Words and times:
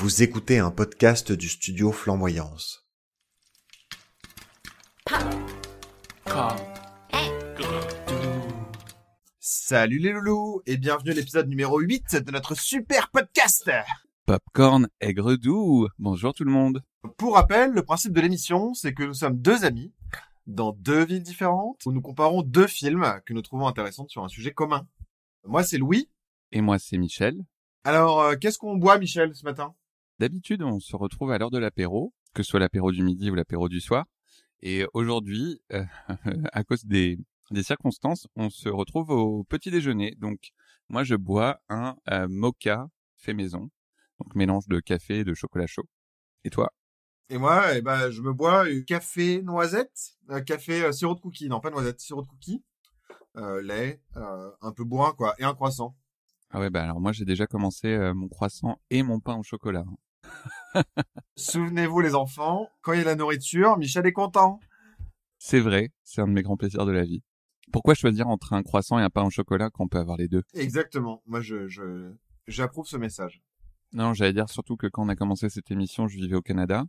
Vous 0.00 0.22
écoutez 0.22 0.58
un 0.58 0.70
podcast 0.70 1.30
du 1.30 1.46
studio 1.46 1.92
Flamboyance. 1.92 2.88
Salut 9.38 9.98
les 9.98 10.12
loulous 10.12 10.62
et 10.64 10.78
bienvenue 10.78 11.10
à 11.10 11.14
l'épisode 11.14 11.48
numéro 11.48 11.78
8 11.80 12.16
de 12.16 12.30
notre 12.30 12.54
super 12.54 13.10
podcast 13.10 13.70
Popcorn 14.24 14.88
aigre 15.02 15.36
doux. 15.36 15.86
Bonjour 15.98 16.32
tout 16.32 16.44
le 16.44 16.50
monde. 16.50 16.82
Pour 17.18 17.34
rappel, 17.34 17.72
le 17.72 17.82
principe 17.82 18.14
de 18.14 18.22
l'émission, 18.22 18.72
c'est 18.72 18.94
que 18.94 19.02
nous 19.02 19.12
sommes 19.12 19.36
deux 19.36 19.66
amis 19.66 19.92
dans 20.46 20.72
deux 20.72 21.04
villes 21.04 21.22
différentes 21.22 21.84
où 21.84 21.92
nous 21.92 22.00
comparons 22.00 22.40
deux 22.40 22.68
films 22.68 23.20
que 23.26 23.34
nous 23.34 23.42
trouvons 23.42 23.66
intéressants 23.66 24.08
sur 24.08 24.24
un 24.24 24.28
sujet 24.28 24.52
commun. 24.54 24.88
Moi, 25.44 25.62
c'est 25.62 25.76
Louis. 25.76 26.08
Et 26.52 26.62
moi, 26.62 26.78
c'est 26.78 26.96
Michel. 26.96 27.44
Alors, 27.84 28.20
euh, 28.22 28.36
qu'est-ce 28.36 28.56
qu'on 28.56 28.76
boit, 28.76 28.96
Michel, 28.96 29.34
ce 29.34 29.44
matin? 29.44 29.74
D'habitude, 30.20 30.62
on 30.62 30.80
se 30.80 30.96
retrouve 30.96 31.32
à 31.32 31.38
l'heure 31.38 31.50
de 31.50 31.56
l'apéro, 31.56 32.12
que 32.34 32.42
ce 32.42 32.50
soit 32.50 32.60
l'apéro 32.60 32.92
du 32.92 33.02
midi 33.02 33.30
ou 33.30 33.34
l'apéro 33.34 33.70
du 33.70 33.80
soir. 33.80 34.04
Et 34.60 34.84
aujourd'hui, 34.92 35.62
euh, 35.72 35.82
à 36.52 36.62
cause 36.62 36.84
des, 36.84 37.18
des 37.50 37.62
circonstances, 37.62 38.28
on 38.36 38.50
se 38.50 38.68
retrouve 38.68 39.08
au 39.08 39.44
petit 39.44 39.70
déjeuner. 39.70 40.14
Donc, 40.18 40.50
moi, 40.90 41.04
je 41.04 41.14
bois 41.14 41.62
un 41.70 41.96
euh, 42.10 42.28
mocha 42.28 42.88
fait 43.16 43.32
maison. 43.32 43.70
Donc, 44.18 44.34
mélange 44.34 44.68
de 44.68 44.78
café 44.80 45.20
et 45.20 45.24
de 45.24 45.32
chocolat 45.32 45.66
chaud. 45.66 45.88
Et 46.44 46.50
toi? 46.50 46.70
Et 47.30 47.38
moi, 47.38 47.74
eh 47.74 47.80
ben, 47.80 48.10
je 48.10 48.20
me 48.20 48.34
bois 48.34 48.66
un 48.66 48.82
café 48.82 49.40
noisette, 49.40 50.18
un 50.28 50.42
café 50.42 50.84
euh, 50.84 50.92
sirop 50.92 51.14
de 51.14 51.20
cookie, 51.20 51.48
non 51.48 51.60
pas 51.60 51.70
noisette, 51.70 51.98
sirop 51.98 52.20
de 52.20 52.28
cookie, 52.28 52.62
euh, 53.38 53.62
lait, 53.62 54.02
euh, 54.16 54.50
un 54.60 54.72
peu 54.72 54.84
bourrin 54.84 55.12
quoi, 55.12 55.34
et 55.38 55.44
un 55.44 55.54
croissant. 55.54 55.96
Ah 56.50 56.58
ouais, 56.58 56.68
bah 56.68 56.82
alors 56.82 57.00
moi, 57.00 57.12
j'ai 57.12 57.24
déjà 57.24 57.46
commencé 57.46 57.86
euh, 57.86 58.12
mon 58.12 58.28
croissant 58.28 58.82
et 58.90 59.02
mon 59.02 59.18
pain 59.20 59.36
au 59.38 59.42
chocolat. 59.42 59.86
Souvenez-vous 61.36 62.00
les 62.00 62.14
enfants, 62.14 62.68
quand 62.82 62.92
il 62.92 62.98
y 62.98 63.02
a 63.02 63.04
la 63.04 63.16
nourriture, 63.16 63.76
Michel 63.78 64.06
est 64.06 64.12
content. 64.12 64.60
C'est 65.38 65.60
vrai, 65.60 65.90
c'est 66.04 66.20
un 66.20 66.28
de 66.28 66.32
mes 66.32 66.42
grands 66.42 66.56
plaisirs 66.56 66.86
de 66.86 66.92
la 66.92 67.04
vie. 67.04 67.22
Pourquoi 67.72 67.94
choisir 67.94 68.28
entre 68.28 68.52
un 68.52 68.62
croissant 68.62 68.98
et 68.98 69.02
un 69.02 69.10
pain 69.10 69.24
au 69.24 69.30
chocolat 69.30 69.70
quand 69.70 69.84
on 69.84 69.88
peut 69.88 69.98
avoir 69.98 70.16
les 70.16 70.28
deux? 70.28 70.42
Exactement. 70.54 71.22
Moi, 71.26 71.40
je, 71.40 71.68
je, 71.68 72.12
j'approuve 72.46 72.86
ce 72.86 72.96
message. 72.96 73.42
Non, 73.92 74.12
j'allais 74.12 74.32
dire 74.32 74.48
surtout 74.48 74.76
que 74.76 74.86
quand 74.86 75.04
on 75.04 75.08
a 75.08 75.16
commencé 75.16 75.48
cette 75.48 75.70
émission, 75.70 76.08
je 76.08 76.16
vivais 76.16 76.36
au 76.36 76.42
Canada. 76.42 76.84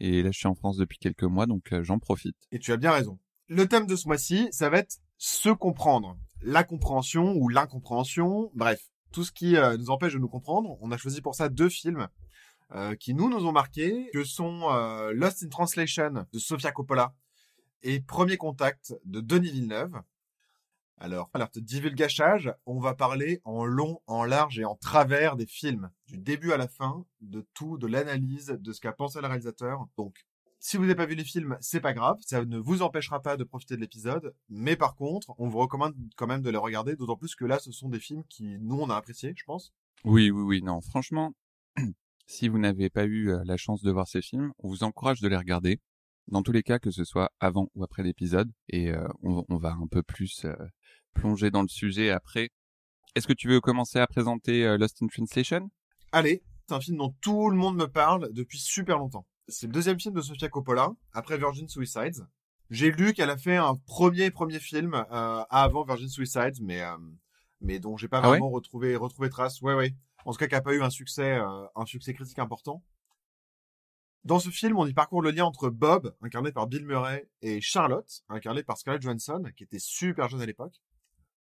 Et 0.00 0.22
là, 0.22 0.30
je 0.32 0.38
suis 0.38 0.48
en 0.48 0.54
France 0.54 0.76
depuis 0.76 0.98
quelques 0.98 1.24
mois, 1.24 1.46
donc 1.46 1.72
euh, 1.72 1.82
j'en 1.82 1.98
profite. 1.98 2.36
Et 2.50 2.58
tu 2.58 2.72
as 2.72 2.76
bien 2.76 2.92
raison. 2.92 3.18
Le 3.48 3.66
thème 3.66 3.86
de 3.86 3.96
ce 3.96 4.08
mois-ci, 4.08 4.48
ça 4.50 4.70
va 4.70 4.78
être 4.78 4.96
se 5.18 5.50
comprendre. 5.50 6.16
La 6.42 6.64
compréhension 6.64 7.34
ou 7.36 7.48
l'incompréhension, 7.48 8.50
bref, 8.54 8.80
tout 9.12 9.24
ce 9.24 9.32
qui 9.32 9.56
euh, 9.56 9.76
nous 9.76 9.90
empêche 9.90 10.14
de 10.14 10.18
nous 10.18 10.28
comprendre. 10.28 10.76
On 10.80 10.90
a 10.90 10.96
choisi 10.96 11.20
pour 11.20 11.34
ça 11.34 11.48
deux 11.48 11.68
films 11.68 12.08
euh, 12.74 12.96
qui 12.96 13.14
nous 13.14 13.28
nous 13.28 13.46
ont 13.46 13.52
marqués, 13.52 14.10
que 14.12 14.24
sont 14.24 14.62
euh, 14.70 15.12
Lost 15.12 15.44
in 15.44 15.48
Translation 15.48 16.26
de 16.32 16.38
Sofia 16.38 16.72
Coppola 16.72 17.14
et 17.82 18.00
Premier 18.00 18.36
Contact 18.36 18.94
de 19.04 19.20
Denis 19.20 19.50
Villeneuve. 19.50 19.94
Alors, 20.98 21.28
alerte 21.34 21.58
divulgachage, 21.58 22.52
on 22.66 22.80
va 22.80 22.94
parler 22.94 23.40
en 23.44 23.64
long, 23.64 24.00
en 24.06 24.24
large 24.24 24.58
et 24.58 24.64
en 24.64 24.74
travers 24.76 25.36
des 25.36 25.46
films, 25.46 25.90
du 26.06 26.18
début 26.18 26.52
à 26.52 26.56
la 26.56 26.68
fin, 26.68 27.04
de 27.20 27.46
tout, 27.54 27.78
de 27.78 27.86
l'analyse, 27.86 28.56
de 28.58 28.72
ce 28.72 28.80
qu'a 28.80 28.92
pensé 28.92 29.20
le 29.20 29.26
réalisateur. 29.26 29.86
Donc, 29.96 30.24
si 30.58 30.76
vous 30.76 30.84
n'avez 30.84 30.94
pas 30.94 31.06
vu 31.06 31.14
les 31.14 31.24
films, 31.24 31.58
c'est 31.60 31.80
pas 31.80 31.92
grave, 31.92 32.18
ça 32.22 32.44
ne 32.44 32.58
vous 32.58 32.82
empêchera 32.82 33.20
pas 33.20 33.36
de 33.36 33.44
profiter 33.44 33.76
de 33.76 33.82
l'épisode, 33.82 34.34
mais 34.48 34.76
par 34.76 34.94
contre, 34.94 35.34
on 35.38 35.46
vous 35.46 35.58
recommande 35.58 35.94
quand 36.16 36.26
même 36.26 36.42
de 36.42 36.50
les 36.50 36.56
regarder, 36.56 36.96
d'autant 36.96 37.16
plus 37.16 37.34
que 37.34 37.44
là, 37.44 37.58
ce 37.58 37.70
sont 37.70 37.88
des 37.88 38.00
films 38.00 38.24
qui, 38.30 38.58
nous, 38.60 38.80
on 38.80 38.88
a 38.88 38.96
apprécié, 38.96 39.34
je 39.36 39.44
pense. 39.44 39.74
Oui, 40.04 40.30
oui, 40.30 40.42
oui, 40.42 40.62
non, 40.62 40.80
franchement, 40.80 41.34
si 42.26 42.48
vous 42.48 42.58
n'avez 42.58 42.90
pas 42.90 43.04
eu 43.04 43.30
euh, 43.30 43.42
la 43.44 43.56
chance 43.56 43.82
de 43.82 43.90
voir 43.90 44.08
ces 44.08 44.22
films, 44.22 44.52
on 44.58 44.68
vous 44.68 44.82
encourage 44.84 45.20
de 45.20 45.28
les 45.28 45.36
regarder. 45.36 45.80
Dans 46.28 46.42
tous 46.42 46.52
les 46.52 46.62
cas, 46.62 46.78
que 46.78 46.90
ce 46.90 47.04
soit 47.04 47.30
avant 47.38 47.68
ou 47.74 47.84
après 47.84 48.02
l'épisode, 48.02 48.50
et 48.68 48.90
euh, 48.90 49.06
on, 49.22 49.44
on 49.48 49.56
va 49.58 49.72
un 49.72 49.86
peu 49.86 50.02
plus 50.02 50.44
euh, 50.46 50.54
plonger 51.12 51.50
dans 51.50 51.62
le 51.62 51.68
sujet 51.68 52.10
après. 52.10 52.50
Est-ce 53.14 53.26
que 53.26 53.34
tu 53.34 53.48
veux 53.48 53.60
commencer 53.60 53.98
à 53.98 54.06
présenter 54.06 54.64
euh, 54.66 54.78
Lost 54.78 55.02
in 55.02 55.06
Translation? 55.06 55.70
Allez, 56.12 56.42
c'est 56.66 56.74
un 56.74 56.80
film 56.80 56.96
dont 56.96 57.14
tout 57.20 57.50
le 57.50 57.56
monde 57.56 57.76
me 57.76 57.86
parle 57.86 58.32
depuis 58.32 58.58
super 58.58 58.98
longtemps. 58.98 59.26
C'est 59.48 59.66
le 59.66 59.72
deuxième 59.72 60.00
film 60.00 60.14
de 60.14 60.22
Sofia 60.22 60.48
Coppola, 60.48 60.92
après 61.12 61.36
Virgin 61.36 61.68
Suicides. 61.68 62.26
J'ai 62.70 62.90
lu 62.90 63.12
qu'elle 63.12 63.28
a 63.28 63.36
fait 63.36 63.56
un 63.56 63.74
premier 63.86 64.30
premier 64.30 64.58
film 64.58 64.94
euh, 64.94 65.44
avant 65.50 65.84
Virgin 65.84 66.08
Suicides, 66.08 66.62
mais 66.62 66.80
euh, 66.80 66.96
mais 67.60 67.78
dont 67.78 67.98
j'ai 67.98 68.08
pas 68.08 68.20
Ah 68.22 68.22
ouais? 68.22 68.38
vraiment 68.38 68.48
retrouvé 68.48 68.96
retrouvé 68.96 69.28
trace. 69.28 69.60
Ouais 69.60 69.74
ouais. 69.74 69.94
En 70.24 70.32
tout 70.32 70.38
cas, 70.38 70.48
qui 70.48 70.54
a 70.54 70.60
pas 70.60 70.74
eu 70.74 70.82
un 70.82 70.90
succès 70.90 71.34
euh, 71.34 71.66
un 71.74 71.86
succès 71.86 72.14
critique 72.14 72.38
important. 72.38 72.82
Dans 74.24 74.38
ce 74.38 74.48
film, 74.48 74.78
on 74.78 74.86
y 74.86 74.94
parcourt 74.94 75.20
le 75.20 75.30
lien 75.30 75.44
entre 75.44 75.68
Bob, 75.68 76.16
incarné 76.22 76.50
par 76.50 76.66
Bill 76.66 76.86
Murray, 76.86 77.28
et 77.42 77.60
Charlotte, 77.60 78.22
incarnée 78.30 78.62
par 78.62 78.78
Scarlett 78.78 79.02
Johansson, 79.02 79.44
qui 79.54 79.64
était 79.64 79.78
super 79.78 80.30
jeune 80.30 80.40
à 80.40 80.46
l'époque. 80.46 80.80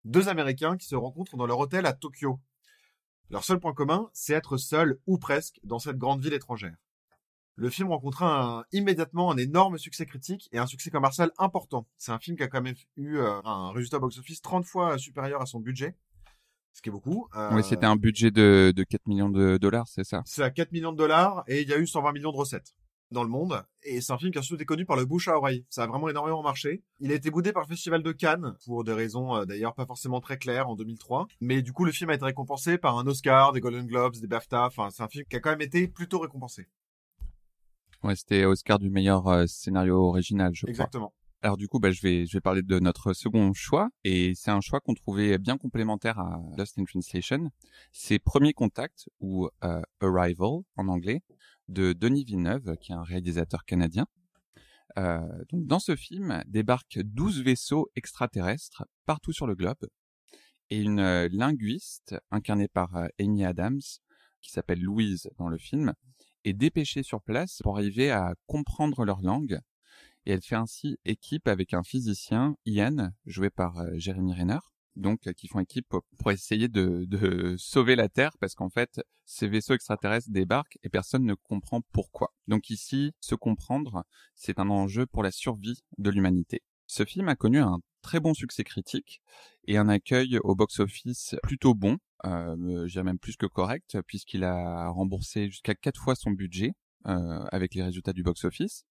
Deux 0.03 0.27
Américains 0.27 0.75
qui 0.75 0.85
se 0.85 0.95
rencontrent 0.95 1.37
dans 1.37 1.45
leur 1.45 1.59
hôtel 1.59 1.85
à 1.85 1.93
Tokyo. 1.93 2.41
Leur 3.29 3.45
seul 3.45 3.59
point 3.61 3.73
commun, 3.73 4.09
c'est 4.13 4.33
être 4.33 4.57
seuls, 4.57 4.99
ou 5.07 5.17
presque, 5.17 5.61
dans 5.63 5.79
cette 5.79 5.97
grande 5.97 6.21
ville 6.21 6.33
étrangère. 6.33 6.75
Le 7.55 7.69
film 7.69 7.89
rencontra 7.89 8.65
immédiatement 8.71 9.31
un 9.31 9.37
énorme 9.37 9.77
succès 9.77 10.05
critique 10.05 10.49
et 10.51 10.59
un 10.59 10.67
succès 10.67 10.91
commercial 10.91 11.31
important. 11.37 11.87
C'est 11.97 12.11
un 12.11 12.19
film 12.19 12.37
qui 12.37 12.43
a 12.43 12.47
quand 12.47 12.61
même 12.61 12.75
eu 12.97 13.17
euh, 13.17 13.41
un 13.45 13.71
résultat 13.71 13.97
box-office 13.97 14.41
30 14.41 14.65
fois 14.65 14.97
supérieur 14.97 15.41
à 15.41 15.45
son 15.45 15.59
budget, 15.59 15.95
ce 16.77 16.81
qui 16.81 16.89
est 16.89 16.91
beaucoup. 16.91 17.27
Euh, 17.35 17.49
Oui, 17.53 17.63
c'était 17.63 17.87
un 17.87 17.95
budget 17.95 18.29
de, 18.29 18.71
de 18.75 18.83
4 18.83 19.07
millions 19.07 19.29
de 19.29 19.57
dollars, 19.57 19.87
c'est 19.87 20.03
ça 20.03 20.21
c'est 20.25 20.43
à 20.43 20.51
4 20.51 20.71
millions 20.71 20.91
de 20.91 20.97
dollars 20.97 21.43
et 21.47 21.61
il 21.61 21.67
y 21.67 21.73
a 21.73 21.77
eu 21.77 21.87
120 21.87 22.11
millions 22.13 22.31
de 22.31 22.37
recettes 22.37 22.75
dans 23.09 23.23
le 23.23 23.29
monde. 23.29 23.63
Et 23.83 24.01
c'est 24.01 24.13
un 24.13 24.17
film 24.17 24.31
qui 24.31 24.37
a 24.37 24.41
surtout 24.41 24.55
été 24.55 24.65
connu 24.65 24.85
par 24.85 24.95
le 24.95 25.05
bouche 25.05 25.27
à 25.27 25.37
oreille. 25.37 25.65
Ça 25.69 25.83
a 25.83 25.87
vraiment 25.87 26.09
énormément 26.09 26.43
marché. 26.43 26.83
Il 26.99 27.11
a 27.11 27.15
été 27.15 27.31
boudé 27.31 27.53
par 27.53 27.63
le 27.63 27.67
Festival 27.67 28.03
de 28.03 28.11
Cannes, 28.11 28.55
pour 28.65 28.83
des 28.83 28.93
raisons 28.93 29.35
euh, 29.35 29.45
d'ailleurs 29.45 29.73
pas 29.73 29.85
forcément 29.85 30.19
très 30.19 30.37
claires 30.37 30.69
en 30.69 30.75
2003. 30.75 31.27
Mais 31.41 31.61
du 31.61 31.73
coup, 31.73 31.85
le 31.85 31.91
film 31.91 32.09
a 32.11 32.13
été 32.13 32.25
récompensé 32.25 32.77
par 32.77 32.97
un 32.99 33.07
Oscar, 33.07 33.53
des 33.53 33.61
Golden 33.61 33.87
Globes, 33.87 34.15
des 34.17 34.27
BAFTA. 34.27 34.65
Enfin, 34.65 34.89
c'est 34.91 35.01
un 35.01 35.07
film 35.07 35.25
qui 35.27 35.35
a 35.35 35.39
quand 35.39 35.49
même 35.49 35.61
été 35.61 35.87
plutôt 35.87 36.19
récompensé. 36.19 36.67
Ouais, 38.03 38.15
c'était 38.15 38.45
Oscar 38.45 38.77
du 38.77 38.91
meilleur 38.91 39.27
euh, 39.27 39.45
scénario 39.47 39.95
original, 39.95 40.53
je 40.53 40.61
crois. 40.61 40.69
Exactement. 40.69 41.13
Alors 41.43 41.55
du 41.57 41.67
coup, 41.67 41.79
bah, 41.79 41.91
je 41.91 42.01
vais 42.01 42.25
je 42.25 42.33
vais 42.33 42.41
parler 42.41 42.63
de 42.63 42.79
notre 42.79 43.13
second 43.13 43.53
choix 43.53 43.89
et 44.03 44.33
c'est 44.35 44.51
un 44.51 44.61
choix 44.61 44.79
qu'on 44.79 44.95
trouvait 44.95 45.37
bien 45.37 45.57
complémentaire 45.57 46.19
à 46.19 46.41
Lost 46.57 46.79
in 46.79 46.83
Translation. 46.83 47.51
C'est 47.91 48.19
Premier 48.19 48.53
Contact 48.53 49.07
ou 49.19 49.47
euh, 49.63 49.81
Arrival 50.01 50.61
en 50.75 50.87
anglais 50.87 51.21
de 51.67 51.93
Denis 51.93 52.23
Villeneuve, 52.23 52.75
qui 52.81 52.91
est 52.91 52.95
un 52.95 53.03
réalisateur 53.03 53.65
canadien. 53.65 54.07
Euh, 54.97 55.19
donc 55.51 55.67
dans 55.67 55.79
ce 55.79 55.95
film 55.95 56.41
débarquent 56.47 57.01
12 57.03 57.43
vaisseaux 57.43 57.87
extraterrestres 57.95 58.85
partout 59.05 59.31
sur 59.31 59.45
le 59.45 59.53
globe 59.53 59.87
et 60.71 60.79
une 60.79 60.99
euh, 60.99 61.29
linguiste 61.31 62.15
incarnée 62.31 62.67
par 62.67 62.95
euh, 62.95 63.07
Amy 63.19 63.45
Adams 63.45 63.81
qui 64.41 64.51
s'appelle 64.51 64.81
Louise 64.81 65.29
dans 65.37 65.49
le 65.49 65.57
film 65.57 65.93
est 66.45 66.53
dépêchée 66.53 67.03
sur 67.03 67.21
place 67.21 67.59
pour 67.63 67.77
arriver 67.77 68.09
à 68.09 68.33
comprendre 68.47 69.05
leur 69.05 69.21
langue 69.21 69.59
et 70.27 70.31
elle 70.31 70.41
fait 70.41 70.55
ainsi 70.55 70.97
équipe 71.05 71.47
avec 71.47 71.73
un 71.73 71.83
physicien, 71.83 72.57
Ian, 72.65 73.11
joué 73.25 73.49
par 73.49 73.79
euh, 73.79 73.91
Jeremy 73.95 74.33
Renner, 74.33 74.59
donc 74.97 75.25
euh, 75.25 75.31
qui 75.31 75.47
font 75.47 75.61
équipe 75.61 75.87
pour, 75.87 76.31
essayer 76.31 76.67
de, 76.67 77.07
sauver 77.57 77.95
la 77.95 78.09
Terre 78.09 78.37
parce 78.41 78.53
qu'en 78.53 78.69
fait 78.69 79.01
ces 79.23 79.47
vaisseaux 79.47 79.73
extraterrestres 79.73 80.29
débarquent 80.29 80.77
et 80.83 80.89
personne 80.89 81.23
ne 81.23 81.33
comprend 81.33 81.81
pourquoi. 81.93 82.33
Donc 82.47 82.69
ici, 82.69 83.13
se 83.21 83.35
comprendre, 83.35 84.03
c'est 84.35 84.59
un 84.59 84.69
enjeu 84.69 85.05
pour 85.05 85.23
la 85.23 85.31
survie 85.31 85.79
de 85.97 86.09
l'humanité. 86.09 86.61
Ce 86.87 87.05
film 87.05 87.29
a 87.29 87.37
connu 87.37 87.59
un 87.59 87.79
très 88.01 88.19
bon 88.19 88.33
succès 88.33 88.65
critique 88.65 89.21
et 89.65 89.77
un 89.77 89.87
accueil 89.87 90.39
au 90.43 90.55
box-office 90.55 91.35
plutôt 91.41 91.73
bon, 91.73 91.97
euh, 92.25 92.85
dirais 92.87 93.03
même 93.03 93.19
plus 93.19 93.37
que 93.37 93.45
correct, 93.45 93.97
puisqu'il 94.07 94.43
a 94.43 94.89
remboursé 94.89 95.49
jusqu'à 95.49 95.75
quatre 95.75 96.01
fois 96.01 96.15
son 96.15 96.31
budget 96.31 96.73
euh, 97.05 97.45
avec 97.53 97.75
les 97.75 97.83
résultats 97.83 98.11
du 98.11 98.23
box-office. 98.23 98.83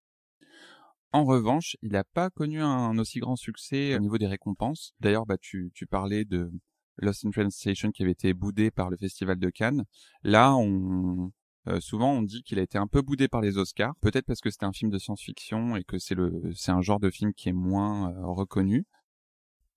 En 1.16 1.24
revanche, 1.24 1.78
il 1.80 1.92
n'a 1.92 2.04
pas 2.04 2.28
connu 2.28 2.60
un 2.60 2.98
aussi 2.98 3.20
grand 3.20 3.36
succès 3.36 3.96
au 3.96 4.00
niveau 4.00 4.18
des 4.18 4.26
récompenses. 4.26 4.92
D'ailleurs, 5.00 5.24
bah, 5.24 5.38
tu, 5.40 5.70
tu 5.74 5.86
parlais 5.86 6.26
de 6.26 6.52
Lost 6.98 7.24
in 7.24 7.30
Translation 7.30 7.90
qui 7.90 8.02
avait 8.02 8.12
été 8.12 8.34
boudé 8.34 8.70
par 8.70 8.90
le 8.90 8.98
Festival 8.98 9.38
de 9.38 9.48
Cannes. 9.48 9.84
Là, 10.24 10.54
on, 10.54 11.32
euh, 11.68 11.80
souvent 11.80 12.12
on 12.12 12.20
dit 12.20 12.42
qu'il 12.42 12.58
a 12.58 12.62
été 12.62 12.76
un 12.76 12.86
peu 12.86 13.00
boudé 13.00 13.28
par 13.28 13.40
les 13.40 13.56
Oscars, 13.56 13.94
peut-être 14.02 14.26
parce 14.26 14.42
que 14.42 14.50
c'était 14.50 14.66
un 14.66 14.74
film 14.74 14.90
de 14.90 14.98
science-fiction 14.98 15.76
et 15.76 15.84
que 15.84 15.98
c'est 15.98 16.14
le, 16.14 16.52
c'est 16.54 16.70
un 16.70 16.82
genre 16.82 17.00
de 17.00 17.08
film 17.08 17.32
qui 17.32 17.48
est 17.48 17.54
moins 17.54 18.10
euh, 18.10 18.26
reconnu. 18.26 18.84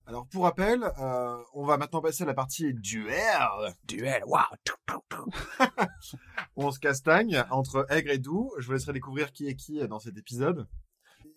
Alors 0.04 0.26
pour 0.26 0.42
rappel, 0.42 0.84
euh, 0.98 1.42
on 1.54 1.64
va 1.64 1.78
maintenant 1.78 2.02
passer 2.02 2.24
à 2.24 2.26
la 2.26 2.34
partie 2.34 2.74
duel. 2.74 3.74
Duel, 3.84 4.24
waouh 4.26 4.44
on 6.56 6.70
se 6.70 6.78
castagne 6.78 7.44
entre 7.50 7.86
aigre 7.88 8.10
et 8.10 8.18
doux. 8.18 8.52
Je 8.58 8.66
vous 8.66 8.72
laisserai 8.72 8.92
découvrir 8.92 9.32
qui 9.32 9.46
est 9.46 9.54
qui 9.54 9.78
dans 9.88 10.00
cet 10.00 10.18
épisode. 10.18 10.68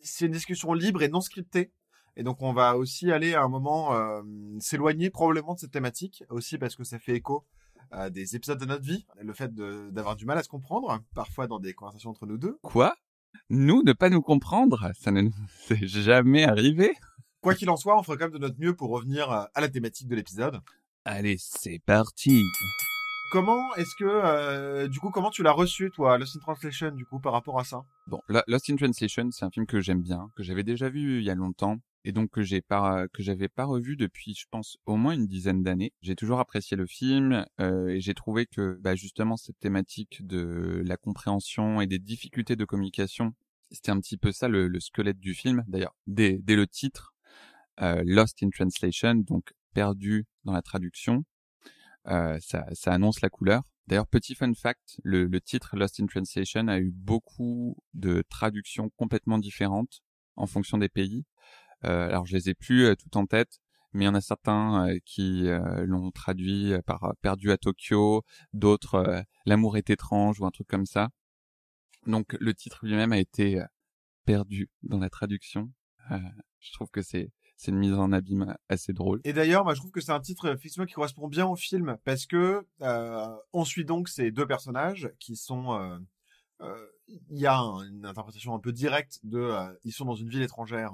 C'est 0.03 0.25
une 0.25 0.31
discussion 0.31 0.73
libre 0.73 1.01
et 1.01 1.07
non 1.07 1.21
scriptée. 1.21 1.71
Et 2.15 2.23
donc 2.23 2.41
on 2.41 2.53
va 2.53 2.77
aussi 2.77 3.11
aller 3.11 3.33
à 3.33 3.41
un 3.41 3.47
moment 3.47 3.95
euh, 3.95 4.21
s'éloigner 4.59 5.09
probablement 5.09 5.55
de 5.55 5.59
cette 5.59 5.71
thématique, 5.71 6.23
aussi 6.29 6.57
parce 6.57 6.75
que 6.75 6.83
ça 6.83 6.99
fait 6.99 7.15
écho 7.15 7.45
à 7.89 8.09
des 8.09 8.35
épisodes 8.35 8.59
de 8.59 8.65
notre 8.65 8.83
vie, 8.83 9.05
le 9.19 9.33
fait 9.33 9.53
d'avoir 9.53 10.15
du 10.15 10.25
mal 10.25 10.37
à 10.37 10.43
se 10.43 10.49
comprendre, 10.49 10.99
parfois 11.15 11.47
dans 11.47 11.59
des 11.59 11.73
conversations 11.73 12.11
entre 12.11 12.25
nous 12.25 12.37
deux. 12.37 12.59
Quoi? 12.61 12.95
Nous 13.49 13.81
ne 13.83 13.93
pas 13.93 14.09
nous 14.09 14.21
comprendre 14.21 14.91
Ça 14.95 15.11
ne 15.11 15.21
nous 15.21 15.33
est 15.69 15.87
jamais 15.87 16.43
arrivé 16.43 16.93
Quoi 17.41 17.55
qu'il 17.55 17.69
en 17.69 17.77
soit, 17.77 17.97
on 17.97 18.03
fera 18.03 18.15
quand 18.15 18.25
même 18.25 18.33
de 18.33 18.37
notre 18.37 18.59
mieux 18.59 18.75
pour 18.75 18.89
revenir 18.89 19.29
à 19.29 19.49
la 19.59 19.67
thématique 19.67 20.07
de 20.07 20.15
l'épisode. 20.15 20.61
Allez, 21.03 21.35
c'est 21.39 21.79
parti 21.85 22.43
Comment 23.33 23.73
est-ce 23.77 23.95
que, 23.95 24.05
euh, 24.05 24.87
du 24.87 24.99
coup, 24.99 25.09
comment 25.09 25.31
tu 25.31 25.41
l'as 25.41 25.53
reçu, 25.53 25.89
toi, 25.89 26.19
Lost 26.19 26.35
in 26.35 26.39
Translation, 26.39 26.91
du 26.91 27.03
coup, 27.03 27.19
par 27.19 27.33
rapport 27.33 27.59
à 27.59 27.63
ça? 27.63 27.83
Bon, 28.05 28.21
Lost 28.45 28.69
in 28.69 28.75
Translation, 28.75 29.31
c'est 29.31 29.43
un 29.43 29.49
film 29.49 29.65
que 29.65 29.81
j'aime 29.81 30.03
bien, 30.03 30.29
que 30.35 30.43
j'avais 30.43 30.61
déjà 30.61 30.87
vu 30.87 31.17
il 31.17 31.23
y 31.23 31.31
a 31.31 31.33
longtemps, 31.33 31.79
et 32.03 32.11
donc 32.11 32.29
que 32.29 32.43
j'ai 32.43 32.61
pas 32.61 33.07
que 33.11 33.23
j'avais 33.23 33.47
pas 33.47 33.65
revu 33.65 33.97
depuis 33.97 34.35
je 34.35 34.45
pense 34.51 34.77
au 34.85 34.97
moins 34.97 35.13
une 35.13 35.25
dizaine 35.25 35.63
d'années. 35.63 35.93
J'ai 36.03 36.15
toujours 36.15 36.39
apprécié 36.39 36.77
le 36.77 36.85
film 36.85 37.43
euh, 37.59 37.87
et 37.87 38.01
j'ai 38.01 38.13
trouvé 38.13 38.45
que 38.45 38.77
bah, 38.79 38.93
justement 38.93 39.35
cette 39.35 39.57
thématique 39.57 40.27
de 40.27 40.83
la 40.85 40.95
compréhension 40.95 41.81
et 41.81 41.87
des 41.87 41.97
difficultés 41.97 42.55
de 42.55 42.65
communication, 42.65 43.33
c'était 43.71 43.89
un 43.89 43.99
petit 43.99 44.17
peu 44.17 44.31
ça 44.31 44.47
le, 44.47 44.67
le 44.67 44.79
squelette 44.79 45.19
du 45.19 45.33
film. 45.33 45.63
D'ailleurs, 45.67 45.95
dès, 46.05 46.37
dès 46.43 46.55
le 46.55 46.67
titre, 46.67 47.15
euh, 47.81 48.03
Lost 48.05 48.43
in 48.43 48.49
Translation, 48.51 49.15
donc 49.15 49.53
perdu 49.73 50.27
dans 50.43 50.53
la 50.53 50.61
traduction, 50.61 51.23
ça, 52.05 52.65
ça 52.73 52.93
annonce 52.93 53.21
la 53.21 53.29
couleur. 53.29 53.63
D'ailleurs, 53.87 54.07
petit 54.07 54.35
fun 54.35 54.53
fact, 54.53 54.99
le, 55.03 55.25
le 55.25 55.41
titre 55.41 55.75
Lost 55.75 55.99
in 55.99 56.05
Translation 56.05 56.67
a 56.67 56.79
eu 56.79 56.91
beaucoup 56.91 57.77
de 57.93 58.23
traductions 58.29 58.89
complètement 58.97 59.37
différentes 59.37 60.01
en 60.35 60.47
fonction 60.47 60.77
des 60.77 60.89
pays. 60.89 61.25
Euh, 61.85 62.07
alors 62.07 62.25
je 62.25 62.35
les 62.35 62.49
ai 62.49 62.53
plus 62.53 62.85
euh, 62.85 62.95
tout 62.95 63.17
en 63.17 63.25
tête, 63.25 63.59
mais 63.91 64.05
il 64.05 64.07
y 64.07 64.09
en 64.09 64.15
a 64.15 64.21
certains 64.21 64.87
euh, 64.87 64.99
qui 65.05 65.47
l'ont 65.85 66.11
traduit 66.11 66.73
par 66.85 67.13
Perdu 67.21 67.51
à 67.51 67.57
Tokyo, 67.57 68.23
d'autres 68.53 69.23
L'amour 69.45 69.77
est 69.77 69.89
étrange 69.89 70.39
ou 70.39 70.45
un 70.45 70.51
truc 70.51 70.67
comme 70.67 70.85
ça. 70.85 71.09
Donc 72.05 72.35
le 72.39 72.53
titre 72.53 72.85
lui-même 72.85 73.11
a 73.11 73.19
été 73.19 73.61
perdu 74.25 74.69
dans 74.83 74.99
la 74.99 75.09
traduction. 75.09 75.71
je 76.09 76.71
trouve 76.73 76.89
que 76.89 77.01
c'est 77.01 77.31
c'est 77.55 77.71
une 77.71 77.77
mise 77.77 77.93
en 77.93 78.11
abîme 78.11 78.55
assez 78.69 78.93
drôle. 78.93 79.21
Et 79.23 79.33
d'ailleurs, 79.33 79.63
moi, 79.63 79.73
je 79.73 79.79
trouve 79.79 79.91
que 79.91 80.01
c'est 80.01 80.11
un 80.11 80.19
titre 80.19 80.47
effectivement 80.49 80.85
qui 80.85 80.93
correspond 80.93 81.27
bien 81.27 81.45
au 81.47 81.55
film 81.55 81.97
parce 82.03 82.25
que 82.25 82.65
on 83.53 83.65
suit 83.65 83.85
donc 83.85 84.09
ces 84.09 84.31
deux 84.31 84.47
personnages 84.47 85.11
qui 85.19 85.35
sont. 85.35 85.99
Il 87.07 87.37
y 87.37 87.47
a 87.47 87.57
une 87.57 88.05
interprétation 88.05 88.55
un 88.55 88.59
peu 88.59 88.71
directe 88.71 89.19
de. 89.23 89.53
ils 89.83 89.91
sont 89.91 90.05
dans 90.05 90.15
une 90.15 90.29
ville 90.29 90.41
étrangère 90.41 90.93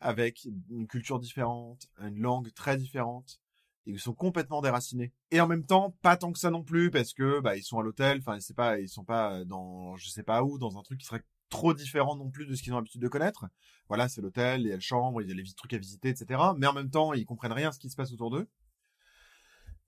avec 0.00 0.46
une 0.70 0.86
culture 0.86 1.18
différente, 1.18 1.86
une 2.00 2.20
langue 2.20 2.52
très 2.52 2.76
différente. 2.76 3.40
Ils 3.86 4.00
sont 4.00 4.14
complètement 4.14 4.62
déracinés. 4.62 5.12
Et 5.30 5.40
en 5.40 5.46
même 5.46 5.66
temps, 5.66 5.94
pas 6.00 6.16
tant 6.16 6.32
que 6.32 6.38
ça 6.38 6.50
non 6.50 6.62
plus, 6.62 6.90
parce 6.90 7.12
que 7.12 7.40
bah 7.40 7.56
ils 7.56 7.62
sont 7.62 7.78
à 7.78 7.82
l'hôtel. 7.82 8.18
Enfin, 8.18 8.40
c'est 8.40 8.56
pas, 8.56 8.80
ils 8.80 8.88
sont 8.88 9.04
pas 9.04 9.44
dans, 9.44 9.96
je 9.96 10.08
sais 10.08 10.22
pas 10.22 10.42
où, 10.42 10.58
dans 10.58 10.78
un 10.78 10.82
truc 10.82 11.00
qui 11.00 11.06
serait 11.06 11.22
trop 11.54 11.72
différent 11.72 12.16
non 12.16 12.30
plus 12.30 12.46
de 12.46 12.54
ce 12.56 12.62
qu'ils 12.62 12.72
ont 12.72 12.76
l'habitude 12.76 13.00
de 13.00 13.08
connaître. 13.08 13.46
Voilà, 13.88 14.08
c'est 14.08 14.20
l'hôtel, 14.20 14.62
il 14.62 14.66
y 14.66 14.72
a 14.72 14.74
la 14.74 14.80
chambre, 14.80 15.22
il 15.22 15.28
y 15.28 15.30
a 15.30 15.34
les 15.34 15.44
trucs 15.56 15.72
à 15.72 15.78
visiter, 15.78 16.08
etc. 16.08 16.40
Mais 16.58 16.66
en 16.66 16.72
même 16.72 16.90
temps, 16.90 17.12
ils 17.12 17.24
comprennent 17.24 17.52
rien 17.52 17.68
à 17.68 17.72
ce 17.72 17.78
qui 17.78 17.90
se 17.90 17.96
passe 17.96 18.12
autour 18.12 18.30
d'eux. 18.30 18.48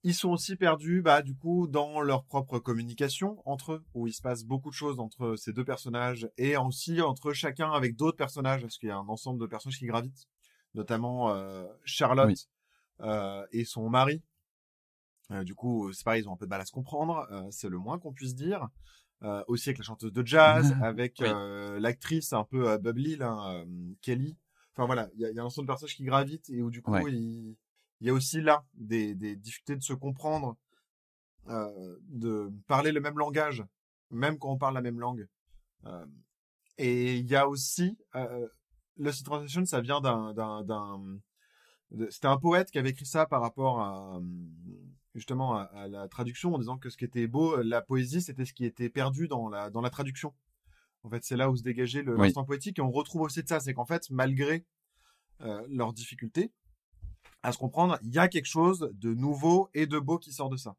Ils 0.03 0.13
sont 0.13 0.29
aussi 0.29 0.55
perdus, 0.55 1.01
bah, 1.01 1.21
du 1.21 1.35
coup, 1.35 1.67
dans 1.67 1.99
leur 1.99 2.23
propre 2.23 2.59
communication 2.59 3.41
entre 3.45 3.73
eux, 3.73 3.85
où 3.93 4.07
il 4.07 4.13
se 4.13 4.21
passe 4.21 4.45
beaucoup 4.45 4.69
de 4.69 4.75
choses 4.75 5.01
entre 5.01 5.35
ces 5.35 5.51
deux 5.51 5.65
personnages 5.65 6.29
et 6.37 6.55
aussi 6.55 7.01
entre 7.01 7.33
chacun 7.33 7.71
avec 7.71 7.97
d'autres 7.97 8.15
personnages, 8.15 8.61
parce 8.61 8.77
qu'il 8.77 8.87
y 8.87 8.91
a 8.91 8.97
un 8.97 9.09
ensemble 9.09 9.41
de 9.41 9.47
personnages 9.47 9.79
qui 9.79 9.87
gravitent, 9.87 10.29
notamment 10.73 11.31
euh, 11.31 11.65
Charlotte 11.83 12.47
euh, 13.01 13.45
et 13.51 13.65
son 13.65 13.89
mari. 13.89 14.23
Euh, 15.31 15.43
du 15.43 15.53
coup, 15.53 15.91
c'est 15.91 16.05
pareil, 16.05 16.23
ils 16.23 16.29
ont 16.29 16.33
un 16.33 16.37
peu 16.37 16.45
de 16.45 16.51
mal 16.51 16.61
à 16.61 16.65
se 16.65 16.71
comprendre, 16.71 17.27
c'est 17.51 17.67
le 17.67 17.77
moins 17.77 17.99
qu'on 17.99 18.13
puisse 18.13 18.35
dire. 18.35 18.69
Aussi 19.47 19.69
avec 19.69 19.79
la 19.79 19.83
chanteuse 19.83 20.13
de 20.13 20.25
jazz, 20.25 20.75
avec 20.83 21.19
l'actrice 21.19 22.33
un 22.33 22.43
peu 22.43 22.77
bubbly, 22.77 23.15
là, 23.17 23.63
Kelly. 24.01 24.37
Enfin 24.75 24.85
voilà, 24.85 25.09
il 25.15 25.21
y 25.21 25.25
a, 25.25 25.31
y 25.31 25.39
a, 25.39 25.41
un 25.41 25.45
ensemble 25.45 25.67
de 25.67 25.71
personnages 25.71 25.95
qui 25.95 26.03
gravitent 26.03 26.49
et 26.51 26.61
où 26.61 26.69
du 26.69 26.83
coup, 26.83 26.95
il 27.07 27.55
y 28.01 28.09
a 28.09 28.13
aussi 28.13 28.41
là 28.41 28.63
des, 28.75 29.15
des 29.15 29.35
difficultés 29.35 29.75
de 29.75 29.83
se 29.83 29.93
comprendre, 29.93 30.55
euh, 31.49 31.97
de 32.09 32.51
parler 32.67 32.91
le 32.91 32.99
même 32.99 33.17
langage, 33.17 33.63
même 34.11 34.37
quand 34.37 34.51
on 34.51 34.57
parle 34.57 34.73
la 34.73 34.81
même 34.81 34.99
langue. 34.99 35.27
Euh, 35.85 36.05
et 36.77 37.17
il 37.17 37.27
y 37.27 37.35
a 37.35 37.47
aussi 37.47 37.97
euh, 38.15 38.47
Lost 38.97 39.25
Translation, 39.25 39.65
ça 39.65 39.81
vient 39.81 40.01
d'un 40.01 40.33
d'un 40.33 41.19
c'était 42.09 42.27
un 42.27 42.37
poète 42.37 42.69
qui 42.69 42.79
avait 42.79 42.89
écrit 42.89 43.05
ça 43.05 43.25
par 43.25 43.41
rapport 43.41 43.79
à 43.79 44.19
justement 45.17 45.57
à, 45.57 45.87
la 45.87 46.07
traduction 46.07 46.53
en 46.53 46.59
disant 46.59 46.77
que 46.77 46.89
ce 46.89 46.95
qui 46.95 47.03
était 47.03 47.27
beau, 47.27 47.61
la 47.61 47.81
poésie, 47.81 48.21
c'était 48.21 48.45
ce 48.45 48.53
qui 48.53 48.65
était 48.65 48.89
perdu 48.89 49.27
dans 49.27 49.49
la 49.49 49.69
dans 49.69 49.81
la 49.81 49.89
traduction. 49.89 50.33
En 51.03 51.09
fait, 51.09 51.23
c'est 51.23 51.35
là 51.35 51.49
où 51.49 51.55
se 51.55 51.63
dégageait 51.63 52.03
l'instant 52.03 52.45
poétique 52.45 52.79
et 52.79 52.81
on 52.81 52.91
retrouve 52.91 53.21
aussi 53.23 53.43
de 53.43 53.47
ça, 53.47 53.59
c'est 53.59 53.73
qu'en 53.73 53.85
fait, 53.85 54.09
malgré 54.09 54.65
euh, 55.41 55.65
leurs 55.69 55.93
difficultés, 55.93 56.51
à 57.43 57.51
se 57.51 57.57
comprendre, 57.57 57.97
il 58.03 58.13
y 58.13 58.19
a 58.19 58.27
quelque 58.27 58.47
chose 58.47 58.91
de 58.93 59.13
nouveau 59.13 59.69
et 59.73 59.87
de 59.87 59.99
beau 59.99 60.17
qui 60.17 60.31
sort 60.33 60.49
de 60.49 60.57
ça. 60.57 60.75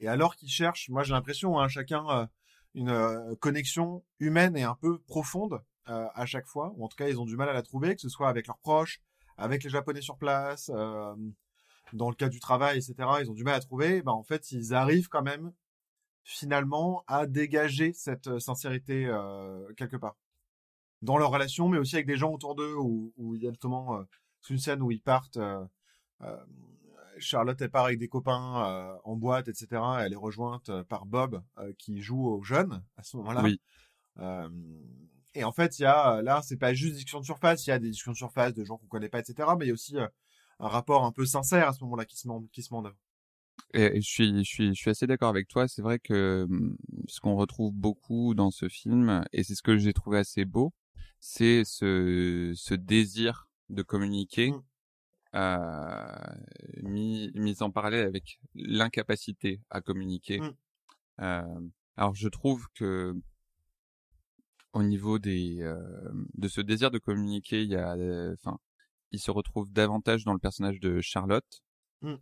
Et 0.00 0.08
alors 0.08 0.36
qu'ils 0.36 0.50
cherchent, 0.50 0.88
moi 0.88 1.02
j'ai 1.02 1.12
l'impression, 1.12 1.58
hein, 1.58 1.68
chacun 1.68 2.08
euh, 2.10 2.26
une 2.74 2.90
euh, 2.90 3.34
connexion 3.36 4.04
humaine 4.18 4.56
et 4.56 4.62
un 4.62 4.74
peu 4.74 4.98
profonde 4.98 5.62
euh, 5.88 6.06
à 6.14 6.26
chaque 6.26 6.46
fois, 6.46 6.72
ou 6.76 6.84
en 6.84 6.88
tout 6.88 6.96
cas 6.96 7.08
ils 7.08 7.20
ont 7.20 7.24
du 7.24 7.36
mal 7.36 7.48
à 7.48 7.52
la 7.52 7.62
trouver, 7.62 7.94
que 7.94 8.00
ce 8.00 8.08
soit 8.08 8.28
avec 8.28 8.46
leurs 8.46 8.58
proches, 8.58 9.00
avec 9.36 9.62
les 9.64 9.70
Japonais 9.70 10.00
sur 10.00 10.16
place, 10.16 10.70
dans 11.94 12.10
le 12.10 12.14
cas 12.14 12.28
du 12.28 12.40
travail, 12.40 12.76
etc. 12.76 12.94
Ils 13.22 13.30
ont 13.30 13.34
du 13.34 13.44
mal 13.44 13.54
à 13.54 13.60
trouver. 13.60 14.02
Ben, 14.02 14.12
en 14.12 14.22
fait, 14.22 14.52
ils 14.52 14.74
arrivent 14.74 15.08
quand 15.08 15.22
même 15.22 15.52
finalement 16.22 17.04
à 17.06 17.26
dégager 17.26 17.92
cette 17.92 18.38
sincérité 18.38 19.10
quelque 19.76 19.96
part 19.96 20.16
dans 21.02 21.18
leur 21.18 21.30
relation, 21.30 21.68
mais 21.68 21.78
aussi 21.78 21.96
avec 21.96 22.06
des 22.06 22.16
gens 22.16 22.32
autour 22.32 22.54
d'eux, 22.54 22.74
où, 22.76 23.12
où 23.16 23.34
il 23.34 23.42
y 23.42 23.46
a 23.46 23.50
justement 23.50 24.04
une 24.48 24.58
scène 24.58 24.80
où 24.82 24.90
ils 24.90 25.02
partent 25.02 25.38
euh, 26.22 26.36
Charlotte 27.18 27.60
est 27.62 27.68
part 27.68 27.84
avec 27.84 27.98
des 27.98 28.08
copains 28.08 28.64
euh, 28.66 28.96
en 29.04 29.16
boîte, 29.16 29.48
etc. 29.48 29.80
Elle 30.00 30.12
est 30.12 30.16
rejointe 30.16 30.68
euh, 30.68 30.82
par 30.82 31.06
Bob 31.06 31.42
qui 31.78 32.00
joue 32.02 32.26
aux 32.26 32.42
jeunes 32.42 32.82
à 32.96 33.02
ce 33.02 33.16
moment-là. 33.18 33.42
Oui. 33.42 33.60
et 35.34 35.44
en 35.44 35.52
fait, 35.52 35.78
il 35.78 35.82
y 35.82 35.86
a 35.86 36.22
là, 36.22 36.42
c'est 36.42 36.56
pas 36.56 36.74
juste 36.74 36.92
des 36.92 36.96
discussions 36.96 37.20
de 37.20 37.24
surface, 37.24 37.66
il 37.66 37.70
y 37.70 37.72
a 37.72 37.78
des 37.78 37.90
discussions 37.90 38.12
de 38.12 38.16
surface 38.16 38.54
de 38.54 38.64
gens 38.64 38.78
qu'on 38.78 38.86
connaît 38.86 39.08
pas, 39.08 39.20
etc. 39.20 39.48
Mais 39.58 39.66
il 39.66 39.68
y 39.68 39.70
a 39.70 39.74
aussi 39.74 39.96
un 40.60 40.68
rapport 40.68 41.04
un 41.04 41.12
peu 41.12 41.24
sincère 41.26 41.68
à 41.68 41.72
ce 41.72 41.82
moment-là 41.84 42.04
qui 42.04 42.16
se 42.16 42.28
met 42.28 42.34
qui 42.52 42.62
se 42.62 42.72
met 42.72 42.78
en 42.78 42.84
œuvre. 42.84 42.96
Et 43.72 44.00
je 44.00 44.08
suis, 44.08 44.44
je 44.44 44.50
suis, 44.50 44.68
je 44.68 44.80
suis 44.80 44.90
assez 44.90 45.06
d'accord 45.06 45.28
avec 45.28 45.48
toi. 45.48 45.68
C'est 45.68 45.82
vrai 45.82 45.98
que 45.98 46.46
hum, 46.48 46.76
ce 47.08 47.20
qu'on 47.20 47.36
retrouve 47.36 47.72
beaucoup 47.72 48.34
dans 48.34 48.50
ce 48.50 48.68
film, 48.68 49.24
et 49.32 49.42
c'est 49.44 49.54
ce 49.54 49.62
que 49.62 49.76
j'ai 49.76 49.92
trouvé 49.92 50.18
assez 50.18 50.44
beau, 50.44 50.72
c'est 51.20 51.64
ce, 51.64 52.52
ce 52.56 52.74
désir 52.74 53.48
de 53.70 53.82
communiquer. 53.82 54.52
Mmh 54.52 54.62
euh, 55.34 56.16
mis, 56.82 57.32
mis 57.34 57.62
en 57.62 57.70
parallèle 57.70 58.06
avec 58.06 58.38
l'incapacité 58.54 59.60
à 59.70 59.80
communiquer. 59.80 60.40
Mmh. 60.40 60.54
Euh, 61.20 61.60
alors 61.96 62.14
je 62.14 62.28
trouve 62.28 62.66
que 62.74 63.14
au 64.72 64.82
niveau 64.82 65.18
des 65.18 65.58
euh, 65.60 65.80
de 66.34 66.48
ce 66.48 66.60
désir 66.60 66.90
de 66.90 66.98
communiquer, 66.98 67.62
il 67.62 67.70
y 67.70 67.76
a, 67.76 67.96
enfin, 68.32 68.58
il 69.14 69.20
se 69.20 69.30
retrouve 69.30 69.72
davantage 69.72 70.24
dans 70.24 70.32
le 70.32 70.40
personnage 70.40 70.80
de 70.80 71.00
Charlotte, 71.00 71.62
mmh. 72.02 72.14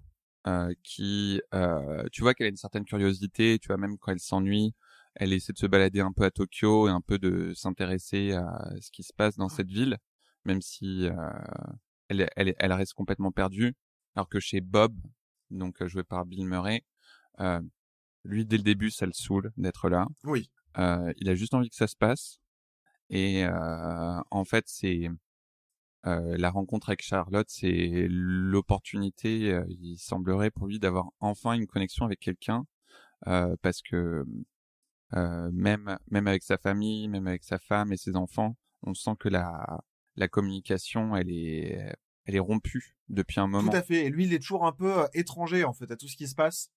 euh, 0.47 0.75
qui, 0.85 1.41
euh, 1.55 2.05
tu 2.13 2.21
vois 2.21 2.35
qu'elle 2.35 2.47
a 2.47 2.51
une 2.51 2.57
certaine 2.57 2.85
curiosité, 2.85 3.59
tu 3.59 3.69
vois 3.69 3.79
même 3.79 3.97
quand 3.99 4.13
elle 4.13 4.21
s'ennuie, 4.21 4.75
elle 5.15 5.33
essaie 5.33 5.55
de 5.55 5.59
se 5.59 5.67
balader 5.67 6.01
un 6.01 6.13
peu 6.13 6.25
à 6.25 6.31
Tokyo 6.31 6.89
et 6.89 6.91
un 6.91 7.01
peu 7.01 7.19
de 7.19 7.53
s'intéresser 7.55 8.33
à 8.33 8.73
ce 8.81 8.91
qui 8.91 9.03
se 9.03 9.13
passe 9.15 9.37
dans 9.37 9.49
cette 9.49 9.69
ville, 9.69 9.97
même 10.45 10.61
si 10.61 11.07
euh, 11.07 11.15
elle, 12.09 12.29
elle, 12.37 12.73
reste 12.73 12.93
complètement 12.93 13.33
perdue. 13.33 13.75
Alors 14.15 14.29
que 14.29 14.41
chez 14.41 14.61
Bob, 14.61 14.95
donc 15.51 15.85
joué 15.87 16.05
par 16.05 16.27
Bill 16.27 16.47
Murray, 16.47 16.85
lui 18.25 18.47
dès 18.47 18.59
le 18.59 18.63
début 18.63 18.91
ça 18.91 19.07
le 19.07 19.13
saoule 19.13 19.51
d'être 19.57 19.89
là. 19.89 20.07
Oui. 20.25 20.51
Il 20.77 21.29
a 21.29 21.35
juste 21.35 21.55
envie 21.55 21.71
que 21.71 21.77
ça 21.77 21.87
se 21.87 21.97
passe. 21.97 22.39
Et 23.11 23.45
euh, 23.45 24.21
en 24.31 24.45
fait 24.45 24.65
c'est 24.67 25.11
euh, 26.07 26.37
la 26.37 26.51
rencontre 26.51 26.91
avec 26.91 27.03
Charlotte, 27.03 27.49
c'est 27.49 28.07
l'opportunité, 28.09 29.61
il 29.69 29.99
semblerait 29.99 30.51
pour 30.51 30.67
lui 30.67 30.79
d'avoir 30.79 31.11
enfin 31.21 31.53
une 31.53 31.67
connexion 31.67 32.05
avec 32.05 32.21
quelqu'un, 32.21 32.65
parce 33.25 33.83
que 33.83 34.25
même 35.13 35.99
même 36.11 36.27
avec 36.27 36.43
sa 36.43 36.59
famille, 36.59 37.09
même 37.09 37.27
avec 37.27 37.45
sa 37.45 37.59
femme 37.59 37.93
et 37.93 37.97
ses 37.97 38.17
enfants, 38.17 38.57
on 38.83 38.95
sent 38.95 39.13
que 39.19 39.29
la 39.29 39.83
la 40.17 40.29
communication, 40.29 41.17
elle 41.17 41.31
est, 41.31 41.95
elle 42.25 42.37
est 42.37 42.41
rompue 42.41 42.97
depuis 43.09 43.41
un 43.41 43.47
moment. 43.47 43.71
Tout 43.71 43.77
à 43.77 43.83
fait. 43.83 44.07
Et 44.07 44.11
lui, 44.11 44.25
il 44.25 44.35
est 44.35 44.39
toujours 44.39 44.67
un 44.67 44.73
peu 44.73 45.01
euh, 45.01 45.07
étranger, 45.15 45.65
en 45.65 45.73
fait, 45.73 45.91
à 45.91 45.97
tout 45.97 46.09
ce 46.09 46.17
qui 46.17 46.29
se 46.29 46.35
passe. 46.35 46.71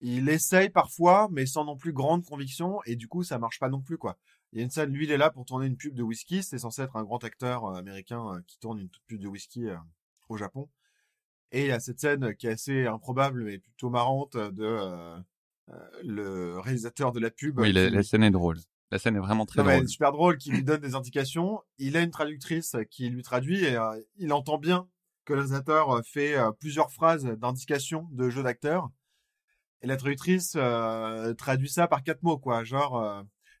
Il 0.00 0.28
essaye 0.28 0.70
parfois, 0.70 1.28
mais 1.30 1.46
sans 1.46 1.64
non 1.64 1.76
plus 1.76 1.92
grande 1.92 2.24
conviction, 2.24 2.80
et 2.86 2.96
du 2.96 3.08
coup, 3.08 3.22
ça 3.22 3.38
marche 3.38 3.60
pas 3.60 3.68
non 3.68 3.80
plus, 3.80 3.98
quoi. 3.98 4.18
Il 4.52 4.58
y 4.58 4.60
a 4.60 4.64
une 4.64 4.70
scène, 4.70 4.92
lui, 4.92 5.04
il 5.06 5.10
est 5.10 5.16
là 5.16 5.30
pour 5.30 5.44
tourner 5.44 5.66
une 5.66 5.76
pub 5.76 5.94
de 5.94 6.02
whisky. 6.02 6.42
C'est 6.42 6.58
censé 6.58 6.82
être 6.82 6.96
un 6.96 7.04
grand 7.04 7.22
acteur 7.24 7.64
euh, 7.64 7.74
américain 7.74 8.34
euh, 8.34 8.40
qui 8.46 8.58
tourne 8.58 8.78
une 8.78 8.88
toute 8.88 9.04
pub 9.06 9.20
de 9.20 9.28
whisky 9.28 9.66
au 10.28 10.36
Japon. 10.36 10.68
Et 11.52 11.62
il 11.62 11.68
y 11.68 11.72
a 11.72 11.80
cette 11.80 12.00
scène 12.00 12.34
qui 12.34 12.46
est 12.46 12.52
assez 12.52 12.86
improbable 12.86 13.44
mais 13.44 13.58
plutôt 13.58 13.90
marrante 13.90 14.36
de 14.36 14.64
euh, 14.64 15.16
euh, 15.68 15.74
le 16.02 16.58
réalisateur 16.58 17.12
de 17.12 17.20
la 17.20 17.30
pub. 17.30 17.58
Oui, 17.60 17.72
la, 17.72 18.02
scène 18.02 18.24
est 18.24 18.30
drôle. 18.30 18.58
La 18.90 18.98
scène 18.98 19.16
est 19.16 19.20
vraiment 19.20 19.46
très 19.46 19.62
non, 19.62 19.70
drôle. 19.70 19.88
super 19.88 20.12
drôle, 20.12 20.38
qui 20.38 20.50
lui 20.50 20.64
donne 20.64 20.80
des 20.80 20.94
indications. 20.94 21.60
Il 21.78 21.96
a 21.96 22.00
une 22.00 22.10
traductrice 22.10 22.76
qui 22.90 23.08
lui 23.08 23.22
traduit 23.22 23.64
et 23.64 23.76
euh, 23.76 24.00
il 24.16 24.32
entend 24.32 24.58
bien 24.58 24.88
que 25.24 25.34
le 25.34 25.40
réalisateur 25.40 25.90
euh, 25.90 26.02
fait 26.02 26.36
euh, 26.36 26.50
plusieurs 26.52 26.90
phrases 26.90 27.24
d'indications 27.24 28.08
de 28.12 28.28
jeu 28.28 28.42
d'acteur. 28.42 28.90
Et 29.82 29.86
la 29.86 29.96
traductrice 29.96 30.54
euh, 30.56 31.34
traduit 31.34 31.68
ça 31.68 31.86
par 31.86 32.02
quatre 32.02 32.22
mots, 32.22 32.38
quoi. 32.38 32.64
Genre, 32.64 32.96
euh, 32.98 33.22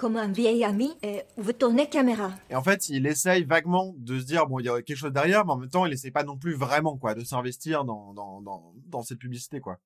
Comme 0.00 0.16
un 0.16 0.32
vieil 0.32 0.64
ami, 0.64 0.88
et 1.02 1.24
vous 1.36 1.52
tournez 1.52 1.86
caméra. 1.86 2.32
Et 2.48 2.54
en 2.54 2.62
fait, 2.62 2.88
il 2.88 3.06
essaye 3.06 3.44
vaguement 3.44 3.94
de 3.98 4.18
se 4.18 4.24
dire, 4.24 4.46
bon, 4.46 4.58
il 4.58 4.64
y 4.64 4.70
a 4.70 4.80
quelque 4.80 4.96
chose 4.96 5.12
derrière, 5.12 5.44
mais 5.44 5.52
en 5.52 5.58
même 5.58 5.68
temps, 5.68 5.84
il 5.84 5.92
essaye 5.92 6.10
pas 6.10 6.24
non 6.24 6.38
plus 6.38 6.54
vraiment, 6.54 6.96
quoi, 6.96 7.14
de 7.14 7.22
s'investir 7.22 7.84
dans, 7.84 8.14
dans, 8.14 8.40
dans, 8.40 8.72
dans 8.86 9.02
cette 9.02 9.18
publicité, 9.18 9.60
quoi. 9.60 9.78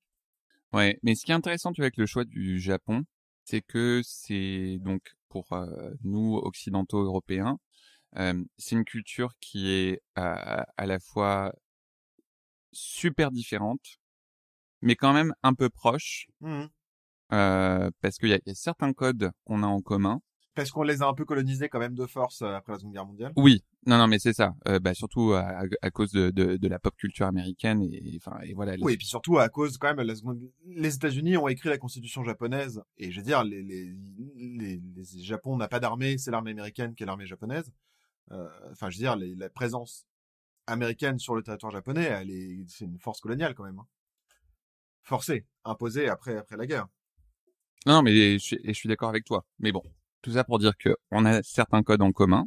Ouais, 0.72 1.00
mais 1.02 1.16
ce 1.16 1.24
qui 1.24 1.32
est 1.32 1.34
intéressant 1.34 1.72
tu 1.72 1.80
vois, 1.80 1.86
avec 1.86 1.96
le 1.96 2.06
choix 2.06 2.24
du 2.24 2.60
Japon, 2.60 3.02
c'est 3.42 3.60
que 3.60 4.02
c'est 4.04 4.78
donc 4.82 5.02
pour 5.30 5.52
euh, 5.52 5.90
nous 6.04 6.36
occidentaux 6.36 7.02
européens, 7.02 7.58
euh, 8.14 8.40
c'est 8.56 8.76
une 8.76 8.84
culture 8.84 9.32
qui 9.40 9.72
est 9.72 10.00
euh, 10.16 10.62
à 10.76 10.86
la 10.86 11.00
fois 11.00 11.52
super 12.70 13.32
différente, 13.32 13.98
mais 14.80 14.94
quand 14.94 15.12
même 15.12 15.34
un 15.42 15.54
peu 15.54 15.68
proche, 15.70 16.28
Mhm. 16.40 16.68
Euh, 17.32 17.90
parce 18.00 18.16
qu'il 18.18 18.28
y, 18.30 18.32
y 18.46 18.50
a 18.50 18.54
certains 18.54 18.92
codes 18.92 19.30
qu'on 19.44 19.62
a 19.62 19.66
en 19.66 19.80
commun. 19.80 20.20
Parce 20.54 20.70
qu'on 20.70 20.84
les 20.84 21.02
a 21.02 21.06
un 21.08 21.14
peu 21.14 21.24
colonisés 21.24 21.68
quand 21.68 21.80
même 21.80 21.96
de 21.96 22.06
force 22.06 22.42
euh, 22.42 22.54
après 22.54 22.72
la 22.74 22.78
Seconde 22.78 22.92
Guerre 22.92 23.06
mondiale. 23.06 23.32
Oui, 23.36 23.64
non, 23.86 23.98
non, 23.98 24.06
mais 24.06 24.20
c'est 24.20 24.32
ça. 24.32 24.54
Euh, 24.68 24.78
bah, 24.78 24.94
surtout 24.94 25.32
à, 25.32 25.40
à- 25.40 25.64
à 25.82 25.90
cause 25.90 26.12
de, 26.12 26.30
de, 26.30 26.56
de 26.56 26.68
la 26.68 26.78
pop 26.78 26.94
culture 26.96 27.26
américaine 27.26 27.82
et 27.82 28.16
enfin 28.24 28.38
et 28.44 28.54
voilà. 28.54 28.76
Oui, 28.80 28.92
et 28.92 28.96
puis 28.96 29.06
surtout 29.06 29.38
à 29.38 29.48
cause 29.48 29.78
quand 29.78 29.92
même 29.92 30.06
la 30.06 30.14
seconde... 30.14 30.40
les 30.64 30.94
États-Unis 30.94 31.36
ont 31.36 31.48
écrit 31.48 31.70
la 31.70 31.78
Constitution 31.78 32.22
japonaise 32.22 32.80
et 32.98 33.10
je 33.10 33.18
veux 33.18 33.26
dire 33.26 33.42
les 33.42 33.62
les 33.64 33.92
les, 34.36 34.80
les 34.94 35.04
Japon 35.24 35.56
n'a 35.56 35.66
pas 35.66 35.80
d'armée, 35.80 36.18
c'est 36.18 36.30
l'armée 36.30 36.52
américaine 36.52 36.94
qui 36.94 37.02
est 37.02 37.06
l'armée 37.06 37.26
japonaise. 37.26 37.72
Euh, 38.30 38.48
Enfin, 38.70 38.90
je 38.90 38.96
veux 38.96 39.02
dire 39.02 39.16
les- 39.16 39.34
la 39.34 39.50
présence 39.50 40.06
américaine 40.68 41.18
sur 41.18 41.34
le 41.34 41.42
territoire 41.42 41.72
japonais, 41.72 42.04
elle 42.04 42.30
est 42.30 42.64
c'est 42.68 42.84
une 42.84 43.00
force 43.00 43.20
coloniale 43.20 43.54
quand 43.56 43.64
même. 43.64 43.80
hein. 43.80 43.86
Forcée, 45.02 45.46
imposée 45.64 46.08
après 46.08 46.36
après 46.36 46.56
la 46.56 46.66
guerre. 46.66 46.86
Non, 47.86 48.02
mais 48.02 48.34
je, 48.34 48.38
suis- 48.38 48.60
je 48.64 48.72
suis 48.72 48.88
d'accord 48.88 49.08
avec 49.10 49.24
toi. 49.24 49.44
Mais 49.58 49.72
bon, 49.72 49.82
tout 50.22 50.32
ça 50.32 50.44
pour 50.44 50.58
dire 50.58 50.76
que 50.78 50.96
on 51.10 51.24
a 51.24 51.42
certains 51.42 51.82
codes 51.82 52.02
en 52.02 52.12
commun 52.12 52.46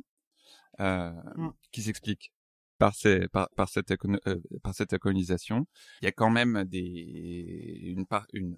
euh, 0.82 1.12
Mm. 1.38 1.50
qui 1.72 1.82
s'expliquent 1.84 2.32
par, 2.80 2.96
ces, 2.96 3.28
par, 3.30 3.50
par, 3.56 3.70
cette, 3.70 3.92
euh, 3.92 4.42
par 4.64 4.74
cette 4.76 4.98
colonisation. 5.00 5.68
Il 6.02 6.06
y 6.06 6.08
a 6.08 6.12
quand 6.12 6.30
même 6.32 6.64
des, 6.66 7.80
une, 7.84 8.06
par, 8.08 8.28
une 8.34 8.58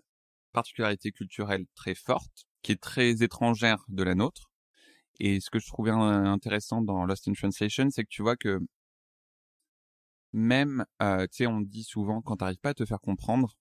particularité 0.54 1.12
culturelle 1.12 1.66
très 1.76 1.96
forte 1.96 2.46
qui 2.64 2.74
est 2.74 2.82
très 2.82 3.24
étrangère 3.24 3.84
de 3.90 4.04
la 4.04 4.16
nôtre. 4.16 4.52
Et 5.20 5.40
ce 5.42 5.50
que 5.50 5.60
je 5.60 5.68
trouvais 5.68 5.92
un- 5.92 6.26
intéressant 6.26 6.82
dans 6.82 7.06
Lost 7.06 7.28
in 7.30 7.34
Translation, 7.34 7.90
c'est 7.92 8.04
que 8.04 8.10
tu 8.10 8.24
vois 8.24 8.38
que 8.38 8.60
même, 10.34 10.86
euh, 11.02 11.24
tu 11.28 11.38
sais, 11.38 11.48
on 11.48 11.62
dit 11.62 11.84
souvent 11.84 12.22
quand 12.22 12.38
t'arrives 12.38 12.60
pas 12.60 12.70
à 12.70 12.74
te 12.74 12.86
faire 12.86 13.00
comprendre 13.02 13.56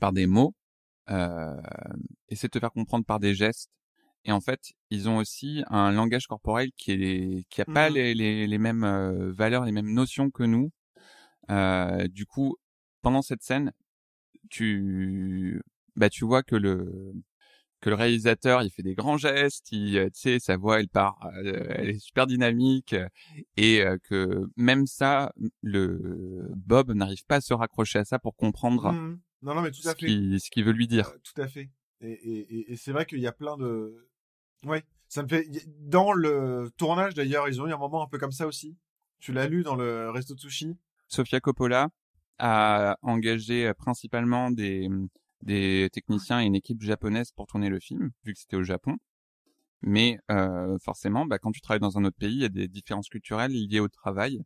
par 0.00 0.12
des 0.12 0.26
mots, 0.26 0.54
euh, 1.10 1.56
essaie 2.28 2.46
de 2.48 2.52
te 2.52 2.58
faire 2.58 2.72
comprendre 2.72 3.04
par 3.04 3.20
des 3.20 3.34
gestes. 3.34 3.70
Et 4.24 4.32
en 4.32 4.40
fait, 4.40 4.72
ils 4.90 5.08
ont 5.08 5.18
aussi 5.18 5.62
un 5.68 5.92
langage 5.92 6.26
corporel 6.26 6.70
qui 6.76 6.92
est 6.92 7.44
qui 7.50 7.60
a 7.60 7.66
pas 7.66 7.88
Mhm. 7.90 7.94
les, 7.94 8.14
les, 8.14 8.46
les 8.46 8.58
mêmes 8.58 8.84
euh, 8.84 9.30
valeurs, 9.32 9.64
les 9.66 9.72
mêmes 9.72 9.92
notions 9.92 10.30
que 10.30 10.44
nous. 10.44 10.70
Euh, 11.50 12.08
du 12.08 12.24
coup, 12.26 12.56
pendant 13.02 13.20
cette 13.22 13.42
scène, 13.42 13.72
tu 14.50 15.60
bah 15.96 16.08
tu 16.10 16.24
vois 16.24 16.42
que 16.42 16.56
le 16.56 17.12
que 17.80 17.90
le 17.90 17.96
réalisateur 17.96 18.62
il 18.62 18.70
fait 18.70 18.82
des 18.82 18.94
grands 18.94 19.18
gestes, 19.18 19.70
il 19.72 19.96
euh, 19.98 20.06
tu 20.06 20.20
sais 20.20 20.38
sa 20.40 20.56
voix 20.56 20.80
elle 20.80 20.88
part, 20.88 21.18
euh, 21.36 21.66
elle 21.70 21.90
est 21.90 21.98
super 21.98 22.26
dynamique 22.26 22.94
et 23.58 23.84
que 24.04 24.46
même 24.56 24.86
ça, 24.86 25.32
le 25.62 26.48
Bob 26.56 26.92
n'arrive 26.92 27.24
pas 27.26 27.36
à 27.36 27.40
se 27.40 27.52
raccrocher 27.54 27.98
à 28.00 28.04
ça 28.04 28.18
pour 28.18 28.36
comprendre 28.36 28.92
Mhm. 28.92 29.20
Non 29.44 29.54
non 29.54 29.62
mais 29.62 29.70
tout 29.70 29.86
à 29.86 29.94
fait. 29.94 30.08
ce 30.08 30.50
qu'il 30.50 30.64
veut 30.64 30.72
lui 30.72 30.88
dire. 30.88 31.12
Tout 31.22 31.40
à 31.40 31.46
fait. 31.46 31.70
Et, 32.00 32.10
et, 32.10 32.38
et- 32.58 32.72
et 32.72 32.76
c'est 32.76 32.90
vrai 32.92 33.06
qu'il 33.06 33.20
y 33.20 33.26
a 33.26 33.32
plein 33.32 33.56
de. 33.56 34.08
Ouais, 34.64 34.82
ça 35.08 35.22
me 35.22 35.28
fait. 35.28 35.46
Dans 35.80 36.12
le 36.12 36.70
tournage 36.76 37.14
d'ailleurs, 37.14 37.48
ils 37.48 37.60
ont 37.62 37.66
eu 37.68 37.72
un 37.72 37.78
moment 37.78 38.02
un 38.02 38.08
peu 38.08 38.18
comme 38.18 38.32
ça 38.32 38.46
aussi. 38.46 38.76
Tu 39.20 39.32
l'as 39.32 39.46
lu 39.46 39.62
dans 39.62 39.76
le 39.76 40.10
Resto 40.10 40.36
Sushi? 40.36 40.76
Sofia 41.08 41.40
Coppola 41.40 41.88
a 42.38 42.96
engagé 43.02 43.72
principalement 43.74 44.50
des, 44.50 44.88
des 45.42 45.88
techniciens 45.92 46.40
et 46.40 46.46
une 46.46 46.56
équipe 46.56 46.82
japonaise 46.82 47.30
pour 47.32 47.46
tourner 47.46 47.68
le 47.68 47.78
film, 47.80 48.10
vu 48.24 48.32
que 48.34 48.38
c'était 48.40 48.56
au 48.56 48.64
Japon. 48.64 48.96
Mais 49.82 50.18
euh, 50.30 50.76
forcément, 50.82 51.26
bah, 51.26 51.38
quand 51.38 51.52
tu 51.52 51.60
travailles 51.60 51.80
dans 51.80 51.98
un 51.98 52.04
autre 52.04 52.16
pays, 52.18 52.34
il 52.34 52.42
y 52.42 52.44
a 52.46 52.48
des 52.48 52.68
différences 52.68 53.08
culturelles 53.08 53.52
liées 53.52 53.80
au 53.80 53.88
travail. 53.88 54.42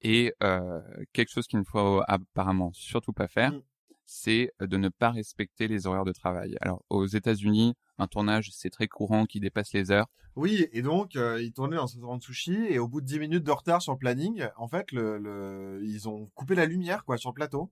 Et 0.00 0.32
euh, 0.42 0.80
quelque 1.12 1.30
chose 1.30 1.46
qu'il 1.46 1.58
ne 1.58 1.64
faut 1.64 2.02
apparemment 2.08 2.72
surtout 2.72 3.12
pas 3.12 3.28
faire, 3.28 3.52
Mm. 3.52 3.62
C'est 4.06 4.52
de 4.60 4.76
ne 4.76 4.88
pas 4.88 5.10
respecter 5.10 5.68
les 5.68 5.86
horaires 5.86 6.04
de 6.04 6.12
travail. 6.12 6.56
Alors 6.60 6.84
aux 6.90 7.06
États-Unis, 7.06 7.74
un 7.98 8.06
tournage 8.06 8.50
c'est 8.52 8.70
très 8.70 8.88
courant 8.88 9.24
qui 9.26 9.40
dépasse 9.40 9.72
les 9.72 9.90
heures. 9.90 10.06
Oui, 10.36 10.66
et 10.72 10.82
donc 10.82 11.14
ils 11.14 11.52
tournaient 11.52 11.76
dans 11.76 11.86
ce 11.86 11.94
restaurant 11.94 12.16
de 12.16 12.22
sushi 12.22 12.54
et 12.68 12.78
au 12.78 12.88
bout 12.88 13.00
de 13.00 13.06
10 13.06 13.18
minutes 13.20 13.44
de 13.44 13.50
retard 13.50 13.80
sur 13.80 13.92
le 13.92 13.98
planning, 13.98 14.46
en 14.56 14.68
fait, 14.68 14.88
ils 14.92 16.08
ont 16.08 16.26
coupé 16.34 16.54
la 16.54 16.66
lumière 16.66 17.04
quoi 17.04 17.16
sur 17.18 17.30
le 17.30 17.34
plateau. 17.34 17.70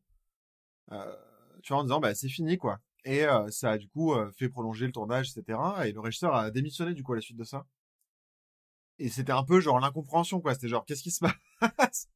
Tu 1.62 1.72
vois 1.72 1.78
en 1.78 1.84
disant 1.84 2.00
bah 2.00 2.14
c'est 2.14 2.28
fini 2.28 2.58
quoi. 2.58 2.80
Et 3.04 3.24
ça 3.50 3.72
a 3.72 3.78
du 3.78 3.88
coup 3.88 4.14
fait 4.38 4.48
prolonger 4.48 4.86
le 4.86 4.92
tournage, 4.92 5.30
etc. 5.30 5.58
Et 5.86 5.92
le 5.92 6.00
régisseur 6.00 6.34
a 6.34 6.50
démissionné 6.50 6.94
du 6.94 7.02
coup 7.02 7.12
à 7.12 7.16
la 7.16 7.22
suite 7.22 7.36
de 7.36 7.44
ça. 7.44 7.66
Et 8.98 9.08
c'était 9.08 9.32
un 9.32 9.42
peu 9.42 9.60
genre 9.60 9.80
l'incompréhension 9.80 10.40
quoi. 10.40 10.54
C'était 10.54 10.68
genre 10.68 10.84
qu'est-ce 10.84 11.02
qui 11.02 11.10
se 11.10 11.24
passe? 11.76 12.08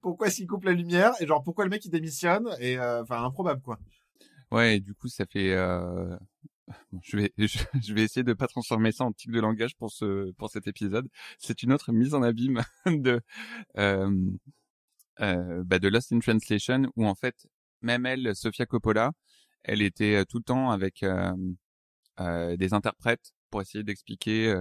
Pourquoi 0.00 0.30
qu'il 0.30 0.46
coupe 0.46 0.64
la 0.64 0.72
lumière 0.72 1.12
Et 1.20 1.26
genre 1.26 1.42
pourquoi 1.42 1.64
le 1.64 1.70
mec 1.70 1.84
il 1.84 1.90
démissionne 1.90 2.48
Et 2.60 2.78
euh, 2.78 3.02
enfin 3.02 3.24
improbable 3.24 3.60
quoi. 3.62 3.78
Ouais, 4.52 4.76
et 4.76 4.80
du 4.80 4.94
coup, 4.94 5.08
ça 5.08 5.26
fait. 5.26 5.52
Euh... 5.52 6.16
je 7.02 7.16
vais, 7.16 7.32
je, 7.38 7.94
vais 7.94 8.02
essayer 8.02 8.24
de 8.24 8.32
pas 8.32 8.46
transformer 8.46 8.92
ça 8.92 9.04
en 9.04 9.12
tic 9.12 9.30
de 9.30 9.40
langage 9.40 9.76
pour 9.76 9.90
ce, 9.90 10.32
pour 10.32 10.50
cet 10.50 10.66
épisode. 10.66 11.08
C'est 11.38 11.62
une 11.62 11.72
autre 11.72 11.92
mise 11.92 12.14
en 12.14 12.22
abîme 12.22 12.62
de, 12.86 13.20
euh, 13.78 14.30
euh, 15.20 15.62
bah, 15.64 15.78
de 15.78 15.88
Lost 15.88 16.12
in 16.12 16.18
Translation 16.20 16.90
où 16.96 17.06
en 17.06 17.14
fait, 17.14 17.46
même 17.82 18.06
elle, 18.06 18.34
Sofia 18.34 18.66
Coppola, 18.66 19.12
elle 19.62 19.82
était 19.82 20.16
euh, 20.16 20.24
tout 20.24 20.38
le 20.38 20.44
temps 20.44 20.70
avec 20.70 21.04
des 22.58 22.72
interprètes 22.72 23.34
pour 23.56 23.62
essayer 23.62 23.84
d'expliquer, 23.84 24.54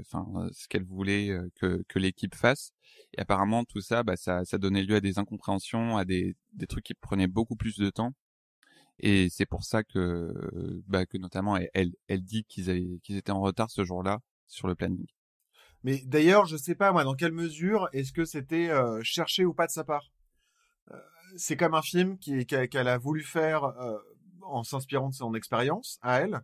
enfin, 0.00 0.48
ce 0.50 0.66
qu'elle 0.66 0.82
voulait 0.82 1.38
que, 1.54 1.84
que 1.86 2.00
l'équipe 2.00 2.34
fasse. 2.34 2.72
Et 3.16 3.20
apparemment, 3.20 3.62
tout 3.64 3.80
ça, 3.80 4.02
bah, 4.02 4.16
ça, 4.16 4.44
ça 4.44 4.58
donnait 4.58 4.82
lieu 4.82 4.96
à 4.96 5.00
des 5.00 5.20
incompréhensions, 5.20 5.96
à 5.96 6.04
des, 6.04 6.34
des 6.54 6.66
trucs 6.66 6.84
qui 6.84 6.94
prenaient 6.94 7.28
beaucoup 7.28 7.54
plus 7.54 7.78
de 7.78 7.90
temps. 7.90 8.12
Et 8.98 9.28
c'est 9.30 9.46
pour 9.46 9.62
ça 9.62 9.84
que, 9.84 10.82
bah, 10.88 11.06
que 11.06 11.16
notamment 11.16 11.58
elle, 11.74 11.92
elle, 12.08 12.24
dit 12.24 12.42
qu'ils 12.42 12.98
étaient 13.10 13.30
en 13.30 13.40
retard 13.40 13.70
ce 13.70 13.84
jour-là 13.84 14.18
sur 14.48 14.66
le 14.66 14.74
planning. 14.74 15.06
Mais 15.84 16.02
d'ailleurs, 16.06 16.46
je 16.46 16.56
sais 16.56 16.74
pas 16.74 16.90
moi 16.90 17.04
dans 17.04 17.14
quelle 17.14 17.30
mesure 17.30 17.88
est-ce 17.92 18.10
que 18.12 18.24
c'était 18.24 18.68
cherché 19.04 19.44
ou 19.44 19.54
pas 19.54 19.68
de 19.68 19.72
sa 19.72 19.84
part? 19.84 20.10
C'est 21.36 21.56
comme 21.56 21.74
un 21.74 21.82
film 21.82 22.18
qu'elle 22.18 22.88
a 22.88 22.98
voulu 22.98 23.22
faire 23.22 23.72
en 24.42 24.64
s'inspirant 24.64 25.10
de 25.10 25.14
son 25.14 25.34
expérience 25.34 26.00
à 26.02 26.22
elle. 26.22 26.42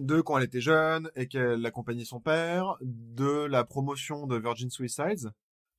Euh, 0.00 0.04
de 0.04 0.20
quand 0.20 0.38
elle 0.38 0.44
était 0.44 0.60
jeune 0.60 1.10
et 1.16 1.26
qu'elle 1.28 1.64
accompagnait 1.66 2.04
son 2.04 2.20
père, 2.20 2.76
de 2.80 3.44
la 3.44 3.64
promotion 3.64 4.26
de 4.26 4.36
Virgin 4.36 4.70
Suicides, 4.70 5.30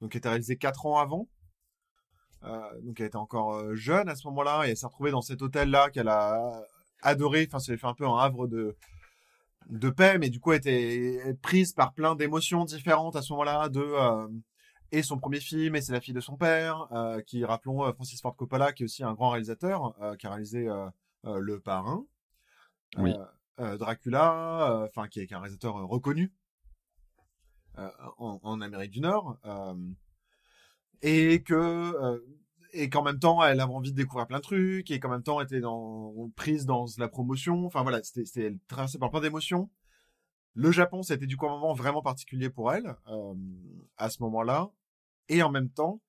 donc 0.01 0.11
qui 0.11 0.17
était 0.17 0.29
réalisée 0.29 0.57
quatre 0.57 0.85
ans 0.85 0.97
avant. 0.97 1.27
Euh, 2.43 2.81
donc 2.81 2.99
elle 2.99 3.07
était 3.07 3.17
encore 3.17 3.55
euh, 3.55 3.75
jeune 3.75 4.07
à 4.07 4.15
ce 4.15 4.25
moment-là 4.27 4.65
et 4.65 4.71
elle 4.71 4.77
s'est 4.77 4.85
retrouvée 4.85 5.11
dans 5.11 5.21
cet 5.21 5.41
hôtel-là 5.41 5.89
qu'elle 5.89 6.07
a 6.07 6.63
adoré. 7.01 7.45
Enfin, 7.47 7.59
ça 7.59 7.71
lui 7.71 7.79
fait 7.79 7.88
un 7.88 7.93
peu 7.93 8.07
un 8.07 8.17
havre 8.17 8.47
de 8.47 8.75
de 9.69 9.89
paix, 9.89 10.17
mais 10.17 10.29
du 10.29 10.39
coup 10.39 10.51
elle 10.51 10.59
était 10.59 11.35
prise 11.41 11.73
par 11.73 11.93
plein 11.93 12.15
d'émotions 12.15 12.65
différentes 12.65 13.15
à 13.15 13.21
ce 13.21 13.33
moment-là 13.33 13.69
de 13.69 13.81
euh, 13.81 14.27
et 14.91 15.03
son 15.03 15.17
premier 15.19 15.39
film 15.39 15.75
et 15.75 15.81
c'est 15.81 15.91
la 15.91 16.01
fille 16.01 16.13
de 16.13 16.21
son 16.21 16.35
père 16.35 16.88
euh, 16.91 17.21
qui 17.21 17.45
rappelons 17.45 17.85
euh, 17.85 17.93
Francis 17.93 18.21
Ford 18.21 18.35
Coppola 18.35 18.73
qui 18.73 18.83
est 18.83 18.85
aussi 18.85 19.03
un 19.03 19.13
grand 19.13 19.29
réalisateur 19.29 19.93
euh, 20.01 20.15
qui 20.15 20.25
a 20.25 20.31
réalisé 20.31 20.67
euh, 20.67 20.88
euh, 21.25 21.38
Le 21.39 21.59
Parrain 21.59 22.05
Oui. 22.97 23.13
Euh, 23.60 23.78
Dracula, 23.78 24.72
euh, 24.72 24.88
enfin 24.88 25.10
qui 25.10 25.25
qui 25.28 25.34
est 25.34 25.36
un 25.36 25.39
réalisateur 25.42 25.75
euh, 25.75 25.86
reconnu 25.86 26.32
en, 28.18 28.39
en 28.42 28.62
Amérique 28.62 28.92
du 28.92 29.01
Nord, 29.01 29.38
et 31.01 31.44
que 31.44 31.94
et 32.72 32.89
qu'en 32.89 33.04
même 33.04 33.20
temps 33.20 33.44
elle 33.44 33.60
avait 33.60 33.74
envie 33.74 33.92
de 33.92 33.98
découvrir 33.98 34.28
plein 34.28 34.38
de 34.38 34.44
trucs, 34.44 34.89
et 34.92 35.00
qu'en 35.00 35.10
même 35.10 35.24
temps 35.24 35.39
elle 35.39 35.46
était 35.46 35.60
dans, 35.60 36.13
prise 36.36 36.66
dans 36.66 36.86
la 36.98 37.08
promotion. 37.08 37.66
Enfin 37.66 37.84
voilà, 37.84 38.01
c'était 38.04 38.46
elle 38.46 38.60
traversée 38.68 38.98
par 38.98 39.12
plein 39.12 39.22
d'émotions. 39.22 39.70
Le 40.54 40.72
Japon, 40.72 41.04
c'était 41.04 41.28
du 41.28 41.38
coup 41.38 41.48
un 41.48 41.51
moment 41.51 41.74
vraiment 41.74 42.01
particulier 42.01 42.50
pour 42.50 42.74
elle 42.74 42.96
euh, 43.08 43.34
à 43.98 44.10
ce 44.10 44.22
moment-là, 44.24 44.72
et 45.28 45.44
en 45.44 45.51
même 45.51 45.70
temps, 45.70 46.01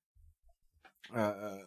euh, 1.14 1.64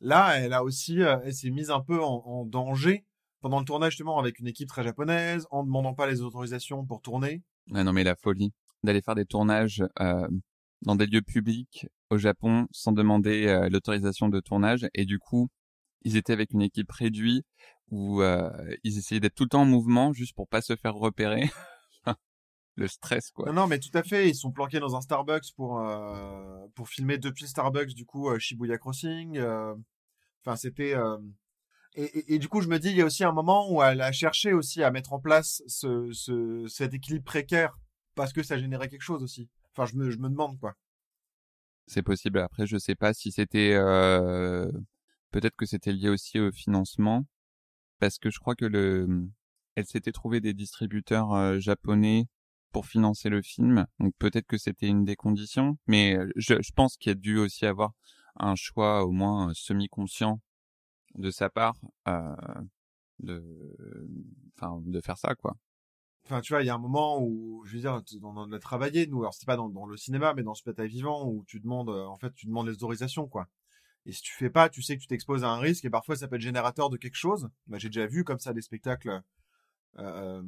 là, 0.00 0.38
elle 0.38 0.52
a 0.52 0.62
aussi, 0.62 1.00
elle 1.00 1.34
s'est 1.34 1.50
mise 1.50 1.70
un 1.70 1.80
peu 1.80 2.02
en, 2.02 2.22
en 2.24 2.44
danger 2.44 3.06
pendant 3.40 3.58
le 3.58 3.64
tournage 3.64 3.92
justement 3.92 4.18
avec 4.18 4.38
une 4.38 4.46
équipe 4.46 4.68
très 4.68 4.82
japonaise, 4.82 5.46
en 5.50 5.64
demandant 5.64 5.94
pas 5.94 6.06
les 6.06 6.22
autorisations 6.22 6.84
pour 6.84 7.00
tourner. 7.00 7.42
Ah 7.74 7.84
non 7.84 7.92
mais 7.92 8.04
la 8.04 8.16
folie 8.16 8.52
d'aller 8.82 9.02
faire 9.02 9.14
des 9.14 9.26
tournages 9.26 9.84
euh, 10.00 10.28
dans 10.82 10.96
des 10.96 11.06
lieux 11.06 11.22
publics 11.22 11.86
au 12.10 12.18
Japon 12.18 12.66
sans 12.72 12.92
demander 12.92 13.46
euh, 13.46 13.68
l'autorisation 13.68 14.28
de 14.28 14.40
tournage 14.40 14.88
et 14.94 15.04
du 15.04 15.18
coup 15.18 15.48
ils 16.02 16.16
étaient 16.16 16.32
avec 16.32 16.52
une 16.52 16.62
équipe 16.62 16.90
réduite 16.90 17.44
où 17.90 18.22
euh, 18.22 18.50
ils 18.84 18.98
essayaient 18.98 19.20
d'être 19.20 19.34
tout 19.34 19.44
le 19.44 19.50
temps 19.50 19.62
en 19.62 19.66
mouvement 19.66 20.12
juste 20.12 20.34
pour 20.34 20.48
pas 20.48 20.62
se 20.62 20.76
faire 20.76 20.94
repérer. 20.94 21.50
le 22.76 22.88
stress 22.88 23.30
quoi. 23.30 23.46
Non, 23.46 23.52
non, 23.52 23.66
mais 23.66 23.78
tout 23.78 23.90
à 23.94 24.02
fait. 24.02 24.28
Ils 24.28 24.34
sont 24.34 24.52
planqués 24.52 24.80
dans 24.80 24.96
un 24.96 25.00
Starbucks 25.00 25.52
pour 25.56 25.80
euh, 25.80 26.66
pour 26.74 26.88
filmer 26.88 27.18
depuis 27.18 27.44
le 27.44 27.48
Starbucks 27.48 27.94
du 27.94 28.06
coup 28.06 28.30
euh, 28.30 28.38
Shibuya 28.38 28.78
Crossing. 28.78 29.36
euh. 29.38 29.74
Enfin, 30.42 30.56
c'était 30.56 30.94
euh, 30.94 31.18
et, 31.94 32.38
du 32.38 32.48
coup, 32.48 32.60
je 32.60 32.68
me 32.68 32.78
dis, 32.78 32.90
il 32.90 32.96
y 32.96 33.02
a 33.02 33.04
aussi 33.04 33.24
un 33.24 33.32
moment 33.32 33.70
où 33.70 33.82
elle 33.82 34.00
a 34.00 34.12
cherché 34.12 34.52
aussi 34.52 34.82
à 34.82 34.90
mettre 34.90 35.12
en 35.12 35.18
place 35.18 35.62
ce, 35.66 36.10
ce 36.12 36.66
cet 36.68 36.94
équilibre 36.94 37.24
précaire 37.24 37.78
parce 38.14 38.32
que 38.32 38.42
ça 38.42 38.58
générait 38.58 38.88
quelque 38.88 39.02
chose 39.02 39.22
aussi. 39.22 39.48
Enfin, 39.72 39.86
je 39.86 39.96
me 39.96 40.10
je 40.10 40.18
me 40.18 40.28
demande 40.28 40.58
quoi. 40.60 40.74
C'est 41.86 42.02
possible. 42.02 42.38
Après, 42.38 42.66
je 42.66 42.76
sais 42.76 42.94
pas 42.94 43.12
si 43.12 43.32
c'était 43.32 43.72
euh, 43.74 44.70
peut-être 45.32 45.56
que 45.56 45.66
c'était 45.66 45.92
lié 45.92 46.08
aussi 46.08 46.38
au 46.38 46.52
financement, 46.52 47.26
parce 47.98 48.18
que 48.18 48.30
je 48.30 48.38
crois 48.38 48.54
que 48.54 48.66
le, 48.66 49.28
elle 49.74 49.86
s'était 49.86 50.12
trouvé 50.12 50.40
des 50.40 50.54
distributeurs 50.54 51.32
euh, 51.34 51.58
japonais 51.58 52.26
pour 52.72 52.86
financer 52.86 53.28
le 53.28 53.42
film, 53.42 53.86
donc 53.98 54.14
peut-être 54.18 54.46
que 54.46 54.58
c'était 54.58 54.86
une 54.86 55.04
des 55.04 55.16
conditions. 55.16 55.76
Mais 55.88 56.16
euh, 56.16 56.30
je, 56.36 56.62
je 56.62 56.72
pense 56.72 56.96
qu'il 56.96 57.10
y 57.10 57.12
a 57.12 57.16
dû 57.16 57.36
aussi 57.38 57.66
avoir 57.66 57.92
un 58.36 58.54
choix 58.54 59.04
au 59.04 59.10
moins 59.10 59.50
euh, 59.50 59.54
semi-conscient 59.54 60.40
de 61.14 61.30
sa 61.30 61.50
part 61.50 61.76
euh, 62.08 62.34
de, 63.18 63.42
enfin, 64.56 64.80
de 64.84 65.00
faire 65.00 65.18
ça 65.18 65.34
quoi. 65.34 65.56
Enfin, 66.24 66.40
tu 66.42 66.52
vois, 66.52 66.62
il 66.62 66.66
y 66.66 66.70
a 66.70 66.74
un 66.74 66.78
moment 66.78 67.20
où, 67.20 67.64
je 67.64 67.74
veux 67.74 67.80
dire, 67.80 68.02
on 68.22 68.52
a 68.52 68.58
travaillé, 68.58 69.06
nous. 69.06 69.20
Alors, 69.20 69.34
c'est 69.34 69.46
pas 69.46 69.56
dans, 69.56 69.86
le 69.86 69.96
cinéma, 69.96 70.34
mais 70.34 70.42
dans 70.42 70.52
le 70.52 70.56
spectacle 70.56 70.88
vivant, 70.88 71.26
où 71.26 71.44
tu 71.46 71.60
demandes, 71.60 71.88
euh, 71.88 72.04
en 72.06 72.16
fait, 72.18 72.32
tu 72.34 72.46
demandes 72.46 72.68
les 72.68 72.74
autorisations, 72.74 73.26
quoi. 73.26 73.48
Et 74.06 74.12
si 74.12 74.22
tu 74.22 74.34
fais 74.34 74.50
pas, 74.50 74.68
tu 74.68 74.82
sais 74.82 74.96
que 74.96 75.02
tu 75.02 75.08
t'exposes 75.08 75.44
à 75.44 75.48
un 75.48 75.58
risque, 75.58 75.84
et 75.86 75.90
parfois, 75.90 76.16
ça 76.16 76.28
peut 76.28 76.36
être 76.36 76.42
générateur 76.42 76.90
de 76.90 76.96
quelque 76.98 77.16
chose. 77.16 77.48
Bah, 77.66 77.78
j'ai 77.78 77.88
déjà 77.88 78.06
vu 78.06 78.22
comme 78.22 78.38
ça 78.38 78.52
des 78.52 78.62
spectacles 78.62 79.22
euh, 79.98 80.42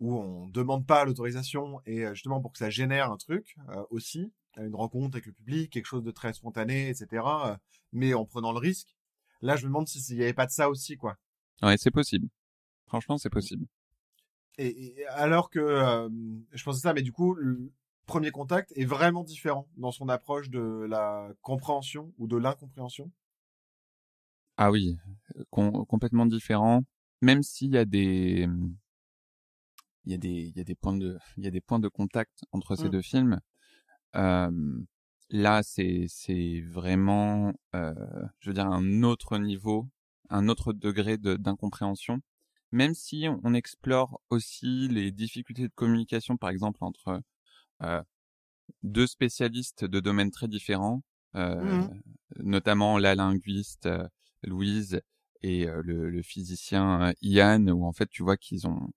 où 0.00 0.16
on 0.16 0.48
demande 0.48 0.86
pas 0.86 1.04
l'autorisation, 1.04 1.80
et 1.86 2.06
justement 2.14 2.40
pour 2.40 2.52
que 2.52 2.58
ça 2.58 2.70
génère 2.70 3.12
un 3.12 3.16
truc 3.16 3.56
aussi, 3.90 4.32
une 4.56 4.74
rencontre 4.74 5.16
avec 5.16 5.26
le 5.26 5.32
public, 5.32 5.72
quelque 5.72 5.86
chose 5.86 6.02
de 6.02 6.10
très 6.10 6.32
spontané, 6.32 6.88
etc. 6.88 7.22
mais 7.92 8.12
en 8.14 8.24
prenant 8.24 8.52
le 8.52 8.58
risque. 8.58 8.95
Là, 9.42 9.56
je 9.56 9.62
me 9.64 9.68
demande 9.68 9.88
si- 9.88 10.00
s'il 10.02 10.18
y 10.18 10.22
avait 10.22 10.32
pas 10.34 10.46
de 10.46 10.50
ça 10.52 10.68
aussi, 10.70 10.96
quoi. 10.96 11.16
Ouais, 11.62 11.76
c'est 11.76 11.90
possible. 11.90 12.28
Franchement, 12.88 13.18
c'est 13.18 13.30
possible. 13.30 13.66
Et, 14.58 15.00
et 15.00 15.06
alors 15.08 15.50
que 15.50 15.58
euh, 15.60 16.08
je 16.52 16.64
pensais 16.64 16.80
ça, 16.80 16.94
mais 16.94 17.02
du 17.02 17.12
coup, 17.12 17.34
le 17.34 17.72
premier 18.06 18.30
contact 18.30 18.72
est 18.76 18.84
vraiment 18.84 19.24
différent 19.24 19.68
dans 19.76 19.92
son 19.92 20.08
approche 20.08 20.50
de 20.50 20.86
la 20.88 21.28
compréhension 21.42 22.12
ou 22.18 22.26
de 22.26 22.36
l'incompréhension? 22.36 23.10
Ah 24.56 24.70
oui, 24.70 24.96
com- 25.50 25.84
complètement 25.86 26.26
différent. 26.26 26.82
Même 27.22 27.42
s'il 27.42 27.72
y 27.74 27.78
a 27.78 27.84
des, 27.84 28.48
il 30.04 30.12
y 30.12 30.14
a 30.14 30.18
des, 30.18 30.28
il 30.48 30.56
y 30.56 30.60
a 30.60 30.64
des 30.64 30.74
points 30.74 30.96
de, 30.96 31.18
il 31.36 31.44
y 31.44 31.46
a 31.46 31.50
des 31.50 31.60
points 31.60 31.78
de 31.78 31.88
contact 31.88 32.44
entre 32.52 32.76
ces 32.76 32.88
Mm. 32.88 32.90
deux 32.90 33.02
films. 33.02 33.40
Euh, 34.16 34.50
là, 35.30 35.62
c'est, 35.62 36.06
c'est 36.08 36.60
vraiment, 36.62 37.52
euh, 37.74 37.94
je 38.40 38.50
veux 38.50 38.54
dire, 38.54 38.66
un 38.66 39.02
autre 39.02 39.38
niveau, 39.38 39.88
un 40.30 40.48
autre 40.48 40.72
degré 40.72 41.18
de, 41.18 41.36
d'incompréhension. 41.36 42.20
Même 42.72 42.94
si 42.94 43.26
on, 43.44 43.54
explore 43.54 44.20
aussi 44.28 44.88
les 44.88 45.12
difficultés 45.12 45.62
de 45.68 45.72
communication, 45.74 46.36
par 46.36 46.50
exemple, 46.50 46.78
entre 46.82 47.22
euh, 47.82 48.02
deux 48.82 49.06
spécialistes 49.06 49.84
de 49.84 50.00
domaines 50.00 50.30
très 50.30 50.48
différents, 50.48 51.02
euh, 51.36 51.54
Mhm. 51.64 52.02
notamment 52.38 52.98
la 52.98 53.14
linguiste 53.14 53.86
euh, 53.86 54.06
Louise 54.42 55.00
et 55.42 55.68
euh, 55.68 55.80
le, 55.84 56.10
le 56.10 56.22
physicien 56.22 57.08
euh, 57.08 57.12
Ian, 57.22 57.66
où 57.68 57.84
en 57.84 57.92
fait 57.92 58.08
tu 58.08 58.22
vois 58.22 58.36
qu'ils 58.36 58.66
ont 58.66 58.90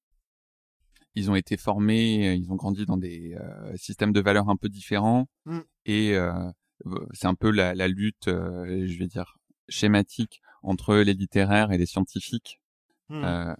ils 1.16 1.30
ont 1.30 1.36
été 1.36 1.58
formés, 1.58 2.34
ils 2.36 2.52
ont 2.52 2.56
grandi 2.56 2.86
dans 2.86 2.98
des 2.98 3.36
euh, 3.36 3.76
systèmes 3.76 4.14
de 4.14 4.22
valeurs 4.22 4.50
un 4.50 4.56
peu 4.56 4.70
différents 4.70 5.28
Mm. 5.46 5.60
Et 5.90 6.16
euh, 6.16 6.32
c'est 7.14 7.28
un 7.28 7.36
peu 7.36 7.52
la, 7.52 7.74
la 7.76 7.88
lutte, 7.88 8.28
euh, 8.28 8.86
je 8.88 8.98
vais 9.00 9.08
dire 9.08 9.38
schématique 9.70 10.42
entre 10.64 10.96
les 10.98 11.14
littéraires 11.14 11.72
et 11.72 11.78
les 11.78 11.86
scientifiques 11.86 12.60
Hmm. 13.10 13.24
euh, 13.26 13.56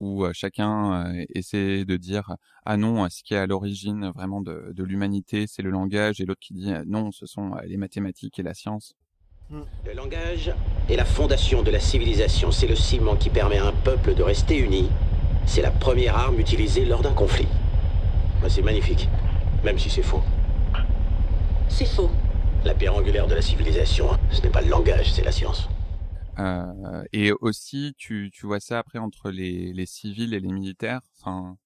où 0.00 0.24
chacun 0.32 1.06
euh, 1.14 1.24
essaie 1.34 1.84
de 1.84 1.96
dire 1.98 2.36
ah 2.64 2.76
non, 2.78 3.08
ce 3.10 3.22
qui 3.22 3.34
est 3.34 3.38
à 3.38 3.46
l'origine 3.46 4.10
vraiment 4.14 4.40
de, 4.40 4.72
de 4.74 4.82
l'humanité, 4.82 5.46
c'est 5.46 5.62
le 5.62 5.70
langage, 5.70 6.20
et 6.20 6.24
l'autre 6.24 6.40
qui 6.40 6.54
dit 6.54 6.72
non, 6.86 7.12
ce 7.12 7.26
sont 7.26 7.54
les 7.66 7.76
mathématiques 7.76 8.38
et 8.38 8.42
la 8.42 8.54
science. 8.54 8.94
Le 9.84 9.92
langage 9.94 10.52
est 10.88 10.96
la 10.96 11.04
fondation 11.04 11.62
de 11.62 11.70
la 11.70 11.80
civilisation. 11.80 12.50
C'est 12.50 12.66
le 12.66 12.76
ciment 12.76 13.16
qui 13.16 13.30
permet 13.30 13.58
à 13.58 13.66
un 13.66 13.72
peuple 13.72 14.14
de 14.14 14.22
rester 14.22 14.58
uni. 14.58 14.88
C'est 15.46 15.62
la 15.62 15.70
première 15.70 16.16
arme 16.16 16.38
utilisée 16.40 16.84
lors 16.86 17.02
d'un 17.02 17.12
conflit. 17.12 17.48
Ben, 18.42 18.48
C'est 18.48 18.62
magnifique, 18.62 19.08
même 19.64 19.78
si 19.78 19.90
c'est 19.90 20.02
faux. 20.02 20.22
C'est 21.68 21.86
faux. 21.86 22.10
La 22.64 22.74
pierre 22.74 22.94
angulaire 22.94 23.26
de 23.26 23.34
la 23.34 23.42
civilisation, 23.42 24.08
ce 24.30 24.40
n'est 24.42 24.50
pas 24.50 24.62
le 24.62 24.68
langage, 24.68 25.12
c'est 25.12 25.22
la 25.22 25.32
science. 25.32 25.68
Euh, 26.38 27.04
et 27.12 27.32
aussi, 27.32 27.94
tu, 27.96 28.30
tu 28.32 28.46
vois 28.46 28.60
ça 28.60 28.78
après 28.78 28.98
entre 28.98 29.30
les, 29.30 29.72
les 29.72 29.86
civils 29.86 30.34
et 30.34 30.40
les 30.40 30.52
militaires. 30.52 31.00
Enfin, 31.18 31.56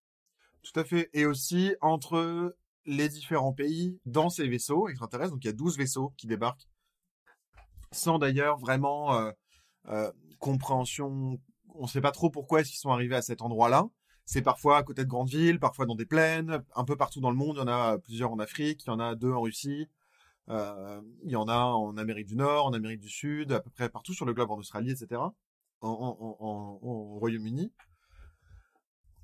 Tout 0.62 0.78
à 0.80 0.84
fait. 0.84 1.08
Et 1.12 1.26
aussi 1.26 1.74
entre 1.80 2.56
les 2.86 3.08
différents 3.08 3.52
pays 3.52 3.98
dans 4.06 4.30
ces 4.30 4.48
vaisseaux 4.48 4.88
extraterrestres. 4.88 5.32
Donc 5.32 5.44
il 5.44 5.48
y 5.48 5.50
a 5.50 5.54
12 5.54 5.76
vaisseaux 5.76 6.12
qui 6.16 6.26
débarquent 6.26 6.66
sans 7.92 8.18
d'ailleurs 8.18 8.58
vraiment 8.58 9.14
euh, 9.14 9.30
euh, 9.88 10.10
compréhension. 10.38 11.38
On 11.74 11.82
ne 11.82 11.88
sait 11.88 12.00
pas 12.00 12.12
trop 12.12 12.30
pourquoi 12.30 12.60
est-ce 12.60 12.70
qu'ils 12.70 12.78
sont 12.78 12.90
arrivés 12.90 13.16
à 13.16 13.22
cet 13.22 13.42
endroit-là. 13.42 13.86
C'est 14.32 14.42
parfois 14.42 14.76
à 14.78 14.82
côté 14.82 15.04
de 15.04 15.08
grandes 15.08 15.30
villes, 15.30 15.58
parfois 15.58 15.86
dans 15.86 15.94
des 15.94 16.04
plaines, 16.06 16.62
un 16.76 16.84
peu 16.84 16.96
partout 16.96 17.20
dans 17.20 17.30
le 17.30 17.36
monde. 17.36 17.56
Il 17.56 17.60
y 17.60 17.62
en 17.62 17.68
a 17.68 17.98
plusieurs 17.98 18.32
en 18.32 18.38
Afrique, 18.38 18.84
il 18.84 18.88
y 18.88 18.90
en 18.90 19.00
a 19.00 19.14
deux 19.14 19.32
en 19.32 19.40
Russie, 19.40 19.88
euh, 20.50 21.00
il 21.24 21.32
y 21.32 21.36
en 21.36 21.48
a 21.48 21.58
en 21.58 21.96
Amérique 21.98 22.26
du 22.28 22.36
Nord, 22.36 22.66
en 22.66 22.74
Amérique 22.74 23.00
du 23.00 23.10
Sud, 23.10 23.52
à 23.52 23.60
peu 23.60 23.70
près 23.70 23.88
partout 23.90 24.14
sur 24.14 24.26
le 24.26 24.34
globe, 24.34 24.50
en 24.50 24.58
Australie, 24.58 24.92
etc. 24.92 25.22
En, 25.82 25.88
en, 25.90 26.18
en, 26.20 26.46
en- 26.46 26.78
au 26.82 27.18
Royaume-Uni. 27.20 27.72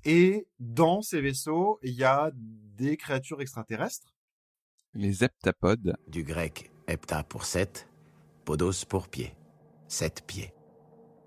Et 0.05 0.47
dans 0.59 1.01
ces 1.01 1.19
vaisseaux, 1.19 1.79
il 1.83 1.95
y 1.95 2.05
a 2.05 2.31
des 2.33 2.95
créatures 2.95 3.41
extraterrestres. 3.41 4.13
les 4.95 5.23
heptapodes. 5.23 5.95
Du 6.07 6.23
grec 6.23 6.71
hepta 6.87 7.23
pour 7.23 7.45
sept, 7.45 7.87
podos 8.45 8.83
pour 8.89 9.09
pied. 9.09 9.35
Sept 9.87 10.23
pieds. 10.25 10.54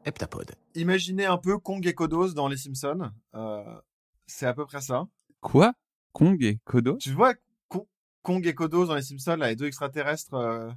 Heptapode. 0.08 0.52
Imaginez 0.74 1.26
un 1.26 1.38
peu 1.38 1.58
Kong 1.58 1.86
et 1.86 1.94
Kodos 1.94 2.32
dans 2.34 2.48
Les 2.48 2.56
Simpsons. 2.56 3.10
Euh, 3.34 3.80
c'est 4.26 4.46
à 4.46 4.54
peu 4.54 4.64
près 4.66 4.80
ça. 4.80 5.06
Quoi? 5.40 5.72
Kong 6.12 6.42
et 6.42 6.58
Kodo 6.64 6.96
Tu 6.98 7.12
vois 7.12 7.34
Ko- 7.68 7.88
Kong 8.22 8.46
et 8.46 8.54
Kodos 8.54 8.86
dans 8.86 8.94
Les 8.94 9.02
Simpsons, 9.02 9.36
là, 9.36 9.48
les 9.48 9.56
deux 9.56 9.66
extraterrestres 9.66 10.34
euh, 10.34 10.70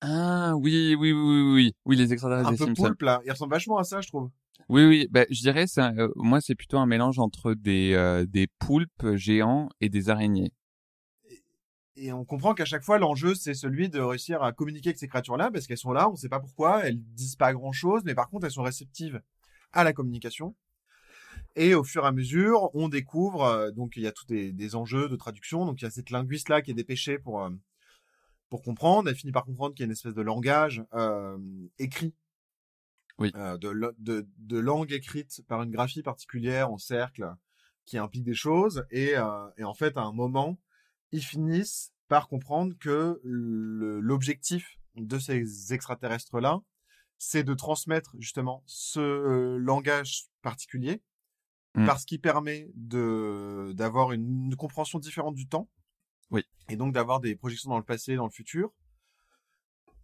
Ah 0.00 0.54
oui, 0.56 0.96
oui, 0.98 1.12
oui, 1.12 1.20
oui, 1.20 1.52
oui, 1.54 1.72
oui, 1.84 1.96
les 1.96 2.12
extraterrestres 2.12 2.48
un 2.48 2.52
des 2.52 2.58
peu 2.58 2.64
Simpsons. 2.66 2.82
poulpe, 2.84 3.02
là. 3.02 3.20
Ils 3.24 3.30
ressemblent 3.30 3.52
vachement 3.52 3.78
à 3.78 3.84
ça, 3.84 4.00
je 4.00 4.08
trouve. 4.08 4.30
Oui, 4.68 4.84
oui, 4.86 5.08
bah, 5.10 5.24
je 5.30 5.40
dirais, 5.40 5.66
c'est 5.66 5.80
un- 5.80 5.96
euh, 5.98 6.12
moi, 6.16 6.40
c'est 6.40 6.54
plutôt 6.54 6.78
un 6.78 6.86
mélange 6.86 7.18
entre 7.18 7.54
des, 7.54 7.92
euh, 7.94 8.24
des 8.26 8.46
poulpes 8.58 9.14
géants 9.16 9.68
et 9.80 9.88
des 9.88 10.10
araignées. 10.10 10.52
Et 11.96 12.12
on 12.12 12.24
comprend 12.24 12.54
qu'à 12.54 12.64
chaque 12.64 12.84
fois, 12.84 12.98
l'enjeu, 12.98 13.34
c'est 13.34 13.54
celui 13.54 13.88
de 13.88 14.00
réussir 14.00 14.42
à 14.42 14.52
communiquer 14.52 14.90
avec 14.90 14.98
ces 14.98 15.08
créatures-là, 15.08 15.50
parce 15.50 15.66
qu'elles 15.66 15.76
sont 15.76 15.92
là, 15.92 16.08
on 16.08 16.12
ne 16.12 16.16
sait 16.16 16.28
pas 16.28 16.40
pourquoi, 16.40 16.86
elles 16.86 17.00
disent 17.14 17.36
pas 17.36 17.52
grand-chose, 17.52 18.02
mais 18.04 18.14
par 18.14 18.28
contre, 18.28 18.46
elles 18.46 18.52
sont 18.52 18.62
réceptives 18.62 19.20
à 19.72 19.84
la 19.84 19.92
communication. 19.92 20.54
Et 21.56 21.74
au 21.74 21.84
fur 21.84 22.04
et 22.04 22.06
à 22.06 22.12
mesure, 22.12 22.70
on 22.74 22.88
découvre, 22.88 23.42
euh, 23.42 23.70
donc 23.70 23.96
il 23.96 24.02
y 24.02 24.06
a 24.06 24.12
tous 24.12 24.26
des, 24.26 24.52
des 24.52 24.74
enjeux 24.76 25.08
de 25.08 25.16
traduction, 25.16 25.66
donc 25.66 25.80
il 25.80 25.84
y 25.84 25.88
a 25.88 25.90
cette 25.90 26.10
linguiste-là 26.10 26.62
qui 26.62 26.70
est 26.70 26.74
dépêchée 26.74 27.18
pour, 27.18 27.42
euh, 27.42 27.50
pour 28.48 28.62
comprendre, 28.62 29.08
elle 29.08 29.16
finit 29.16 29.32
par 29.32 29.44
comprendre 29.44 29.74
qu'il 29.74 29.82
y 29.82 29.84
a 29.84 29.86
une 29.86 29.92
espèce 29.92 30.14
de 30.14 30.22
langage 30.22 30.84
euh, 30.94 31.38
écrit 31.78 32.14
Oui. 33.18 33.32
de, 33.32 33.94
de, 33.98 34.26
de 34.38 34.58
langue 34.58 34.92
écrite 34.92 35.42
par 35.48 35.62
une 35.62 35.70
graphie 35.70 36.02
particulière 36.02 36.70
en 36.70 36.78
cercle 36.78 37.34
qui 37.84 37.98
implique 37.98 38.24
des 38.24 38.34
choses. 38.34 38.84
Et, 38.90 39.14
et 39.56 39.64
en 39.64 39.74
fait, 39.74 39.96
à 39.96 40.02
un 40.02 40.12
moment, 40.12 40.58
ils 41.12 41.24
finissent 41.24 41.92
par 42.08 42.28
comprendre 42.28 42.74
que 42.78 43.20
l'objectif 43.24 44.78
de 44.96 45.18
ces 45.18 45.72
extraterrestres-là, 45.72 46.60
c'est 47.18 47.44
de 47.44 47.54
transmettre 47.54 48.16
justement 48.18 48.62
ce 48.66 49.00
euh, 49.00 49.56
langage 49.58 50.24
particulier 50.42 51.02
Mm. 51.74 51.86
parce 51.86 52.04
qu'il 52.04 52.20
permet 52.20 52.68
de 52.74 53.72
d'avoir 53.76 54.12
une, 54.12 54.46
une 54.46 54.56
compréhension 54.56 54.98
différente 54.98 55.34
du 55.34 55.46
temps. 55.46 55.68
Oui. 56.30 56.44
Et 56.68 56.76
donc 56.76 56.92
d'avoir 56.92 57.20
des 57.20 57.36
projections 57.36 57.70
dans 57.70 57.78
le 57.78 57.84
passé 57.84 58.12
et 58.12 58.16
dans 58.16 58.24
le 58.24 58.32
futur. 58.32 58.72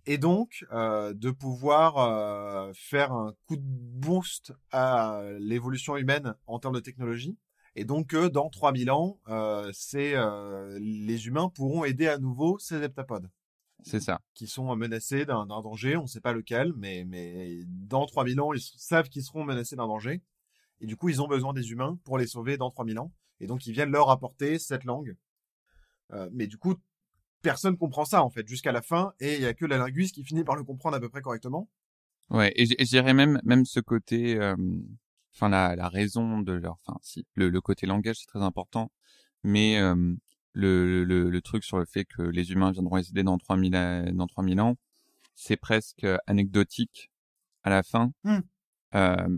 Et 0.07 0.19
donc 0.19 0.65
euh, 0.71 1.13
de 1.13 1.31
pouvoir 1.33 1.99
euh, 1.99 2.73
faire 2.75 3.13
un 3.13 3.35
coup 3.47 3.57
de 3.57 3.65
boost 3.65 4.53
à 4.71 5.21
l'évolution 5.41 5.97
humaine 5.97 6.35
en 6.47 6.61
termes 6.61 6.75
de 6.75 6.81
technologie. 6.81 7.37
Et 7.77 7.85
donc 7.85 8.09
que 8.09 8.27
dans 8.29 8.49
3000 8.49 8.91
ans, 8.91 9.21
euh, 9.29 9.71
c'est 9.73 10.15
euh, 10.17 10.79
les 10.81 11.27
humains 11.27 11.49
pourront 11.51 11.85
aider 11.85 12.09
à 12.09 12.19
nouveau 12.19 12.59
ces 12.59 12.83
heptapodes 12.83 13.31
C'est 13.85 14.01
ça. 14.01 14.21
qui 14.35 14.47
sont 14.47 14.75
menacés 14.75 15.27
d'un 15.27 15.47
danger, 15.47 15.97
on 15.97 16.03
ne 16.03 16.07
sait 16.09 16.23
pas 16.23 16.33
lequel, 16.33 16.73
mais, 16.77 17.05
mais 17.05 17.61
dans 17.67 18.07
3000 18.07 18.41
ans, 18.41 18.53
ils 18.55 18.61
savent 18.61 19.09
qu'ils 19.11 19.23
seront 19.25 19.45
menacés 19.45 19.77
d'un 19.77 19.87
danger. 19.87 20.23
Et 20.81 20.87
du 20.87 20.97
coup, 20.97 21.09
ils 21.11 21.21
ont 21.23 21.29
besoin 21.29 21.53
des 21.53 21.71
humains 21.71 21.99
pour 22.05 22.19
les 22.19 22.27
sauver 22.27 22.57
dans 22.57 22.71
3000 22.71 22.99
ans. 22.99 23.13
Et 23.41 23.47
donc, 23.47 23.67
ils 23.67 23.73
viennent 23.73 23.91
leur 23.93 24.09
apporter 24.11 24.59
cette 24.59 24.85
langue. 24.85 25.17
Euh, 26.13 26.29
mais 26.33 26.47
du 26.47 26.57
coup, 26.59 26.75
personne 27.43 27.77
comprend 27.77 28.05
ça, 28.07 28.23
en 28.23 28.31
fait, 28.31 28.47
jusqu'à 28.49 28.73
la 28.73 28.83
fin. 28.83 29.13
Et 29.21 29.35
il 29.37 29.43
y 29.43 29.47
a 29.47 29.55
que 29.55 29.67
la 29.67 29.77
linguiste 29.79 30.15
qui 30.15 30.25
finit 30.25 30.45
par 30.45 30.57
le 30.57 30.65
comprendre 30.65 30.97
à 30.97 31.01
peu 31.01 31.09
près 31.11 31.21
correctement. 31.21 31.69
Ouais, 32.31 32.53
et 32.57 32.67
j- 32.67 32.75
et 32.79 32.85
je 32.85 32.91
dirais 32.91 33.15
même 33.15 33.41
même 33.45 33.65
ce 33.65 33.81
côté, 33.81 34.37
euh, 34.41 34.57
enfin 35.37 35.49
la, 35.51 35.77
la 35.77 35.89
raison 35.89 36.41
de 36.41 36.53
leur, 36.53 36.79
enfin 36.87 36.99
si 37.03 37.27
le, 37.35 37.51
le 37.51 37.61
côté 37.63 37.87
langage 37.87 38.17
c'est 38.21 38.27
très 38.27 38.43
important, 38.43 38.91
mais 39.45 39.79
euh, 39.79 40.15
le, 40.55 41.05
le 41.05 41.31
le 41.31 41.43
truc 41.43 41.65
sur 41.65 41.79
le 41.79 41.87
fait 41.87 42.05
que 42.07 42.23
les 42.23 42.53
humains 42.53 42.73
viendront 42.73 42.99
aider 42.99 43.23
dans 43.25 43.39
3000 43.39 43.77
a- 43.77 44.11
dans 44.13 44.27
3000 44.29 44.61
ans, 44.61 44.77
c'est 45.37 45.57
presque 45.59 46.07
anecdotique 46.29 47.11
à 47.65 47.71
la 47.71 47.83
fin, 47.85 48.13
euh, 48.97 49.29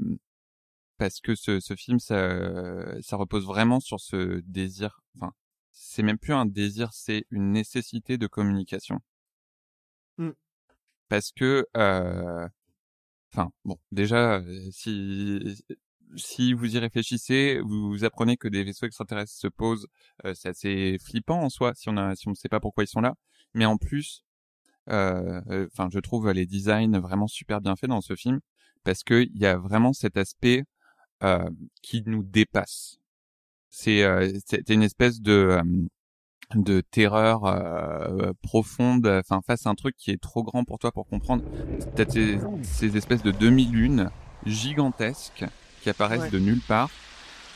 parce 0.98 1.20
que 1.20 1.34
ce 1.34 1.60
ce 1.60 1.74
film 1.76 1.98
ça 1.98 3.00
ça 3.02 3.16
repose 3.16 3.46
vraiment 3.46 3.80
sur 3.80 4.00
ce 4.00 4.40
désir, 4.46 5.00
enfin 5.16 5.32
c'est 5.72 6.02
même 6.02 6.18
plus 6.18 6.32
un 6.34 6.46
désir, 6.46 6.90
c'est 6.92 7.24
une 7.30 7.52
nécessité 7.52 8.18
de 8.18 8.26
communication. 8.26 9.00
Hmm. 10.18 10.30
Parce 11.08 11.32
que 11.32 11.66
euh, 11.76 12.48
Enfin, 13.32 13.50
bon, 13.64 13.78
déjà, 13.92 14.36
euh, 14.40 14.70
si 14.72 15.40
si 16.16 16.52
vous 16.52 16.76
y 16.76 16.78
réfléchissez, 16.78 17.60
vous, 17.64 17.88
vous 17.90 18.04
apprenez 18.04 18.36
que 18.36 18.48
des 18.48 18.64
vaisseaux 18.64 18.86
extraterrestres 18.86 19.32
se 19.32 19.48
posent. 19.48 19.86
euh, 20.24 20.34
c'est 20.34 20.48
assez 20.48 20.98
flippant 21.04 21.40
en 21.42 21.50
soi 21.50 21.72
si 21.74 21.88
on 21.88 22.14
si 22.14 22.28
ne 22.28 22.34
sait 22.34 22.48
pas 22.48 22.60
pourquoi 22.60 22.84
ils 22.84 22.88
sont 22.88 23.00
là. 23.00 23.14
Mais 23.54 23.64
en 23.64 23.76
plus, 23.76 24.24
euh, 24.90 25.40
euh, 25.50 25.68
enfin, 25.72 25.88
je 25.92 25.98
trouve 26.00 26.30
les 26.32 26.46
designs 26.46 26.98
vraiment 27.00 27.26
super 27.28 27.60
bien 27.60 27.76
faits 27.76 27.90
dans 27.90 28.00
ce 28.00 28.16
film 28.16 28.40
parce 28.84 29.02
que 29.02 29.22
il 29.22 29.38
y 29.38 29.46
a 29.46 29.56
vraiment 29.56 29.92
cet 29.92 30.16
aspect 30.16 30.64
euh, 31.22 31.48
qui 31.82 32.02
nous 32.06 32.22
dépasse. 32.22 32.98
C'est 33.70 34.02
euh, 34.02 34.30
une 34.68 34.82
espèce 34.82 35.20
de 35.20 35.32
euh, 35.32 35.62
de 36.54 36.80
terreur 36.80 37.44
euh, 37.44 38.32
profonde, 38.42 39.06
enfin 39.06 39.40
face 39.46 39.66
à 39.66 39.70
un 39.70 39.74
truc 39.74 39.94
qui 39.96 40.10
est 40.10 40.20
trop 40.20 40.42
grand 40.42 40.64
pour 40.64 40.78
toi 40.78 40.92
pour 40.92 41.06
comprendre. 41.06 41.44
T'as 41.94 42.08
ces, 42.08 42.38
ces 42.62 42.96
espèces 42.96 43.22
de 43.22 43.32
demi-lunes 43.32 44.10
gigantesques 44.46 45.44
qui 45.82 45.90
apparaissent 45.90 46.20
Ouais. 46.22 46.30
de 46.30 46.38
nulle 46.38 46.60
part. 46.60 46.90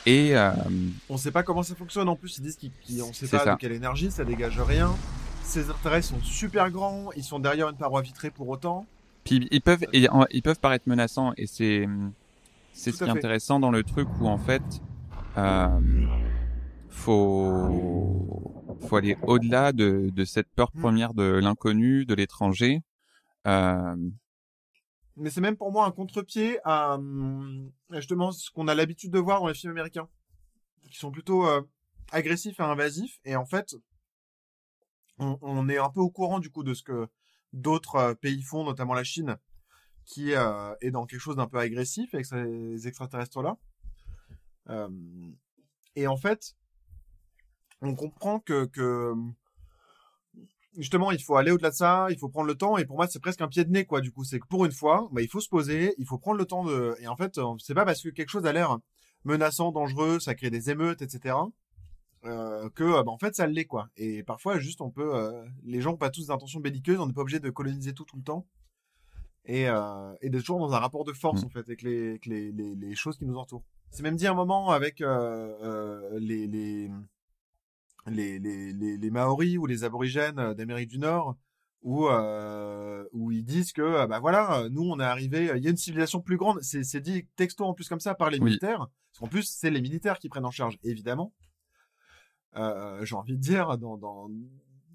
Et 0.05 0.35
euh, 0.35 0.51
On 1.09 1.17
sait 1.17 1.31
pas 1.31 1.43
comment 1.43 1.63
ça 1.63 1.75
fonctionne. 1.75 2.09
En 2.09 2.15
plus, 2.15 2.37
ils 2.37 2.41
disent 2.41 2.57
qu'on 2.57 3.07
ne 3.07 3.13
sait 3.13 3.27
pas 3.27 3.43
ça. 3.43 3.53
de 3.53 3.59
quelle 3.59 3.71
énergie, 3.71 4.11
ça 4.11 4.25
dégage 4.25 4.59
rien. 4.59 4.93
Ces 5.43 5.61
extraterrestres 5.61 6.09
sont 6.09 6.21
super 6.23 6.69
grands. 6.71 7.09
Ils 7.15 7.23
sont 7.23 7.39
derrière 7.39 7.69
une 7.69 7.77
paroi 7.77 8.01
vitrée 8.01 8.29
pour 8.31 8.49
autant. 8.49 8.85
puis 9.23 9.47
ils 9.51 9.61
peuvent, 9.61 9.85
et- 9.93 10.07
ils 10.31 10.41
peuvent 10.41 10.59
paraître 10.59 10.87
menaçants 10.89 11.31
et 11.37 11.47
c'est 11.47 11.87
c'est 12.73 12.91
ce 12.91 12.97
qui 12.97 13.03
est 13.03 13.07
fait. 13.07 13.11
intéressant 13.13 13.59
dans 13.59 13.71
le 13.71 13.83
truc 13.83 14.07
où 14.19 14.27
en 14.27 14.37
fait 14.37 14.61
euh, 15.37 15.67
faut 16.89 18.49
faut 18.87 18.95
aller 18.97 19.17
au-delà 19.23 19.71
de 19.71 20.09
de 20.13 20.25
cette 20.25 20.47
peur 20.55 20.69
Mm. 20.73 20.79
première 20.81 21.13
de 21.13 21.23
l'inconnu, 21.23 22.05
de 22.05 22.13
l'étranger. 22.13 22.81
Euh, 23.47 23.95
Mais 25.15 25.29
c'est 25.29 25.41
même 25.41 25.57
pour 25.57 25.71
moi 25.71 25.85
un 25.85 25.91
contre-pied 25.91 26.59
à 26.63 26.95
hum, 26.95 27.71
à 27.91 27.99
justement 27.99 28.31
ce 28.31 28.49
qu'on 28.51 28.67
a 28.67 28.75
l'habitude 28.75 29.11
de 29.11 29.19
voir 29.19 29.41
dans 29.41 29.47
les 29.47 29.53
films 29.53 29.71
américains, 29.71 30.09
qui 30.89 30.97
sont 30.97 31.11
plutôt 31.11 31.47
euh, 31.47 31.61
agressifs 32.11 32.59
et 32.59 32.63
invasifs. 32.63 33.19
Et 33.25 33.35
en 33.35 33.45
fait, 33.45 33.75
on, 35.19 35.69
est 35.69 35.77
un 35.77 35.89
peu 35.89 35.99
au 35.99 36.09
courant 36.09 36.39
du 36.39 36.49
coup 36.49 36.63
de 36.63 36.73
ce 36.73 36.83
que 36.83 37.07
d'autres 37.53 37.95
euh, 37.95 38.13
pays 38.15 38.41
font, 38.41 38.63
notamment 38.63 38.93
la 38.93 39.03
Chine, 39.03 39.37
qui 40.05 40.33
euh, 40.33 40.75
est 40.81 40.91
dans 40.91 41.05
quelque 41.05 41.19
chose 41.19 41.35
d'un 41.35 41.47
peu 41.47 41.57
agressif 41.59 42.13
avec 42.13 42.25
ces 42.25 42.87
extraterrestres-là. 42.87 43.57
Euh, 44.69 44.89
et 45.95 46.07
en 46.07 46.17
fait, 46.17 46.55
on 47.81 47.95
comprend 47.95 48.39
que, 48.39 48.65
que 48.65 49.13
justement, 50.77 51.11
il 51.11 51.21
faut 51.21 51.35
aller 51.35 51.51
au-delà 51.51 51.69
de 51.69 51.75
ça, 51.75 52.07
il 52.09 52.17
faut 52.17 52.29
prendre 52.29 52.47
le 52.47 52.55
temps, 52.55 52.77
et 52.77 52.85
pour 52.85 52.95
moi, 52.97 53.07
c'est 53.07 53.19
presque 53.19 53.41
un 53.41 53.47
pied 53.47 53.63
de 53.63 53.71
nez, 53.71 53.85
quoi, 53.85 54.01
du 54.01 54.11
coup. 54.11 54.23
C'est 54.23 54.39
que 54.39 54.47
pour 54.47 54.65
une 54.65 54.71
fois, 54.71 55.07
bah, 55.11 55.21
il 55.21 55.27
faut 55.29 55.39
se 55.39 55.49
poser, 55.49 55.93
il 55.97 56.05
faut 56.05 56.17
prendre 56.17 56.37
le 56.37 56.45
temps 56.45 56.63
de, 56.63 56.95
et 56.99 57.07
en 57.07 57.15
fait, 57.15 57.37
euh, 57.37 57.53
c'est 57.59 57.73
pas 57.73 57.85
parce 57.85 58.01
que 58.01 58.09
quelque 58.09 58.29
chose 58.29 58.45
a 58.45 58.53
l'air 58.53 58.77
menaçant, 59.25 59.71
dangereux, 59.71 60.19
ça 60.19 60.35
crée 60.35 60.49
des 60.49 60.69
émeutes, 60.69 61.01
etc., 61.01 61.35
euh, 62.25 62.69
que, 62.69 62.83
euh, 62.83 63.03
bah, 63.03 63.11
en 63.11 63.17
fait, 63.17 63.35
ça 63.35 63.47
l'est, 63.47 63.65
quoi. 63.65 63.89
Et 63.97 64.23
parfois, 64.23 64.57
juste, 64.59 64.81
on 64.81 64.89
peut, 64.89 65.15
euh, 65.15 65.45
les 65.63 65.81
gens 65.81 65.93
ont 65.93 65.97
pas 65.97 66.09
tous 66.09 66.27
des 66.27 66.31
intentions 66.31 66.59
belliqueuses, 66.59 66.99
on 66.99 67.07
n'est 67.07 67.13
pas 67.13 67.21
obligé 67.21 67.39
de 67.39 67.49
coloniser 67.49 67.93
tout 67.93 68.05
tout 68.05 68.17
le 68.17 68.23
temps. 68.23 68.47
Et, 69.45 69.67
euh, 69.67 70.13
et 70.21 70.29
d'être 70.29 70.41
toujours 70.43 70.59
dans 70.59 70.73
un 70.73 70.79
rapport 70.79 71.03
de 71.03 71.11
force, 71.11 71.41
Mm. 71.41 71.45
en 71.45 71.49
fait, 71.49 71.59
avec 71.59 71.81
les, 71.81 72.09
avec 72.11 72.25
les, 72.25 72.51
les, 72.53 72.75
les 72.75 72.95
choses 72.95 73.17
qui 73.17 73.25
nous 73.25 73.35
entourent. 73.35 73.63
C'est 73.91 74.03
même 74.03 74.15
dit 74.15 74.25
un 74.25 74.33
moment 74.33 74.69
avec 74.71 74.99
les, 74.99 76.47
les, 76.47 76.89
les, 78.07 78.39
les, 78.39 78.73
les, 78.73 78.97
les 78.97 79.09
Maoris 79.11 79.57
ou 79.57 79.65
les 79.65 79.83
aborigènes 79.83 80.39
euh, 80.39 80.53
d'Amérique 80.53 80.89
du 80.89 80.99
Nord 80.99 81.35
où, 81.81 82.07
euh, 82.07 83.05
où 83.11 83.31
ils 83.31 83.43
disent 83.43 83.73
que 83.73 83.81
euh, 83.81 84.07
bah 84.07 84.19
voilà 84.19 84.59
euh, 84.61 84.69
nous 84.69 84.83
on 84.83 84.99
est 84.99 85.03
arrivé 85.03 85.51
il 85.55 85.63
y 85.63 85.67
a 85.67 85.69
une 85.71 85.77
civilisation 85.77 86.21
plus 86.21 86.37
grande. 86.37 86.59
C'est 86.61 86.83
c'est 86.83 87.01
dit 87.01 87.27
texto 87.35 87.65
en 87.65 87.73
plus 87.73 87.87
comme 87.89 87.99
ça 87.99 88.15
par 88.15 88.29
les 88.29 88.39
Oui. 88.39 88.45
militaires. 88.45 88.87
Parce 89.11 89.19
qu'en 89.19 89.27
plus 89.27 89.43
c'est 89.43 89.69
les 89.69 89.81
militaires 89.81 90.17
qui 90.19 90.29
prennent 90.29 90.45
en 90.45 90.51
charge 90.51 90.77
évidemment. 90.83 91.33
Euh, 92.55 93.03
j'ai 93.03 93.15
envie 93.15 93.33
de 93.35 93.41
dire 93.41 93.77
dans, 93.77 93.97
dans 93.97 94.29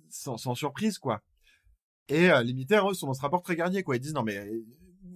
sans, 0.08 0.36
sans 0.36 0.54
surprise 0.54 0.98
quoi. 0.98 1.20
Et 2.08 2.30
euh, 2.30 2.42
les 2.42 2.54
militaires 2.54 2.88
eux 2.90 2.94
sont 2.94 3.06
dans 3.06 3.14
ce 3.14 3.20
rapport 3.20 3.42
très 3.42 3.56
guerrier 3.56 3.82
quoi. 3.82 3.96
Ils 3.96 4.00
disent 4.00 4.14
non 4.14 4.22
mais 4.22 4.48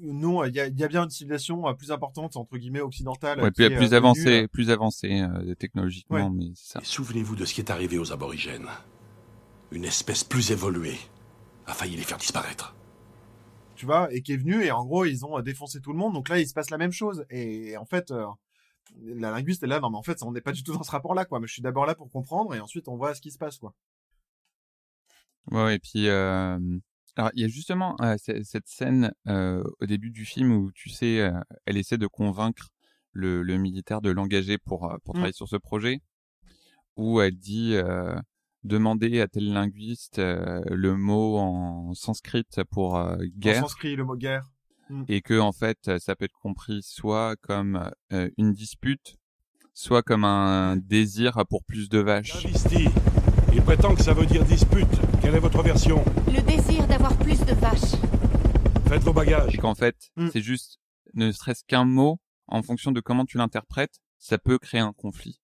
euh, 0.02 0.12
nous 0.12 0.44
il 0.44 0.54
y 0.54 0.60
a, 0.60 0.66
il 0.66 0.78
y 0.78 0.84
a 0.84 0.88
bien 0.88 1.04
une 1.04 1.10
civilisation 1.10 1.66
euh, 1.68 1.72
plus 1.74 1.90
importante 1.92 2.36
entre 2.36 2.58
guillemets 2.58 2.80
occidentale 2.80 3.40
ouais, 3.40 3.50
qui 3.50 3.54
plus, 3.54 3.64
est, 3.64 3.70
plus 3.70 3.76
euh, 3.76 3.86
venue, 3.86 3.96
avancé, 3.96 4.42
euh, 4.42 4.48
plus 4.48 4.70
avancé 4.70 5.20
euh, 5.20 5.54
technologiquement, 5.54 6.30
mais 6.30 6.52
c'est 6.54 6.72
ça. 6.72 6.80
Et 6.80 6.84
souvenez-vous 6.84 7.36
de 7.36 7.44
ce 7.44 7.54
qui 7.54 7.60
est 7.60 7.70
arrivé 7.70 7.98
aux 7.98 8.12
aborigènes. 8.12 8.68
Une 9.70 9.84
espèce 9.84 10.22
plus 10.24 10.50
évoluée 10.50 10.98
a 11.66 11.72
failli 11.72 11.96
les 11.96 12.02
faire 12.02 12.18
disparaître. 12.18 12.74
tu 13.82 13.86
vois, 13.86 14.14
et 14.14 14.22
qui 14.22 14.32
est 14.32 14.36
venu, 14.36 14.62
et 14.62 14.70
en 14.70 14.84
gros, 14.84 15.04
ils 15.04 15.24
ont 15.26 15.36
euh, 15.36 15.42
défoncé 15.42 15.80
tout 15.80 15.90
le 15.90 15.98
monde, 15.98 16.14
donc 16.14 16.28
là, 16.28 16.38
il 16.38 16.46
se 16.46 16.54
passe 16.54 16.70
la 16.70 16.78
même 16.78 16.92
chose. 16.92 17.24
Et, 17.30 17.76
en 17.76 17.84
fait, 17.84 18.12
euh, 18.12 18.26
la 19.02 19.32
linguiste 19.32 19.64
est 19.64 19.66
là, 19.66 19.80
non, 19.80 19.90
mais 19.90 19.96
en 19.96 20.04
fait, 20.04 20.22
on 20.22 20.30
n'est 20.30 20.40
pas 20.40 20.52
du 20.52 20.62
tout 20.62 20.72
dans 20.72 20.84
ce 20.84 20.90
rapport-là, 20.92 21.24
quoi. 21.24 21.40
Mais 21.40 21.48
je 21.48 21.54
suis 21.54 21.62
d'abord 21.62 21.84
là 21.84 21.96
pour 21.96 22.08
comprendre, 22.08 22.54
et 22.54 22.60
ensuite, 22.60 22.86
on 22.86 22.96
voit 22.96 23.12
ce 23.14 23.20
qui 23.20 23.32
se 23.32 23.38
passe, 23.38 23.58
quoi. 23.58 23.74
Ouais, 25.50 25.64
ouais, 25.64 25.74
et 25.74 25.78
puis 25.80 26.08
euh, 26.08 26.60
alors 27.16 27.30
il 27.34 27.42
y 27.42 27.44
a 27.44 27.48
justement 27.48 27.96
euh, 28.00 28.16
cette 28.18 28.66
scène 28.68 29.12
euh, 29.28 29.62
au 29.80 29.86
début 29.86 30.10
du 30.10 30.24
film 30.24 30.52
où 30.52 30.72
tu 30.72 30.88
sais, 30.88 31.20
euh, 31.20 31.32
elle 31.66 31.76
essaie 31.76 31.98
de 31.98 32.06
convaincre 32.06 32.68
le, 33.12 33.42
le 33.42 33.56
militaire 33.58 34.00
de 34.00 34.10
l'engager 34.10 34.56
pour 34.58 34.80
pour 35.04 35.14
Mm. 35.14 35.18
travailler 35.18 35.32
sur 35.34 35.48
ce 35.48 35.56
projet, 35.56 36.00
où 36.96 37.20
elle 37.20 37.36
dit 37.36 37.74
demander 38.64 39.20
à 39.20 39.28
tel 39.28 39.52
linguiste 39.52 40.18
le 40.18 40.94
mot 40.96 41.36
en 41.38 41.94
sanskrit 41.94 42.44
pour 42.70 42.96
euh, 42.96 43.16
En 43.16 43.38
guerre 43.38 43.60
sanskrit, 43.60 43.96
le 43.96 44.04
mot 44.04 44.16
guerre. 44.16 44.50
et 45.08 45.20
que 45.20 45.38
en 45.38 45.52
fait 45.52 45.98
ça 45.98 46.14
peut 46.16 46.24
être 46.24 46.38
compris 46.40 46.80
soit 46.82 47.36
comme 47.42 47.90
une 48.38 48.52
dispute, 48.52 49.16
soit 49.74 50.02
comme 50.02 50.24
un 50.24 50.76
désir 50.78 51.44
pour 51.50 51.64
plus 51.64 51.88
de 51.88 51.98
vaches. 51.98 52.46
Prétend 53.64 53.94
que 53.94 54.02
ça 54.02 54.12
veut 54.12 54.26
dire 54.26 54.44
dispute. 54.44 54.88
Quelle 55.20 55.34
est 55.34 55.38
votre 55.40 55.62
version 55.62 56.04
Le 56.28 56.40
désir 56.42 56.86
d'avoir 56.86 57.16
plus 57.18 57.38
de 57.40 57.54
vaches. 57.54 57.94
Faites 58.88 59.02
vos 59.02 59.12
bagages. 59.12 59.54
et 59.54 59.58
qu'en 59.58 59.74
fait, 59.74 59.96
Mm. 60.16 60.28
c'est 60.32 60.42
juste, 60.42 60.78
ne 61.14 61.32
serait-ce 61.32 61.64
qu'un 61.64 61.84
mot, 61.84 62.18
en 62.48 62.62
fonction 62.62 62.90
de 62.92 63.00
comment 63.00 63.24
tu 63.24 63.38
l'interprètes, 63.38 64.00
ça 64.18 64.38
peut 64.38 64.58
créer 64.58 64.80
un 64.80 64.92
conflit. 64.92 65.40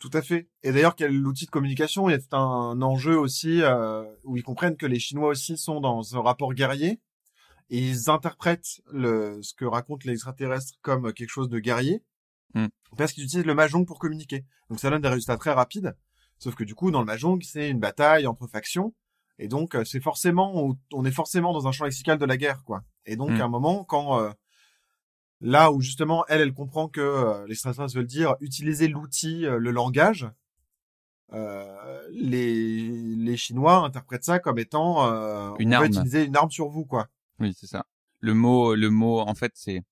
Tout 0.00 0.10
à 0.12 0.20
fait. 0.22 0.48
Et 0.62 0.72
d'ailleurs, 0.72 0.96
quel 0.96 1.14
l'outil 1.16 1.46
de 1.46 1.50
communication, 1.50 2.08
il 2.08 2.12
y 2.12 2.14
a 2.14 2.18
tout 2.18 2.36
un 2.36 2.82
enjeu 2.82 3.18
aussi, 3.18 3.62
euh, 3.62 4.04
où 4.24 4.36
ils 4.36 4.42
comprennent 4.42 4.76
que 4.76 4.86
les 4.86 4.98
Chinois 4.98 5.28
aussi 5.28 5.56
sont 5.56 5.80
dans 5.80 6.16
un 6.16 6.20
rapport 6.20 6.52
guerrier, 6.52 7.00
ils 7.70 8.10
interprètent 8.10 8.82
le, 8.92 9.40
ce 9.42 9.54
que 9.54 9.64
racontent 9.64 10.02
les 10.04 10.12
extraterrestres 10.12 10.74
comme 10.82 11.12
quelque 11.12 11.30
chose 11.30 11.48
de 11.48 11.58
guerrier, 11.58 12.02
Mm. 12.54 12.66
parce 12.96 13.12
qu'ils 13.12 13.24
utilisent 13.24 13.46
le 13.46 13.54
mahjong 13.54 13.84
pour 13.84 13.98
communiquer. 13.98 14.44
Donc 14.70 14.78
ça 14.78 14.88
donne 14.90 15.02
des 15.02 15.08
résultats 15.08 15.36
très 15.36 15.52
rapides. 15.52 15.96
Sauf 16.44 16.54
que 16.56 16.64
du 16.64 16.74
coup, 16.74 16.90
dans 16.90 17.00
le 17.00 17.06
mahjong, 17.06 17.40
c'est 17.42 17.70
une 17.70 17.80
bataille 17.80 18.26
entre 18.26 18.46
factions, 18.46 18.92
et 19.38 19.48
donc 19.48 19.74
euh, 19.74 19.82
c'est 19.86 19.98
forcément, 20.02 20.76
on 20.92 21.04
est 21.06 21.10
forcément 21.10 21.54
dans 21.54 21.66
un 21.66 21.72
champ 21.72 21.86
lexical 21.86 22.18
de 22.18 22.26
la 22.26 22.36
guerre, 22.36 22.62
quoi. 22.64 22.82
Et 23.06 23.16
donc 23.16 23.30
Mm. 23.30 23.40
à 23.40 23.44
un 23.44 23.48
moment, 23.48 23.82
quand 23.82 24.20
euh, 24.20 24.30
là 25.40 25.72
où 25.72 25.80
justement 25.80 26.26
elle, 26.28 26.42
elle 26.42 26.52
comprend 26.52 26.86
que 26.86 27.00
euh, 27.00 27.46
les 27.46 27.52
extraterrestres 27.54 27.96
veulent 27.96 28.06
dire 28.06 28.36
utiliser 28.40 28.88
l'outil, 28.88 29.46
euh, 29.46 29.56
le 29.56 29.70
langage. 29.70 30.28
Les 31.32 32.90
les 33.16 33.36
Chinois 33.38 33.78
interprètent 33.78 34.24
ça 34.24 34.38
comme 34.38 34.58
étant 34.58 35.02
Une 35.58 35.74
on 35.74 35.82
utiliser 35.82 36.24
une 36.24 36.36
arme 36.36 36.50
sur 36.50 36.68
vous 36.68 36.84
quoi. 36.84 37.08
Oui, 37.40 37.54
c'est 37.58 37.66
ça. 37.66 37.86
Le 38.20 38.34
mot, 38.34 38.74
le 38.74 38.90
mot, 38.90 39.18
en 39.20 39.34
fait, 39.34 39.52
c'est 39.54 39.82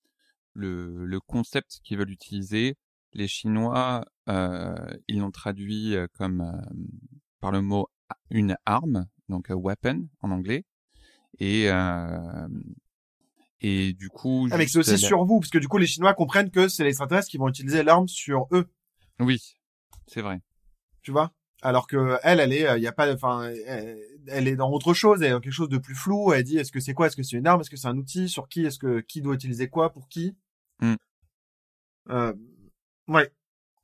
le, 0.53 1.07
le 1.07 1.19
concept 1.21 1.81
qu'ils 1.83 1.99
veulent 1.99 2.11
utiliser. 2.11 2.77
Les 3.15 3.29
Chinois, 3.29 4.05
euh, 4.29 4.75
ils 5.09 5.19
l'ont 5.19 5.31
traduit 5.31 5.95
euh, 5.97 6.07
comme 6.17 6.41
euh, 6.41 6.75
par 7.41 7.53
le 7.53 7.61
mot 7.61 7.89
a- 8.09 8.17
une 8.31 8.57
arme, 8.65 9.07
donc 9.29 9.51
a 9.51 9.57
weapon 9.57 10.09
en 10.21 10.31
anglais. 10.31 10.65
Et 11.39 11.71
euh, 11.71 12.49
et 13.61 13.93
du 13.93 14.09
coup, 14.09 14.49
Ah, 14.51 14.57
mais 14.59 14.67
c'est 14.67 14.79
aussi 14.79 14.91
la- 14.93 14.97
sur 14.97 15.25
vous 15.25 15.41
parce 15.41 15.51
que 15.51 15.59
du 15.59 15.69
coup 15.69 15.79
les 15.79 15.87
Chinois 15.87 16.15
comprennent 16.15 16.51
que 16.51 16.69
c'est 16.69 16.83
les 16.85 16.91
extraterrestres 16.91 17.29
qui 17.29 17.39
vont 17.39 17.49
utiliser 17.49 17.83
l'arme 17.83 18.09
sur 18.09 18.47
eux. 18.53 18.69
Oui, 19.21 19.41
c'est 20.07 20.23
vrai. 20.23 20.41
tu 21.03 21.11
vois? 21.13 21.33
Alors 21.65 21.87
que 21.87 22.19
elle 22.25 22.41
elle 22.41 22.53
est 22.53 22.67
il 22.77 22.83
y 22.83 22.89
a 22.89 22.93
pas 22.93 23.13
enfin 23.15 23.45
elle, 23.67 23.99
elle 24.27 24.49
est 24.49 24.57
dans 24.57 24.71
autre 24.73 24.95
chose 24.95 25.23
elle 25.23 25.29
est 25.29 25.31
dans 25.31 25.41
quelque 25.41 25.53
chose 25.53 25.69
de 25.69 25.79
plus 25.79 25.95
flou 25.95 26.33
elle 26.33 26.43
dit 26.43 26.59
est-ce 26.59 26.73
que 26.73 26.81
c'est 26.81 26.93
quoi? 26.93 27.07
Est-ce 27.07 27.15
que 27.17 27.23
c'est 27.23 27.37
une 27.37 27.47
arme? 27.47 27.61
Est-ce 27.61 27.71
que 27.71 27.77
c'est 27.77 27.87
un 27.87 27.97
outil? 27.97 28.29
Sur 28.29 28.49
qui? 28.49 28.65
Est-ce 28.65 28.81
que 28.81 29.01
qui 29.01 29.23
doit 29.23 29.35
utiliser 29.35 29.69
quoi? 29.69 29.93
Pour 29.93 30.09
qui? 30.09 30.35
Mm. 30.81 30.95
euh, 32.11 32.33
ouais. 33.09 33.33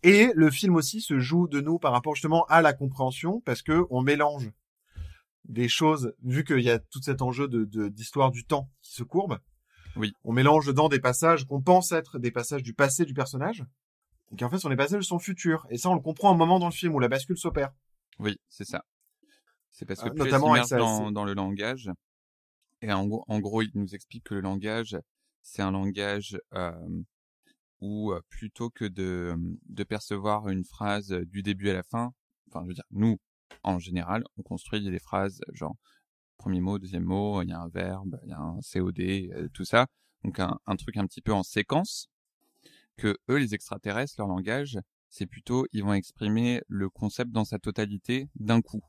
Et 0.03 0.31
le 0.35 0.51
film 0.51 0.77
aussi 0.77 1.01
se 1.01 1.19
joue 1.19 1.49
de 1.49 1.61
nous 1.61 1.79
par 1.79 1.93
rapport 1.93 2.15
justement 2.15 2.45
à 2.47 2.63
la 2.63 2.73
compréhension 2.73 3.41
parce 3.41 3.63
que 3.63 3.85
on 3.91 4.01
mélange 4.03 4.51
des 5.45 5.69
choses 5.69 6.15
vu 6.23 6.45
qu'il 6.45 6.61
y 6.61 6.71
a 6.71 6.79
tout 6.79 7.03
cet 7.03 7.21
enjeu 7.23 7.49
de 7.49 7.65
de- 7.65 7.89
d'histoire 7.89 8.31
du 8.31 8.45
temps 8.45 8.71
qui 8.83 8.93
se 8.95 9.03
courbe. 9.03 9.39
Oui. 9.97 10.13
on 10.23 10.33
mélange 10.33 10.67
dedans 10.67 10.89
des 10.89 11.01
passages 11.01 11.45
qu'on 11.47 11.61
pense 11.61 11.91
être 11.91 12.19
des 12.21 12.31
passages 12.31 12.63
du 12.63 12.73
passé 12.75 13.05
du 13.05 13.15
personnage. 13.15 13.65
Et 14.31 14.37
qui 14.37 14.45
en 14.45 14.51
fait 14.51 14.59
sont 14.59 14.69
des 14.69 14.77
passages 14.77 15.01
de 15.01 15.05
son 15.05 15.19
futur. 15.19 15.67
Et 15.71 15.79
ça 15.79 15.89
on 15.91 15.95
le 15.95 16.01
comprend 16.01 16.31
un 16.33 16.37
moment 16.37 16.59
dans 16.61 16.67
le 16.69 16.73
film 16.73 16.95
où 16.95 17.01
la 17.01 17.09
bascule 17.09 17.37
s'opère. 17.39 17.73
Oui, 18.21 18.37
c'est 18.49 18.65
ça. 18.67 18.85
C'est 19.71 19.87
parce 19.87 20.01
que 20.01 20.09
plus 20.11 20.21
elle 20.21 20.25
notamment 20.27 20.49
s'immerge 20.55 20.69
ça, 20.69 20.79
dans, 20.79 21.11
dans 21.11 21.25
le 21.25 21.35
langage, 21.35 21.91
et 22.81 22.93
en 22.93 23.07
gros, 23.07 23.25
en 23.29 23.41
gros, 23.41 23.63
il 23.63 23.71
nous 23.75 23.95
explique 23.95 24.25
que 24.25 24.35
le 24.35 24.41
langage, 24.41 24.97
c'est 25.43 25.63
un 25.63 25.71
langage 25.73 26.41
euh, 26.55 26.73
où 27.81 28.13
plutôt 28.29 28.71
que 28.71 28.85
de, 28.85 29.35
de 29.69 29.85
percevoir 29.85 30.49
une 30.49 30.65
phrase 30.65 31.11
du 31.11 31.43
début 31.43 31.71
à 31.71 31.75
la 31.75 31.83
fin, 31.83 32.13
enfin, 32.49 32.63
je 32.63 32.69
veux 32.69 32.75
dire, 32.75 32.85
nous, 32.91 33.19
en 33.63 33.79
général, 33.79 34.25
on 34.37 34.43
construit 34.43 34.83
des 34.83 34.99
phrases 34.99 35.41
genre 35.53 35.77
premier 36.39 36.61
mot, 36.61 36.79
deuxième 36.79 37.05
mot, 37.05 37.43
il 37.43 37.49
y 37.49 37.53
a 37.53 37.61
un 37.61 37.69
verbe, 37.69 38.19
il 38.25 38.31
y 38.31 38.33
a 38.33 38.39
un 38.39 38.59
COD, 38.61 39.51
tout 39.53 39.65
ça, 39.65 39.87
donc 40.25 40.39
un, 40.41 40.59
un 40.67 40.77
truc 40.77 40.97
un 40.97 41.07
petit 41.07 41.21
peu 41.23 41.33
en 41.33 41.43
séquence. 41.43 42.09
Que 42.97 43.17
eux, 43.31 43.37
les 43.37 43.55
extraterrestres, 43.55 44.15
leur 44.19 44.27
langage, 44.27 44.79
c'est 45.09 45.27
plutôt 45.27 45.67
ils 45.73 45.85
vont 45.85 45.95
exprimer 45.95 46.63
le 46.69 46.91
concept 46.91 47.31
dans 47.31 47.45
sa 47.45 47.59
totalité 47.59 48.29
d'un 48.37 48.61
coup 48.61 48.83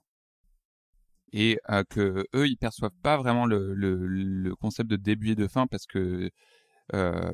et 1.31 1.59
euh, 1.69 1.83
que 1.89 2.25
eux 2.35 2.47
ils 2.47 2.57
perçoivent 2.57 2.95
pas 3.01 3.17
vraiment 3.17 3.45
le, 3.45 3.73
le, 3.73 3.95
le 4.07 4.55
concept 4.55 4.89
de 4.89 4.95
début 4.95 5.31
et 5.31 5.35
de 5.35 5.47
fin 5.47 5.67
parce 5.67 5.85
que 5.85 6.31
euh, 6.93 7.31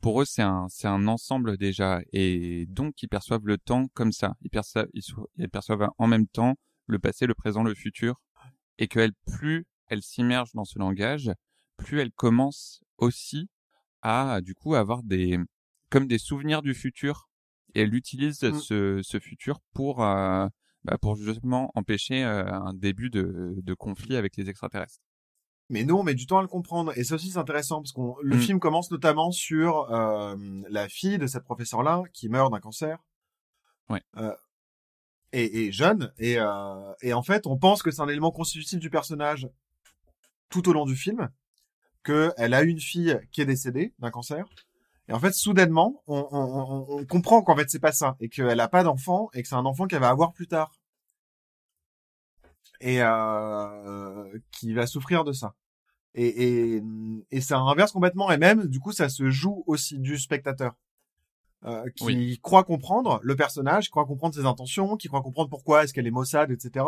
pour 0.00 0.20
eux 0.20 0.24
c'est 0.24 0.42
un 0.42 0.66
c'est 0.68 0.88
un 0.88 1.06
ensemble 1.06 1.56
déjà 1.56 2.00
et 2.12 2.66
donc 2.66 3.02
ils 3.02 3.08
perçoivent 3.08 3.46
le 3.46 3.58
temps 3.58 3.88
comme 3.94 4.12
ça 4.12 4.34
ils 4.42 4.50
perçoivent 4.50 4.88
ils, 4.94 5.48
perçoivent 5.48 5.88
en 5.98 6.06
même 6.06 6.26
temps 6.26 6.56
le 6.86 6.98
passé 6.98 7.26
le 7.26 7.34
présent 7.34 7.62
le 7.62 7.74
futur 7.74 8.20
et 8.78 8.88
que 8.88 8.98
elle 8.98 9.12
plus 9.26 9.66
elle 9.88 10.02
s'immerge 10.02 10.52
dans 10.54 10.64
ce 10.64 10.78
langage 10.78 11.30
plus 11.76 12.00
elle 12.00 12.12
commence 12.12 12.82
aussi 12.98 13.48
à 14.02 14.40
du 14.42 14.54
coup 14.54 14.74
avoir 14.74 15.02
des 15.02 15.38
comme 15.90 16.06
des 16.06 16.18
souvenirs 16.18 16.62
du 16.62 16.74
futur 16.74 17.28
et 17.74 17.82
elle 17.82 17.94
utilise 17.94 18.42
Mm. 18.42 18.54
ce, 18.54 19.00
ce 19.02 19.20
futur 19.20 19.60
pour 19.72 20.02
euh, 20.02 20.46
bah, 20.84 20.96
pour 20.98 21.16
justement 21.16 21.70
empêcher 21.74 22.24
euh, 22.24 22.50
un 22.50 22.72
début 22.72 23.10
de, 23.10 23.54
de 23.58 23.74
conflit 23.74 24.16
avec 24.16 24.36
les 24.36 24.48
extraterrestres. 24.48 25.00
Mais 25.70 25.84
nous, 25.84 25.96
on 25.96 26.02
met 26.02 26.14
du 26.14 26.26
temps 26.26 26.38
à 26.38 26.42
le 26.42 26.48
comprendre. 26.48 26.92
Et 26.96 27.04
ça 27.04 27.14
aussi, 27.14 27.30
c'est 27.30 27.38
intéressant 27.38 27.80
parce 27.80 27.92
qu'on 27.92 28.16
le 28.22 28.36
Mm. 28.36 28.40
film 28.40 28.60
commence 28.60 28.90
notamment 28.90 29.30
sur 29.30 29.90
euh, 29.92 30.36
la 30.68 30.88
fille 30.88 31.16
de 31.18 31.26
cette 31.26 31.44
professeure-là 31.44 32.02
qui 32.12 32.28
meurt 32.28 32.52
d'un 32.52 32.60
cancer. 32.60 32.98
Ouais. 33.88 34.02
Euh, 34.16 34.34
et, 35.32 35.66
et 35.66 35.72
jeune. 35.72 36.12
Et, 36.18 36.38
euh, 36.38 36.92
et 37.02 37.12
en 37.14 37.22
fait, 37.22 37.46
on 37.46 37.56
pense 37.56 37.82
que 37.82 37.90
c'est 37.90 38.02
un 38.02 38.08
élément 38.08 38.32
constitutif 38.32 38.78
du 38.80 38.90
personnage 38.90 39.48
tout 40.48 40.68
au 40.68 40.72
long 40.72 40.84
du 40.84 40.96
film, 40.96 41.30
que 42.02 42.32
elle 42.36 42.54
a 42.54 42.62
une 42.62 42.80
fille 42.80 43.18
qui 43.30 43.40
est 43.40 43.46
décédée 43.46 43.94
d'un 44.00 44.10
cancer. 44.10 44.44
Et 45.08 45.12
en 45.12 45.20
fait, 45.20 45.32
soudainement, 45.32 46.02
on, 46.08 46.26
on, 46.30 46.38
on, 46.40 46.86
on 47.00 47.04
comprend 47.06 47.42
qu'en 47.42 47.56
fait, 47.56 47.70
c'est 47.70 47.80
pas 47.80 47.92
ça. 47.92 48.16
Et 48.20 48.28
qu'elle 48.28 48.58
a 48.60 48.68
pas 48.68 48.82
d'enfant 48.82 49.30
et 49.34 49.42
que 49.42 49.48
c'est 49.48 49.54
un 49.56 49.66
enfant 49.66 49.86
qu'elle 49.86 50.00
va 50.00 50.08
avoir 50.10 50.32
plus 50.32 50.46
tard. 50.48 50.72
Et 52.80 53.02
euh, 53.02 54.38
qui 54.52 54.72
va 54.72 54.86
souffrir 54.86 55.22
de 55.24 55.32
ça. 55.32 55.54
Et, 56.14 56.76
et, 56.76 56.82
et 57.30 57.40
ça 57.40 57.58
inverse 57.58 57.92
complètement. 57.92 58.30
Et 58.30 58.38
même, 58.38 58.66
du 58.66 58.80
coup, 58.80 58.92
ça 58.92 59.08
se 59.08 59.30
joue 59.30 59.62
aussi 59.66 59.98
du 59.98 60.18
spectateur. 60.18 60.74
Euh, 61.66 61.90
qui 61.94 62.04
Oui. 62.06 62.40
croit 62.42 62.64
comprendre 62.64 63.20
le 63.22 63.36
personnage, 63.36 63.84
qui 63.84 63.90
croit 63.90 64.06
comprendre 64.06 64.34
ses 64.34 64.46
intentions, 64.46 64.96
qui 64.96 65.08
croit 65.08 65.20
comprendre 65.20 65.50
pourquoi 65.50 65.84
est-ce 65.84 65.92
qu'elle 65.92 66.06
est 66.06 66.10
Mossad, 66.10 66.50
etc. 66.50 66.86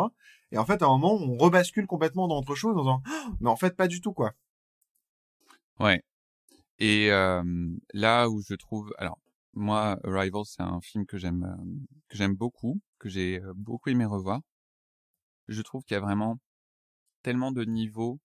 Et 0.51 0.57
en 0.57 0.65
fait, 0.65 0.81
à 0.81 0.85
un 0.85 0.97
moment, 0.97 1.13
on 1.13 1.37
rebascule 1.37 1.85
complètement 1.85 2.27
dans 2.27 2.39
autre 2.39 2.55
chose 2.55 2.75
en 2.75 2.81
disant, 2.81 3.01
Ah, 3.05 3.27
mais 3.39 3.49
en 3.51 3.55
fait, 3.55 3.75
pas 3.75 3.87
du 3.87 4.01
tout, 4.01 4.13
quoi. 4.13 4.33
Ouais. 5.79 6.01
Et 6.79 7.11
euh, 7.11 7.43
là 7.93 8.29
où 8.29 8.41
je 8.41 8.55
trouve, 8.55 8.91
alors 8.97 9.19
moi, 9.53 9.99
Arrival, 10.03 10.43
c'est 10.45 10.63
un 10.63 10.81
film 10.81 11.05
que 11.05 11.17
j'aime 11.19 11.43
euh, 11.43 11.63
que 12.09 12.17
j'aime 12.17 12.33
beaucoup, 12.35 12.79
que 12.97 13.09
j'ai 13.09 13.41
beaucoup 13.55 13.89
aimé 13.91 14.05
revoir. 14.05 14.41
Je 15.47 15.61
trouve 15.61 15.83
qu'il 15.83 15.95
y 15.95 15.97
a 15.97 16.01
vraiment 16.01 16.39
tellement 17.21 17.51
de 17.51 17.63
niveaux 17.63 18.19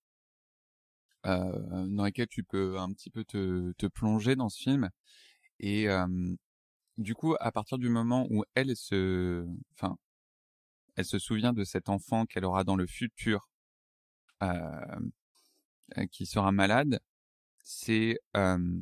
dans 1.28 2.04
lesquels 2.04 2.28
tu 2.28 2.44
peux 2.44 2.78
un 2.78 2.92
petit 2.92 3.10
peu 3.10 3.24
te, 3.24 3.72
te 3.72 3.86
plonger 3.86 4.36
dans 4.36 4.48
ce 4.48 4.60
film. 4.62 4.90
Et 5.60 5.88
euh, 5.90 6.06
du 6.98 7.14
coup, 7.14 7.36
à 7.40 7.52
partir 7.52 7.78
du 7.78 7.88
moment 7.88 8.26
où 8.30 8.44
elle 8.54 8.76
se, 8.76 9.46
enfin, 9.74 9.96
elle 10.96 11.06
se 11.06 11.18
souvient 11.18 11.54
de 11.54 11.64
cet 11.64 11.88
enfant 11.88 12.26
qu'elle 12.26 12.44
aura 12.44 12.62
dans 12.62 12.76
le 12.76 12.86
futur, 12.86 13.48
euh, 14.42 15.00
euh, 15.98 16.06
qui 16.06 16.26
sera 16.26 16.52
malade, 16.52 17.00
c'est 17.64 18.18
euh, 18.36 18.80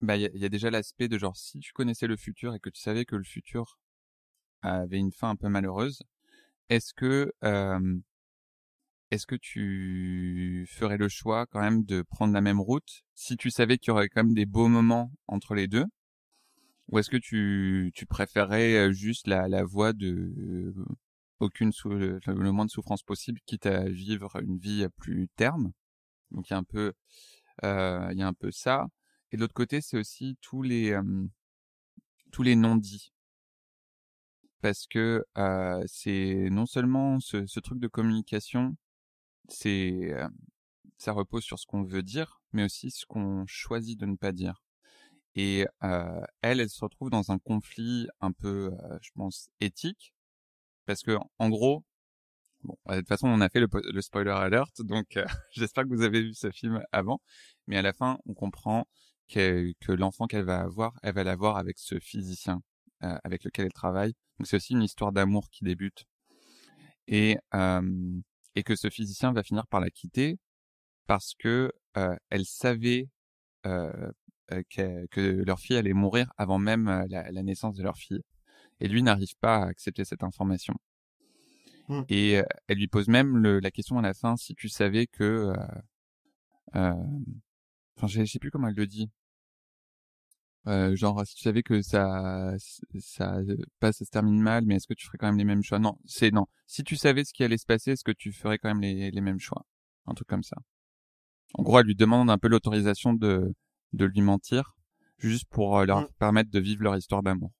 bah 0.00 0.16
il 0.16 0.30
y, 0.34 0.38
y 0.38 0.44
a 0.44 0.48
déjà 0.48 0.70
l'aspect 0.70 1.08
de 1.08 1.18
genre 1.18 1.36
si 1.36 1.60
tu 1.60 1.72
connaissais 1.72 2.06
le 2.06 2.16
futur 2.16 2.54
et 2.54 2.60
que 2.60 2.70
tu 2.70 2.80
savais 2.80 3.04
que 3.04 3.16
le 3.16 3.24
futur 3.24 3.78
avait 4.62 4.98
une 4.98 5.12
fin 5.12 5.30
un 5.30 5.36
peu 5.36 5.48
malheureuse, 5.48 6.02
est-ce 6.70 6.94
que 6.94 7.32
euh, 7.44 7.98
est-ce 9.12 9.26
que 9.28 9.36
tu 9.36 10.66
ferais 10.68 10.96
le 10.98 11.08
choix 11.08 11.46
quand 11.46 11.60
même 11.60 11.84
de 11.84 12.02
prendre 12.02 12.34
la 12.34 12.40
même 12.40 12.60
route 12.60 13.04
si 13.14 13.36
tu 13.36 13.50
savais 13.52 13.78
qu'il 13.78 13.90
y 13.90 13.92
aurait 13.92 14.08
quand 14.08 14.24
même 14.24 14.34
des 14.34 14.46
beaux 14.46 14.68
moments 14.68 15.12
entre 15.28 15.54
les 15.54 15.68
deux? 15.68 15.86
Ou 16.88 16.98
est-ce 16.98 17.10
que 17.10 17.16
tu 17.16 17.90
tu 17.94 18.06
préférerais 18.06 18.74
euh, 18.88 18.92
juste 18.92 19.26
la 19.26 19.48
la 19.48 19.64
voie 19.64 19.92
de 19.92 20.74
aucune 21.40 21.72
sou- 21.72 21.90
le, 21.90 22.20
moins 22.52 22.66
de 22.66 22.70
souffrance 22.70 23.02
possible 23.02 23.40
quitte 23.46 23.66
à 23.66 23.84
vivre 23.88 24.36
une 24.42 24.58
vie 24.58 24.84
à 24.84 24.90
plus 24.90 25.28
terme? 25.36 25.72
Donc 26.32 26.50
il 26.50 26.54
y 26.54 26.56
a 26.56 26.58
un 26.58 26.64
peu 26.64 26.94
euh, 27.64 28.08
il 28.12 28.18
y 28.18 28.22
a 28.22 28.28
un 28.28 28.34
peu 28.34 28.50
ça. 28.52 28.86
Et 29.32 29.36
de 29.36 29.42
l'autre 29.42 29.54
côté 29.54 29.80
c'est 29.82 29.98
aussi 29.98 30.36
tous 30.42 30.62
les 30.62 30.96
tous 32.32 32.42
les 32.42 32.56
non-dits. 32.56 33.12
Parce 34.60 34.86
que 34.86 35.24
euh, 35.38 35.82
c'est 35.86 36.48
non 36.50 36.66
seulement 36.66 37.18
ce, 37.20 37.46
ce 37.46 37.60
truc 37.60 37.80
de 37.80 37.88
communication 37.88 38.76
c'est 39.52 40.12
euh, 40.12 40.28
ça 40.98 41.12
repose 41.12 41.44
sur 41.44 41.58
ce 41.58 41.66
qu'on 41.66 41.82
veut 41.82 42.02
dire 42.02 42.40
mais 42.52 42.64
aussi 42.64 42.90
ce 42.90 43.06
qu'on 43.06 43.44
choisit 43.46 43.98
de 43.98 44.06
ne 44.06 44.16
pas 44.16 44.32
dire 44.32 44.62
et 45.34 45.66
euh, 45.84 46.20
elle 46.42 46.60
elle 46.60 46.70
se 46.70 46.84
retrouve 46.84 47.10
dans 47.10 47.32
un 47.32 47.38
conflit 47.38 48.08
un 48.20 48.32
peu 48.32 48.72
euh, 48.72 48.98
je 49.02 49.10
pense 49.14 49.50
éthique 49.60 50.14
parce 50.86 51.02
que 51.02 51.18
en 51.38 51.50
gros 51.50 51.84
Bon, 52.64 52.76
de 52.88 52.98
toute 52.98 53.08
façon, 53.08 53.28
on 53.28 53.40
a 53.40 53.48
fait 53.48 53.60
le, 53.60 53.68
po- 53.68 53.80
le 53.82 54.00
spoiler 54.02 54.30
alert, 54.30 54.82
donc 54.82 55.16
euh, 55.16 55.24
j'espère 55.52 55.84
que 55.84 55.88
vous 55.88 56.02
avez 56.02 56.22
vu 56.22 56.34
ce 56.34 56.50
film 56.50 56.80
avant. 56.92 57.20
Mais 57.66 57.76
à 57.76 57.82
la 57.82 57.92
fin, 57.92 58.18
on 58.26 58.34
comprend 58.34 58.86
que, 59.28 59.72
l'enfant 59.88 60.26
qu'elle 60.26 60.44
va 60.44 60.60
avoir, 60.60 60.94
elle 61.02 61.14
va 61.14 61.24
l'avoir 61.24 61.56
avec 61.56 61.78
ce 61.78 61.98
physicien 61.98 62.62
avec 63.00 63.42
lequel 63.44 63.66
elle 63.66 63.72
travaille. 63.72 64.14
Donc 64.38 64.46
c'est 64.46 64.56
aussi 64.56 64.74
une 64.74 64.82
histoire 64.82 65.10
d'amour 65.10 65.50
qui 65.50 65.64
débute 65.64 66.04
et 67.08 67.38
euh, 67.54 68.20
et 68.54 68.62
que 68.62 68.76
ce 68.76 68.90
physicien 68.90 69.32
va 69.32 69.42
finir 69.42 69.66
par 69.66 69.80
la 69.80 69.90
quitter 69.90 70.38
parce 71.06 71.34
que 71.38 71.72
euh, 71.96 72.16
elle 72.30 72.44
savait 72.44 73.08
euh, 73.66 74.10
que, 74.48 75.06
que 75.06 75.20
leur 75.20 75.58
fille 75.60 75.76
allait 75.76 75.92
mourir 75.92 76.32
avant 76.36 76.58
même 76.58 77.06
la, 77.08 77.30
la 77.30 77.42
naissance 77.42 77.76
de 77.76 77.82
leur 77.82 77.96
fille. 77.96 78.22
Et 78.80 78.88
lui 78.88 79.02
n'arrive 79.02 79.36
pas 79.40 79.58
à 79.58 79.66
accepter 79.66 80.04
cette 80.04 80.22
information. 80.22 80.74
Hmm. 81.88 82.02
Et 82.08 82.38
euh, 82.38 82.44
elle 82.68 82.78
lui 82.78 82.88
pose 82.88 83.08
même 83.08 83.36
le, 83.36 83.60
la 83.60 83.70
question 83.70 83.98
à 83.98 84.02
la 84.02 84.14
fin 84.14 84.36
si 84.36 84.54
tu 84.54 84.68
savais 84.68 85.06
que, 85.06 85.24
euh, 85.24 85.54
euh, 86.76 86.94
enfin, 87.96 88.06
je 88.06 88.24
sais 88.24 88.38
plus 88.38 88.50
comment 88.50 88.68
elle 88.68 88.74
le 88.74 88.86
dit. 88.86 89.10
Euh, 90.68 90.94
genre, 90.94 91.26
si 91.26 91.34
tu 91.34 91.42
savais 91.42 91.62
que 91.62 91.82
ça, 91.82 92.54
ça, 93.00 93.38
pas 93.80 93.92
ça 93.92 94.04
se 94.04 94.10
termine 94.10 94.40
mal, 94.40 94.64
mais 94.64 94.76
est-ce 94.76 94.86
que 94.86 94.94
tu 94.94 95.06
ferais 95.06 95.18
quand 95.18 95.26
même 95.26 95.38
les 95.38 95.44
mêmes 95.44 95.62
choix? 95.62 95.78
Non, 95.80 95.98
c'est 96.04 96.30
non. 96.30 96.46
Si 96.66 96.84
tu 96.84 96.96
savais 96.96 97.24
ce 97.24 97.32
qui 97.32 97.42
allait 97.42 97.58
se 97.58 97.66
passer, 97.66 97.92
est-ce 97.92 98.04
que 98.04 98.12
tu 98.12 98.32
ferais 98.32 98.58
quand 98.58 98.68
même 98.68 98.80
les, 98.80 99.10
les 99.10 99.20
mêmes 99.20 99.40
choix? 99.40 99.66
Un 100.06 100.14
truc 100.14 100.28
comme 100.28 100.44
ça. 100.44 100.56
En 101.54 101.62
gros, 101.64 101.80
elle 101.80 101.86
lui 101.86 101.96
demande 101.96 102.30
un 102.30 102.38
peu 102.38 102.48
l'autorisation 102.48 103.12
de, 103.12 103.52
de 103.92 104.04
lui 104.04 104.20
mentir, 104.20 104.76
juste 105.18 105.46
pour 105.50 105.78
euh, 105.78 105.84
leur 105.84 106.02
Mm. 106.02 106.08
permettre 106.18 106.50
de 106.50 106.60
vivre 106.60 106.82
leur 106.84 106.96
histoire 106.96 107.22
d'amour. 107.22 107.52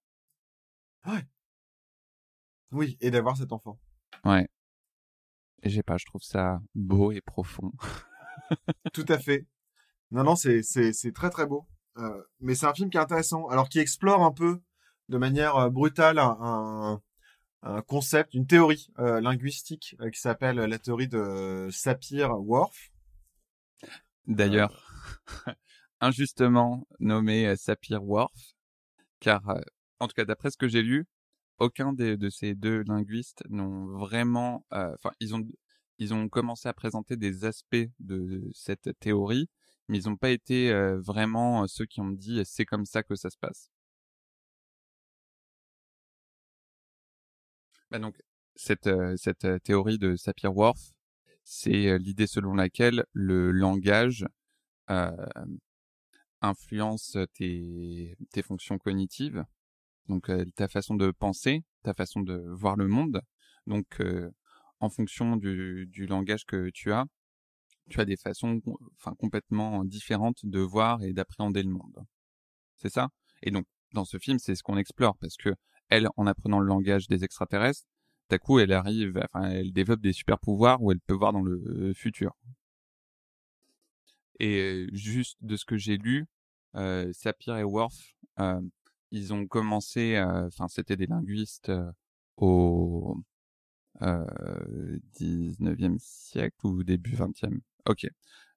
Oui, 2.71 2.97
et 3.01 3.11
d'avoir 3.11 3.37
cet 3.37 3.53
enfant. 3.53 3.79
Ouais. 4.25 4.49
Et 5.63 5.71
j'ai 5.71 5.83
pas, 5.83 5.97
je 5.99 6.07
trouve 6.07 6.23
ça 6.23 6.61
beau 6.75 7.13
et 7.13 7.21
profond. 7.21 7.73
Tout 8.93 9.05
à 9.09 9.19
fait. 9.19 9.47
Non, 10.11 10.25
non, 10.25 10.37
c'est 10.37 10.63
c'est 10.63 10.93
c'est 10.93 11.13
très 11.13 11.31
très 11.31 11.47
beau. 11.47 11.67
Euh, 11.99 12.23
mais 12.41 12.55
c'est 12.55 12.67
un 12.67 12.75
film 12.75 12.91
qui 12.91 12.97
est 12.97 13.01
intéressant, 13.01 13.49
alors 13.49 13.69
qui 13.69 13.79
explore 13.79 14.23
un 14.23 14.33
peu 14.33 14.61
de 15.09 15.19
manière 15.19 15.57
euh, 15.57 15.71
brutale 15.71 16.19
un, 16.19 17.01
un, 17.63 17.83
concept, 17.83 18.35
une 18.35 18.47
théorie 18.47 18.89
euh, 18.99 19.21
linguistique 19.21 19.97
qui 20.13 20.21
s'appelle 20.21 20.57
la 20.57 20.79
théorie 20.79 21.09
de 21.09 21.69
Sapir-Whorf. 21.71 22.91
D'ailleurs, 24.27 24.91
injustement 26.01 26.87
nommé 26.99 27.55
Sapir-Whorf, 27.57 28.55
car, 29.21 29.43
en 30.01 30.09
tout 30.09 30.15
cas 30.15 30.25
d'après 30.25 30.51
ce 30.51 30.57
que 30.57 30.69
j'ai 30.69 30.83
lu, 30.83 31.07
aucun 31.59 31.93
des, 31.93 32.17
de 32.17 32.31
ces 32.31 32.55
deux 32.55 32.83
linguistes 32.83 33.45
n'ont 33.49 33.99
vraiment, 33.99 34.65
enfin, 34.71 35.13
ils 35.21 35.35
ont, 35.35 35.47
ils 35.99 36.15
ont 36.15 36.29
commencé 36.29 36.69
à 36.69 36.73
présenter 36.73 37.17
des 37.17 37.45
aspects 37.45 37.89
de 38.01 38.51
cette 38.55 38.99
théorie, 38.99 39.49
mais 39.93 39.99
ils 39.99 40.09
n'ont 40.09 40.17
pas 40.17 40.31
été 40.31 40.73
vraiment 41.01 41.67
ceux 41.69 41.85
qui 41.85 42.01
ont 42.01 42.11
dit 42.11 42.41
c'est 42.47 42.65
comme 42.65 42.87
ça 42.87 43.03
que 43.03 43.15
ça 43.15 43.29
se 43.29 43.37
passe. 43.37 43.71
Bah 47.91 47.99
donc, 47.99 48.17
cette, 48.55 48.89
théorie 49.65 49.99
de 49.99 50.17
Sapir-Whorf, 50.17 50.81
c'est 51.45 51.99
l'idée 51.99 52.27
selon 52.27 52.55
laquelle 52.55 53.05
le 53.13 53.51
langage 53.51 54.27
influence 56.41 57.19
tes, 57.35 58.17
fonctions 58.43 58.79
cognitives, 58.79 59.45
donc 60.09 60.31
ta 60.55 60.69
façon 60.69 60.95
de 60.95 61.11
penser, 61.11 61.65
ta 61.83 61.93
façon 61.93 62.23
de 62.23 62.43
voir 62.49 62.77
le 62.77 62.89
monde. 62.89 63.21
Donc, 63.67 64.01
en 64.81 64.89
fonction 64.89 65.37
du 65.37 66.07
langage 66.09 66.47
que 66.47 66.71
tu 66.71 66.93
as, 66.93 67.05
tu 67.93 68.01
as 68.01 68.05
des 68.05 68.17
façons, 68.17 68.61
enfin 68.97 69.15
complètement 69.19 69.85
différentes 69.85 70.45
de 70.45 70.61
voir 70.61 71.03
et 71.03 71.13
d'appréhender 71.13 71.63
le 71.63 71.71
monde. 71.71 72.05
C'est 72.77 72.91
ça? 72.91 73.09
Et 73.43 73.51
donc, 73.51 73.67
dans 73.93 74.05
ce 74.05 74.19
film, 74.19 74.39
c'est 74.39 74.55
ce 74.55 74.63
qu'on 74.63 74.77
explore 74.79 75.17
parce 75.19 75.37
que 75.37 75.55
elle, 75.89 76.09
en 76.17 76.27
apprenant 76.27 76.61
le 76.61 76.67
langage 76.67 77.07
des 77.09 77.25
extraterrestres, 77.25 77.87
d'un 78.31 78.39
coup, 78.39 78.59
elle 78.59 78.73
arrive, 78.73 79.21
enfin, 79.25 79.51
elle 79.51 79.73
développe 79.73 80.01
des 80.01 80.13
super 80.13 80.39
pouvoirs 80.39 80.83
où 80.83 80.91
elle 80.91 81.01
peut 81.01 81.15
voir 81.15 81.33
dans 81.33 81.43
le 81.43 81.93
futur. 81.95 82.33
Et 84.41 84.59
euh, 84.59 84.89
juste 84.93 85.37
de 85.43 85.57
ce 85.57 85.65
que 85.65 85.77
j'ai 85.77 85.99
lu, 85.99 86.27
euh, 86.75 87.13
Sapir 87.13 87.57
et 87.57 87.65
Worf, 87.65 87.95
euh, 88.41 88.61
ils 89.11 89.33
ont 89.35 89.47
commencé, 89.47 90.19
enfin, 90.21 90.69
c'était 90.69 90.97
des 90.97 91.07
linguistes 91.07 91.69
euh, 91.69 91.93
au 92.37 93.23
euh, 94.03 94.99
19e 95.15 95.99
siècle 95.99 96.67
ou 96.67 96.83
début 96.83 97.15
20e. 97.15 97.61
Ok. 97.89 98.07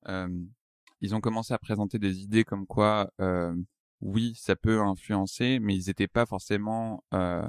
Euh, 0.08 0.28
ils 1.02 1.16
ont 1.16 1.22
commencé 1.22 1.54
à 1.54 1.58
présenter 1.58 2.00
des 2.00 2.20
idées 2.20 2.44
comme 2.44 2.66
quoi, 2.66 3.12
euh, 3.20 3.56
oui, 4.02 4.34
ça 4.36 4.56
peut 4.56 4.82
influencer, 4.82 5.60
mais 5.60 5.76
ils 5.76 5.88
n'étaient 5.88 6.08
pas 6.08 6.26
forcément 6.26 7.04
euh, 7.14 7.48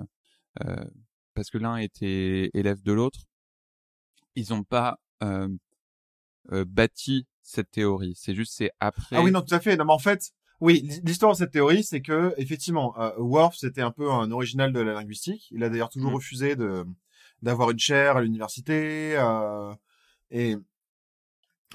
euh, 0.65 0.85
parce 1.35 1.51
que 1.51 1.59
l'un 1.59 1.77
était 1.77 2.51
élève 2.55 2.83
de 2.83 2.93
l'autre. 2.93 3.21
Ils 4.35 4.51
n'ont 4.51 4.65
pas 4.65 4.99
euh, 5.23 5.49
euh, 6.53 6.65
bâti 6.67 7.27
cette 7.43 7.71
théorie. 7.71 8.15
C'est 8.17 8.35
juste 8.35 8.55
c'est 8.57 8.71
après. 8.81 9.17
Ah 9.17 9.23
oui, 9.23 9.31
non, 9.31 9.43
tout 9.43 9.55
à 9.55 9.61
fait. 9.61 9.77
Non, 9.77 9.85
mais 9.85 9.93
en 9.93 9.99
fait, 9.99 10.33
oui, 10.61 10.89
l'histoire 11.05 11.33
de 11.33 11.37
cette 11.37 11.53
théorie, 11.53 11.85
c'est 11.85 12.01
que 12.03 12.35
effectivement, 12.39 12.99
euh, 12.99 13.13
Worf, 13.19 13.57
c'était 13.57 13.83
un 13.83 13.91
peu 13.91 14.11
un 14.11 14.31
original 14.31 14.73
de 14.73 14.81
la 14.81 14.95
linguistique. 14.95 15.49
Il 15.51 15.63
a 15.63 15.69
d'ailleurs 15.69 15.91
toujours 15.91 16.11
Mm. 16.13 16.15
refusé 16.15 16.57
de 16.57 16.85
d'avoir 17.43 17.71
une 17.71 17.79
chaire 17.79 18.17
à 18.17 18.23
l'université 18.23 19.15
euh, 19.19 19.75
et 20.31 20.57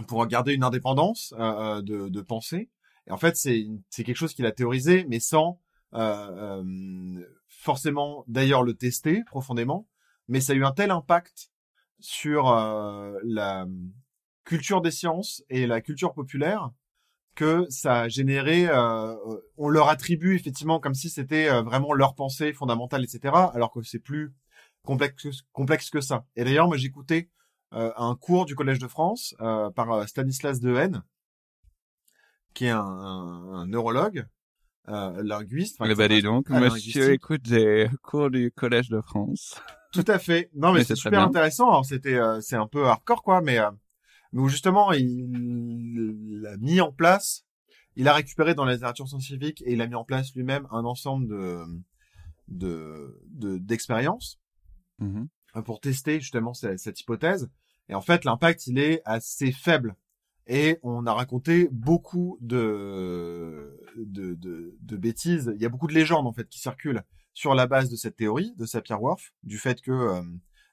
pour 0.07 0.25
garder 0.27 0.53
une 0.53 0.63
indépendance 0.63 1.33
euh, 1.39 1.81
de, 1.81 2.09
de 2.09 2.21
pensée. 2.21 2.69
Et 3.07 3.11
en 3.11 3.17
fait, 3.17 3.35
c'est 3.35 3.65
quelque 3.91 4.15
chose 4.15 4.33
qu'il 4.33 4.45
a 4.45 4.51
théorisé, 4.51 5.05
mais 5.09 5.19
sans 5.19 5.59
euh, 5.93 6.61
euh, 6.61 7.23
forcément 7.47 8.23
d'ailleurs 8.27 8.63
le 8.63 8.73
tester 8.73 9.23
profondément. 9.25 9.87
Mais 10.27 10.39
ça 10.39 10.53
a 10.53 10.55
eu 10.55 10.63
un 10.63 10.71
tel 10.71 10.91
impact 10.91 11.51
sur 11.99 12.49
euh, 12.49 13.17
la 13.23 13.65
culture 14.45 14.81
des 14.81 14.91
sciences 14.91 15.43
et 15.49 15.67
la 15.67 15.81
culture 15.81 16.13
populaire 16.13 16.71
que 17.35 17.65
ça 17.69 18.01
a 18.01 18.07
généré, 18.09 18.67
euh, 18.67 19.15
on 19.57 19.69
leur 19.69 19.87
attribue 19.87 20.35
effectivement 20.35 20.79
comme 20.79 20.93
si 20.93 21.09
c'était 21.09 21.49
euh, 21.49 21.61
vraiment 21.61 21.93
leur 21.93 22.13
pensée 22.15 22.51
fondamentale, 22.53 23.03
etc. 23.03 23.33
Alors 23.53 23.71
que 23.71 23.81
c'est 23.83 23.99
plus 23.99 24.33
complexe, 24.83 25.27
complexe 25.53 25.89
que 25.89 26.01
ça. 26.01 26.25
Et 26.35 26.43
d'ailleurs, 26.43 26.67
moi 26.67 26.77
j'écoutais 26.77 27.29
euh, 27.73 27.91
un 27.97 28.15
cours 28.15 28.45
du 28.45 28.55
Collège 28.55 28.79
de 28.79 28.87
France 28.87 29.35
euh, 29.41 29.69
par 29.71 29.91
euh, 29.91 30.05
Stanislas 30.05 30.59
Dehaene, 30.59 31.03
qui 32.53 32.65
est 32.65 32.69
un, 32.69 32.79
un, 32.79 33.53
un 33.53 33.67
neurologue, 33.67 34.25
euh, 34.89 35.23
linguiste. 35.23 35.77
enfin, 35.79 35.87
dis 35.89 35.95
s'intéresse 35.95 36.23
donc, 36.23 36.51
à 36.51 36.59
monsieur 36.59 37.11
écoute 37.13 37.43
des 37.43 37.89
cours 38.01 38.29
du 38.29 38.51
Collège 38.51 38.89
de 38.89 38.99
France. 39.01 39.61
Tout 39.93 40.05
à 40.07 40.19
fait. 40.19 40.49
Non, 40.53 40.71
mais, 40.71 40.79
Mais 40.79 40.83
c'est 40.85 40.95
super 40.95 41.19
intéressant. 41.29 41.69
Alors 41.69 41.85
c'était, 41.85 42.15
euh, 42.15 42.39
c'est 42.41 42.55
un 42.55 42.67
peu 42.67 42.85
hardcore 42.87 43.23
quoi, 43.23 43.41
mais 43.41 43.59
euh, 43.59 43.69
mais 44.33 44.47
justement 44.49 44.91
il 44.93 46.47
a 46.49 46.57
mis 46.57 46.79
en 46.81 46.91
place, 46.91 47.45
il 47.95 48.07
a 48.07 48.13
récupéré 48.13 48.55
dans 48.55 48.63
la 48.65 48.73
littérature 48.73 49.07
scientifique 49.07 49.61
et 49.65 49.73
il 49.73 49.81
a 49.81 49.87
mis 49.87 49.95
en 49.95 50.05
place 50.05 50.33
lui-même 50.33 50.65
un 50.71 50.85
ensemble 50.85 51.27
de 51.27 51.63
de 52.47 53.19
de- 53.27 53.57
d'expériences 53.57 54.39
euh, 55.55 55.61
pour 55.61 55.79
tester 55.81 56.19
justement 56.21 56.53
cette, 56.53 56.79
cette 56.79 56.99
hypothèse. 57.01 57.49
Et 57.91 57.95
en 57.95 58.01
fait, 58.01 58.23
l'impact 58.23 58.67
il 58.67 58.79
est 58.79 59.01
assez 59.05 59.51
faible. 59.51 59.95
Et 60.47 60.79
on 60.81 61.05
a 61.05 61.13
raconté 61.13 61.67
beaucoup 61.71 62.37
de, 62.41 63.79
de, 63.97 64.97
bêtises. 64.97 65.51
Il 65.55 65.61
y 65.61 65.65
a 65.65 65.69
beaucoup 65.69 65.87
de 65.87 65.93
légendes 65.93 66.25
en 66.25 66.33
fait 66.33 66.47
qui 66.47 66.59
circulent 66.59 67.03
sur 67.33 67.53
la 67.53 67.67
base 67.67 67.89
de 67.89 67.95
cette 67.95 68.15
théorie 68.15 68.53
de 68.57 68.65
Sapir-Whorf, 68.65 69.33
du 69.43 69.57
fait 69.57 69.81
que 69.81 69.91
euh, 69.91 70.21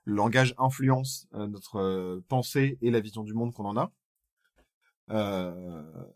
le 0.05 0.15
langage 0.15 0.55
influence 0.59 1.29
euh, 1.35 1.47
notre 1.47 1.77
euh, 1.77 2.25
pensée 2.29 2.79
et 2.83 2.91
la 2.91 3.01
vision 3.01 3.25
du 3.25 3.35
monde 3.35 3.53
qu'on 3.53 3.67
en 3.67 3.77
a. 3.77 3.93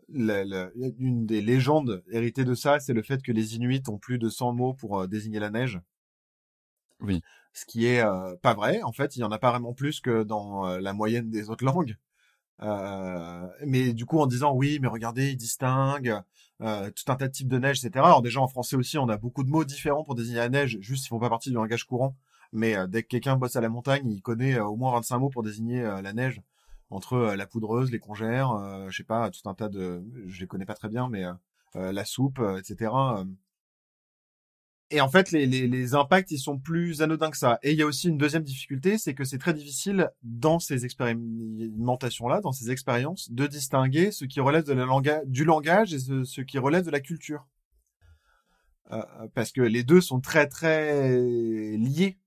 La- 0.09 0.71
une 0.97 1.25
des 1.25 1.41
légendes 1.41 2.03
héritées 2.11 2.45
de 2.45 2.53
ça, 2.53 2.79
c'est 2.79 2.93
le 2.93 3.03
fait 3.03 3.21
que 3.21 3.31
les 3.31 3.55
Inuits 3.55 3.83
ont 3.87 3.97
plus 3.97 4.19
de 4.19 4.29
100 4.29 4.53
mots 4.53 4.73
pour 4.73 5.07
désigner 5.07 5.39
la 5.39 5.49
neige. 5.49 5.79
Oui. 7.03 7.21
Ce 7.53 7.65
qui 7.65 7.85
est 7.85 8.01
euh, 8.01 8.35
pas 8.41 8.53
vrai. 8.55 8.81
En 8.81 8.91
fait, 8.91 9.15
il 9.15 9.19
y 9.19 9.23
en 9.23 9.31
a 9.31 9.37
pas 9.37 9.51
vraiment 9.51 9.73
plus 9.73 9.99
que 9.99 10.23
dans 10.23 10.67
euh, 10.67 10.79
la 10.79 10.93
moyenne 10.93 11.29
des 11.29 11.49
autres 11.49 11.65
langues. 11.65 11.97
Euh, 12.61 13.47
mais 13.65 13.93
du 13.93 14.05
coup, 14.05 14.19
en 14.19 14.27
disant 14.27 14.53
oui, 14.53 14.79
mais 14.81 14.87
regardez, 14.87 15.31
ils 15.31 15.37
distinguent 15.37 16.21
euh, 16.61 16.89
tout 16.91 17.11
un 17.11 17.15
tas 17.15 17.27
de 17.27 17.33
types 17.33 17.47
de 17.47 17.57
neige, 17.59 17.83
etc. 17.83 18.05
Alors 18.05 18.21
déjà 18.21 18.39
en 18.39 18.47
français 18.47 18.75
aussi, 18.75 18.97
on 18.97 19.09
a 19.09 19.17
beaucoup 19.17 19.43
de 19.43 19.49
mots 19.49 19.65
différents 19.65 20.03
pour 20.03 20.15
désigner 20.15 20.37
la 20.39 20.49
neige, 20.49 20.77
juste 20.81 21.05
ils 21.05 21.09
font 21.09 21.19
pas 21.19 21.29
partie 21.29 21.49
du 21.49 21.55
langage 21.55 21.83
courant. 21.85 22.15
Mais 22.53 22.75
euh, 22.77 22.87
dès 22.87 23.03
que 23.03 23.07
quelqu'un 23.09 23.35
bosse 23.35 23.55
à 23.55 23.61
la 23.61 23.69
montagne, 23.69 24.09
il 24.09 24.21
connaît 24.21 24.55
euh, 24.55 24.65
au 24.65 24.75
moins 24.77 24.91
25 24.93 25.19
mots 25.19 25.29
pour 25.29 25.43
désigner 25.43 25.81
la 25.81 26.13
neige 26.13 26.41
entre 26.89 27.33
la 27.35 27.47
poudreuse, 27.47 27.91
les 27.91 27.99
congères, 27.99 28.51
je 28.87 28.95
sais 28.95 29.03
pas, 29.03 29.31
tout 29.31 29.49
un 29.49 29.55
tas 29.55 29.67
de, 29.67 30.03
je 30.27 30.39
les 30.41 30.47
connais 30.47 30.65
pas 30.65 30.75
très 30.75 30.89
bien, 30.89 31.09
mais 31.09 31.23
la 31.73 32.05
soupe, 32.05 32.39
etc. 32.59 32.91
euh. 34.93 34.97
Et 34.97 35.01
en 35.01 35.09
fait, 35.09 35.31
les, 35.31 35.45
les, 35.45 35.67
les 35.67 35.95
impacts, 35.95 36.31
ils 36.31 36.39
sont 36.39 36.57
plus 36.57 37.01
anodins 37.01 37.31
que 37.31 37.37
ça. 37.37 37.59
Et 37.63 37.71
il 37.71 37.77
y 37.77 37.81
a 37.81 37.85
aussi 37.85 38.09
une 38.09 38.17
deuxième 38.17 38.43
difficulté, 38.43 38.97
c'est 38.97 39.13
que 39.13 39.23
c'est 39.23 39.37
très 39.37 39.53
difficile 39.53 40.09
dans 40.21 40.59
ces 40.59 40.85
expérimentations-là, 40.85 42.41
dans 42.41 42.51
ces 42.51 42.71
expériences, 42.71 43.31
de 43.31 43.47
distinguer 43.47 44.11
ce 44.11 44.25
qui 44.25 44.39
relève 44.39 44.63
de 44.63 44.73
la 44.73 44.85
langage, 44.85 45.21
du 45.25 45.45
langage 45.45 45.93
et 45.93 45.99
ce, 45.99 46.23
ce 46.23 46.41
qui 46.41 46.57
relève 46.57 46.85
de 46.85 46.91
la 46.91 46.99
culture. 46.99 47.47
Euh, 48.91 49.01
parce 49.33 49.51
que 49.51 49.61
les 49.61 49.83
deux 49.83 50.01
sont 50.01 50.19
très 50.19 50.47
très 50.47 51.17
liés. 51.77 52.19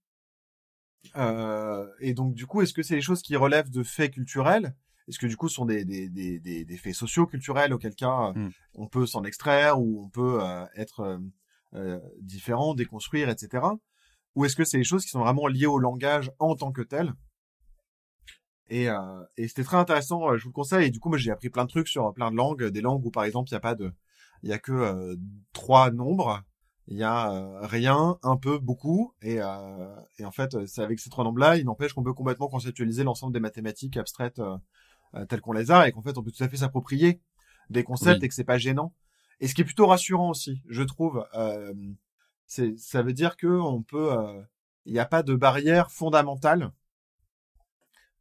Euh, 1.16 1.86
et 2.00 2.14
donc 2.14 2.34
du 2.34 2.46
coup, 2.46 2.62
est-ce 2.62 2.72
que 2.72 2.82
c'est 2.82 2.96
les 2.96 3.02
choses 3.02 3.22
qui 3.22 3.36
relèvent 3.36 3.70
de 3.70 3.82
faits 3.82 4.12
culturels? 4.12 4.74
Est-ce 5.08 5.18
que 5.20 5.26
du 5.26 5.36
coup 5.36 5.48
ce 5.48 5.54
sont 5.54 5.66
des, 5.66 5.84
des, 5.84 6.08
des, 6.08 6.40
des, 6.40 6.64
des 6.64 6.76
faits 6.76 6.94
sociaux, 6.94 7.26
culturels, 7.26 7.72
auquel 7.72 7.94
cas 7.94 8.30
euh, 8.30 8.32
Mm. 8.32 8.50
on 8.74 8.88
peut 8.88 9.06
s'en 9.06 9.22
extraire 9.24 9.80
ou 9.80 10.02
on 10.04 10.08
peut 10.08 10.38
euh, 10.42 10.64
être 10.74 11.20
euh, 11.76 11.96
euh, 11.96 12.00
différent, 12.20 12.74
déconstruire, 12.74 13.28
etc. 13.28 13.64
Ou 14.34 14.44
est-ce 14.44 14.56
que 14.56 14.64
c'est 14.64 14.78
des 14.78 14.84
choses 14.84 15.04
qui 15.04 15.10
sont 15.10 15.20
vraiment 15.20 15.46
liées 15.46 15.66
au 15.66 15.78
langage 15.78 16.30
en 16.38 16.54
tant 16.56 16.72
que 16.72 16.82
tel? 16.82 17.12
Et, 18.68 18.88
euh, 18.88 18.96
et 19.36 19.46
c'était 19.48 19.62
très 19.62 19.76
intéressant, 19.76 20.28
euh, 20.28 20.36
je 20.36 20.42
vous 20.42 20.50
le 20.50 20.54
conseille. 20.54 20.86
Et 20.86 20.90
du 20.90 20.98
coup, 20.98 21.08
moi, 21.08 21.18
j'ai 21.18 21.30
appris 21.30 21.50
plein 21.50 21.64
de 21.64 21.70
trucs 21.70 21.88
sur 21.88 22.12
plein 22.12 22.30
de 22.30 22.36
langues, 22.36 22.64
des 22.64 22.80
langues 22.80 23.04
où, 23.06 23.10
par 23.10 23.24
exemple, 23.24 23.48
il 23.50 23.54
n'y 23.54 23.58
a 23.58 23.60
pas 23.60 23.74
de, 23.74 23.92
il 24.42 24.50
y 24.50 24.52
a 24.52 24.58
que 24.58 24.72
euh, 24.72 25.16
trois 25.52 25.90
nombres. 25.90 26.42
Il 26.88 26.96
y 26.96 27.02
a 27.02 27.32
euh, 27.32 27.66
rien, 27.66 28.16
un 28.22 28.36
peu, 28.36 28.58
beaucoup. 28.58 29.12
Et, 29.22 29.40
euh, 29.40 29.96
et 30.18 30.24
en 30.24 30.30
fait, 30.30 30.66
c'est 30.66 30.82
avec 30.82 31.00
ces 31.00 31.10
trois 31.10 31.24
nombres-là, 31.24 31.56
il 31.56 31.64
n'empêche 31.64 31.92
qu'on 31.92 32.04
peut 32.04 32.14
complètement 32.14 32.48
conceptualiser 32.48 33.02
l'ensemble 33.02 33.32
des 33.32 33.40
mathématiques 33.40 33.96
abstraites 33.96 34.38
euh, 34.38 34.56
euh, 35.14 35.24
telles 35.26 35.40
qu'on 35.40 35.52
les 35.52 35.70
a 35.70 35.88
et 35.88 35.92
qu'en 35.92 36.02
fait, 36.02 36.16
on 36.16 36.22
peut 36.22 36.30
tout 36.30 36.44
à 36.44 36.48
fait 36.48 36.58
s'approprier 36.58 37.20
des 37.70 37.82
concepts 37.82 38.20
Oui. 38.20 38.26
et 38.26 38.28
que 38.28 38.34
c'est 38.34 38.44
pas 38.44 38.58
gênant. 38.58 38.92
Et 39.40 39.48
ce 39.48 39.54
qui 39.54 39.62
est 39.62 39.64
plutôt 39.64 39.86
rassurant 39.86 40.30
aussi, 40.30 40.62
je 40.68 40.82
trouve, 40.82 41.26
euh, 41.34 41.72
c'est, 42.46 42.76
ça 42.78 43.02
veut 43.02 43.12
dire 43.12 43.36
que 43.36 43.46
on 43.46 43.82
peut, 43.82 44.12
euh, 44.12 44.42
il 44.86 44.92
n'y 44.92 44.98
a 44.98 45.06
pas 45.06 45.22
de 45.22 45.34
barrière 45.34 45.90
fondamentale 45.90 46.72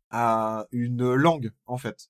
à 0.09 0.65
une 0.71 1.13
langue 1.13 1.51
en 1.65 1.77
fait. 1.77 2.09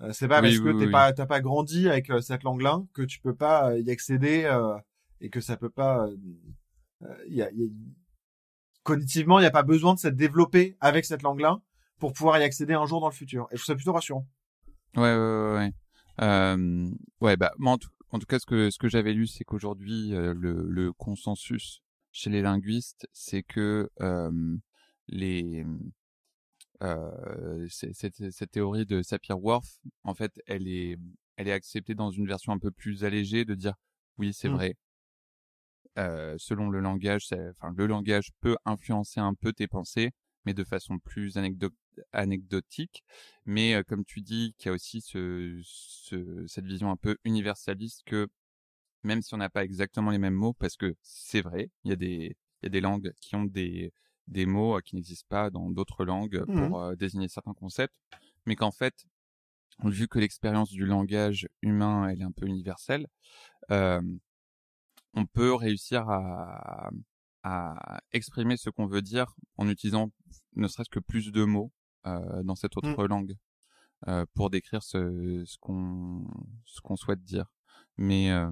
Euh, 0.00 0.12
c'est 0.12 0.28
pas 0.28 0.42
Oui, 0.42 0.48
parce 0.48 0.60
que 0.60 0.78
t'es 0.78 0.86
oui. 0.86 0.92
pas 0.92 1.12
t'as 1.12 1.26
pas 1.26 1.40
grandi 1.40 1.88
avec 1.88 2.10
euh, 2.10 2.20
cette 2.20 2.42
langue-là 2.42 2.82
que 2.92 3.02
tu 3.02 3.20
peux 3.20 3.34
pas 3.34 3.70
euh, 3.70 3.80
y 3.80 3.90
accéder 3.90 4.44
euh, 4.44 4.76
et 5.20 5.30
que 5.30 5.40
ça 5.40 5.56
peut 5.56 5.70
pas. 5.70 6.06
euh, 6.06 6.16
euh, 7.02 7.24
y 7.28 7.42
a, 7.42 7.50
y 7.52 7.64
a- 7.64 7.68
cognitivement, 8.82 9.38
il 9.38 9.42
n'y 9.42 9.46
a 9.48 9.50
pas 9.50 9.62
besoin 9.62 9.94
de 9.94 9.98
s'être 9.98 10.16
développé 10.16 10.76
avec 10.80 11.04
cette 11.04 11.22
langue-là 11.22 11.60
pour 11.98 12.12
pouvoir 12.12 12.38
y 12.38 12.44
accéder 12.44 12.74
un 12.74 12.86
jour 12.86 13.00
dans 13.00 13.08
le 13.08 13.14
futur. 13.14 13.48
Et 13.50 13.56
je 13.56 13.62
trouve 13.62 13.66
ça 13.66 13.74
plutôt 13.74 13.92
rassurant. 13.92 14.26
Ouais, 14.96 15.02
ouais, 15.02 15.16
ouais. 15.16 15.54
ouais. 15.54 15.72
Euh, 16.22 16.90
ouais, 17.20 17.36
bah, 17.36 17.52
moi, 17.58 17.72
en 17.72 17.78
tout, 17.78 17.90
en 18.12 18.18
tout 18.18 18.26
cas, 18.26 18.38
ce 18.38 18.46
que, 18.46 18.70
ce 18.70 18.78
que 18.78 18.88
j'avais 18.88 19.12
lu, 19.12 19.26
c'est 19.26 19.44
qu'aujourd'hui, 19.44 20.14
euh, 20.14 20.32
le, 20.34 20.66
le 20.68 20.92
consensus 20.92 21.82
chez 22.12 22.30
les 22.30 22.42
linguistes, 22.42 23.06
c'est 23.12 23.42
que 23.42 23.90
euh, 24.00 24.56
les, 25.08 25.64
euh, 26.82 27.66
cette, 27.68 28.30
cette 28.30 28.50
théorie 28.50 28.86
de 28.86 29.02
Sapir-Whorf, 29.02 29.66
en 30.04 30.14
fait, 30.14 30.40
elle 30.46 30.68
est, 30.68 30.96
elle 31.36 31.48
est 31.48 31.52
acceptée 31.52 31.94
dans 31.94 32.10
une 32.10 32.26
version 32.26 32.52
un 32.52 32.58
peu 32.58 32.70
plus 32.70 33.04
allégée 33.04 33.44
de 33.44 33.54
dire, 33.54 33.74
oui, 34.18 34.32
c'est 34.32 34.48
Mm. 34.48 34.54
vrai. 34.54 34.74
Euh, 35.98 36.34
selon 36.38 36.68
le 36.68 36.80
langage, 36.80 37.26
enfin, 37.32 37.72
le 37.74 37.86
langage 37.86 38.30
peut 38.40 38.56
influencer 38.66 39.18
un 39.20 39.32
peu 39.32 39.52
tes 39.54 39.66
pensées, 39.66 40.10
mais 40.44 40.52
de 40.52 40.62
façon 40.62 40.98
plus 40.98 41.36
anecdo- 41.36 41.70
anecdotique. 42.12 43.04
Mais 43.44 43.82
comme 43.86 44.04
tu 44.04 44.20
dis, 44.22 44.54
qu'il 44.58 44.68
y 44.68 44.70
a 44.70 44.74
aussi 44.74 45.00
ce, 45.00 45.60
ce, 45.64 46.46
cette 46.46 46.66
vision 46.66 46.90
un 46.90 46.96
peu 46.96 47.16
universaliste 47.24 48.02
que 48.04 48.28
même 49.02 49.22
si 49.22 49.34
on 49.34 49.38
n'a 49.38 49.50
pas 49.50 49.64
exactement 49.64 50.10
les 50.10 50.18
mêmes 50.18 50.34
mots, 50.34 50.52
parce 50.54 50.76
que 50.76 50.94
c'est 51.02 51.40
vrai, 51.40 51.70
il 51.84 51.90
y 51.90 51.92
a 51.92 51.96
des, 51.96 52.36
il 52.62 52.64
y 52.64 52.66
a 52.66 52.70
des 52.70 52.80
langues 52.80 53.12
qui 53.20 53.36
ont 53.36 53.44
des, 53.44 53.92
des 54.26 54.46
mots 54.46 54.80
qui 54.84 54.96
n'existent 54.96 55.26
pas 55.28 55.50
dans 55.50 55.70
d'autres 55.70 56.04
langues 56.04 56.44
Mhm. 56.48 56.68
pour 56.68 56.96
désigner 56.96 57.28
certains 57.28 57.54
concepts, 57.54 57.94
mais 58.46 58.56
qu'en 58.56 58.72
fait, 58.72 59.06
vu 59.84 60.08
que 60.08 60.18
l'expérience 60.18 60.70
du 60.70 60.86
langage 60.86 61.48
humain, 61.62 62.08
elle 62.08 62.20
est 62.20 62.24
un 62.24 62.32
peu 62.32 62.46
universelle, 62.46 63.06
euh, 63.70 64.00
on 65.14 65.26
peut 65.26 65.54
réussir 65.54 66.08
à, 66.08 66.90
à 67.42 68.00
exprimer 68.12 68.56
ce 68.56 68.70
qu'on 68.70 68.86
veut 68.86 69.02
dire 69.02 69.34
en 69.56 69.68
utilisant 69.68 70.10
ne 70.56 70.68
serait-ce 70.68 70.90
que 70.90 70.98
plus 71.00 71.30
de 71.32 71.44
mots 71.44 71.70
dans 72.44 72.54
cette 72.54 72.76
autre 72.76 73.06
langue 73.06 73.36
euh, 74.08 74.24
pour 74.34 74.50
décrire 74.50 74.82
ce, 74.82 75.42
ce 75.46 75.56
qu'on 75.58 76.26
ce 76.64 76.80
qu'on 76.80 76.96
souhaite 76.96 77.22
dire. 77.24 77.46
Mais 77.96 78.30
euh, 78.30 78.50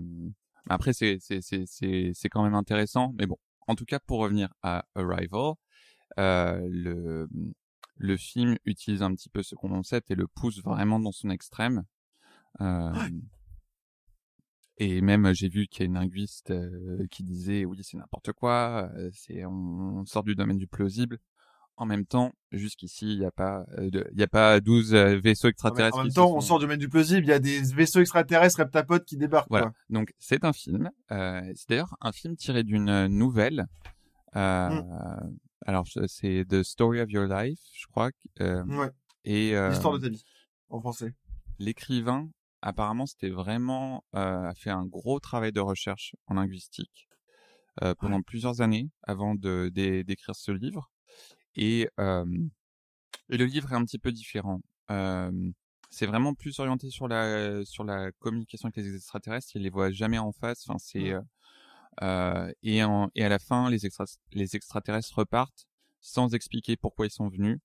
après 0.69 0.93
c'est 0.93 1.19
c'est 1.21 1.41
c'est 1.41 1.65
c'est 1.67 2.13
c'est 2.15 2.29
quand 2.29 2.43
même 2.43 2.55
intéressant. 2.55 3.13
Mais 3.19 3.27
bon, 3.27 3.37
en 3.67 3.75
tout 3.75 3.85
cas 3.85 3.99
pour 4.01 4.21
revenir 4.21 4.53
à 4.63 4.85
Arrival, 4.95 5.55
euh, 6.19 6.67
le 6.71 7.29
le 7.97 8.17
film 8.17 8.57
utilise 8.65 9.03
un 9.03 9.15
petit 9.15 9.29
peu 9.29 9.43
ce 9.43 9.55
concept 9.55 10.11
et 10.11 10.15
le 10.15 10.27
pousse 10.27 10.63
vraiment 10.63 10.99
dans 10.99 11.13
son 11.13 11.31
extrême. 11.31 11.85
Euh, 12.61 12.93
et 14.79 15.01
même 15.01 15.33
j'ai 15.35 15.49
vu 15.49 15.67
qu'il 15.67 15.81
y 15.81 15.83
a 15.85 15.87
une 15.87 15.95
linguiste 15.95 16.51
euh, 16.51 17.07
qui 17.11 17.23
disait 17.23 17.65
oui 17.65 17.79
c'est 17.83 17.97
n'importe 17.97 18.33
quoi, 18.33 18.91
euh, 18.97 19.11
c'est 19.13 19.45
on, 19.45 19.51
on 20.01 20.07
sort 20.07 20.25
du 20.25 20.35
domaine 20.35 20.59
du 20.59 20.67
plausible. 20.67 21.19
En 21.77 21.87
même 21.87 22.07
temps, 22.07 22.33
jusqu'ici 22.53 23.13
il 23.15 23.19
n'y 23.19 23.25
a 23.25 23.33
pas 23.33 23.65
euh, 23.79 23.91
il 24.13 24.19
y 24.21 24.23
a 24.23 24.29
pas 24.29 24.61
12 24.61 24.95
euh, 24.95 25.19
vaisseaux 25.19 25.47
En 25.47 25.49
même, 25.49 25.51
extraterrestres. 25.53 25.99
en 25.99 26.05
même 26.05 26.13
temps, 26.13 26.33
on 26.37 26.41
sort 26.41 26.59
du 26.61 26.65
domaine 26.67 26.79
du 26.79 26.89
plausible. 26.89 27.25
Il 27.27 27.31
y 27.31 27.33
a 27.33 27.41
des 27.41 27.61
vaisseaux 27.63 28.01
extraterrestres 28.01 28.59
reptapodes 28.61 29.05
qui 29.05 29.17
débarquent. 29.17 29.49
Voilà. 29.51 29.67
Quoi. 29.67 29.75
Donc 29.91 30.13
c'est 30.21 30.45
un 30.45 30.53
film. 30.53 30.89
Euh, 31.11 31.41
c'est 31.57 31.69
d'ailleurs 31.71 31.97
un 32.01 32.13
film 32.13 32.37
tiré 32.37 32.63
d'une 32.63 33.07
nouvelle. 33.09 33.67
Euh, 34.37 34.69
Mm. 34.71 35.37
Alors 35.67 35.87
c'est 36.07 36.45
The 36.49 36.63
Story 36.63 37.01
of 37.01 37.11
Your 37.11 37.25
Life, 37.27 37.59
je 37.73 37.87
crois. 37.87 38.11
euh, 38.41 38.63
Ouais. 38.67 38.91
et 39.25 39.53
L'histoire 39.69 39.95
de 39.95 39.99
ta 39.99 40.09
vie 40.09 40.23
en 40.69 40.81
français. 40.81 41.13
l'écrivain, 41.59 42.29
apparemment, 42.63 43.07
c'était 43.07 43.31
vraiment 43.31 44.05
a 44.13 44.53
fait 44.57 44.71
un 44.71 44.87
gros 44.87 45.19
travail 45.21 45.53
de 45.53 45.61
recherche 45.61 46.15
en 46.27 46.35
linguistique 46.35 47.09
pendant 47.99 48.23
plusieurs 48.23 48.61
années 48.61 48.91
avant 49.03 49.35
de 49.35 49.71
d'écrire 49.75 50.37
ce 50.37 50.53
livre. 50.53 50.91
Et, 51.57 51.89
euh, 52.01 52.25
et 53.31 53.37
le 53.37 53.45
livre 53.47 53.73
est 53.73 53.77
un 53.77 53.85
petit 53.85 53.99
peu 53.99 54.13
différent. 54.13 54.61
Euh, 54.91 55.51
c'est 55.91 56.07
vraiment 56.07 56.35
plus 56.35 56.59
orienté 56.59 56.91
sur 56.91 57.07
la 57.09 57.65
sur 57.65 57.85
la 57.85 58.11
communication 58.13 58.67
avec 58.69 58.77
les 58.77 58.95
extraterrestres. 58.97 59.55
Il 59.55 59.63
les 59.63 59.71
voit 59.71 59.91
jamais 59.93 60.19
en 60.19 60.33
face. 60.33 60.69
Enfin, 60.69 60.79
c'est 60.79 61.15
euh, 62.03 62.53
et 62.63 62.83
en, 62.83 63.09
et 63.15 63.25
à 63.25 63.29
la 63.29 63.39
fin, 63.39 63.71
les 63.71 63.87
extra 63.87 64.05
les 64.33 64.57
extraterrestres 64.57 65.15
repartent 65.17 65.67
sans 66.01 66.35
expliquer 66.35 66.77
pourquoi 66.77 67.07
ils 67.07 67.11
sont 67.11 67.29
venus. 67.29 67.59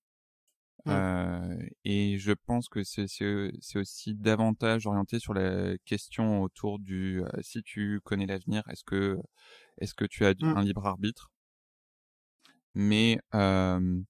Euh, 0.88 1.58
et 1.84 2.16
je 2.18 2.32
pense 2.32 2.68
que 2.70 2.82
c'est 2.84 3.76
aussi 3.76 4.14
davantage 4.14 4.86
orienté 4.86 5.18
sur 5.18 5.34
la 5.34 5.76
question 5.84 6.40
autour 6.42 6.78
du 6.78 7.22
euh, 7.22 7.28
si 7.42 7.62
tu 7.62 8.00
connais 8.02 8.24
l'avenir, 8.26 8.62
est-ce 8.70 8.84
que 8.84 9.18
est-ce 9.78 9.94
que 9.94 10.06
tu 10.06 10.24
as 10.24 10.32
du- 10.34 10.46
Mm. 10.46 10.56
un 10.56 10.62
libre 10.62 10.86
arbitre? 10.86 11.30
Mais 12.74 13.18
euh, 13.34 14.00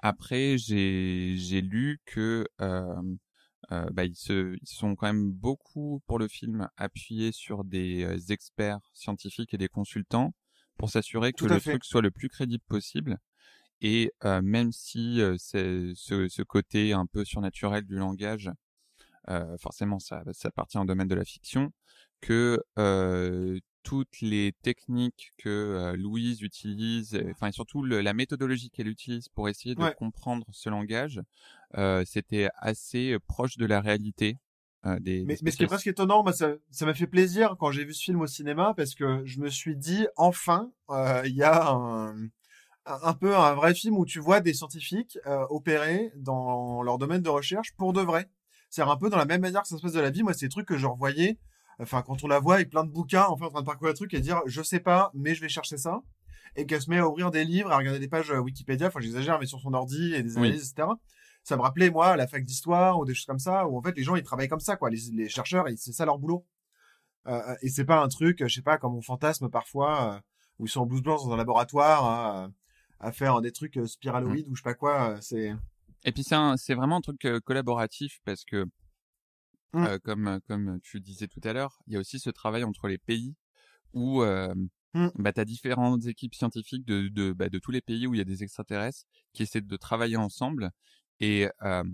après, 0.00 0.58
j'ai 0.58 1.34
j'ai 1.36 1.60
lu 1.62 2.00
que 2.06 2.46
bah, 2.60 4.04
ils 4.04 4.16
se 4.16 4.56
ils 4.60 4.68
sont 4.68 4.96
quand 4.96 5.06
même 5.06 5.30
beaucoup 5.32 6.02
pour 6.06 6.18
le 6.18 6.28
film 6.28 6.68
appuyés 6.76 7.32
sur 7.32 7.64
des 7.64 8.32
experts 8.32 8.80
scientifiques 8.94 9.54
et 9.54 9.58
des 9.58 9.68
consultants 9.68 10.34
pour 10.78 10.90
s'assurer 10.90 11.32
que 11.32 11.44
le 11.46 11.58
fait. 11.58 11.72
truc 11.72 11.84
soit 11.84 12.02
le 12.02 12.10
plus 12.10 12.28
crédible 12.28 12.64
possible. 12.68 13.18
Et 13.80 14.12
euh, 14.24 14.40
même 14.42 14.72
si 14.72 15.20
euh, 15.20 15.36
c'est 15.38 15.92
ce, 15.94 16.28
ce 16.28 16.42
côté 16.42 16.92
un 16.92 17.06
peu 17.06 17.24
surnaturel 17.24 17.84
du 17.84 17.96
langage, 17.96 18.50
euh, 19.30 19.56
forcément 19.58 19.98
ça, 19.98 20.22
ça 20.32 20.48
appartient 20.48 20.78
au 20.78 20.84
domaine 20.84 21.08
de 21.08 21.14
la 21.14 21.24
fiction, 21.24 21.72
que 22.20 22.62
euh, 22.78 23.58
toutes 23.88 24.20
les 24.20 24.52
techniques 24.62 25.32
que 25.38 25.48
euh, 25.48 25.96
Louise 25.96 26.42
utilise, 26.42 27.18
enfin 27.30 27.46
et 27.48 27.52
surtout 27.52 27.82
le- 27.82 28.02
la 28.02 28.12
méthodologie 28.12 28.68
qu'elle 28.68 28.88
utilise 28.88 29.28
pour 29.30 29.48
essayer 29.48 29.74
de 29.74 29.82
Ouais. 29.82 29.94
comprendre 29.96 30.44
ce 30.52 30.68
langage, 30.68 31.22
euh, 31.78 32.04
c'était 32.04 32.50
assez 32.58 33.12
euh, 33.12 33.18
proche 33.18 33.56
de 33.56 33.64
la 33.64 33.80
réalité. 33.80 34.36
euh, 34.84 34.98
des, 35.00 35.24
des 35.24 35.24
Mais, 35.24 35.50
ce 35.50 35.56
qui 35.56 35.62
est 35.62 35.66
presque 35.66 35.86
étonnant, 35.86 36.22
moi, 36.22 36.34
ça, 36.34 36.52
ça 36.70 36.84
m'a 36.84 36.92
fait 36.92 37.06
plaisir 37.06 37.56
quand 37.58 37.70
j'ai 37.72 37.84
vu 37.86 37.94
ce 37.94 38.02
film 38.02 38.20
au 38.20 38.26
cinéma 38.26 38.74
parce 38.76 38.94
que 38.94 39.22
je 39.24 39.40
me 39.40 39.48
suis 39.48 39.74
dit, 39.74 40.06
enfin, 40.16 40.70
il 41.24 41.34
y 41.34 41.42
a 41.42 41.70
un, 42.86 43.14
peu 43.14 43.34
un 43.36 43.54
vrai 43.54 43.74
film 43.74 43.96
où 43.96 44.04
tu 44.04 44.20
vois 44.20 44.40
des 44.40 44.52
scientifiques 44.52 45.18
opérer 45.48 46.12
dans 46.16 46.82
leur 46.82 46.98
domaine 46.98 47.22
de 47.22 47.28
recherche 47.30 47.72
pour 47.78 47.94
de 47.94 48.02
vrai. 48.02 48.28
C'est 48.70 48.82
un 48.82 48.96
peu 48.98 49.08
dans 49.08 49.16
la 49.16 49.24
même 49.24 49.40
manière 49.40 49.62
que 49.62 49.68
ça 49.68 49.78
se 49.78 49.82
passe 49.82 49.92
de 49.94 50.00
la 50.00 50.10
vie. 50.10 50.22
Moi, 50.22 50.34
c'est 50.34 50.46
des 50.46 50.50
trucs 50.50 50.68
que 50.68 50.76
je 50.76 50.86
revoyais, 50.86 51.38
enfin, 51.78 52.02
quand 52.02 52.24
on 52.24 52.28
la 52.28 52.38
voit 52.40 52.54
avec 52.56 52.70
plein 52.70 52.84
de 52.84 52.90
bouquins, 52.90 53.26
enfin, 53.28 53.46
en 53.46 53.50
train 53.50 53.60
de 53.60 53.66
parcourir 53.66 53.92
le 53.92 53.96
truc 53.96 54.14
et 54.14 54.20
dire, 54.20 54.40
je 54.46 54.62
sais 54.62 54.80
pas, 54.80 55.10
mais 55.14 55.34
je 55.34 55.40
vais 55.40 55.48
chercher 55.48 55.76
ça. 55.76 56.02
Et 56.56 56.66
qu'elle 56.66 56.80
se 56.82 56.90
met 56.90 56.98
à 56.98 57.08
ouvrir 57.08 57.30
des 57.30 57.44
livres, 57.44 57.70
à 57.70 57.76
regarder 57.76 57.98
des 58.00 58.08
pages 58.08 58.30
euh, 58.30 58.38
Wikipédia, 58.40 58.88
enfin, 58.88 59.00
j'exagère, 59.00 59.38
mais 59.38 59.46
sur 59.46 59.60
son 59.60 59.74
ordi 59.74 60.14
et 60.14 60.22
des 60.22 60.32
Oui. 60.36 60.46
analyses, 60.46 60.72
etc 60.72 60.88
ça 61.44 61.56
me 61.56 61.62
rappelait 61.62 61.88
moi 61.88 62.14
la 62.16 62.26
fac 62.26 62.44
d'histoire 62.44 62.98
ou 62.98 63.06
des 63.06 63.14
choses 63.14 63.24
comme 63.24 63.38
ça 63.38 63.66
où 63.66 63.78
en 63.78 63.80
fait 63.82 63.96
les 63.96 64.02
gens 64.02 64.16
ils 64.16 64.22
travaillent 64.22 64.48
comme 64.48 64.60
ça 64.60 64.76
quoi. 64.76 64.90
Les, 64.90 64.98
les 65.14 65.30
chercheurs 65.30 65.64
c'est 65.76 65.92
ça 65.92 66.04
leur 66.04 66.18
boulot. 66.18 66.44
Euh, 67.26 67.54
et 67.62 67.70
c'est 67.70 67.86
pas 67.86 68.02
un 68.02 68.08
truc 68.08 68.46
je 68.46 68.52
sais 68.54 68.60
pas 68.60 68.76
comme 68.76 68.94
on 68.94 69.00
fantasme 69.00 69.48
parfois 69.48 70.14
euh, 70.16 70.20
où 70.58 70.66
ils 70.66 70.68
sont 70.68 70.80
en 70.80 70.86
blouse 70.86 71.00
blanche 71.00 71.22
dans 71.24 71.32
un 71.32 71.36
laboratoire 71.38 72.04
à, 72.04 72.50
à 73.00 73.12
faire 73.12 73.40
des 73.40 73.52
trucs 73.52 73.78
euh, 73.78 73.86
spiraloïdes 73.86 74.46
ou 74.48 74.56
je 74.56 74.60
sais 74.60 74.64
pas 74.64 74.74
quoi 74.74 75.10
euh, 75.12 75.18
c'est 75.22 75.54
Et 76.04 76.12
puis 76.12 76.22
c'est 76.22 76.74
vraiment 76.74 76.96
un 76.96 77.00
truc 77.00 77.24
euh, 77.24 77.40
collaboratif 77.40 78.20
parce 78.26 78.44
que 78.44 78.66
Mm. 79.74 79.84
euh, 79.84 79.98
comme 80.02 80.40
comme 80.48 80.80
tu 80.82 81.00
disais 81.00 81.28
tout 81.28 81.40
à 81.44 81.52
l'heure, 81.52 81.78
il 81.86 81.94
y 81.94 81.96
a 81.96 82.00
aussi 82.00 82.18
ce 82.18 82.30
travail 82.30 82.64
entre 82.64 82.88
les 82.88 82.98
pays 82.98 83.34
où 83.94 84.22
euh, 84.22 84.54
Mm. 84.94 85.08
bah 85.16 85.34
t'as 85.34 85.44
différentes 85.44 86.06
équipes 86.06 86.34
scientifiques 86.34 86.86
de 86.86 87.08
de 87.08 87.32
bah, 87.34 87.50
de 87.50 87.58
tous 87.58 87.70
les 87.70 87.82
pays 87.82 88.06
où 88.06 88.14
il 88.14 88.18
y 88.18 88.20
a 88.22 88.24
des 88.24 88.42
extraterrestres 88.42 89.04
qui 89.34 89.42
essaient 89.42 89.60
de 89.60 89.76
travailler 89.76 90.16
ensemble 90.16 90.70
et 91.20 91.48
euh, 91.62 91.84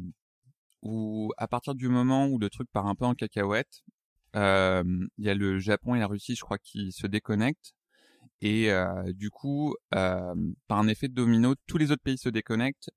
où 0.83 1.33
à 1.39 1.49
partir 1.49 1.75
du 1.75 1.89
moment 1.89 2.27
où 2.29 2.39
le 2.39 2.51
truc 2.51 2.69
part 2.71 2.87
un 2.87 2.95
peu 2.95 3.05
en 3.05 3.15
cacahuète, 3.15 3.83
euh, 4.37 4.85
il 5.19 5.25
y 5.25 5.31
a 5.31 5.35
le 5.35 5.59
Japon 5.59 5.95
et 5.95 6.01
la 6.01 6.07
Russie, 6.07 6.35
je 6.37 6.43
crois, 6.43 6.59
qui 6.59 6.93
se 6.93 7.07
déconnectent. 7.07 7.75
Et 8.41 8.71
euh, 8.73 9.13
du 9.15 9.31
coup, 9.31 9.75
euh, 9.95 10.35
par 10.69 10.79
un 10.79 10.89
effet 10.89 11.09
de 11.09 11.15
domino, 11.15 11.55
tous 11.67 11.79
les 11.79 11.91
autres 11.93 12.03
pays 12.03 12.19
se 12.19 12.29
déconnectent. 12.29 12.91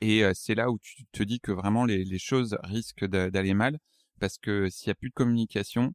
Et 0.00 0.24
euh, 0.24 0.32
c'est 0.34 0.54
là 0.54 0.70
où 0.70 0.78
tu 0.80 1.04
te 1.12 1.22
dis 1.22 1.40
que 1.40 1.52
vraiment 1.52 1.84
les, 1.84 2.04
les 2.04 2.18
choses 2.18 2.58
risquent 2.62 3.06
d'a- 3.06 3.30
d'aller 3.30 3.54
mal. 3.54 3.78
Parce 4.20 4.38
que 4.38 4.68
s'il 4.70 4.88
y 4.88 4.90
a 4.90 4.94
plus 4.94 5.08
de 5.10 5.14
communication, 5.14 5.92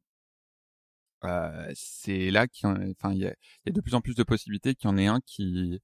euh, 1.24 1.72
c'est 1.74 2.30
là 2.30 2.46
qu'il 2.46 2.68
enfin, 2.68 3.12
il 3.12 3.18
y 3.18 3.26
a, 3.26 3.30
il 3.64 3.66
y 3.66 3.70
a 3.70 3.72
de 3.72 3.80
plus 3.80 3.94
en 3.94 4.00
plus 4.00 4.14
de 4.14 4.22
possibilités 4.22 4.74
qu'il 4.74 4.90
y 4.90 4.92
en 4.92 4.98
ait 4.98 5.06
un 5.06 5.20
qui, 5.24 5.80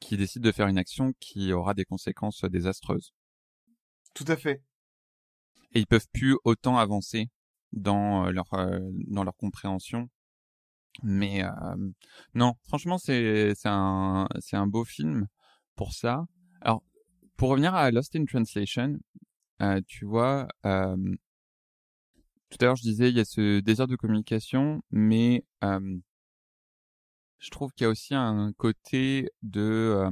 qui 0.00 0.16
décide 0.16 0.42
de 0.42 0.52
faire 0.52 0.66
une 0.66 0.78
action 0.78 1.12
qui 1.20 1.52
aura 1.52 1.74
des 1.74 1.84
conséquences 1.84 2.44
désastreuses. 2.44 3.12
Tout 4.14 4.24
à 4.28 4.36
fait. 4.36 4.62
Et 5.72 5.80
ils 5.80 5.86
peuvent 5.86 6.08
plus 6.12 6.36
autant 6.44 6.78
avancer 6.78 7.28
dans 7.72 8.26
euh, 8.26 8.30
leur 8.32 8.52
euh, 8.54 8.80
dans 9.06 9.22
leur 9.22 9.36
compréhension. 9.36 10.08
Mais 11.02 11.44
euh, 11.44 11.50
non, 12.34 12.54
franchement, 12.64 12.98
c'est 12.98 13.54
c'est 13.54 13.68
un 13.68 14.28
c'est 14.40 14.56
un 14.56 14.66
beau 14.66 14.84
film 14.84 15.28
pour 15.76 15.92
ça. 15.92 16.24
Alors, 16.60 16.82
pour 17.36 17.50
revenir 17.50 17.74
à 17.74 17.90
Lost 17.90 18.16
in 18.16 18.24
Translation, 18.24 18.98
tu 19.86 20.04
vois, 20.04 20.48
tout 22.50 22.58
à 22.60 22.64
l'heure 22.66 22.76
je 22.76 22.82
disais 22.82 23.08
il 23.08 23.16
y 23.16 23.20
a 23.20 23.24
ce 23.24 23.60
désir 23.60 23.86
de 23.86 23.96
communication, 23.96 24.82
mais 24.90 25.44
euh, 25.64 25.98
je 27.38 27.50
trouve 27.50 27.72
qu'il 27.72 27.84
y 27.84 27.86
a 27.86 27.90
aussi 27.90 28.14
un 28.14 28.52
côté 28.52 29.30
de 29.42 29.60
euh, 29.60 30.10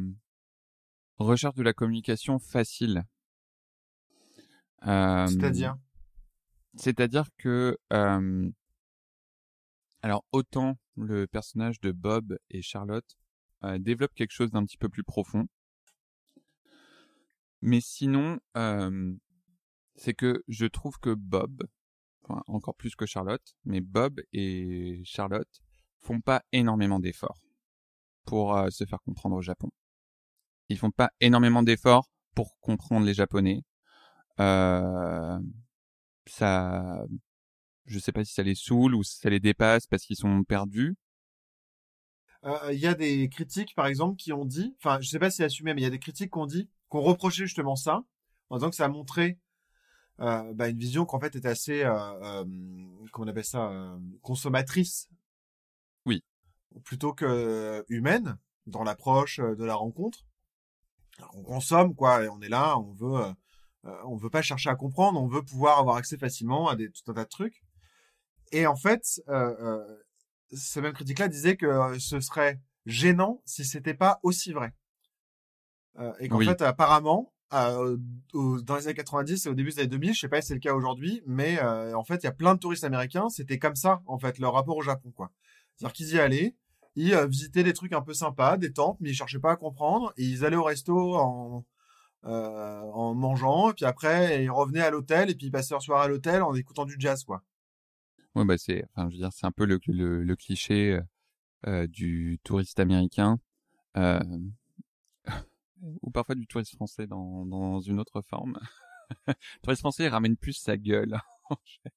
recherche 1.18 1.54
de 1.54 1.62
la 1.62 1.72
communication 1.72 2.38
facile. 2.38 3.04
Euh, 4.86 5.26
C'est-à-dire? 5.26 5.76
c'est-à-dire 6.76 7.26
que, 7.36 7.76
euh, 7.92 8.50
alors 10.02 10.24
autant 10.30 10.78
le 10.96 11.26
personnage 11.26 11.80
de 11.80 11.90
Bob 11.90 12.38
et 12.50 12.62
Charlotte 12.62 13.18
euh, 13.64 13.78
développe 13.78 14.14
quelque 14.14 14.32
chose 14.32 14.52
d'un 14.52 14.64
petit 14.64 14.78
peu 14.78 14.88
plus 14.88 15.02
profond, 15.02 15.48
mais 17.60 17.80
sinon, 17.80 18.38
euh, 18.56 19.12
c'est 19.96 20.14
que 20.14 20.44
je 20.46 20.66
trouve 20.66 20.98
que 21.00 21.12
Bob, 21.12 21.64
encore 22.46 22.74
plus 22.74 22.94
que 22.94 23.06
Charlotte, 23.06 23.56
mais 23.64 23.80
Bob 23.80 24.20
et 24.32 25.02
Charlotte 25.04 25.60
font 26.00 26.20
pas 26.20 26.42
énormément 26.52 27.00
d'efforts 27.00 27.40
pour 28.24 28.56
euh, 28.56 28.70
se 28.70 28.84
faire 28.84 29.00
comprendre 29.02 29.36
au 29.36 29.42
Japon. 29.42 29.70
Ils 30.68 30.78
font 30.78 30.90
pas 30.90 31.10
énormément 31.20 31.62
d'efforts 31.62 32.08
pour 32.34 32.58
comprendre 32.60 33.06
les 33.06 33.14
Japonais. 33.14 33.62
Euh, 34.38 35.38
ça, 36.26 37.04
je 37.86 37.98
sais 37.98 38.12
pas 38.12 38.24
si 38.24 38.34
ça 38.34 38.42
les 38.42 38.54
saoule 38.54 38.94
ou 38.94 39.02
si 39.02 39.18
ça 39.18 39.30
les 39.30 39.40
dépasse 39.40 39.86
parce 39.86 40.04
qu'ils 40.04 40.16
sont 40.16 40.44
perdus. 40.44 40.94
Euh, 42.44 42.72
Il 42.72 42.78
y 42.78 42.86
a 42.86 42.94
des 42.94 43.28
critiques, 43.28 43.74
par 43.74 43.86
exemple, 43.86 44.16
qui 44.16 44.32
ont 44.32 44.44
dit, 44.44 44.76
enfin, 44.78 45.00
je 45.00 45.08
sais 45.08 45.18
pas 45.18 45.30
si 45.30 45.38
c'est 45.38 45.44
assumé, 45.44 45.74
mais 45.74 45.80
il 45.80 45.84
y 45.84 45.88
a 45.88 45.90
des 45.90 45.98
critiques 45.98 46.32
qui 46.32 46.38
ont 46.38 46.46
dit, 46.46 46.68
qu'on 46.88 47.00
reprochait 47.00 47.44
justement 47.44 47.76
ça, 47.76 48.04
en 48.50 48.56
disant 48.56 48.70
que 48.70 48.76
ça 48.76 48.84
a 48.84 48.88
montré 48.88 49.38
euh, 50.20 50.52
bah, 50.54 50.68
une 50.68 50.78
vision 50.78 51.04
qu'en 51.04 51.20
fait 51.20 51.36
était 51.36 51.48
assez, 51.48 51.82
euh, 51.84 51.94
euh, 51.94 52.44
comment 53.12 53.26
on 53.26 53.28
appelle 53.28 53.44
ça, 53.44 53.68
euh, 53.70 53.98
consommatrice. 54.22 55.08
Oui. 56.06 56.24
Plutôt 56.84 57.12
que 57.12 57.84
humaine 57.88 58.38
dans 58.66 58.84
l'approche 58.84 59.38
euh, 59.38 59.54
de 59.54 59.64
la 59.64 59.74
rencontre. 59.74 60.20
Alors, 61.18 61.36
on 61.36 61.42
consomme 61.42 61.94
quoi, 61.94 62.24
et 62.24 62.28
on 62.28 62.40
est 62.40 62.48
là, 62.48 62.78
on 62.78 62.92
veut, 62.92 63.34
on 64.04 64.16
veut 64.16 64.30
pas 64.30 64.42
chercher 64.42 64.70
à 64.70 64.76
comprendre, 64.76 65.20
on 65.20 65.26
veut 65.26 65.42
pouvoir 65.42 65.80
avoir 65.80 65.96
accès 65.96 66.16
facilement 66.16 66.68
à 66.68 66.76
des 66.76 66.90
tout 66.90 67.10
un 67.10 67.14
tas 67.14 67.24
de 67.24 67.28
trucs. 67.28 67.64
Et 68.52 68.66
en 68.66 68.76
fait, 68.76 69.20
euh, 69.28 69.54
euh, 69.60 70.02
ce 70.52 70.78
même 70.80 70.92
critique-là 70.92 71.28
disait 71.28 71.56
que 71.56 71.98
ce 71.98 72.20
serait 72.20 72.60
gênant 72.86 73.42
si 73.44 73.64
c'était 73.64 73.94
pas 73.94 74.20
aussi 74.22 74.52
vrai. 74.52 74.72
Euh, 75.98 76.14
et 76.20 76.28
qu'en 76.28 76.38
Oui. 76.38 76.46
fait, 76.46 76.62
apparemment, 76.62 77.32
euh, 77.54 77.96
dans 78.34 78.76
les 78.76 78.86
années 78.86 78.94
90 78.94 79.46
et 79.46 79.48
au 79.48 79.54
début 79.54 79.70
des 79.70 79.80
années 79.80 79.88
2000, 79.88 80.14
je 80.14 80.20
sais 80.20 80.28
pas 80.28 80.42
si 80.42 80.48
c'est 80.48 80.54
le 80.54 80.60
cas 80.60 80.74
aujourd'hui, 80.74 81.22
mais 81.26 81.58
euh, 81.62 81.94
en 81.96 82.04
fait, 82.04 82.16
il 82.16 82.24
y 82.24 82.28
a 82.28 82.32
plein 82.32 82.54
de 82.54 82.60
touristes 82.60 82.84
américains, 82.84 83.30
c'était 83.30 83.58
comme 83.58 83.76
ça, 83.76 84.02
en 84.06 84.18
fait, 84.18 84.38
leur 84.38 84.52
rapport 84.52 84.76
au 84.76 84.82
Japon, 84.82 85.10
quoi. 85.12 85.30
C'est-à-dire 85.76 85.94
qu'ils 85.94 86.14
y 86.14 86.18
allaient, 86.18 86.56
ils 86.94 87.14
euh, 87.14 87.26
visitaient 87.26 87.62
des 87.62 87.72
trucs 87.72 87.94
un 87.94 88.02
peu 88.02 88.12
sympas, 88.12 88.58
des 88.58 88.72
temples, 88.72 88.98
mais 89.02 89.10
ils 89.10 89.14
cherchaient 89.14 89.38
pas 89.38 89.52
à 89.52 89.56
comprendre, 89.56 90.12
et 90.18 90.24
ils 90.24 90.44
allaient 90.44 90.56
au 90.56 90.64
resto 90.64 91.14
en, 91.16 91.64
en 92.24 93.14
mangeant, 93.14 93.70
et 93.70 93.74
puis 93.74 93.86
après, 93.86 94.44
ils 94.44 94.50
revenaient 94.50 94.82
à 94.82 94.90
l'hôtel, 94.90 95.30
et 95.30 95.34
puis 95.34 95.46
ils 95.46 95.50
passaient 95.50 95.72
leur 95.72 95.82
soirée 95.82 96.04
à 96.04 96.08
l'hôtel 96.08 96.42
en 96.42 96.54
écoutant 96.54 96.84
du 96.84 96.96
jazz, 96.98 97.24
quoi. 97.24 97.42
Ouais, 98.34 98.44
bah 98.44 98.58
c'est, 98.58 98.84
enfin, 98.90 99.08
je 99.08 99.14
veux 99.14 99.22
dire, 99.22 99.32
c'est 99.32 99.46
un 99.46 99.52
peu 99.52 99.64
le, 99.64 99.80
le, 99.86 100.36
cliché 100.36 101.00
du 101.88 102.38
touriste 102.44 102.78
américain, 102.78 103.38
ou 106.02 106.10
parfois 106.10 106.34
du 106.34 106.46
touriste 106.46 106.74
français 106.74 107.06
dans, 107.06 107.46
dans 107.46 107.80
une 107.80 108.00
autre 108.00 108.22
forme. 108.22 108.58
le 109.28 109.34
touriste 109.62 109.80
français 109.82 110.08
ramène 110.08 110.36
plus 110.36 110.54
sa 110.54 110.76
gueule 110.76 111.18
en 111.50 111.56
fait. 111.84 111.92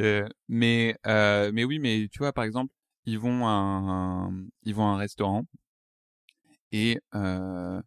Euh, 0.00 0.28
mais 0.48 0.96
euh, 1.06 1.50
mais 1.52 1.64
oui, 1.64 1.78
mais 1.78 2.08
tu 2.12 2.18
vois, 2.18 2.32
par 2.32 2.44
exemple, 2.44 2.72
ils 3.06 3.18
vont 3.18 3.46
à 3.46 3.50
un, 3.50 4.46
ils 4.64 4.74
vont 4.74 4.86
à 4.86 4.90
un 4.94 4.96
restaurant 4.96 5.44
et 6.72 6.98
euh, 7.14 7.80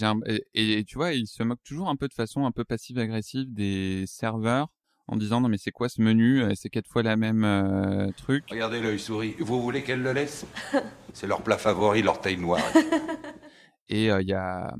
un- 0.00 0.20
et, 0.26 0.78
et 0.78 0.84
tu 0.84 0.96
vois, 0.96 1.12
ils 1.12 1.26
se 1.26 1.42
moquent 1.42 1.62
toujours 1.64 1.88
un 1.88 1.96
peu 1.96 2.08
de 2.08 2.14
façon 2.14 2.44
un 2.46 2.52
peu 2.52 2.64
passive-agressive 2.64 3.52
des 3.52 4.04
serveurs 4.06 4.68
en 5.08 5.16
disant 5.16 5.40
non 5.40 5.48
mais 5.48 5.58
c'est 5.58 5.70
quoi 5.70 5.88
ce 5.88 6.00
menu? 6.00 6.42
Euh, 6.42 6.52
C'est 6.54 6.70
quatre 6.70 6.88
fois 6.88 7.02
la 7.02 7.16
même 7.16 7.44
euh, 7.44 8.10
truc. 8.16 8.44
Regardez 8.50 8.80
l'œil 8.80 8.98
souris. 8.98 9.34
Vous 9.38 9.60
voulez 9.60 9.82
qu'elle 9.82 10.02
le 10.02 10.12
laisse? 10.12 10.46
C'est 11.12 11.26
leur 11.26 11.42
plat 11.42 11.58
favori, 11.58 12.02
l'orteil 12.02 12.38
noir. 12.38 12.60
Et 13.88 14.10
euh, 14.10 14.22
il 14.22 14.28
y 14.28 14.32
a, 14.32 14.74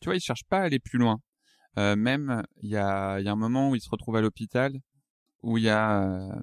tu 0.00 0.06
vois, 0.08 0.16
ils 0.16 0.20
cherchent 0.20 0.44
pas 0.48 0.58
à 0.60 0.62
aller 0.62 0.78
plus 0.78 0.98
loin. 0.98 1.20
Euh, 1.78 1.96
même 1.96 2.42
il 2.62 2.70
y 2.70 2.76
a, 2.76 3.18
il 3.18 3.24
y 3.24 3.28
a 3.28 3.32
un 3.32 3.36
moment 3.36 3.70
où 3.70 3.74
ils 3.74 3.80
se 3.80 3.90
retrouvent 3.90 4.16
à 4.16 4.20
l'hôpital 4.20 4.78
où 5.42 5.58
il 5.58 5.64
y 5.64 5.68
a, 5.68 6.02
euh, 6.04 6.40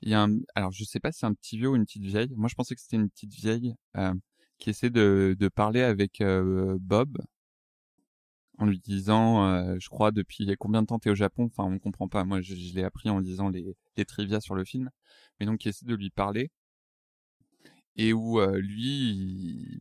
il 0.00 0.08
y 0.10 0.14
a 0.14 0.22
un, 0.22 0.38
alors 0.54 0.72
je 0.72 0.84
sais 0.84 1.00
pas 1.00 1.12
si 1.12 1.20
c'est 1.20 1.26
un 1.26 1.34
petit 1.34 1.56
vieux 1.58 1.68
ou 1.68 1.76
une 1.76 1.84
petite 1.84 2.04
vieille. 2.04 2.32
Moi 2.36 2.48
je 2.48 2.54
pensais 2.54 2.74
que 2.74 2.80
c'était 2.80 2.96
une 2.96 3.10
petite 3.10 3.32
vieille 3.34 3.74
euh, 3.96 4.14
qui 4.58 4.70
essaie 4.70 4.90
de, 4.90 5.36
de 5.38 5.48
parler 5.48 5.82
avec 5.82 6.20
euh, 6.20 6.76
Bob 6.80 7.18
en 8.58 8.66
lui 8.66 8.78
disant, 8.80 9.46
euh, 9.46 9.76
je 9.80 9.88
crois 9.88 10.10
depuis 10.12 10.48
combien 10.58 10.82
de 10.82 10.86
temps 10.86 10.98
t'es 10.98 11.10
au 11.10 11.14
Japon? 11.14 11.44
Enfin 11.46 11.64
on 11.64 11.78
comprend 11.78 12.08
pas. 12.08 12.24
Moi 12.24 12.40
je, 12.40 12.54
je 12.54 12.74
l'ai 12.74 12.84
appris 12.84 13.10
en 13.10 13.18
lisant 13.20 13.48
les, 13.50 13.76
les 13.96 14.04
trivia 14.04 14.40
sur 14.40 14.54
le 14.54 14.64
film, 14.64 14.90
mais 15.40 15.46
donc 15.46 15.58
qui 15.58 15.68
essaie 15.68 15.86
de 15.86 15.94
lui 15.94 16.10
parler 16.10 16.50
et 17.96 18.12
où 18.12 18.40
euh, 18.40 18.58
lui 18.58 19.10
il- 19.10 19.80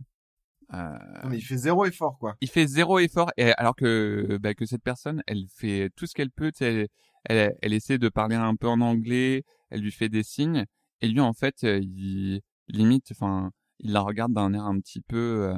euh, 0.73 0.97
mais 1.29 1.37
il 1.37 1.41
fait 1.41 1.57
zéro 1.57 1.85
effort, 1.85 2.17
quoi. 2.19 2.35
il 2.41 2.49
fait 2.49 2.67
zéro 2.67 2.99
effort 2.99 3.31
et 3.37 3.51
alors 3.53 3.75
que 3.75 4.37
bah, 4.41 4.53
que 4.53 4.65
cette 4.65 4.83
personne 4.83 5.23
elle 5.25 5.45
fait 5.47 5.89
tout 5.95 6.05
ce 6.05 6.13
qu'elle 6.13 6.31
peut 6.31 6.51
elle, 6.59 6.87
elle 7.23 7.55
elle 7.61 7.73
essaie 7.73 7.97
de 7.97 8.09
parler 8.09 8.35
un 8.35 8.55
peu 8.55 8.67
en 8.67 8.81
anglais 8.81 9.43
elle 9.69 9.81
lui 9.81 9.91
fait 9.93 10.09
des 10.09 10.23
signes 10.23 10.65
et 11.01 11.07
lui 11.07 11.21
en 11.21 11.33
fait 11.33 11.63
euh, 11.63 11.79
il 11.81 12.41
limite 12.67 13.11
enfin 13.11 13.51
il 13.79 13.93
la 13.93 14.01
regarde 14.01 14.33
d'un 14.33 14.53
air 14.53 14.65
un 14.65 14.77
petit 14.79 14.99
peu 15.01 15.51
euh, 15.53 15.57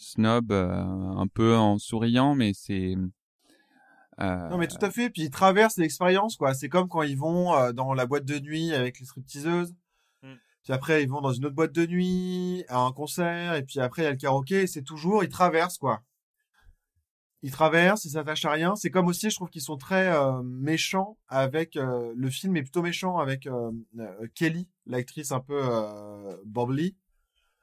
snob 0.00 0.50
euh, 0.50 0.72
un 0.72 1.26
peu 1.28 1.56
en 1.56 1.78
souriant 1.78 2.34
mais 2.34 2.52
c'est 2.54 2.96
euh, 4.20 4.48
Non, 4.48 4.58
mais 4.58 4.66
tout 4.66 4.84
à 4.84 4.90
fait. 4.90 5.10
Puis 5.10 5.22
ils 5.22 5.30
traversent 5.30 5.78
l'expérience, 5.78 6.36
quoi. 6.36 6.54
C'est 6.54 6.68
comme 6.68 6.88
quand 6.88 7.02
ils 7.02 7.16
vont 7.18 7.54
euh, 7.54 7.72
dans 7.72 7.94
la 7.94 8.06
boîte 8.06 8.24
de 8.24 8.38
nuit 8.38 8.72
avec 8.72 8.98
les 8.98 9.06
stripteaseuses. 9.06 9.74
Mm. 10.22 10.34
Puis 10.64 10.72
après, 10.72 11.02
ils 11.02 11.08
vont 11.08 11.20
dans 11.20 11.32
une 11.32 11.46
autre 11.46 11.54
boîte 11.54 11.72
de 11.72 11.86
nuit, 11.86 12.64
à 12.68 12.80
un 12.80 12.92
concert, 12.92 13.54
et 13.54 13.62
puis 13.62 13.80
après, 13.80 14.02
il 14.02 14.04
y 14.04 14.08
a 14.08 14.10
le 14.10 14.16
karaoké, 14.16 14.62
et 14.62 14.66
c'est 14.66 14.82
toujours, 14.82 15.24
ils 15.24 15.30
traversent, 15.30 15.78
quoi. 15.78 16.02
Ils 17.42 17.50
traversent, 17.50 18.04
ils 18.04 18.10
s'attachent 18.10 18.44
à 18.44 18.50
rien. 18.52 18.76
C'est 18.76 18.90
comme 18.90 19.06
aussi, 19.06 19.30
je 19.30 19.36
trouve 19.36 19.48
qu'ils 19.48 19.62
sont 19.62 19.78
très 19.78 20.08
euh, 20.14 20.42
méchants 20.42 21.16
avec, 21.28 21.76
euh, 21.76 22.12
le 22.14 22.28
film 22.28 22.54
est 22.58 22.62
plutôt 22.62 22.82
méchant 22.82 23.16
avec 23.16 23.46
euh, 23.46 23.70
euh, 23.98 24.26
Kelly, 24.34 24.68
l'actrice 24.84 25.32
un 25.32 25.40
peu 25.40 25.58
euh, 25.58 26.36
bubbly. 26.44 26.96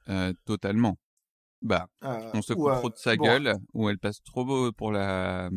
euh, 0.10 0.34
totalement 0.46 0.98
bah 1.68 1.88
Euh, 2.04 2.32
on 2.34 2.42
se 2.42 2.54
fout 2.54 2.68
euh, 2.68 2.76
trop 2.80 2.90
de 2.90 2.98
sa 2.98 3.16
bon, 3.16 3.26
gueule 3.26 3.54
où 3.74 3.90
elle 3.90 4.00
passe 4.00 4.24
trop 4.24 4.44
beau 4.46 4.72
pour 4.72 4.92
la 4.92 5.50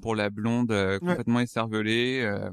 pour 0.00 0.14
la 0.14 0.30
blonde 0.30 0.72
euh, 0.72 0.98
complètement 0.98 1.40
écervelée 1.40 2.22
euh, 2.22 2.50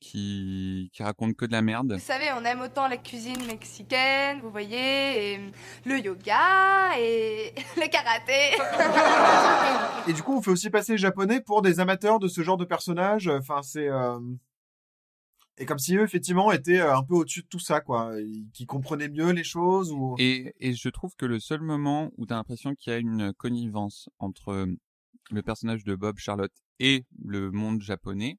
qui 0.00 0.90
qui 0.92 1.02
raconte 1.02 1.36
que 1.36 1.46
de 1.46 1.52
la 1.52 1.62
merde 1.62 1.94
Vous 1.94 1.98
savez, 1.98 2.26
on 2.38 2.44
aime 2.44 2.60
autant 2.60 2.86
la 2.88 2.96
cuisine 2.96 3.44
mexicaine, 3.46 4.40
vous 4.40 4.50
voyez, 4.50 5.32
et 5.34 5.40
le 5.84 5.98
yoga 5.98 6.98
et 6.98 7.54
le 7.76 7.88
karaté. 7.88 8.56
Et 10.08 10.12
du 10.12 10.22
coup, 10.22 10.36
on 10.36 10.42
fait 10.42 10.50
aussi 10.50 10.70
passer 10.70 10.92
les 10.92 10.98
japonais 10.98 11.40
pour 11.40 11.62
des 11.62 11.80
amateurs 11.80 12.18
de 12.18 12.28
ce 12.28 12.42
genre 12.42 12.56
de 12.58 12.64
personnages. 12.64 13.28
Enfin, 13.28 13.62
c'est 13.62 13.88
euh, 13.88 14.18
et 15.58 15.64
comme 15.64 15.78
si 15.78 15.96
eux, 15.96 16.02
effectivement, 16.02 16.52
étaient 16.52 16.80
euh, 16.80 16.96
un 16.96 17.02
peu 17.02 17.14
au-dessus 17.14 17.42
de 17.42 17.48
tout 17.48 17.58
ça, 17.58 17.80
quoi, 17.80 18.12
qui 18.52 18.66
comprenaient 18.66 19.08
mieux 19.08 19.30
les 19.30 19.44
choses 19.44 19.90
ou. 19.92 20.14
Et, 20.18 20.54
et 20.60 20.74
je 20.74 20.88
trouve 20.88 21.14
que 21.16 21.26
le 21.26 21.40
seul 21.40 21.60
moment 21.62 22.10
où 22.18 22.26
tu 22.26 22.32
as 22.32 22.36
l'impression 22.36 22.74
qu'il 22.74 22.92
y 22.92 22.96
a 22.96 22.98
une 22.98 23.32
connivence 23.32 24.08
entre 24.18 24.68
le 25.30 25.42
personnage 25.42 25.84
de 25.84 25.94
Bob, 25.94 26.18
Charlotte 26.18 26.52
et 26.78 27.04
le 27.24 27.50
monde 27.50 27.80
japonais, 27.80 28.38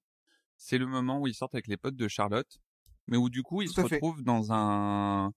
c'est 0.57 0.77
le 0.77 0.87
moment 0.87 1.19
où 1.19 1.27
ils 1.27 1.33
sortent 1.33 1.55
avec 1.55 1.67
les 1.67 1.77
potes 1.77 1.95
de 1.95 2.07
Charlotte, 2.07 2.59
mais 3.07 3.17
où 3.17 3.29
du 3.29 3.43
coup 3.43 3.61
ils 3.61 3.67
Tout 3.69 3.81
se 3.81 3.87
fait. 3.87 3.95
retrouvent 3.95 4.23
dans 4.23 4.51
un 4.53 5.31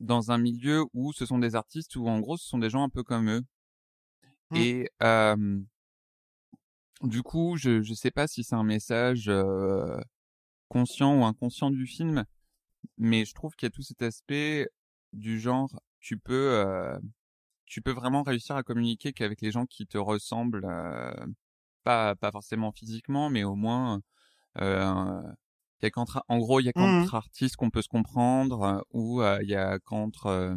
dans 0.00 0.30
un 0.30 0.38
milieu 0.38 0.84
où 0.94 1.12
ce 1.12 1.26
sont 1.26 1.38
des 1.38 1.54
artistes 1.54 1.96
où 1.96 2.08
en 2.08 2.20
gros 2.20 2.36
ce 2.36 2.46
sont 2.46 2.58
des 2.58 2.70
gens 2.70 2.82
un 2.82 2.88
peu 2.88 3.02
comme 3.02 3.28
eux. 3.30 3.42
Mmh. 4.50 4.56
Et 4.56 4.90
euh, 5.02 5.60
du 7.02 7.22
coup, 7.22 7.56
je 7.56 7.82
je 7.82 7.94
sais 7.94 8.10
pas 8.10 8.26
si 8.26 8.44
c'est 8.44 8.54
un 8.54 8.64
message 8.64 9.28
euh, 9.28 9.98
conscient 10.72 11.12
ou 11.20 11.24
inconscient 11.24 11.70
du 11.70 11.86
film, 11.86 12.24
mais 12.98 13.24
je 13.24 13.34
trouve 13.34 13.54
qu'il 13.56 13.66
y 13.66 13.68
a 13.68 13.70
tout 13.70 13.82
cet 13.82 14.02
aspect 14.02 14.68
du 15.12 15.40
genre 15.40 15.70
tu 16.00 16.18
peux 16.18 16.52
euh, 16.54 16.98
tu 17.66 17.82
peux 17.82 17.92
vraiment 17.92 18.22
réussir 18.22 18.56
à 18.56 18.62
communiquer 18.62 19.12
qu'avec 19.12 19.40
les 19.42 19.50
gens 19.52 19.66
qui 19.66 19.86
te 19.86 19.98
ressemblent 19.98 20.66
euh, 20.66 21.14
pas 21.84 22.16
pas 22.16 22.32
forcément 22.32 22.72
physiquement 22.72 23.30
mais 23.30 23.44
au 23.44 23.54
moins 23.56 24.00
euh, 24.60 25.22
il 25.82 25.84
y 25.84 25.88
a 25.88 25.90
qu'entre 25.90 26.24
en 26.28 26.38
gros 26.38 26.60
il 26.60 26.66
y 26.66 26.70
a 26.70 26.72
Mhm. 26.74 27.08
qu'entre 27.08 27.14
artistes 27.16 27.56
qu'on 27.56 27.70
peut 27.70 27.82
se 27.82 27.88
comprendre 27.88 28.62
euh, 28.62 28.80
ou 28.92 29.22
euh, 29.22 29.38
il 29.42 29.50
y 29.50 29.56
a 29.56 29.78
qu'entre 29.80 30.26
euh, 30.26 30.56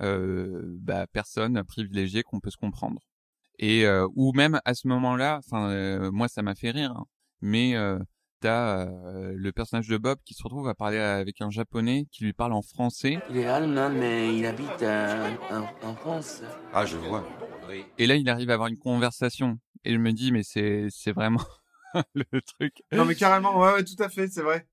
euh, 0.00 0.62
bah, 0.80 1.06
personnes 1.06 1.62
privilégiées 1.64 2.22
qu'on 2.22 2.40
peut 2.40 2.50
se 2.50 2.56
comprendre 2.56 3.00
et 3.58 3.86
euh, 3.86 4.08
ou 4.16 4.32
même 4.34 4.60
à 4.64 4.74
ce 4.74 4.88
moment-là 4.88 5.38
enfin 5.38 5.70
euh, 5.70 6.10
moi 6.12 6.28
ça 6.28 6.42
m'a 6.42 6.54
fait 6.56 6.70
rire 6.72 6.92
hein, 6.92 7.06
mais 7.42 7.76
euh, 7.76 7.98
t'as 8.46 8.86
euh, 8.86 9.32
le 9.34 9.50
personnage 9.50 9.88
de 9.88 9.96
Bob 9.96 10.18
qui 10.24 10.34
se 10.34 10.42
retrouve 10.44 10.68
à 10.68 10.74
parler 10.76 10.98
avec 10.98 11.40
un 11.40 11.50
japonais 11.50 12.06
qui 12.12 12.22
lui 12.22 12.32
parle 12.32 12.52
en 12.52 12.62
français 12.62 13.18
Il 13.30 13.38
est 13.38 13.46
allemand, 13.46 13.90
mais 13.90 14.36
il 14.38 14.46
habite 14.46 14.82
euh, 14.82 15.34
en, 15.50 15.88
en 15.88 15.94
France. 15.96 16.42
Ah, 16.72 16.86
je 16.86 16.96
vois. 16.96 17.26
Oui. 17.68 17.84
et 17.98 18.06
là 18.06 18.14
il 18.14 18.28
arrive 18.28 18.48
à 18.50 18.54
avoir 18.54 18.68
une 18.68 18.78
conversation 18.78 19.58
et 19.84 19.92
je 19.94 19.98
me 19.98 20.12
dis 20.12 20.30
mais 20.30 20.44
c'est 20.44 20.86
c'est 20.90 21.10
vraiment 21.10 21.42
le 22.14 22.40
truc 22.40 22.84
Non, 22.92 23.04
mais 23.04 23.16
carrément, 23.16 23.58
ouais, 23.58 23.72
ouais, 23.72 23.84
tout 23.84 24.00
à 24.00 24.08
fait, 24.08 24.28
c'est 24.28 24.42
vrai. 24.42 24.68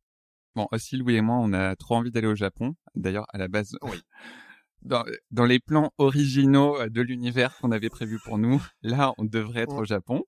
Bon, 0.55 0.67
aussi, 0.71 0.95
Louis 0.97 1.15
et 1.15 1.21
moi, 1.21 1.37
on 1.37 1.51
a 1.53 1.75
trop 1.75 1.95
envie 1.95 2.11
d'aller 2.11 2.27
au 2.27 2.35
Japon. 2.35 2.75
D'ailleurs, 2.93 3.25
à 3.33 3.39
la 3.39 3.47
base, 3.47 3.75
Oui. 3.81 3.99
dans, 4.83 5.03
dans 5.31 5.45
les 5.45 5.59
plans 5.59 5.91
originaux 5.97 6.77
de 6.89 7.01
l'univers 7.01 7.57
qu'on 7.57 7.71
avait 7.71 7.89
prévu 7.89 8.19
pour 8.23 8.37
nous, 8.37 8.63
là, 8.83 9.13
on 9.17 9.25
devrait 9.25 9.61
être 9.61 9.73
au 9.73 9.85
Japon. 9.85 10.23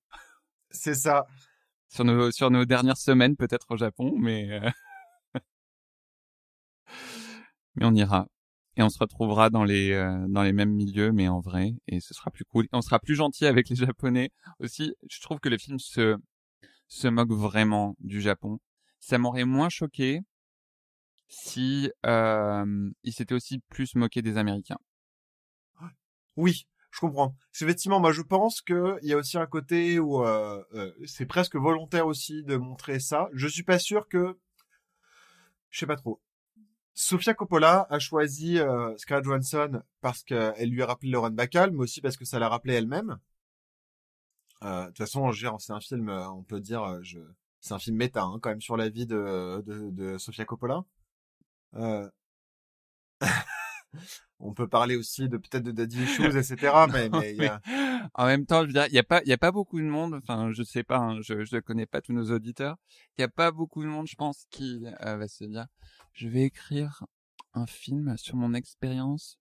C'est 0.72 0.96
ça. 0.96 1.28
Sur 1.90 2.06
nos, 2.06 2.32
sur 2.32 2.52
nos 2.52 2.66
dernières 2.66 2.98
semaines, 2.98 3.36
peut-être 3.36 3.68
au 3.72 3.78
Japon, 3.78 4.14
mais, 4.18 4.52
euh, 4.52 4.70
mais 7.76 7.86
on 7.86 7.94
ira. 7.96 8.28
Et 8.78 8.84
on 8.84 8.90
se 8.90 9.00
retrouvera 9.00 9.50
dans 9.50 9.64
les, 9.64 9.92
euh, 9.92 10.26
dans 10.28 10.44
les 10.44 10.52
mêmes 10.52 10.74
milieux, 10.74 11.12
mais 11.12 11.28
en 11.30 11.40
vrai, 11.40 11.74
et 11.88 12.02
ce 12.02 12.14
sera 12.14 12.30
plus 12.32 12.44
cool. 12.46 12.66
Et 12.66 12.70
on 12.74 12.82
sera 12.82 13.00
plus 13.00 13.16
gentil 13.16 13.46
avec 13.46 13.70
les 13.70 13.76
Japonais. 13.76 14.32
Aussi, 14.60 14.94
je 15.10 15.22
trouve 15.22 15.40
que 15.40 15.50
le 15.50 15.58
film 15.58 15.80
se, 15.80 16.18
se 16.88 17.08
moque 17.08 17.32
vraiment 17.32 17.96
du 18.00 18.22
Japon. 18.22 18.60
Ça 19.00 19.18
m'aurait 19.18 19.46
moins 19.46 19.70
choqué 19.70 20.22
si 21.28 21.92
euh, 22.06 22.90
il 23.04 23.14
s'était 23.14 23.36
aussi 23.36 23.60
plus 23.70 23.96
moqué 23.96 24.22
des 24.22 24.38
Américains. 24.38 24.78
Oui, 26.38 26.66
je 26.96 27.02
comprends. 27.02 27.30
Parce 27.52 27.60
qu'effectivement, 27.60 28.00
moi, 28.00 28.14
je 28.14 28.22
pense 28.22 28.62
que 28.62 28.98
il 29.02 29.10
y 29.10 29.14
a 29.14 29.18
aussi 29.18 29.38
un 29.38 29.46
côté 29.48 30.00
où 30.00 30.24
euh, 30.24 30.64
euh, 30.74 30.94
c'est 31.06 31.26
presque 31.26 31.58
volontaire 31.58 32.08
aussi 32.08 32.44
de 32.44 32.56
montrer 32.56 33.00
ça. 33.02 33.28
Je 33.34 33.48
suis 33.48 33.64
pas 33.64 33.80
sûr 33.80 34.08
que, 34.08 34.38
je 35.70 35.80
sais 35.80 35.88
pas 35.88 35.98
trop. 35.98 36.22
Sofia 36.94 37.34
Coppola 37.34 37.86
a 37.90 38.00
choisi 38.00 38.60
euh, 38.60 38.96
Scarlett 38.98 39.26
Johansson 39.26 39.82
parce 40.00 40.24
qu'elle 40.24 40.70
lui 40.70 40.82
a 40.82 40.86
rappelé 40.86 41.12
Lauren 41.12 41.32
Bacall, 41.32 41.72
mais 41.72 41.82
aussi 41.82 42.00
parce 42.00 42.16
que 42.16 42.24
ça 42.24 42.40
l'a 42.40 42.48
rappelé 42.48 42.76
elle-même. 42.76 43.18
Euh, 44.64 44.84
De 44.84 44.88
toute 44.88 45.00
façon, 45.00 45.30
c'est 45.60 45.74
un 45.74 45.82
film, 45.82 46.08
euh, 46.10 46.30
on 46.30 46.44
peut 46.44 46.62
dire, 46.62 46.82
euh, 46.84 47.00
je... 47.04 47.20
c'est 47.60 47.74
un 47.74 47.80
film 47.80 47.98
méta 47.98 48.24
hein, 48.24 48.40
quand 48.42 48.50
même 48.50 48.62
sur 48.62 48.78
la 48.78 48.88
vie 48.90 49.06
de, 49.06 49.62
de, 49.66 49.90
de 49.92 50.18
Sofia 50.18 50.46
Coppola. 50.46 50.86
Euh... 51.76 52.10
on 54.40 54.54
peut 54.54 54.68
parler 54.68 54.96
aussi 54.96 55.30
de 55.30 55.38
peut-être 55.38 55.64
de 55.64 55.72
Daddy 55.72 56.04
Issues, 56.04 56.38
etc. 56.38 56.74
Mais, 56.92 57.10
mais 57.10 57.34
il 57.34 57.44
y 57.44 57.48
a... 57.48 57.62
En 58.14 58.26
même 58.26 58.46
temps, 58.46 58.62
je 58.62 58.68
veux 58.68 58.74
dire, 58.74 58.88
il 58.88 58.94
y 58.94 59.00
a 59.00 59.04
pas, 59.04 59.22
il 59.24 59.30
y 59.30 59.34
a 59.34 59.38
pas 59.38 59.52
beaucoup 59.52 59.80
de 59.80 59.86
monde. 59.86 60.16
Enfin, 60.16 60.52
je 60.52 60.64
sais 60.64 60.84
pas, 60.84 60.98
hein, 60.98 61.22
je, 61.22 61.46
je 61.46 61.58
connais 61.58 61.86
pas 61.86 62.02
tous 62.02 62.14
nos 62.14 62.32
auditeurs. 62.32 62.78
Il 63.18 63.22
y 63.22 63.24
a 63.24 63.30
pas 63.30 63.52
beaucoup 63.52 63.84
de 63.84 63.88
monde, 63.88 64.08
je 64.08 64.16
pense, 64.16 64.46
qui 64.50 64.86
euh, 65.06 65.18
va 65.18 65.28
se 65.28 65.44
dire, 65.46 65.68
je 66.14 66.28
vais 66.28 66.44
écrire 66.44 67.04
un 67.54 67.66
film 67.66 68.18
sur 68.18 68.36
mon 68.36 68.54
expérience 68.54 69.38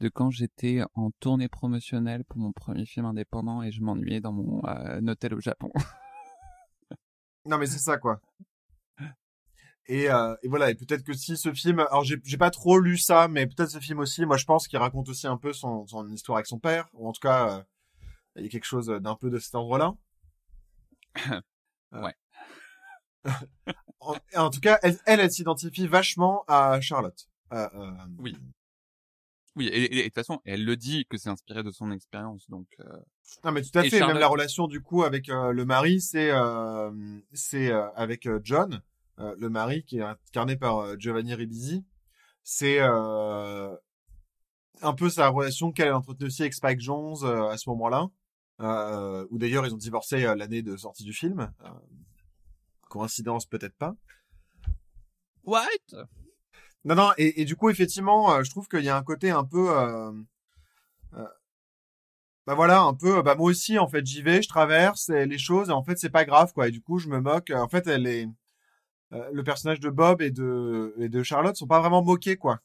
de 0.00 0.08
quand 0.08 0.30
j'étais 0.30 0.82
en 0.94 1.10
tournée 1.20 1.48
promotionnelle 1.48 2.24
pour 2.24 2.38
mon 2.38 2.52
premier 2.52 2.84
film 2.84 3.06
indépendant 3.06 3.62
et 3.62 3.72
je 3.72 3.80
m'ennuyais 3.82 4.20
dans 4.20 4.32
mon 4.32 4.64
euh, 4.66 5.00
hôtel 5.06 5.34
au 5.34 5.40
Japon. 5.40 5.72
Non, 7.46 7.58
mais 7.58 7.66
c'est 7.66 7.78
ça, 7.78 7.96
quoi. 7.96 8.20
Et, 9.88 10.10
euh, 10.10 10.34
et 10.42 10.48
voilà, 10.48 10.70
et 10.70 10.74
peut-être 10.74 11.04
que 11.04 11.12
si 11.12 11.36
ce 11.36 11.52
film, 11.54 11.78
alors 11.78 12.02
j'ai 12.02 12.16
j'ai 12.24 12.36
pas 12.38 12.50
trop 12.50 12.78
lu 12.80 12.98
ça, 12.98 13.28
mais 13.28 13.46
peut-être 13.46 13.70
ce 13.70 13.78
film 13.78 14.00
aussi, 14.00 14.26
moi 14.26 14.36
je 14.36 14.44
pense 14.44 14.66
qu'il 14.66 14.78
raconte 14.78 15.08
aussi 15.08 15.26
un 15.28 15.36
peu 15.36 15.52
son, 15.52 15.86
son 15.86 16.08
histoire 16.10 16.38
avec 16.38 16.46
son 16.46 16.58
père, 16.58 16.88
ou 16.92 17.08
en 17.08 17.12
tout 17.12 17.20
cas, 17.20 17.58
euh, 17.58 17.62
il 18.36 18.42
y 18.42 18.46
a 18.46 18.48
quelque 18.50 18.64
chose 18.64 18.86
d'un 18.88 19.14
peu 19.14 19.30
de 19.30 19.38
cet 19.38 19.54
ordre-là. 19.54 19.94
ouais. 21.92 22.14
en, 24.00 24.16
en 24.36 24.50
tout 24.50 24.60
cas, 24.60 24.78
elle, 24.82 24.96
elle, 25.06 25.20
elle 25.20 25.30
s'identifie 25.32 25.86
vachement 25.86 26.44
à 26.48 26.80
Charlotte. 26.80 27.28
Euh, 27.52 27.68
euh, 27.74 27.90
oui. 28.18 28.36
Oui, 29.56 29.68
et, 29.68 29.84
et, 29.84 29.98
et 29.98 30.02
de 30.02 30.04
toute 30.08 30.14
façon, 30.14 30.40
elle 30.44 30.64
le 30.64 30.76
dit 30.76 31.06
que 31.08 31.16
c'est 31.16 31.30
inspiré 31.30 31.62
de 31.62 31.70
son 31.70 31.90
expérience, 31.90 32.48
donc. 32.50 32.66
Euh... 32.80 32.84
Non, 33.44 33.52
mais 33.52 33.62
tout 33.62 33.76
à 33.78 33.82
fait. 33.82 33.90
Charlotte- 33.90 34.08
Même 34.14 34.18
la 34.20 34.26
relation 34.28 34.66
du 34.66 34.80
coup 34.82 35.02
avec 35.02 35.28
euh, 35.30 35.52
le 35.52 35.64
mari, 35.64 36.00
c'est 36.00 36.30
euh, 36.30 36.90
c'est 37.32 37.70
euh, 37.72 37.88
avec 37.94 38.26
euh, 38.26 38.38
John, 38.44 38.82
euh, 39.18 39.34
le 39.38 39.48
mari 39.48 39.84
qui 39.84 39.98
est 39.98 40.02
incarné 40.02 40.56
par 40.56 40.78
euh, 40.78 40.96
Giovanni 40.98 41.34
Ribisi. 41.34 41.84
C'est 42.42 42.78
euh, 42.80 43.74
un 44.82 44.94
peu 44.94 45.10
sa 45.10 45.28
relation 45.28 45.72
qu'elle 45.72 45.88
a 45.88 45.96
entretenue 45.96 46.28
aussi 46.28 46.42
avec 46.42 46.54
Spike 46.54 46.80
Jones 46.80 47.16
euh, 47.22 47.48
à 47.48 47.56
ce 47.56 47.68
moment-là, 47.70 48.06
euh, 48.60 49.26
où 49.30 49.38
d'ailleurs 49.38 49.66
ils 49.66 49.74
ont 49.74 49.78
divorcé 49.78 50.20
l'année 50.36 50.62
de 50.62 50.76
sortie 50.76 51.04
du 51.04 51.12
film. 51.12 51.52
Coïncidence 52.88 53.46
peut-être 53.46 53.76
pas. 53.76 53.96
What? 55.42 55.66
Non, 56.84 56.94
non, 56.94 57.10
et, 57.18 57.40
et 57.40 57.44
du 57.44 57.56
coup, 57.56 57.68
effectivement, 57.68 58.42
je 58.44 58.50
trouve 58.50 58.68
qu'il 58.68 58.84
y 58.84 58.88
a 58.88 58.96
un 58.96 59.02
côté 59.02 59.30
un 59.30 59.44
peu... 59.44 59.68
Bah 62.46 62.54
voilà, 62.54 62.82
un 62.82 62.94
peu... 62.94 63.22
Bah 63.22 63.34
moi 63.34 63.50
aussi, 63.50 63.76
en 63.76 63.88
fait, 63.88 64.06
j'y 64.06 64.22
vais, 64.22 64.40
je 64.40 64.48
traverse 64.48 65.08
les 65.08 65.38
choses, 65.38 65.68
et 65.68 65.72
en 65.72 65.82
fait, 65.82 65.98
c'est 65.98 66.10
pas 66.10 66.24
grave, 66.24 66.52
quoi. 66.52 66.68
Et 66.68 66.70
du 66.70 66.80
coup, 66.80 67.00
je 67.00 67.08
me 67.08 67.20
moque. 67.20 67.50
En 67.50 67.68
fait, 67.68 67.88
elle 67.88 68.06
est... 68.06 68.28
euh, 69.12 69.30
le 69.32 69.44
personnage 69.44 69.80
de 69.80 69.90
Bob 69.90 70.20
et 70.22 70.30
de, 70.30 70.94
et 70.98 71.08
de 71.08 71.22
Charlotte 71.22 71.56
sont 71.56 71.66
pas 71.66 71.80
vraiment 71.80 72.02
moqués, 72.02 72.36
quoi. 72.36 72.60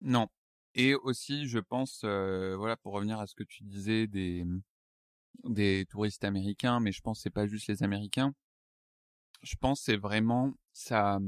Non. 0.00 0.28
Et 0.74 0.94
aussi, 0.94 1.46
je 1.46 1.58
pense, 1.58 2.02
euh, 2.04 2.56
voilà, 2.56 2.76
pour 2.76 2.92
revenir 2.92 3.18
à 3.20 3.26
ce 3.26 3.34
que 3.34 3.44
tu 3.44 3.64
disais 3.64 4.06
des 4.06 4.44
des 5.44 5.86
touristes 5.90 6.24
américains, 6.24 6.80
mais 6.80 6.92
je 6.92 7.00
pense 7.00 7.18
que 7.18 7.22
c'est 7.24 7.30
pas 7.30 7.46
juste 7.46 7.66
les 7.68 7.82
Américains. 7.82 8.32
Je 9.42 9.56
pense 9.56 9.80
c'est 9.82 9.96
vraiment 9.96 10.54
ça 10.72 11.18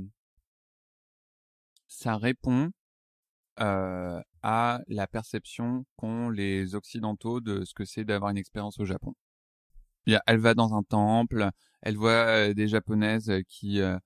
ça 1.89 2.17
répond 2.17 2.71
euh, 3.61 4.21
à 4.43 4.81
la 4.89 5.07
perception 5.07 5.85
qu'ont 5.97 6.31
les 6.31 6.75
occidentaux 6.75 7.41
de 7.41 7.65
ce 7.65 7.75
que 7.75 7.85
c'est 7.85 8.05
d'avoir 8.05 8.31
une 8.31 8.39
expérience 8.39 8.79
au 8.81 8.85
Japon. 8.85 9.15
Elle 10.27 10.39
va 10.39 10.55
dans 10.55 10.75
un 10.75 10.83
temple, 10.83 11.51
elle 11.87 11.97
voit 11.97 12.11
euh, 12.11 12.53
des 12.53 12.67
japonaises 12.67 13.33
qui 13.47 13.81
euh, 13.81 13.97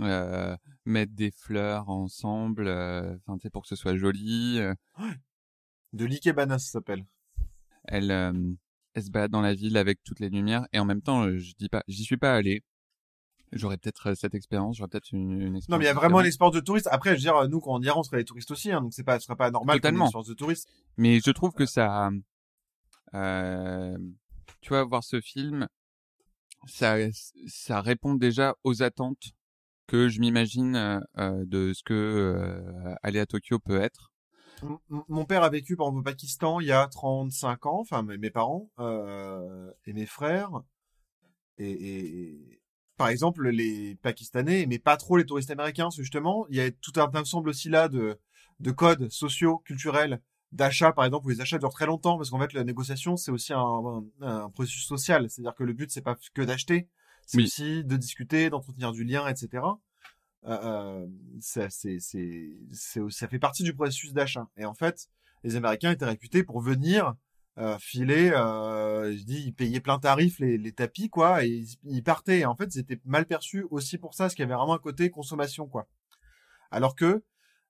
euh, 0.00 0.56
mettre 0.86 1.12
des 1.14 1.30
fleurs 1.30 1.90
ensemble, 1.90 2.66
euh, 2.68 3.14
enfin 3.18 3.36
tu 3.36 3.42
sais 3.42 3.50
pour 3.50 3.60
que 3.62 3.68
ce 3.68 3.76
soit 3.76 3.96
joli. 3.98 4.58
euh. 4.58 4.74
De 5.92 6.06
l'Ikebana, 6.06 6.58
ça 6.58 6.70
s'appelle. 6.70 7.04
Elle, 7.84 8.10
euh, 8.10 8.32
elle 8.94 9.02
se 9.02 9.10
balade 9.10 9.30
dans 9.30 9.42
la 9.42 9.52
ville 9.52 9.76
avec 9.76 10.02
toutes 10.04 10.20
les 10.20 10.30
lumières 10.30 10.66
et 10.72 10.78
en 10.78 10.86
même 10.86 11.02
temps, 11.02 11.24
euh, 11.26 11.36
je 11.36 11.52
dis 11.58 11.68
pas, 11.68 11.82
j'y 11.86 12.02
suis 12.02 12.16
pas 12.16 12.34
allé. 12.34 12.62
J'aurais 13.52 13.76
peut-être 13.76 14.12
euh, 14.12 14.14
cette 14.14 14.34
expérience, 14.34 14.78
j'aurais 14.78 14.88
peut-être 14.88 15.12
une, 15.12 15.32
une 15.32 15.56
expérience. 15.56 15.68
Non, 15.68 15.76
mais 15.76 15.84
il 15.84 15.88
y 15.88 15.90
a 15.90 15.94
vraiment 15.94 16.20
une 16.20 16.26
expérience 16.26 16.54
de 16.54 16.60
touriste. 16.60 16.88
Après, 16.90 17.10
je 17.10 17.16
veux 17.16 17.20
dire, 17.20 17.46
nous, 17.50 17.60
quand 17.60 17.74
on 17.74 17.82
ira, 17.82 17.98
on 17.98 18.02
serait 18.02 18.16
des 18.16 18.24
touristes 18.24 18.50
aussi, 18.50 18.72
hein, 18.72 18.80
donc 18.80 18.94
c'est 18.94 19.04
pas, 19.04 19.20
ce 19.20 19.26
serait 19.26 19.36
pas 19.36 19.50
normal 19.50 19.78
qu'on 19.82 19.88
ait 19.88 19.90
une 19.90 20.00
expérience 20.00 20.28
de 20.28 20.32
touriste. 20.34 20.66
Mais 20.96 21.20
je 21.20 21.30
trouve 21.30 21.52
que 21.52 21.66
ça, 21.66 22.08
euh, 23.12 23.98
tu 24.62 24.70
vois, 24.70 24.84
voir 24.84 25.04
ce 25.04 25.20
film, 25.20 25.68
ça, 26.66 26.96
ça 27.46 27.80
répond 27.80 28.14
déjà 28.14 28.54
aux 28.64 28.82
attentes 28.82 29.32
que 29.86 30.08
je 30.08 30.20
m'imagine 30.20 30.76
euh, 30.76 31.00
euh, 31.18 31.44
de 31.46 31.72
ce 31.74 31.82
que 31.82 31.92
euh, 31.94 32.94
aller 33.02 33.20
à 33.20 33.26
Tokyo 33.26 33.58
peut 33.58 33.80
être. 33.80 34.12
Mon 35.08 35.24
père 35.24 35.42
a 35.42 35.50
vécu 35.50 35.76
par 35.76 35.86
exemple 35.88 36.00
au 36.00 36.02
Pakistan 36.04 36.60
il 36.60 36.68
y 36.68 36.72
a 36.72 36.86
35 36.86 37.66
ans, 37.66 37.80
enfin 37.80 38.02
mes 38.02 38.30
parents 38.30 38.70
euh, 38.78 39.70
et 39.86 39.92
mes 39.92 40.06
frères. 40.06 40.50
Et, 41.58 41.70
et- 41.70 42.58
par 42.98 43.08
exemple, 43.08 43.48
les 43.48 43.96
Pakistanais 43.96 44.60
aimaient 44.62 44.78
pas 44.78 44.96
trop 44.96 45.16
les 45.16 45.24
touristes 45.26 45.50
américains, 45.50 45.88
justement, 45.90 46.46
il 46.50 46.56
y 46.56 46.60
a 46.60 46.70
tout 46.70 46.92
un 46.96 47.10
ensemble 47.18 47.48
aussi 47.48 47.68
là 47.68 47.88
de, 47.88 48.20
de 48.60 48.70
codes 48.70 49.08
sociaux, 49.10 49.58
culturels 49.64 50.20
d'achat, 50.52 50.92
par 50.92 51.04
exemple, 51.04 51.26
où 51.26 51.30
les 51.30 51.40
achats 51.40 51.58
durent 51.58 51.70
très 51.72 51.86
longtemps, 51.86 52.16
parce 52.16 52.30
qu'en 52.30 52.38
fait, 52.38 52.52
la 52.52 52.64
négociation, 52.64 53.16
c'est 53.16 53.30
aussi 53.30 53.52
un, 53.52 53.58
un, 53.58 54.04
un 54.20 54.50
processus 54.50 54.86
social. 54.86 55.28
C'est-à-dire 55.28 55.54
que 55.54 55.64
le 55.64 55.72
but, 55.72 55.90
c'est 55.90 56.02
pas 56.02 56.16
que 56.34 56.42
d'acheter, 56.42 56.88
c'est 57.26 57.38
Oui. 57.38 57.44
aussi 57.44 57.84
de 57.84 57.96
discuter, 57.96 58.50
d'entretenir 58.50 58.92
du 58.92 59.04
lien, 59.04 59.26
etc. 59.28 59.64
Euh, 60.44 60.58
euh, 60.64 61.06
ça, 61.40 61.70
c'est, 61.70 61.98
ça 62.00 63.28
fait 63.28 63.38
partie 63.38 63.62
du 63.62 63.74
processus 63.74 64.12
d'achat. 64.12 64.48
Et 64.56 64.64
en 64.64 64.74
fait, 64.74 65.08
les 65.44 65.56
Américains 65.56 65.92
étaient 65.92 66.04
réputés 66.04 66.44
pour 66.44 66.60
venir 66.60 67.14
euh, 67.58 67.76
filer, 67.78 68.30
euh, 68.30 69.16
je 69.16 69.22
dis, 69.24 69.42
ils 69.46 69.52
payaient 69.54 69.80
plein 69.80 69.98
tarif 69.98 70.38
les, 70.38 70.58
les 70.58 70.72
tapis, 70.72 71.10
quoi, 71.10 71.44
et 71.44 71.48
ils, 71.48 71.76
ils 71.84 72.02
partaient. 72.02 72.40
Et 72.40 72.46
en 72.46 72.56
fait, 72.56 72.74
ils 72.74 72.80
étaient 72.80 73.00
mal 73.04 73.26
perçus 73.26 73.66
aussi 73.70 73.98
pour 73.98 74.14
ça, 74.14 74.24
parce 74.24 74.34
qu'il 74.34 74.42
y 74.42 74.46
avait 74.46 74.54
vraiment 74.54 74.74
un 74.74 74.78
côté 74.78 75.10
consommation, 75.10 75.66
quoi. 75.68 75.86
Alors 76.70 76.96
que 76.96 77.22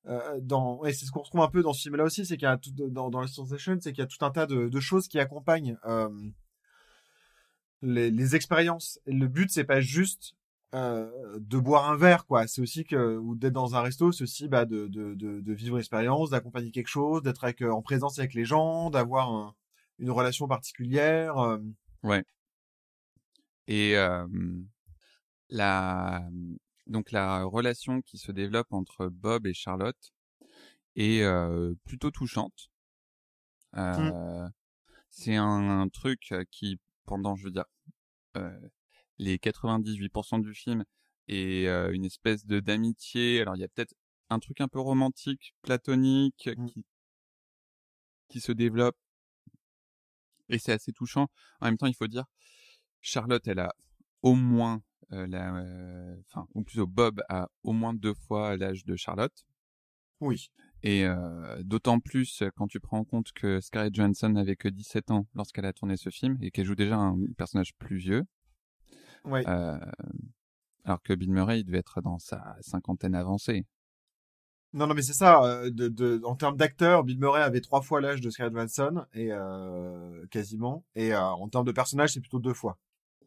euh, 0.09 0.41
dans 0.41 0.85
et 0.85 0.93
c'est 0.93 1.07
ce 1.07 1.13
qu'on 1.13 1.21
retrouve 1.21 1.43
un 1.43 1.49
peu 1.49 1.63
dans 1.63 1.73
ce 1.73 1.83
film 1.83 1.97
là 1.97 2.05
aussi 2.05 2.27
c'est 2.27 2.37
qu'il 2.37 2.47
y 2.47 2.51
a 2.51 2.57
tout 2.57 2.73
dans 2.73 3.09
dans 3.09 3.25
sensation 3.29 3.77
c'est 3.81 3.93
qu'il 3.93 4.03
y 4.03 4.05
a 4.05 4.09
tout 4.09 4.25
un 4.25 4.31
tas 4.31 4.47
de, 4.47 4.81
choses 4.81 5.07
qui 5.07 5.21
accompagnent 5.21 5.79
euh, 5.85 6.09
les, 7.83 8.35
expériences. 8.35 8.99
Et 9.07 9.13
le 9.13 9.29
but 9.29 9.51
c'est 9.51 9.65
pas 9.65 9.81
juste 9.81 10.35
euh, 10.75 11.39
de 11.39 11.59
boire 11.59 11.91
un 11.91 11.97
verre 11.97 12.27
quoi. 12.27 12.47
C'est 12.47 12.63
aussi 12.63 12.85
que 12.85 13.17
ou 13.17 13.35
d'être 13.37 13.53
dans 13.53 13.77
un 13.77 13.81
resto 13.83 14.11
c'est 14.13 14.25
aussi 14.25 14.49
bah 14.49 14.65
de, 14.65 14.89
de, 14.89 15.15
de, 15.15 15.41
de 15.41 15.53
vivre 15.53 15.77
une 15.77 15.81
expérience 15.81 16.31
d'accompagner 16.31 16.71
quelque 16.71 16.89
chose 16.89 17.23
d'être 17.23 17.45
euh, 17.63 17.71
en 17.71 17.83
présence 17.83 18.19
avec 18.19 18.35
les 18.35 18.45
gens 18.45 18.91
d'avoir 18.91 19.31
un- 19.31 19.55
une 19.99 20.11
relation 20.11 20.49
particulière 20.49 21.39
euh, 21.39 21.59
Ouais. 22.03 22.25
Et 23.69 23.97
euh, 23.97 24.27
la 25.49 26.29
donc 26.93 27.11
la 27.13 27.45
relation 27.45 28.03
qui 28.03 28.19
se 28.19 28.33
développe 28.33 28.73
entre 28.73 29.09
Bob 29.09 29.47
et 29.47 29.55
Charlotte 29.55 30.13
est 30.97 31.23
euh, 31.23 31.75
plutôt 31.85 32.11
touchante. 32.11 32.71
Euh, 33.77 34.49
C'est 35.11 35.37
un, 35.37 35.81
un 35.81 35.89
truc 35.89 36.35
qui 36.51 36.79
pendant 37.07 37.37
je 37.37 37.45
veux 37.45 37.51
dire 37.51 37.65
euh, 38.37 38.69
les 39.19 39.39
98% 39.39 40.41
du 40.41 40.55
film 40.55 40.85
est 41.29 41.67
euh, 41.69 41.93
une 41.93 42.05
espèce 42.05 42.47
de 42.47 42.61
d'amitié. 42.61 43.41
Alors 43.41 43.57
il 43.57 43.61
y 43.61 43.65
a 43.65 43.69
peut-être 43.69 43.95
un 44.31 44.39
truc 44.39 44.61
un 44.61 44.69
peu 44.69 44.81
romantique, 44.81 45.55
platonique 45.63 46.51
qui 46.67 46.85
qui 48.29 48.41
se 48.41 48.53
développe 48.53 48.97
et 50.49 50.59
c'est 50.59 50.73
assez 50.73 50.93
touchant. 50.93 51.29
En 51.61 51.67
même 51.67 51.79
temps, 51.79 51.87
il 51.87 51.95
faut 51.95 52.07
dire, 52.07 52.25
Charlotte, 53.01 53.47
elle 53.49 53.61
a 53.61 53.75
au 54.23 54.35
moins, 54.35 54.83
euh, 55.13 55.27
la, 55.27 55.55
euh, 55.57 56.17
enfin, 56.31 56.47
ou 56.55 56.63
plutôt 56.63 56.87
Bob 56.87 57.23
a 57.29 57.49
au 57.63 57.73
moins 57.73 57.95
deux 57.95 58.15
fois 58.15 58.57
l'âge 58.57 58.85
de 58.85 58.97
Charlotte. 58.97 59.45
Oui. 60.21 60.51
Et 60.85 61.05
euh, 61.05 61.63
d'autant 61.65 62.01
plus 62.01 62.43
quand 62.57 62.67
tu 62.69 62.81
prends 62.81 62.99
en 62.99 63.05
compte 63.05 63.33
que 63.33 63.61
Scarlett 63.61 63.95
Johansson 63.95 64.31
n'avait 64.31 64.57
que 64.57 64.69
17 64.69 65.11
ans 65.11 65.27
lorsqu'elle 65.35 65.67
a 65.67 65.73
tourné 65.73 65.97
ce 65.97 66.11
film 66.11 66.39
et 66.41 66.51
qu'elle 66.51 66.67
joue 66.67 66.75
déjà 66.75 66.97
un 66.97 67.17
personnage 67.37 67.75
plus 67.77 67.97
vieux. 67.97 68.25
Ouais. 69.25 69.45
Euh, 69.49 69.79
alors 70.85 71.03
que 71.03 71.13
Bill 71.13 71.31
Murray, 71.31 71.61
il 71.61 71.65
devait 71.65 71.79
être 71.79 72.01
dans 72.01 72.19
sa 72.19 72.57
cinquantaine 72.61 73.15
avancée. 73.15 73.65
Non, 74.73 74.87
non, 74.87 74.95
mais 74.95 75.03
c'est 75.03 75.13
ça. 75.13 75.43
euh, 75.45 75.71
De, 75.71 75.89
de, 75.89 76.21
en 76.25 76.35
termes 76.35 76.57
d'acteur, 76.57 77.05
Bill 77.05 77.19
Murray 77.19 77.43
avait 77.43 77.61
trois 77.61 77.83
fois 77.83 78.01
l'âge 78.01 78.21
de 78.21 78.31
Scarlett 78.31 78.55
Johansson 78.55 79.05
et 79.13 79.29
euh, 79.31 80.27
quasiment. 80.31 80.85
Et 80.95 81.13
euh, 81.15 81.21
en 81.23 81.49
termes 81.49 81.67
de 81.67 81.73
personnage, 81.73 82.15
c'est 82.15 82.21
plutôt 82.21 82.41
deux 82.41 82.55
fois. 82.55 82.79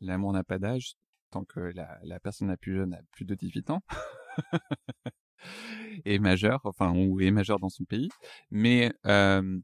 L'amour 0.02 0.34
n'a 0.34 0.44
pas 0.44 0.60
d'âge 0.60 0.94
tant 1.32 1.44
que 1.44 1.60
la, 1.60 2.00
la 2.04 2.20
personne 2.20 2.48
la 2.48 2.58
plus 2.58 2.76
jeune 2.76 2.94
a 2.94 3.02
plus 3.12 3.26
de 3.26 3.36
18 3.36 3.70
ans. 3.72 3.82
est 6.06 6.20
majeur, 6.20 6.62
enfin, 6.64 6.94
ou 6.96 7.20
est 7.22 7.32
majeur 7.32 7.60
dans 7.60 7.70
son 7.70 7.86
pays. 7.86 8.10
Mais, 8.52 8.92
euh, 9.06 9.60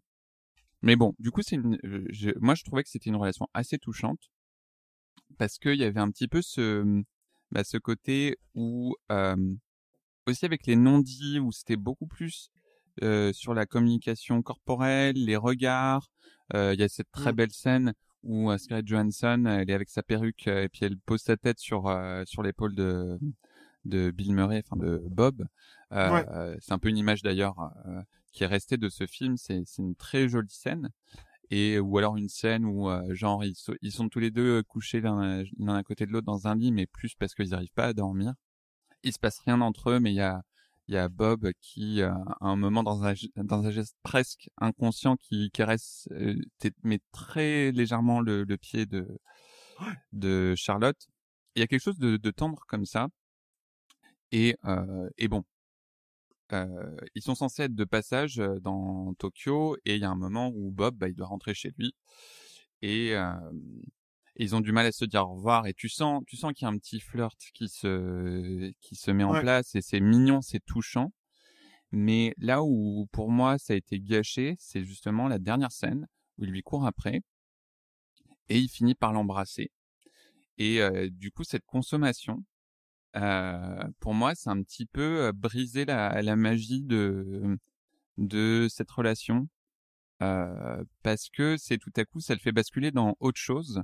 mais 0.81 0.95
bon, 0.95 1.13
du 1.19 1.31
coup, 1.31 1.41
c'est 1.41 1.55
une, 1.55 1.77
je, 2.09 2.31
moi, 2.39 2.55
je 2.55 2.63
trouvais 2.63 2.83
que 2.83 2.89
c'était 2.89 3.09
une 3.09 3.15
relation 3.15 3.47
assez 3.53 3.77
touchante 3.77 4.31
parce 5.37 5.57
qu'il 5.57 5.75
y 5.75 5.83
avait 5.83 5.99
un 5.99 6.09
petit 6.11 6.27
peu 6.27 6.41
ce, 6.41 7.03
bah, 7.51 7.63
ce 7.63 7.77
côté 7.77 8.37
où, 8.53 8.95
euh, 9.11 9.35
aussi 10.27 10.45
avec 10.45 10.65
les 10.67 10.75
non-dits, 10.75 11.39
où 11.39 11.51
c'était 11.51 11.77
beaucoup 11.77 12.07
plus 12.07 12.49
euh, 13.03 13.31
sur 13.33 13.53
la 13.53 13.65
communication 13.65 14.41
corporelle, 14.41 15.15
les 15.15 15.37
regards. 15.37 16.07
Euh, 16.53 16.73
Il 16.73 16.79
y 16.79 16.83
a 16.83 16.89
cette 16.89 17.11
très 17.11 17.31
Mm. 17.31 17.35
belle 17.35 17.51
scène 17.51 17.93
où 18.23 18.51
euh, 18.51 18.57
Scarlett 18.57 18.87
Johansson, 18.87 19.45
elle 19.45 19.69
est 19.69 19.73
avec 19.73 19.89
sa 19.89 20.03
perruque 20.03 20.47
euh, 20.47 20.63
et 20.63 20.69
puis 20.69 20.85
elle 20.85 20.97
pose 20.97 21.21
sa 21.21 21.37
tête 21.37 21.59
sur 21.59 21.87
euh, 21.87 22.23
sur 22.25 22.43
l'épaule 22.43 22.75
de 22.75 23.17
de 23.85 24.11
Bill 24.11 24.33
Murray, 24.33 24.61
enfin 24.65 24.77
de 24.77 25.03
Bob. 25.09 25.45
Ouais. 25.91 26.25
c'est 26.59 26.71
un 26.71 26.79
peu 26.79 26.89
une 26.89 26.97
image 26.97 27.21
d'ailleurs 27.23 27.71
euh, 27.87 28.01
qui 28.31 28.43
est 28.43 28.47
restée 28.47 28.77
de 28.77 28.89
ce 28.89 29.05
film. 29.07 29.37
C'est 29.37 29.63
c'est 29.65 29.81
une 29.81 29.95
très 29.95 30.29
jolie 30.29 30.49
scène. 30.49 30.89
Et 31.49 31.79
ou 31.79 31.97
alors 31.97 32.15
une 32.15 32.29
scène 32.29 32.63
où 32.63 32.89
euh, 32.89 33.13
genre 33.13 33.43
ils, 33.43 33.55
so- 33.55 33.75
ils 33.81 33.91
sont 33.91 34.07
tous 34.07 34.19
les 34.19 34.31
deux 34.31 34.63
couchés 34.63 35.01
l'un 35.01 35.43
l'un 35.59 35.75
à 35.75 35.83
côté 35.83 36.05
de 36.05 36.11
l'autre 36.11 36.25
dans 36.27 36.47
un 36.47 36.55
lit, 36.55 36.71
mais 36.71 36.85
plus 36.85 37.15
parce 37.15 37.33
qu'ils 37.33 37.49
n'arrivent 37.49 37.73
pas 37.73 37.87
à 37.87 37.93
dormir. 37.93 38.33
Il 39.03 39.11
se 39.13 39.19
passe 39.19 39.39
rien 39.39 39.59
entre 39.61 39.89
eux, 39.89 39.99
mais 39.99 40.11
il 40.11 40.15
y 40.15 40.21
a 40.21 40.43
il 40.91 40.95
y 40.95 40.97
a 40.97 41.07
Bob 41.07 41.49
qui, 41.61 42.01
euh, 42.01 42.11
à 42.41 42.47
un 42.47 42.57
moment, 42.57 42.83
dans 42.83 43.05
un, 43.05 43.13
dans 43.37 43.65
un 43.65 43.71
geste 43.71 43.95
presque 44.03 44.49
inconscient, 44.57 45.15
qui 45.17 45.49
caresse, 45.51 46.09
euh, 46.11 46.35
mais 46.83 46.99
très 47.13 47.71
légèrement 47.71 48.19
le, 48.19 48.45
pied 48.57 48.85
de, 48.85 49.07
de 50.11 50.53
Charlotte. 50.55 51.07
Il 51.55 51.61
y 51.61 51.63
a 51.63 51.67
quelque 51.67 51.81
chose 51.81 51.99
de, 51.99 52.17
de 52.17 52.31
tendre 52.31 52.65
comme 52.67 52.85
ça. 52.85 53.07
Et, 54.33 54.57
euh, 54.65 55.09
et 55.17 55.27
bon, 55.29 55.43
ils 57.15 57.21
sont 57.21 57.35
censés 57.35 57.63
être 57.63 57.75
de 57.75 57.85
passage 57.85 58.35
dans 58.61 59.13
Tokyo, 59.13 59.77
et 59.85 59.95
il 59.95 60.01
y 60.01 60.05
a 60.05 60.09
un 60.09 60.15
moment 60.15 60.51
où 60.53 60.71
Bob, 60.71 60.97
bah, 60.97 61.07
il 61.07 61.15
doit 61.15 61.27
rentrer 61.27 61.53
chez 61.53 61.71
lui. 61.77 61.93
Et, 62.81 63.15
et 64.35 64.43
ils 64.43 64.55
ont 64.55 64.61
du 64.61 64.71
mal 64.71 64.85
à 64.85 64.91
se 64.91 65.05
dire 65.05 65.23
au 65.23 65.35
revoir. 65.35 65.67
Et 65.67 65.73
tu 65.73 65.89
sens 65.89 66.23
tu 66.27 66.37
sens 66.37 66.53
qu'il 66.53 66.65
y 66.65 66.69
a 66.69 66.73
un 66.73 66.77
petit 66.77 66.99
flirt 66.99 67.37
qui 67.53 67.69
se 67.69 68.71
qui 68.81 68.95
se 68.95 69.11
met 69.11 69.23
en 69.23 69.39
place 69.39 69.75
et 69.75 69.81
c'est 69.81 69.99
mignon 69.99 70.41
c'est 70.41 70.63
touchant. 70.65 71.11
Mais 71.91 72.33
là 72.37 72.63
où 72.63 73.07
pour 73.11 73.29
moi 73.29 73.57
ça 73.57 73.73
a 73.73 73.75
été 73.75 73.99
gâché 73.99 74.55
c'est 74.59 74.83
justement 74.83 75.27
la 75.27 75.39
dernière 75.39 75.71
scène 75.71 76.07
où 76.37 76.45
il 76.45 76.51
lui 76.51 76.61
court 76.63 76.85
après 76.85 77.21
et 78.49 78.59
il 78.59 78.69
finit 78.69 78.95
par 78.95 79.13
l'embrasser. 79.13 79.71
Et 80.57 80.81
euh, 80.81 81.09
du 81.09 81.31
coup 81.31 81.43
cette 81.43 81.65
consommation 81.65 82.43
euh, 83.17 83.83
pour 83.99 84.13
moi 84.13 84.35
c'est 84.35 84.49
un 84.49 84.61
petit 84.63 84.85
peu 84.85 85.25
euh, 85.27 85.31
briser 85.33 85.85
la 85.85 86.21
la 86.21 86.35
magie 86.35 86.81
de 86.83 87.57
de 88.17 88.67
cette 88.69 88.91
relation. 88.91 89.47
Euh, 90.21 90.83
parce 91.01 91.29
que 91.29 91.57
c'est 91.57 91.79
tout 91.79 91.91
à 91.97 92.05
coup 92.05 92.19
ça 92.19 92.33
le 92.35 92.39
fait 92.39 92.51
basculer 92.51 92.91
dans 92.91 93.15
autre 93.19 93.39
chose. 93.39 93.81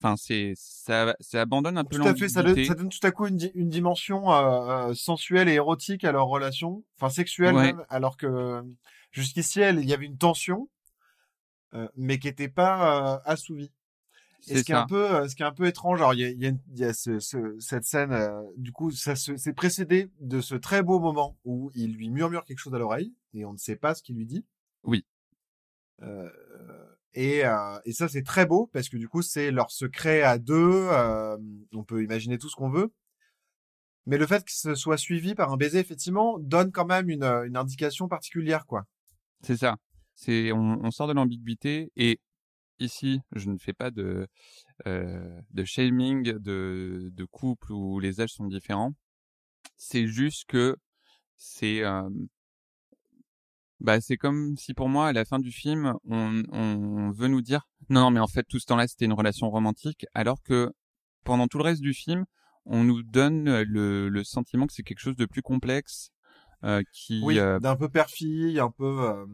Enfin, 0.00 0.14
c'est 0.16 0.52
ça, 0.56 1.16
ça 1.18 1.40
abandonne 1.40 1.76
un 1.76 1.84
peu 1.84 1.96
Tout 1.96 2.06
à 2.06 2.14
fait, 2.14 2.28
ça 2.28 2.42
donne, 2.42 2.50
l'ambiguïté. 2.50 2.68
ça 2.68 2.74
donne 2.76 2.88
tout 2.88 3.04
à 3.06 3.10
coup 3.10 3.26
une, 3.26 3.36
di- 3.36 3.50
une 3.54 3.68
dimension 3.68 4.32
euh, 4.32 4.90
euh, 4.90 4.94
sensuelle 4.94 5.48
et 5.48 5.54
érotique 5.54 6.04
à 6.04 6.12
leur 6.12 6.26
relation, 6.28 6.84
enfin 6.96 7.08
sexuelle 7.10 7.54
Ouais. 7.56 7.72
même, 7.72 7.84
alors 7.88 8.16
que 8.16 8.62
jusqu'ici, 9.10 9.60
elle- 9.60 9.80
il 9.80 9.88
y 9.88 9.92
avait 9.94 10.06
une 10.06 10.16
tension, 10.18 10.68
euh, 11.74 11.88
mais 11.96 12.18
qui 12.20 12.28
n'était 12.28 12.48
pas 12.48 13.16
euh, 13.16 13.20
assouvie. 13.24 13.72
Et 14.46 14.58
ce 14.58 14.62
qui 14.62 14.70
est 14.70 14.76
un 14.76 14.86
peu, 14.86 15.10
euh, 15.16 15.28
ce 15.28 15.34
qui 15.34 15.42
est 15.42 15.46
un 15.46 15.52
peu 15.52 15.66
étrange, 15.66 15.98
alors 16.00 16.14
il 16.14 16.20
y 16.20 16.24
a, 16.24 16.28
y 16.30 16.46
a, 16.46 16.52
y 16.76 16.84
a 16.84 16.92
ce, 16.94 17.18
ce- 17.18 17.58
cette 17.58 17.84
scène, 17.84 18.12
euh, 18.12 18.40
du 18.56 18.70
coup, 18.70 18.92
ça 18.92 19.16
c'est 19.16 19.52
précédé 19.52 20.10
de 20.20 20.40
ce 20.40 20.54
très 20.54 20.84
beau 20.84 21.00
moment 21.00 21.36
où 21.44 21.72
il 21.74 21.94
lui 21.94 22.08
murmure 22.08 22.44
quelque 22.44 22.60
chose 22.60 22.72
à 22.74 22.78
l'oreille 22.78 23.12
et 23.34 23.44
on 23.44 23.52
ne 23.52 23.58
sait 23.58 23.74
pas 23.74 23.96
ce 23.96 24.02
qu'il 24.04 24.14
lui 24.14 24.26
dit. 24.26 24.44
Oui. 24.84 25.04
Euh, 26.02 26.30
et, 27.14 27.44
euh, 27.44 27.78
et 27.84 27.92
ça, 27.92 28.08
c'est 28.08 28.22
très 28.22 28.46
beau 28.46 28.68
parce 28.72 28.88
que 28.88 28.96
du 28.96 29.08
coup, 29.08 29.22
c'est 29.22 29.50
leur 29.50 29.70
secret 29.70 30.22
à 30.22 30.38
deux. 30.38 30.54
euh, 30.92 31.36
on 31.74 31.84
peut 31.84 32.02
imaginer 32.02 32.38
tout 32.38 32.48
ce 32.48 32.56
qu'on 32.56 32.70
veut. 32.70 32.92
Mais 34.06 34.16
le 34.16 34.26
fait 34.26 34.44
que 34.44 34.52
ce 34.52 34.74
soit 34.74 34.96
suivi 34.96 35.34
par 35.34 35.52
un 35.52 35.56
baiser, 35.56 35.78
effectivement, 35.78 36.38
donne 36.38 36.72
quand 36.72 36.86
même 36.86 37.10
une, 37.10 37.24
euh, 37.24 37.44
une 37.46 37.56
indication 37.56 38.08
particulière, 38.08 38.64
quoi. 38.66 38.84
C'est 39.42 39.56
ça. 39.56 39.76
C'est 40.14 40.50
on, 40.52 40.80
on 40.82 40.90
sort 40.90 41.06
de 41.06 41.12
l'ambiguïté 41.12 41.92
et 41.96 42.18
ici 42.80 43.20
je 43.34 43.50
ne 43.50 43.58
fais 43.58 43.72
pas 43.72 43.90
de 43.90 44.26
euh, 44.86 45.40
de 45.50 45.64
shaming 45.64 46.22
de 46.22 47.10
de 47.12 47.24
couple 47.24 47.72
où 47.72 48.00
les 48.00 48.20
âges 48.20 48.32
sont 48.32 48.46
différents. 48.46 48.94
C'est 49.76 50.06
juste 50.08 50.44
que 50.48 50.76
c'est 51.36 51.84
euh, 51.84 52.08
bah 53.80 54.00
c'est 54.00 54.16
comme 54.16 54.56
si 54.56 54.74
pour 54.74 54.88
moi 54.88 55.08
à 55.08 55.12
la 55.12 55.24
fin 55.24 55.38
du 55.38 55.52
film 55.52 55.94
on 56.04 56.42
on 56.52 57.10
veut 57.12 57.28
nous 57.28 57.42
dire 57.42 57.68
non 57.90 58.00
non 58.00 58.10
mais 58.10 58.20
en 58.20 58.26
fait 58.26 58.44
tout 58.48 58.58
ce 58.58 58.66
temps-là 58.66 58.88
c'était 58.88 59.04
une 59.04 59.12
relation 59.12 59.50
romantique 59.50 60.04
alors 60.14 60.42
que 60.42 60.72
pendant 61.24 61.46
tout 61.46 61.58
le 61.58 61.64
reste 61.64 61.80
du 61.82 61.94
film 61.94 62.24
on 62.66 62.84
nous 62.84 63.02
donne 63.02 63.62
le 63.62 64.08
le 64.08 64.24
sentiment 64.24 64.66
que 64.66 64.72
c'est 64.72 64.82
quelque 64.82 65.00
chose 65.00 65.16
de 65.16 65.26
plus 65.26 65.42
complexe 65.42 66.10
euh, 66.64 66.82
qui 66.92 67.22
Oui, 67.22 67.38
euh, 67.38 67.60
d'un 67.60 67.76
peu 67.76 67.88
père-fille, 67.88 68.58
un 68.58 68.70
peu. 68.70 68.84
euh, 69.10 69.26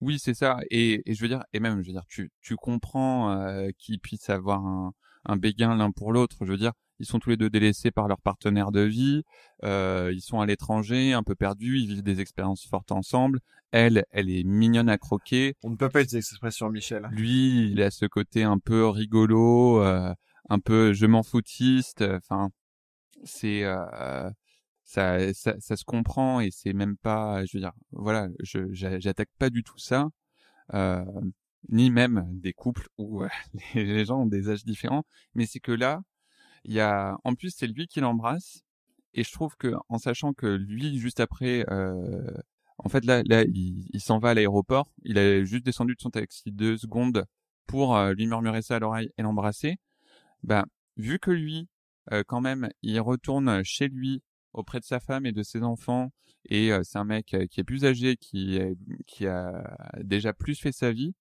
oui, 0.00 0.18
c'est 0.18 0.34
ça. 0.34 0.58
Et, 0.70 1.02
et 1.10 1.14
je 1.14 1.22
veux 1.22 1.28
dire, 1.28 1.42
et 1.54 1.60
même, 1.60 1.80
je 1.82 1.86
veux 1.86 1.92
dire, 1.94 2.04
tu, 2.08 2.30
tu 2.42 2.56
comprends 2.56 3.30
euh, 3.30 3.70
qu'ils 3.78 3.98
puissent 3.98 4.28
avoir 4.28 4.64
un, 4.66 4.92
un 5.24 5.36
béguin 5.36 5.76
l'un 5.76 5.90
pour 5.90 6.12
l'autre. 6.12 6.36
Je 6.42 6.52
veux 6.52 6.58
dire, 6.58 6.72
ils 7.00 7.06
sont 7.06 7.18
tous 7.18 7.30
les 7.30 7.36
deux 7.36 7.50
délaissés 7.50 7.90
par 7.90 8.08
leur 8.08 8.20
partenaire 8.20 8.70
de 8.72 8.80
vie, 8.80 9.22
euh, 9.64 10.10
ils 10.14 10.20
sont 10.20 10.40
à 10.40 10.46
l'étranger, 10.46 11.12
un 11.12 11.22
peu 11.22 11.34
perdus, 11.34 11.80
ils 11.80 11.88
vivent 11.88 12.02
des 12.02 12.20
expériences 12.20 12.66
fortes 12.66 12.92
ensemble. 12.92 13.40
Elle, 13.72 14.04
elle 14.10 14.30
est 14.30 14.44
mignonne 14.44 14.88
à 14.88 14.98
croquer. 14.98 15.54
On 15.64 15.70
ne 15.70 15.76
peut 15.76 15.88
pas 15.88 16.02
utiliser 16.02 16.22
cette 16.22 16.34
expression, 16.34 16.70
Michel. 16.70 17.08
Lui, 17.10 17.70
il 17.72 17.82
a 17.82 17.90
ce 17.90 18.06
côté 18.06 18.44
un 18.44 18.58
peu 18.58 18.86
rigolo, 18.88 19.82
euh, 19.82 20.14
un 20.48 20.58
peu 20.60 20.92
je 20.92 21.06
m'en 21.06 21.24
foutiste. 21.24 22.02
Enfin, 22.02 22.50
c'est 23.24 23.64
euh, 23.64 24.30
ça, 24.84 25.32
ça, 25.32 25.54
ça, 25.58 25.76
se 25.76 25.84
comprend 25.84 26.40
et 26.40 26.50
c'est 26.52 26.72
même 26.72 26.96
pas, 26.96 27.44
je 27.46 27.56
veux 27.56 27.60
dire, 27.60 27.72
voilà, 27.90 28.28
je 28.40 28.68
j'attaque 28.72 29.30
pas 29.38 29.50
du 29.50 29.64
tout 29.64 29.78
ça, 29.78 30.08
euh, 30.74 31.04
ni 31.68 31.90
même 31.90 32.26
des 32.32 32.52
couples 32.52 32.88
où 32.98 33.22
euh, 33.22 33.28
les 33.74 34.04
gens 34.04 34.22
ont 34.22 34.26
des 34.26 34.48
âges 34.50 34.64
différents, 34.64 35.04
mais 35.34 35.46
c'est 35.46 35.60
que 35.60 35.72
là, 35.72 36.02
il 36.64 36.72
y 36.74 36.80
a, 36.80 37.16
en 37.24 37.34
plus, 37.34 37.54
c'est 37.56 37.66
lui 37.66 37.86
qui 37.86 38.00
l'embrasse 38.00 38.64
et 39.14 39.24
je 39.24 39.32
trouve 39.32 39.56
que 39.56 39.74
en 39.88 39.98
sachant 39.98 40.32
que 40.32 40.46
lui, 40.46 40.98
juste 40.98 41.20
après, 41.20 41.64
euh, 41.70 42.30
en 42.78 42.88
fait 42.88 43.04
là, 43.04 43.22
là, 43.26 43.44
il, 43.44 44.00
s'en 44.00 44.18
va 44.18 44.30
à 44.30 44.34
l'aéroport, 44.34 44.90
il 45.04 45.18
a 45.18 45.44
juste 45.44 45.64
descendu 45.64 45.94
de 45.94 46.00
son 46.00 46.10
taxi 46.10 46.50
deux 46.50 46.76
secondes 46.76 47.24
pour 47.66 47.96
euh, 47.96 48.12
lui 48.12 48.26
murmurer 48.26 48.62
ça 48.62 48.76
à 48.76 48.78
l'oreille 48.80 49.10
et 49.16 49.22
l'embrasser. 49.22 49.76
Ben, 50.42 50.64
vu 50.96 51.18
que 51.18 51.30
lui, 51.30 51.68
euh, 52.12 52.24
quand 52.26 52.40
même, 52.40 52.68
il 52.82 53.00
retourne 53.00 53.62
chez 53.64 53.88
lui 53.88 54.22
auprès 54.52 54.80
de 54.80 54.84
sa 54.84 55.00
femme 55.00 55.26
et 55.26 55.32
de 55.32 55.42
ses 55.42 55.62
enfants. 55.62 56.10
Et 56.50 56.70
c'est 56.82 56.98
un 56.98 57.04
mec 57.04 57.34
qui 57.50 57.60
est 57.60 57.64
plus 57.64 57.86
âgé, 57.86 58.16
qui, 58.16 58.60
qui 59.06 59.26
a 59.26 59.76
déjà 60.02 60.34
plus 60.34 60.60
fait 60.60 60.72
sa 60.72 60.92
vie. 60.92 61.14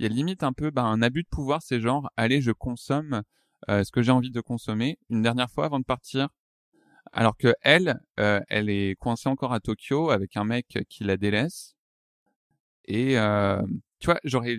Il 0.00 0.04
y 0.04 0.06
a 0.06 0.08
limite 0.08 0.42
un 0.42 0.52
peu 0.52 0.70
bah, 0.70 0.82
un 0.82 1.02
abus 1.02 1.22
de 1.22 1.28
pouvoir, 1.28 1.60
c'est 1.62 1.78
genre, 1.78 2.10
allez, 2.16 2.40
je 2.40 2.52
consomme 2.52 3.22
euh, 3.68 3.84
ce 3.84 3.92
que 3.92 4.02
j'ai 4.02 4.10
envie 4.10 4.30
de 4.30 4.40
consommer 4.40 4.98
une 5.10 5.20
dernière 5.20 5.50
fois 5.50 5.66
avant 5.66 5.78
de 5.78 5.84
partir. 5.84 6.28
Alors 7.12 7.36
que 7.36 7.54
elle, 7.62 8.00
elle 8.16 8.70
est 8.70 8.96
coincée 8.98 9.28
encore 9.28 9.52
à 9.52 9.60
Tokyo 9.60 10.10
avec 10.10 10.36
un 10.36 10.44
mec 10.44 10.78
qui 10.88 11.04
la 11.04 11.16
délaisse. 11.16 11.74
Et 12.86 13.16
tu 13.98 14.06
vois, 14.06 14.20
j'aurais 14.24 14.58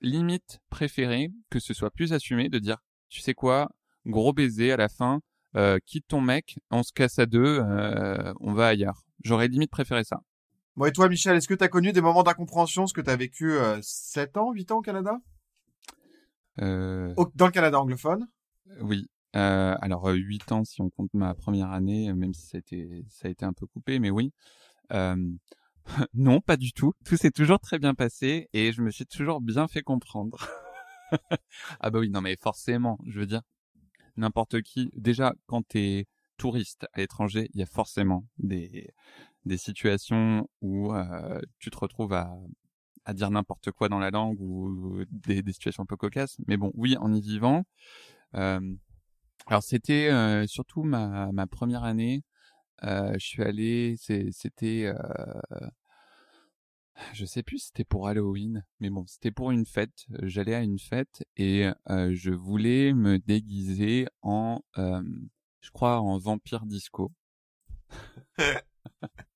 limite 0.00 0.60
préféré 0.70 1.30
que 1.50 1.58
ce 1.58 1.74
soit 1.74 1.90
plus 1.90 2.12
assumé 2.12 2.48
de 2.48 2.58
dire, 2.58 2.78
tu 3.08 3.20
sais 3.20 3.34
quoi, 3.34 3.70
gros 4.06 4.32
baiser 4.32 4.72
à 4.72 4.76
la 4.76 4.88
fin, 4.88 5.20
euh, 5.56 5.78
quitte 5.84 6.06
ton 6.08 6.20
mec, 6.20 6.58
on 6.70 6.82
se 6.82 6.92
casse 6.92 7.18
à 7.18 7.26
deux, 7.26 7.60
euh, 7.60 8.32
on 8.40 8.52
va 8.52 8.68
ailleurs. 8.68 9.02
J'aurais 9.24 9.48
limite 9.48 9.70
préféré 9.70 10.04
ça. 10.04 10.20
Bon, 10.80 10.86
et 10.86 10.92
toi, 10.92 11.10
Michel, 11.10 11.36
est-ce 11.36 11.46
que 11.46 11.52
tu 11.52 11.62
as 11.62 11.68
connu 11.68 11.92
des 11.92 12.00
moments 12.00 12.22
d'incompréhension, 12.22 12.86
ce 12.86 12.94
que 12.94 13.02
tu 13.02 13.10
as 13.10 13.16
vécu 13.16 13.52
euh, 13.52 13.78
7 13.82 14.38
ans, 14.38 14.50
8 14.50 14.72
ans 14.72 14.78
au 14.78 14.80
Canada? 14.80 15.20
Euh... 16.62 17.14
Dans 17.34 17.44
le 17.44 17.52
Canada 17.52 17.78
anglophone? 17.78 18.26
Oui. 18.80 19.10
Euh, 19.36 19.74
alors, 19.82 20.06
8 20.06 20.52
ans 20.52 20.64
si 20.64 20.80
on 20.80 20.88
compte 20.88 21.12
ma 21.12 21.34
première 21.34 21.70
année, 21.70 22.10
même 22.14 22.32
si 22.32 22.46
ça 22.46 22.56
a 22.56 22.60
été, 22.60 23.04
ça 23.10 23.28
a 23.28 23.30
été 23.30 23.44
un 23.44 23.52
peu 23.52 23.66
coupé, 23.66 23.98
mais 23.98 24.08
oui. 24.08 24.32
non, 26.14 26.40
pas 26.40 26.56
du 26.56 26.72
tout. 26.72 26.94
Tout 27.04 27.18
s'est 27.18 27.30
toujours 27.30 27.60
très 27.60 27.78
bien 27.78 27.92
passé 27.94 28.48
et 28.54 28.72
je 28.72 28.80
me 28.80 28.90
suis 28.90 29.04
toujours 29.04 29.42
bien 29.42 29.68
fait 29.68 29.82
comprendre. 29.82 30.48
ah 31.80 31.90
bah 31.90 31.98
oui, 31.98 32.08
non 32.08 32.22
mais 32.22 32.38
forcément, 32.40 32.98
je 33.06 33.20
veux 33.20 33.26
dire, 33.26 33.42
n'importe 34.16 34.62
qui. 34.62 34.90
Déjà, 34.94 35.34
quand 35.44 35.60
tu 35.68 35.78
es 35.78 36.06
touriste 36.38 36.86
à 36.94 37.00
l'étranger, 37.00 37.50
il 37.52 37.60
y 37.60 37.62
a 37.62 37.66
forcément 37.66 38.26
des, 38.38 38.88
des 39.44 39.56
situations 39.58 40.48
où 40.60 40.92
euh, 40.94 41.40
tu 41.58 41.70
te 41.70 41.78
retrouves 41.78 42.12
à, 42.12 42.32
à 43.04 43.14
dire 43.14 43.30
n'importe 43.30 43.70
quoi 43.72 43.88
dans 43.88 43.98
la 43.98 44.10
langue 44.10 44.40
ou 44.40 45.04
des, 45.10 45.42
des, 45.42 45.52
situations 45.52 45.82
un 45.84 45.86
peu 45.86 45.96
cocasses. 45.96 46.36
Mais 46.46 46.56
bon, 46.56 46.72
oui, 46.74 46.96
en 46.98 47.12
y 47.12 47.20
vivant. 47.20 47.64
Euh, 48.34 48.60
alors 49.46 49.62
c'était 49.62 50.10
euh, 50.10 50.46
surtout 50.46 50.82
ma, 50.82 51.32
ma 51.32 51.46
première 51.46 51.84
année. 51.84 52.22
Je 52.82 53.18
suis 53.18 53.42
allé, 53.42 53.96
c'était 53.98 54.90
je 57.12 57.24
sais 57.24 57.42
plus 57.42 57.58
c'était 57.58 57.84
pour 57.84 58.08
Halloween, 58.08 58.64
mais 58.78 58.90
bon, 58.90 59.06
c'était 59.06 59.30
pour 59.30 59.50
une 59.50 59.66
fête. 59.66 60.06
J'allais 60.22 60.54
à 60.54 60.62
une 60.62 60.78
fête 60.78 61.24
et 61.36 61.68
je 61.88 62.30
voulais 62.30 62.94
me 62.94 63.18
déguiser 63.18 64.06
en, 64.22 64.60
je 64.76 65.70
crois, 65.72 66.00
en 66.00 66.18
vampire 66.18 66.64
disco. 66.64 67.12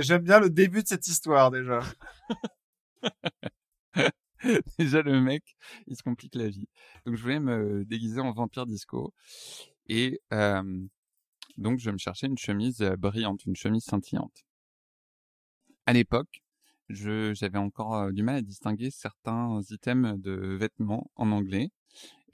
J'aime 0.00 0.22
bien 0.22 0.40
le 0.40 0.50
début 0.50 0.82
de 0.82 0.88
cette 0.88 1.06
histoire 1.06 1.50
déjà. 1.50 1.80
déjà 4.78 5.02
le 5.02 5.20
mec, 5.20 5.42
il 5.86 5.96
se 5.96 6.02
complique 6.02 6.34
la 6.34 6.48
vie. 6.48 6.68
Donc 7.06 7.16
je 7.16 7.22
voulais 7.22 7.40
me 7.40 7.84
déguiser 7.84 8.20
en 8.20 8.32
vampire 8.32 8.66
disco 8.66 9.14
et 9.88 10.20
euh, 10.32 10.80
donc 11.56 11.78
je 11.78 11.90
me 11.90 11.98
cherchais 11.98 12.26
une 12.26 12.38
chemise 12.38 12.80
brillante, 12.98 13.44
une 13.46 13.56
chemise 13.56 13.84
scintillante 13.84 14.44
à 15.86 15.92
l'époque, 15.92 16.42
j'avais 16.88 17.58
encore 17.58 17.94
euh, 17.94 18.12
du 18.12 18.22
mal 18.22 18.36
à 18.36 18.42
distinguer 18.42 18.90
certains 18.90 19.60
items 19.70 20.18
de 20.20 20.32
vêtements 20.58 21.10
en 21.16 21.32
anglais. 21.32 21.70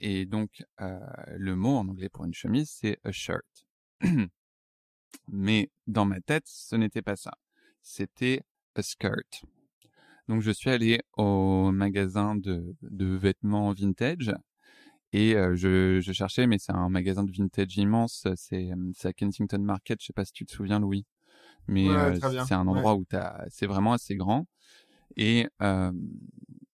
Et 0.01 0.25
donc, 0.25 0.63
euh, 0.81 0.99
le 1.37 1.55
mot 1.55 1.77
en 1.77 1.87
anglais 1.87 2.09
pour 2.09 2.25
une 2.25 2.33
chemise, 2.33 2.69
c'est 2.71 2.99
a 3.03 3.11
shirt. 3.11 3.65
Mais 5.31 5.69
dans 5.87 6.05
ma 6.05 6.21
tête, 6.21 6.45
ce 6.45 6.75
n'était 6.75 7.01
pas 7.01 7.15
ça. 7.15 7.31
C'était 7.81 8.41
a 8.75 8.81
skirt. 8.81 9.43
Donc, 10.27 10.41
je 10.41 10.51
suis 10.51 10.69
allé 10.69 11.01
au 11.17 11.71
magasin 11.71 12.35
de, 12.35 12.75
de 12.81 13.05
vêtements 13.05 13.73
vintage 13.73 14.31
et 15.11 15.35
euh, 15.35 15.55
je, 15.55 15.99
je, 16.01 16.13
cherchais, 16.13 16.45
mais 16.47 16.59
c'est 16.59 16.71
un 16.71 16.87
magasin 16.87 17.23
de 17.23 17.31
vintage 17.31 17.77
immense. 17.77 18.27
C'est 18.35 18.71
à 19.03 19.13
Kensington 19.13 19.59
Market. 19.59 19.99
Je 20.01 20.07
sais 20.07 20.13
pas 20.13 20.25
si 20.25 20.31
tu 20.31 20.45
te 20.45 20.53
souviens, 20.53 20.79
Louis 20.79 21.05
mais 21.69 21.87
euh, 21.87 22.19
c'est 22.45 22.53
un 22.53 22.67
endroit 22.67 22.95
où 22.95 23.05
t'as, 23.05 23.45
c'est 23.49 23.67
vraiment 23.67 23.93
assez 23.93 24.15
grand. 24.15 24.47
Et 25.15 25.47
euh, 25.61 25.91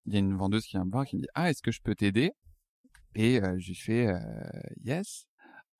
il 0.06 0.14
y 0.14 0.16
a 0.16 0.20
une 0.20 0.36
vendeuse 0.36 0.66
qui 0.66 0.72
vient 0.72 0.86
me 0.86 0.92
voir 0.92 1.06
qui 1.06 1.18
me 1.18 1.22
dit 1.22 1.28
ah 1.36 1.50
est-ce 1.50 1.62
que 1.62 1.72
je 1.72 1.82
peux 1.82 1.96
t'aider? 1.96 2.32
Et 3.16 3.42
euh, 3.42 3.56
je 3.60 3.68
lui 3.68 3.76
fais 3.76 4.14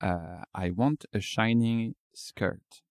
yes, 0.02 0.44
I 0.54 0.70
want 0.70 1.06
a 1.12 1.20
shiny 1.20 1.96
skirt. 2.12 2.84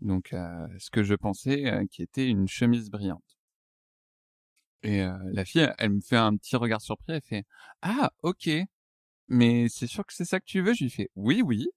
Donc 0.00 0.28
ce 0.30 0.90
que 0.90 1.02
je 1.02 1.14
pensais 1.14 1.86
qui 1.90 2.02
était 2.02 2.26
une 2.26 2.48
chemise 2.48 2.90
brillante. 2.90 3.38
Et 4.82 5.04
la 5.32 5.44
fille, 5.44 5.70
elle 5.76 5.90
me 5.90 6.00
fait 6.00 6.16
un 6.16 6.36
petit 6.36 6.56
regard 6.56 6.80
surpris, 6.80 7.12
elle 7.12 7.22
fait 7.22 7.44
ah 7.82 8.10
ok, 8.22 8.48
mais 9.28 9.68
c'est 9.68 9.86
sûr 9.86 10.06
que 10.06 10.14
c'est 10.14 10.24
ça 10.24 10.40
que 10.40 10.46
tu 10.46 10.62
veux 10.62 10.72
Je 10.72 10.84
lui 10.84 10.90
fais 10.90 11.10
oui 11.16 11.42
oui, 11.42 11.68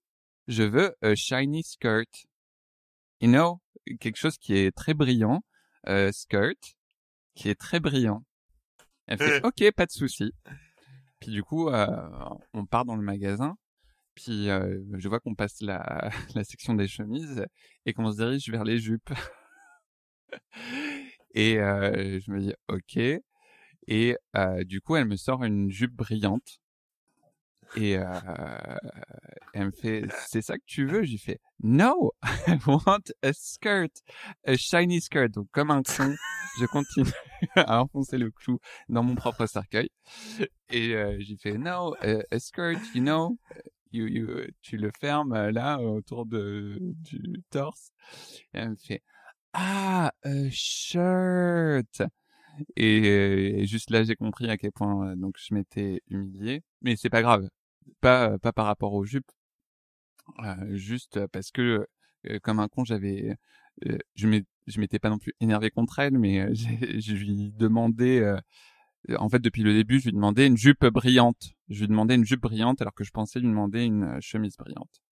je 0.48 0.62
veux 0.62 0.96
a 1.02 1.14
shiny 1.14 1.62
skirt 1.62 2.26
you 3.24 3.30
know, 3.30 3.60
quelque 4.00 4.16
chose 4.16 4.36
qui 4.38 4.54
est 4.54 4.74
très 4.74 4.94
brillant, 4.94 5.42
euh, 5.88 6.12
skirt, 6.12 6.76
qui 7.34 7.48
est 7.48 7.58
très 7.58 7.80
brillant. 7.80 8.24
Elle 9.06 9.18
fait, 9.18 9.42
ok, 9.44 9.70
pas 9.72 9.86
de 9.86 9.90
souci. 9.90 10.32
Puis 11.20 11.30
du 11.30 11.42
coup, 11.42 11.68
euh, 11.68 11.86
on 12.52 12.66
part 12.66 12.84
dans 12.84 12.96
le 12.96 13.02
magasin. 13.02 13.56
Puis 14.14 14.48
euh, 14.48 14.80
je 14.96 15.08
vois 15.08 15.20
qu'on 15.20 15.34
passe 15.34 15.60
la, 15.60 16.10
la 16.34 16.44
section 16.44 16.74
des 16.74 16.88
chemises 16.88 17.44
et 17.86 17.92
qu'on 17.92 18.10
se 18.12 18.16
dirige 18.16 18.48
vers 18.48 18.64
les 18.64 18.78
jupes. 18.78 19.12
et 21.34 21.58
euh, 21.58 22.20
je 22.20 22.30
me 22.30 22.40
dis, 22.40 22.54
ok. 22.68 22.98
Et 23.86 24.16
euh, 24.36 24.64
du 24.64 24.80
coup, 24.80 24.96
elle 24.96 25.06
me 25.06 25.16
sort 25.16 25.44
une 25.44 25.70
jupe 25.70 25.94
brillante 25.94 26.60
et 27.76 27.92
elle 29.52 29.66
me 29.66 29.72
fait, 29.72 30.04
c'est 30.28 30.42
ça 30.42 30.56
que 30.56 30.62
tu 30.64 30.86
veux? 30.86 31.02
J'ai 31.02 31.18
fait, 31.18 31.40
no, 31.60 32.12
I 32.46 32.56
want 32.66 33.10
a 33.22 33.32
skirt, 33.32 33.90
a 34.46 34.56
shiny 34.56 35.00
skirt. 35.00 35.30
Donc 35.32 35.48
comme 35.50 35.72
un 35.72 35.82
con, 35.82 36.14
je 36.60 36.66
continue 36.66 37.10
à 37.56 37.82
enfoncer 37.82 38.16
le 38.16 38.30
clou 38.30 38.60
dans 38.88 39.02
mon 39.02 39.16
propre 39.16 39.46
cercueil. 39.46 39.90
Et 40.70 40.94
j'ai 41.18 41.36
fait, 41.36 41.58
no, 41.58 41.96
a, 42.00 42.38
skirt, 42.38 42.78
you 42.94 43.02
know, 43.02 43.36
tu 44.62 44.76
le 44.76 44.90
fermes 45.00 45.48
là 45.50 45.80
autour 45.80 46.26
de 46.26 46.78
du 46.80 47.42
torse. 47.50 47.92
Elle 48.52 48.70
me 48.70 48.76
fait, 48.76 49.02
ah, 49.52 50.12
a 50.22 50.50
shirt. 50.50 52.02
Et, 52.76 53.64
juste 53.66 53.90
là, 53.90 54.04
j'ai 54.04 54.16
compris 54.16 54.48
à 54.50 54.56
quel 54.58 54.72
point 54.72 55.16
donc 55.16 55.36
je 55.38 55.54
m'étais 55.54 56.02
humilié. 56.08 56.62
Mais 56.82 56.96
c'est 56.96 57.10
pas 57.10 57.22
grave 57.22 57.48
pas 58.00 58.38
pas 58.38 58.52
par 58.52 58.66
rapport 58.66 58.94
aux 58.94 59.04
jupes, 59.04 59.30
euh, 60.40 60.76
juste 60.76 61.26
parce 61.28 61.50
que 61.50 61.86
comme 62.42 62.60
un 62.60 62.68
con, 62.68 62.84
j'avais 62.84 63.36
je 64.16 64.26
m'étais 64.80 64.98
pas 64.98 65.10
non 65.10 65.18
plus 65.18 65.34
énervé 65.40 65.70
contre 65.70 65.98
elle, 65.98 66.18
mais 66.18 66.54
je 66.54 67.14
lui 67.14 67.52
demandais 67.52 68.22
en 69.18 69.28
fait 69.28 69.40
depuis 69.40 69.62
le 69.62 69.72
début, 69.72 69.98
je 69.98 70.06
lui 70.06 70.12
demandais 70.12 70.46
une 70.46 70.56
jupe 70.56 70.84
brillante. 70.86 71.54
Je 71.68 71.80
lui 71.80 71.88
demandais 71.88 72.14
une 72.14 72.24
jupe 72.24 72.40
brillante 72.40 72.80
alors 72.80 72.94
que 72.94 73.04
je 73.04 73.10
pensais 73.10 73.40
lui 73.40 73.48
demander 73.48 73.84
une 73.84 74.20
chemise 74.20 74.56
brillante. 74.56 75.02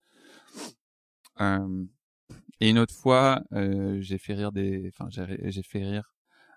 et 1.39 2.69
une 2.69 2.79
autre 2.79 2.95
fois, 2.95 3.43
j'ai 3.99 4.17
fait 4.17 4.33
rire 4.33 4.51
des, 4.51 4.91
enfin 4.93 5.09
j'ai 5.09 5.63
fait 5.63 5.83
rire 5.83 6.13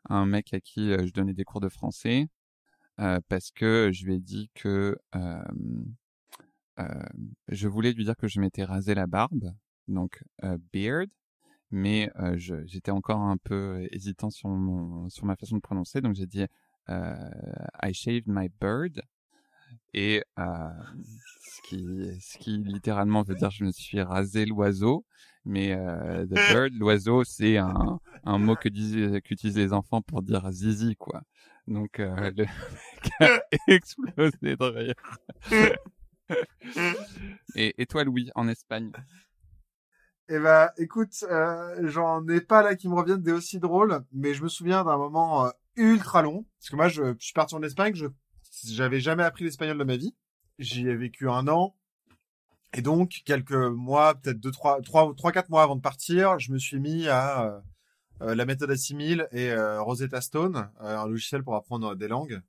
un 0.08 0.24
mec 0.26 0.54
à 0.54 0.60
qui 0.60 0.90
je 0.90 1.12
donnais 1.12 1.34
des 1.34 1.44
cours 1.44 1.60
de 1.60 1.68
français 1.68 2.28
parce 2.96 3.50
que 3.50 3.90
je 3.92 4.06
lui 4.06 4.14
ai 4.14 4.20
dit 4.20 4.50
que 4.54 4.96
je 7.48 7.68
voulais 7.68 7.92
lui 7.92 8.04
dire 8.04 8.16
que 8.16 8.28
je 8.28 8.40
m'étais 8.40 8.64
rasé 8.64 8.94
la 8.94 9.06
barbe, 9.06 9.52
donc 9.88 10.22
beard, 10.72 11.08
mais 11.70 12.10
j'étais 12.36 12.92
encore 12.92 13.20
un 13.20 13.36
peu 13.36 13.86
hésitant 13.90 14.30
sur 14.30 14.48
mon 14.48 15.08
sur 15.10 15.26
ma 15.26 15.36
façon 15.36 15.56
de 15.56 15.60
prononcer, 15.60 16.00
donc 16.00 16.14
j'ai 16.14 16.26
dit 16.26 16.44
I 16.88 17.92
shaved 17.92 18.26
my 18.26 18.48
bird. 18.60 19.02
Et 19.94 20.22
ce 20.36 21.62
qui 21.68 21.84
ce 22.20 22.38
qui 22.38 22.58
littéralement 22.58 23.22
veut 23.22 23.34
dire 23.34 23.50
je 23.50 23.64
me 23.64 23.72
suis 23.72 24.00
rasé 24.00 24.44
l'oiseau. 24.46 25.04
Mais 25.44 25.76
the 25.76 26.34
bird 26.52 26.72
l'oiseau 26.74 27.24
c'est 27.24 27.56
un 27.56 28.00
un 28.24 28.38
mot 28.38 28.56
que 28.56 28.68
qu'utilisent 29.20 29.56
les 29.56 29.72
enfants 29.72 30.02
pour 30.02 30.22
dire 30.22 30.50
zizi 30.50 30.96
quoi. 30.96 31.22
Donc 31.66 31.98
le 31.98 32.44
mec 32.44 33.12
a 33.20 33.40
explosé 33.68 34.56
de 34.56 34.64
rire. 34.64 34.94
Et, 37.54 37.80
et 37.80 37.86
toi 37.86 38.04
Louis 38.04 38.30
en 38.34 38.48
Espagne? 38.48 38.90
Eh 40.28 40.40
ben, 40.40 40.70
écoute, 40.76 41.24
euh, 41.30 41.88
j'en 41.88 42.26
ai 42.26 42.40
pas 42.40 42.62
là 42.62 42.74
qui 42.74 42.88
me 42.88 42.94
reviennent 42.94 43.22
des 43.22 43.32
aussi 43.32 43.60
drôles, 43.60 44.02
mais 44.12 44.34
je 44.34 44.42
me 44.42 44.48
souviens 44.48 44.82
d'un 44.82 44.96
moment 44.96 45.52
ultra 45.76 46.22
long, 46.22 46.46
parce 46.58 46.70
que 46.70 46.76
moi, 46.76 46.88
je, 46.88 47.14
suis 47.18 47.32
parti 47.32 47.54
en 47.54 47.62
Espagne, 47.62 47.94
je 47.94 48.06
j'avais 48.64 49.00
jamais 49.00 49.22
appris 49.22 49.44
l'espagnol 49.44 49.78
de 49.78 49.84
ma 49.84 49.96
vie. 49.96 50.14
J'y 50.58 50.88
ai 50.88 50.96
vécu 50.96 51.28
un 51.28 51.46
an. 51.48 51.76
Et 52.72 52.82
donc, 52.82 53.22
quelques 53.24 53.52
mois, 53.52 54.14
peut-être 54.14 54.40
deux, 54.40 54.50
trois, 54.50 54.80
trois, 54.82 55.12
trois, 55.14 55.32
quatre 55.32 55.50
mois 55.50 55.62
avant 55.62 55.76
de 55.76 55.80
partir, 55.80 56.38
je 56.38 56.52
me 56.52 56.58
suis 56.58 56.80
mis 56.80 57.08
à 57.08 57.62
euh, 58.22 58.34
la 58.34 58.44
méthode 58.46 58.70
Assimil 58.70 59.28
et 59.32 59.50
euh, 59.50 59.82
Rosetta 59.82 60.20
Stone, 60.20 60.70
euh, 60.80 60.98
un 60.98 61.06
logiciel 61.06 61.42
pour 61.42 61.54
apprendre 61.54 61.94
des 61.94 62.08
langues 62.08 62.40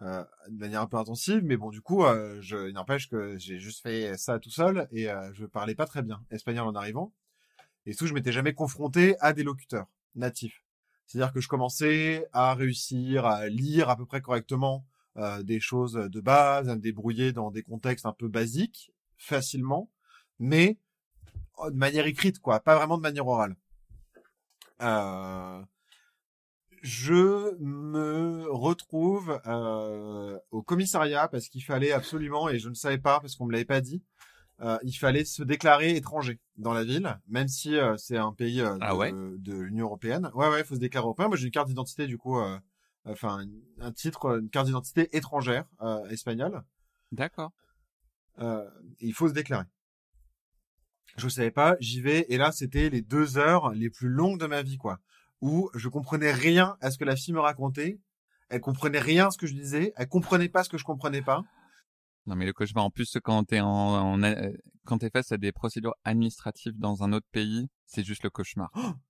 euh, 0.00 0.24
de 0.48 0.58
manière 0.58 0.80
un 0.80 0.86
peu 0.86 0.96
intensive. 0.96 1.42
Mais 1.44 1.56
bon, 1.56 1.70
du 1.70 1.80
coup, 1.80 2.04
je, 2.40 2.68
il 2.68 2.74
n'empêche 2.74 3.08
que 3.08 3.36
j'ai 3.38 3.58
juste 3.58 3.82
fait 3.82 4.16
ça 4.16 4.38
tout 4.38 4.50
seul 4.50 4.88
et 4.92 5.08
je 5.32 5.44
parlais 5.46 5.74
pas 5.74 5.86
très 5.86 6.02
bien 6.02 6.24
espagnol 6.30 6.66
en 6.66 6.74
arrivant. 6.74 7.12
Et 7.86 7.94
tout, 7.94 8.06
je 8.06 8.14
m'étais 8.14 8.32
jamais 8.32 8.54
confronté 8.54 9.16
à 9.20 9.32
des 9.32 9.42
locuteurs 9.42 9.86
natifs. 10.14 10.62
C'est-à-dire 11.06 11.32
que 11.32 11.40
je 11.40 11.48
commençais 11.48 12.26
à 12.32 12.54
réussir 12.54 13.26
à 13.26 13.48
lire 13.48 13.90
à 13.90 13.96
peu 13.96 14.06
près 14.06 14.20
correctement 14.20 14.86
euh, 15.18 15.42
des 15.42 15.60
choses 15.60 15.94
de 15.94 16.20
base, 16.20 16.68
à 16.68 16.74
me 16.74 16.80
débrouiller 16.80 17.32
dans 17.32 17.50
des 17.50 17.62
contextes 17.62 18.06
un 18.06 18.12
peu 18.12 18.28
basiques, 18.28 18.92
facilement, 19.18 19.90
mais 20.38 20.78
oh, 21.58 21.70
de 21.70 21.76
manière 21.76 22.06
écrite, 22.06 22.38
quoi, 22.38 22.60
pas 22.60 22.76
vraiment 22.76 22.96
de 22.96 23.02
manière 23.02 23.26
orale. 23.26 23.56
Euh, 24.80 25.62
je 26.82 27.54
me 27.60 28.50
retrouve 28.50 29.40
euh, 29.46 30.38
au 30.50 30.62
commissariat 30.62 31.28
parce 31.28 31.48
qu'il 31.48 31.62
fallait 31.62 31.92
absolument, 31.92 32.48
et 32.48 32.58
je 32.58 32.68
ne 32.68 32.74
savais 32.74 32.98
pas 32.98 33.20
parce 33.20 33.36
qu'on 33.36 33.46
me 33.46 33.52
l'avait 33.52 33.64
pas 33.64 33.80
dit, 33.80 34.02
euh, 34.62 34.78
il 34.84 34.92
fallait 34.92 35.24
se 35.24 35.42
déclarer 35.42 35.96
étranger 35.96 36.40
dans 36.56 36.72
la 36.72 36.84
ville, 36.84 37.18
même 37.26 37.48
si 37.48 37.76
euh, 37.76 37.96
c'est 37.96 38.16
un 38.16 38.32
pays 38.32 38.60
euh, 38.60 38.78
ah 38.80 38.94
de, 38.94 39.36
de 39.38 39.54
l'Union 39.54 39.86
européenne. 39.86 40.30
Ouais, 40.34 40.48
ouais, 40.48 40.60
il 40.60 40.64
faut 40.64 40.76
se 40.76 40.80
déclarer 40.80 41.04
européen. 41.04 41.26
Moi, 41.26 41.36
j'ai 41.36 41.46
une 41.46 41.52
carte 41.52 41.68
d'identité 41.68 42.06
du 42.06 42.16
coup 42.16 42.38
enfin 43.04 43.44
un 43.80 43.92
titre, 43.92 44.38
une 44.38 44.50
carte 44.50 44.66
d'identité 44.66 45.16
étrangère 45.16 45.64
espagnole. 46.10 46.62
D'accord. 47.10 47.52
Il 49.00 49.12
faut 49.14 49.28
se 49.28 49.34
déclarer. 49.34 49.64
Je 51.16 51.24
ne 51.26 51.30
savais 51.30 51.50
pas, 51.50 51.76
j'y 51.80 52.00
vais 52.00 52.24
et 52.28 52.38
là 52.38 52.52
c'était 52.52 52.88
les 52.88 53.02
deux 53.02 53.36
heures 53.36 53.70
les 53.72 53.90
plus 53.90 54.08
longues 54.08 54.40
de 54.40 54.46
ma 54.46 54.62
vie 54.62 54.78
quoi, 54.78 54.98
où 55.42 55.68
je 55.74 55.88
comprenais 55.88 56.32
rien 56.32 56.76
à 56.80 56.90
ce 56.90 56.96
que 56.96 57.04
la 57.04 57.16
fille 57.16 57.34
me 57.34 57.40
racontait, 57.40 58.00
elle 58.48 58.60
comprenait 58.60 59.00
rien 59.00 59.26
à 59.26 59.30
ce 59.30 59.36
que 59.36 59.46
je 59.46 59.54
disais, 59.54 59.92
elle 59.96 60.08
comprenait 60.08 60.48
pas 60.48 60.62
ce 60.62 60.70
que 60.70 60.78
je 60.78 60.84
comprenais 60.84 61.22
pas. 61.22 61.42
Non 62.26 62.36
mais 62.36 62.46
le 62.46 62.52
cauchemar 62.52 62.84
en 62.84 62.90
plus 62.90 63.18
quand 63.22 63.44
t'es 63.44 63.60
en, 63.60 63.68
en 63.68 64.22
euh, 64.22 64.52
quand 64.84 64.98
t'es 64.98 65.10
face 65.10 65.32
à 65.32 65.38
des 65.38 65.52
procédures 65.52 65.94
administratives 66.04 66.78
dans 66.78 67.02
un 67.02 67.12
autre 67.12 67.26
pays, 67.32 67.68
c'est 67.86 68.04
juste 68.04 68.22
le 68.22 68.30
cauchemar. 68.30 68.70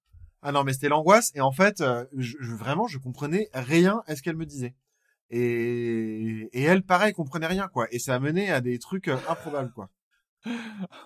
Ah 0.44 0.50
non, 0.50 0.64
mais 0.64 0.72
c'était 0.72 0.88
l'angoisse. 0.88 1.30
Et 1.36 1.40
en 1.40 1.52
fait, 1.52 1.82
euh, 1.82 2.04
je, 2.16 2.36
vraiment, 2.56 2.88
je 2.88 2.98
comprenais 2.98 3.48
rien 3.54 4.02
à 4.08 4.16
ce 4.16 4.22
qu'elle 4.22 4.34
me 4.34 4.44
disait. 4.44 4.74
Et, 5.30 6.48
et 6.52 6.62
elle, 6.62 6.82
pareil, 6.82 7.12
comprenait 7.12 7.46
rien, 7.46 7.68
quoi. 7.68 7.86
Et 7.92 8.00
ça 8.00 8.16
a 8.16 8.18
mené 8.18 8.50
à 8.50 8.60
des 8.60 8.80
trucs 8.80 9.06
euh, 9.06 9.16
improbables, 9.28 9.70
quoi. 9.70 9.88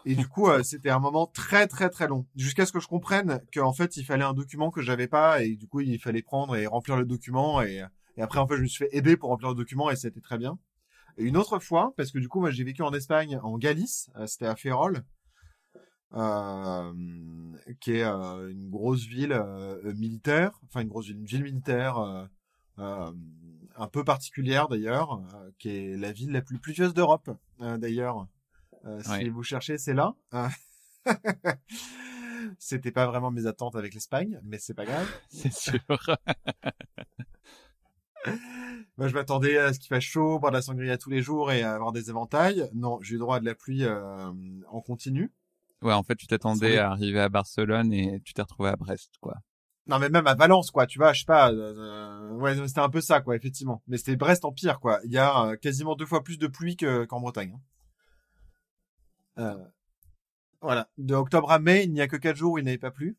Et 0.07 0.15
du 0.15 0.27
coup, 0.27 0.49
c'était 0.63 0.89
un 0.89 1.01
moment 1.01 1.27
très, 1.27 1.67
très, 1.67 1.91
très 1.91 2.09
long. 2.09 2.27
Jusqu'à 2.35 2.65
ce 2.65 2.73
que 2.73 2.81
je 2.81 2.89
comprenne 2.89 3.43
qu'en 3.53 3.75
fait, 3.75 3.99
il 3.99 4.05
fallait 4.05 4.25
un 4.25 4.33
document 4.33 4.71
que 4.71 4.81
j'avais 4.81 5.07
pas. 5.07 5.43
Et 5.43 5.57
du 5.57 5.69
coup, 5.69 5.81
il 5.81 5.99
fallait 5.99 6.23
prendre 6.23 6.57
et 6.57 6.67
remplir 6.67 6.97
le 6.97 7.05
document. 7.05 7.61
Et 7.61 7.83
après, 8.19 8.39
en 8.39 8.47
fait, 8.47 8.57
je 8.57 8.63
me 8.63 8.67
suis 8.67 8.87
fait 8.87 8.97
aider 8.97 9.19
pour 9.19 9.29
remplir 9.29 9.51
le 9.51 9.55
document 9.55 9.91
et 9.91 9.97
c'était 9.97 10.23
très 10.23 10.39
bien. 10.39 10.59
Et 11.19 11.25
une 11.25 11.37
autre 11.37 11.59
fois, 11.59 11.95
parce 11.97 12.11
que 12.11 12.19
du 12.19 12.29
coup, 12.29 12.41
moi, 12.41 12.51
j'ai 12.51 12.65
vécu 12.65 12.83
en 12.83 12.93
Espagne, 12.93 13.39
en 13.43 13.57
Galice. 13.59 14.11
c'était 14.27 14.47
à 14.47 14.57
Ferrol 14.57 15.03
euh, 16.15 16.93
qui 17.81 17.93
est 17.93 18.05
euh, 18.05 18.51
une 18.51 18.71
grosse 18.71 19.05
ville 19.05 19.33
euh, 19.33 19.93
militaire, 19.95 20.59
enfin 20.65 20.81
une 20.81 20.89
grosse 20.89 21.07
ville, 21.07 21.19
une 21.19 21.27
ville 21.27 21.43
militaire 21.43 22.29
un 22.79 23.89
peu 23.89 24.05
particulière 24.05 24.69
d'ailleurs, 24.69 25.21
qui 25.59 25.71
est 25.71 25.97
la 25.97 26.13
ville 26.13 26.31
la 26.31 26.43
plus 26.43 26.59
pluvieuse 26.59 26.95
d'Europe 26.95 27.31
d'ailleurs. 27.59 28.27
Si 29.01 29.29
vous 29.29 29.43
cherchez, 29.43 29.79
c'est 29.79 29.95
là. 29.95 30.15
C'était 32.59 32.93
pas 32.93 33.07
vraiment 33.07 33.31
mes 33.31 33.47
attentes 33.47 33.77
avec 33.77 33.93
l'Espagne, 33.95 34.41
mais 34.45 34.59
c'est 34.59 34.75
pas 34.75 34.85
grave. 34.85 35.09
c'est 35.29 35.53
sûr. 35.53 35.81
Moi, 38.99 39.09
je 39.09 39.15
m'attendais 39.15 39.59
à 39.59 39.73
ce 39.73 39.79
qu'il 39.79 39.89
fasse 39.89 40.05
chaud, 40.05 40.39
boire 40.39 40.53
de 40.53 40.57
la 40.57 40.63
sangria 40.63 40.97
tous 40.97 41.11
les 41.11 41.23
jours 41.23 41.53
et 41.53 41.63
avoir 41.63 41.93
des 41.93 42.09
éventails. 42.09 42.71
Non, 42.75 42.99
j'ai 43.03 43.17
eu 43.17 43.19
droit 43.19 43.37
à 43.37 43.41
de 43.41 43.45
la 43.45 43.55
pluie 43.55 43.85
en 43.87 44.81
continu. 44.81 45.31
Ouais, 45.83 45.93
en 45.93 46.03
fait, 46.03 46.17
tu 46.17 46.27
t'attendais 46.27 46.79
à 46.79 46.91
arriver 46.91 47.21
à 47.21 47.29
Barcelone 47.29 47.93
et 47.93 48.21
tu 48.25 48.33
t'es 48.33 48.43
retrouvé 48.43 48.71
à 48.71 48.77
Brest, 48.77 49.13
quoi. 49.21 49.37
Non, 49.87 50.01
mais 50.01 50.09
même 50.09 50.27
à 50.27 50.35
Valence, 50.35 50.73
quoi, 50.73 50.87
tu 50.87 50.99
vois, 50.99 51.13
je 51.13 51.21
sais 51.21 51.27
pas, 51.27 51.53
euh, 51.53 52.31
ouais, 52.33 52.57
c'était 52.67 52.81
un 52.81 52.89
peu 52.89 53.01
ça, 53.01 53.21
quoi, 53.21 53.37
effectivement. 53.37 53.83
Mais 53.87 53.99
c'était 53.99 54.17
Brest 54.17 54.45
en 54.45 54.51
pire, 54.51 54.81
quoi. 54.81 54.99
Il 55.05 55.13
y 55.13 55.19
a 55.19 55.45
euh, 55.45 55.57
quasiment 55.57 55.95
deux 55.95 56.07
fois 56.07 56.25
plus 56.25 56.39
de 56.39 56.49
pluie 56.49 56.77
qu'en 56.77 57.21
Bretagne. 57.21 57.57
Hein. 59.37 59.43
Euh, 59.43 59.65
voilà. 60.61 60.89
De 60.99 61.15
octobre 61.15 61.53
à 61.53 61.61
mai, 61.61 61.85
il 61.85 61.93
n'y 61.93 62.01
a 62.01 62.09
que 62.09 62.17
quatre 62.17 62.37
jours 62.37 62.55
où 62.55 62.59
il 62.59 62.65
n'avait 62.65 62.79
pas 62.79 62.91
plu. 62.91 63.17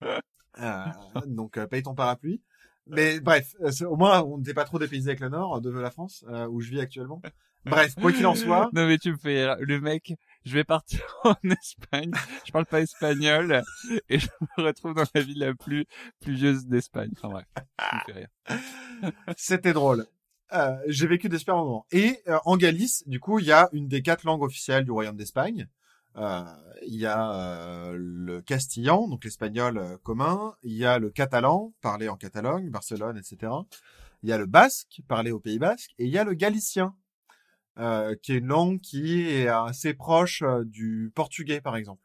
Euh, 0.60 0.84
donc, 1.26 1.58
paye 1.66 1.82
ton 1.82 1.96
parapluie. 1.96 2.40
Mais 2.86 3.20
bref, 3.20 3.54
au 3.88 3.96
moins, 3.96 4.22
on 4.22 4.38
n'était 4.38 4.54
pas 4.54 4.64
trop 4.64 4.78
dépaysé 4.78 5.10
avec 5.10 5.20
le 5.20 5.28
nord 5.28 5.60
de 5.60 5.70
la 5.70 5.90
France, 5.90 6.24
où 6.50 6.60
je 6.60 6.70
vis 6.70 6.80
actuellement. 6.80 7.22
Bref, 7.66 7.94
quoi 7.94 8.12
qu'il 8.12 8.26
en 8.26 8.34
soit. 8.34 8.68
Non 8.74 8.86
mais 8.86 8.98
tu 8.98 9.12
me 9.12 9.16
fais 9.16 9.46
le 9.58 9.80
mec, 9.80 10.14
je 10.44 10.52
vais 10.52 10.64
partir 10.64 11.00
en 11.24 11.34
Espagne, 11.50 12.12
je 12.44 12.52
parle 12.52 12.66
pas 12.66 12.80
espagnol 12.80 13.62
et 14.10 14.18
je 14.18 14.28
me 14.58 14.64
retrouve 14.64 14.94
dans 14.94 15.04
la 15.14 15.20
ville 15.22 15.38
la 15.38 15.54
plus 15.54 15.86
pluvieuse 16.20 16.66
d'Espagne. 16.66 17.10
Enfin 17.16 17.28
bref, 17.28 17.46
ça 17.56 17.96
me 17.96 18.12
fait 18.12 18.18
rire. 18.20 19.12
C'était 19.36 19.72
drôle. 19.72 20.06
Euh, 20.52 20.76
j'ai 20.86 21.06
vécu 21.06 21.28
des 21.28 21.38
super 21.38 21.56
moments. 21.56 21.86
Et 21.90 22.20
euh, 22.28 22.38
en 22.44 22.56
Galice, 22.56 23.02
du 23.08 23.18
coup, 23.18 23.38
il 23.38 23.46
y 23.46 23.52
a 23.52 23.68
une 23.72 23.88
des 23.88 24.02
quatre 24.02 24.24
langues 24.24 24.42
officielles 24.42 24.84
du 24.84 24.90
Royaume 24.90 25.16
d'Espagne. 25.16 25.66
Euh, 26.16 26.44
il 26.86 26.94
y 26.94 27.06
a 27.06 27.32
euh, 27.32 27.96
le 27.98 28.40
castillan, 28.40 29.08
donc 29.08 29.24
l'espagnol 29.24 29.78
euh, 29.78 29.96
commun. 29.98 30.54
Il 30.62 30.72
y 30.72 30.84
a 30.84 30.98
le 30.98 31.10
catalan, 31.10 31.74
parlé 31.80 32.08
en 32.08 32.16
Catalogne, 32.16 32.70
Barcelone, 32.70 33.16
etc. 33.18 33.52
Il 34.22 34.28
y 34.28 34.32
a 34.32 34.38
le 34.38 34.46
basque, 34.46 35.02
parlé 35.08 35.30
au 35.32 35.40
Pays 35.40 35.58
Basque. 35.58 35.90
Et 35.98 36.04
il 36.06 36.10
y 36.10 36.18
a 36.18 36.24
le 36.24 36.34
galicien, 36.34 36.94
euh, 37.78 38.14
qui 38.22 38.32
est 38.32 38.38
une 38.38 38.46
langue 38.46 38.80
qui 38.80 39.22
est 39.22 39.48
assez 39.48 39.94
proche 39.94 40.42
euh, 40.42 40.64
du 40.64 41.12
portugais, 41.14 41.60
par 41.60 41.76
exemple. 41.76 42.02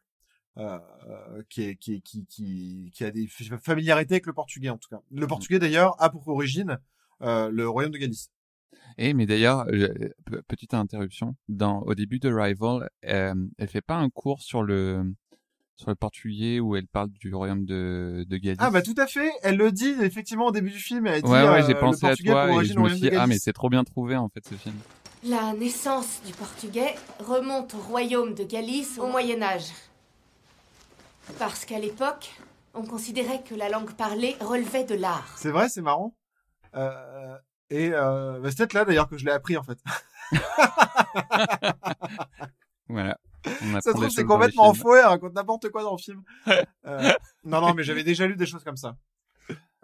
Euh, 0.57 0.77
euh, 1.07 1.43
qui, 1.49 1.63
est, 1.63 1.75
qui, 1.75 2.01
qui, 2.01 2.25
qui, 2.25 2.91
qui, 2.93 3.03
a 3.05 3.11
des 3.11 3.27
familiarités 3.63 4.15
avec 4.15 4.25
le 4.25 4.33
portugais, 4.33 4.69
en 4.69 4.77
tout 4.77 4.89
cas. 4.89 5.01
Le 5.11 5.25
mmh. 5.25 5.29
portugais, 5.29 5.59
d'ailleurs, 5.59 5.95
a 6.01 6.09
pour 6.09 6.27
origine 6.27 6.79
le 7.21 7.65
royaume 7.67 7.91
de 7.91 7.97
Galice. 7.97 8.31
Et 9.01 9.13
mais 9.13 9.25
d'ailleurs, 9.25 9.65
petite 10.49 10.73
interruption, 10.73 11.33
dans 11.47 11.79
au 11.83 11.95
début 11.95 12.19
de 12.19 12.29
Rival, 12.29 12.89
euh, 13.05 13.33
elle 13.57 13.67
fait 13.69 13.81
pas 13.81 13.95
un 13.95 14.09
cours 14.09 14.41
sur 14.41 14.61
le 14.61 15.05
sur 15.77 15.89
le 15.89 15.95
portugais 15.95 16.59
où 16.59 16.75
elle 16.75 16.87
parle 16.87 17.09
du 17.09 17.33
royaume 17.33 17.63
de, 17.63 18.25
de 18.27 18.37
Galice? 18.37 18.59
Ah 18.59 18.69
bah 18.69 18.81
tout 18.81 18.95
à 18.97 19.07
fait, 19.07 19.31
elle 19.41 19.55
le 19.55 19.71
dit 19.71 19.95
effectivement 20.01 20.47
au 20.47 20.51
début 20.51 20.71
du 20.71 20.79
film. 20.79 21.07
Elle 21.07 21.21
dit, 21.21 21.31
ouais 21.31 21.47
ouais, 21.47 21.63
j'ai 21.65 21.75
pensé 21.75 22.05
à 22.05 22.15
toi 22.17 22.61
et 22.61 22.65
je 22.65 22.77
me 22.77 22.89
suis 22.89 22.99
dit, 22.99 23.15
ah 23.15 23.25
mais 23.25 23.39
c'est 23.39 23.53
trop 23.53 23.69
bien 23.69 23.85
trouvé 23.85 24.17
en 24.17 24.27
fait 24.27 24.45
ce 24.45 24.55
film. 24.55 24.75
La 25.23 25.53
naissance 25.53 26.21
du 26.25 26.33
portugais 26.33 26.93
remonte 27.19 27.75
au 27.75 27.79
royaume 27.79 28.33
de 28.33 28.43
Galice 28.43 28.99
au 28.99 29.07
Moyen 29.07 29.41
Âge. 29.41 29.71
Parce 31.37 31.63
qu'à 31.63 31.79
l'époque, 31.79 32.33
on 32.73 32.83
considérait 32.83 33.43
que 33.43 33.55
la 33.55 33.69
langue 33.69 33.93
parlée 33.93 34.35
relevait 34.41 34.83
de 34.83 34.95
l'art. 34.95 35.33
C'est 35.37 35.51
vrai, 35.51 35.69
c'est 35.69 35.81
marrant. 35.81 36.13
Euh, 36.75 37.37
et 37.69 37.91
euh, 37.93 38.39
bah, 38.39 38.49
c'est 38.49 38.57
peut-être 38.57 38.73
là 38.73 38.85
d'ailleurs 38.85 39.07
que 39.07 39.17
je 39.17 39.25
l'ai 39.25 39.31
appris 39.31 39.57
en 39.57 39.63
fait. 39.63 39.79
voilà. 42.87 43.17
Ça 43.43 43.81
se 43.81 43.89
trouve 43.91 44.09
c'est 44.09 44.25
complètement 44.25 44.73
faux 44.73 44.95
et 44.95 45.01
raconte 45.01 45.33
n'importe 45.33 45.69
quoi 45.69 45.83
dans 45.83 45.93
le 45.93 45.97
film. 45.97 46.23
euh, 46.85 47.11
non 47.43 47.61
non 47.61 47.73
mais 47.73 47.83
j'avais 47.83 48.03
déjà 48.03 48.27
lu 48.27 48.35
des 48.35 48.45
choses 48.45 48.63
comme 48.63 48.77
ça. 48.77 48.97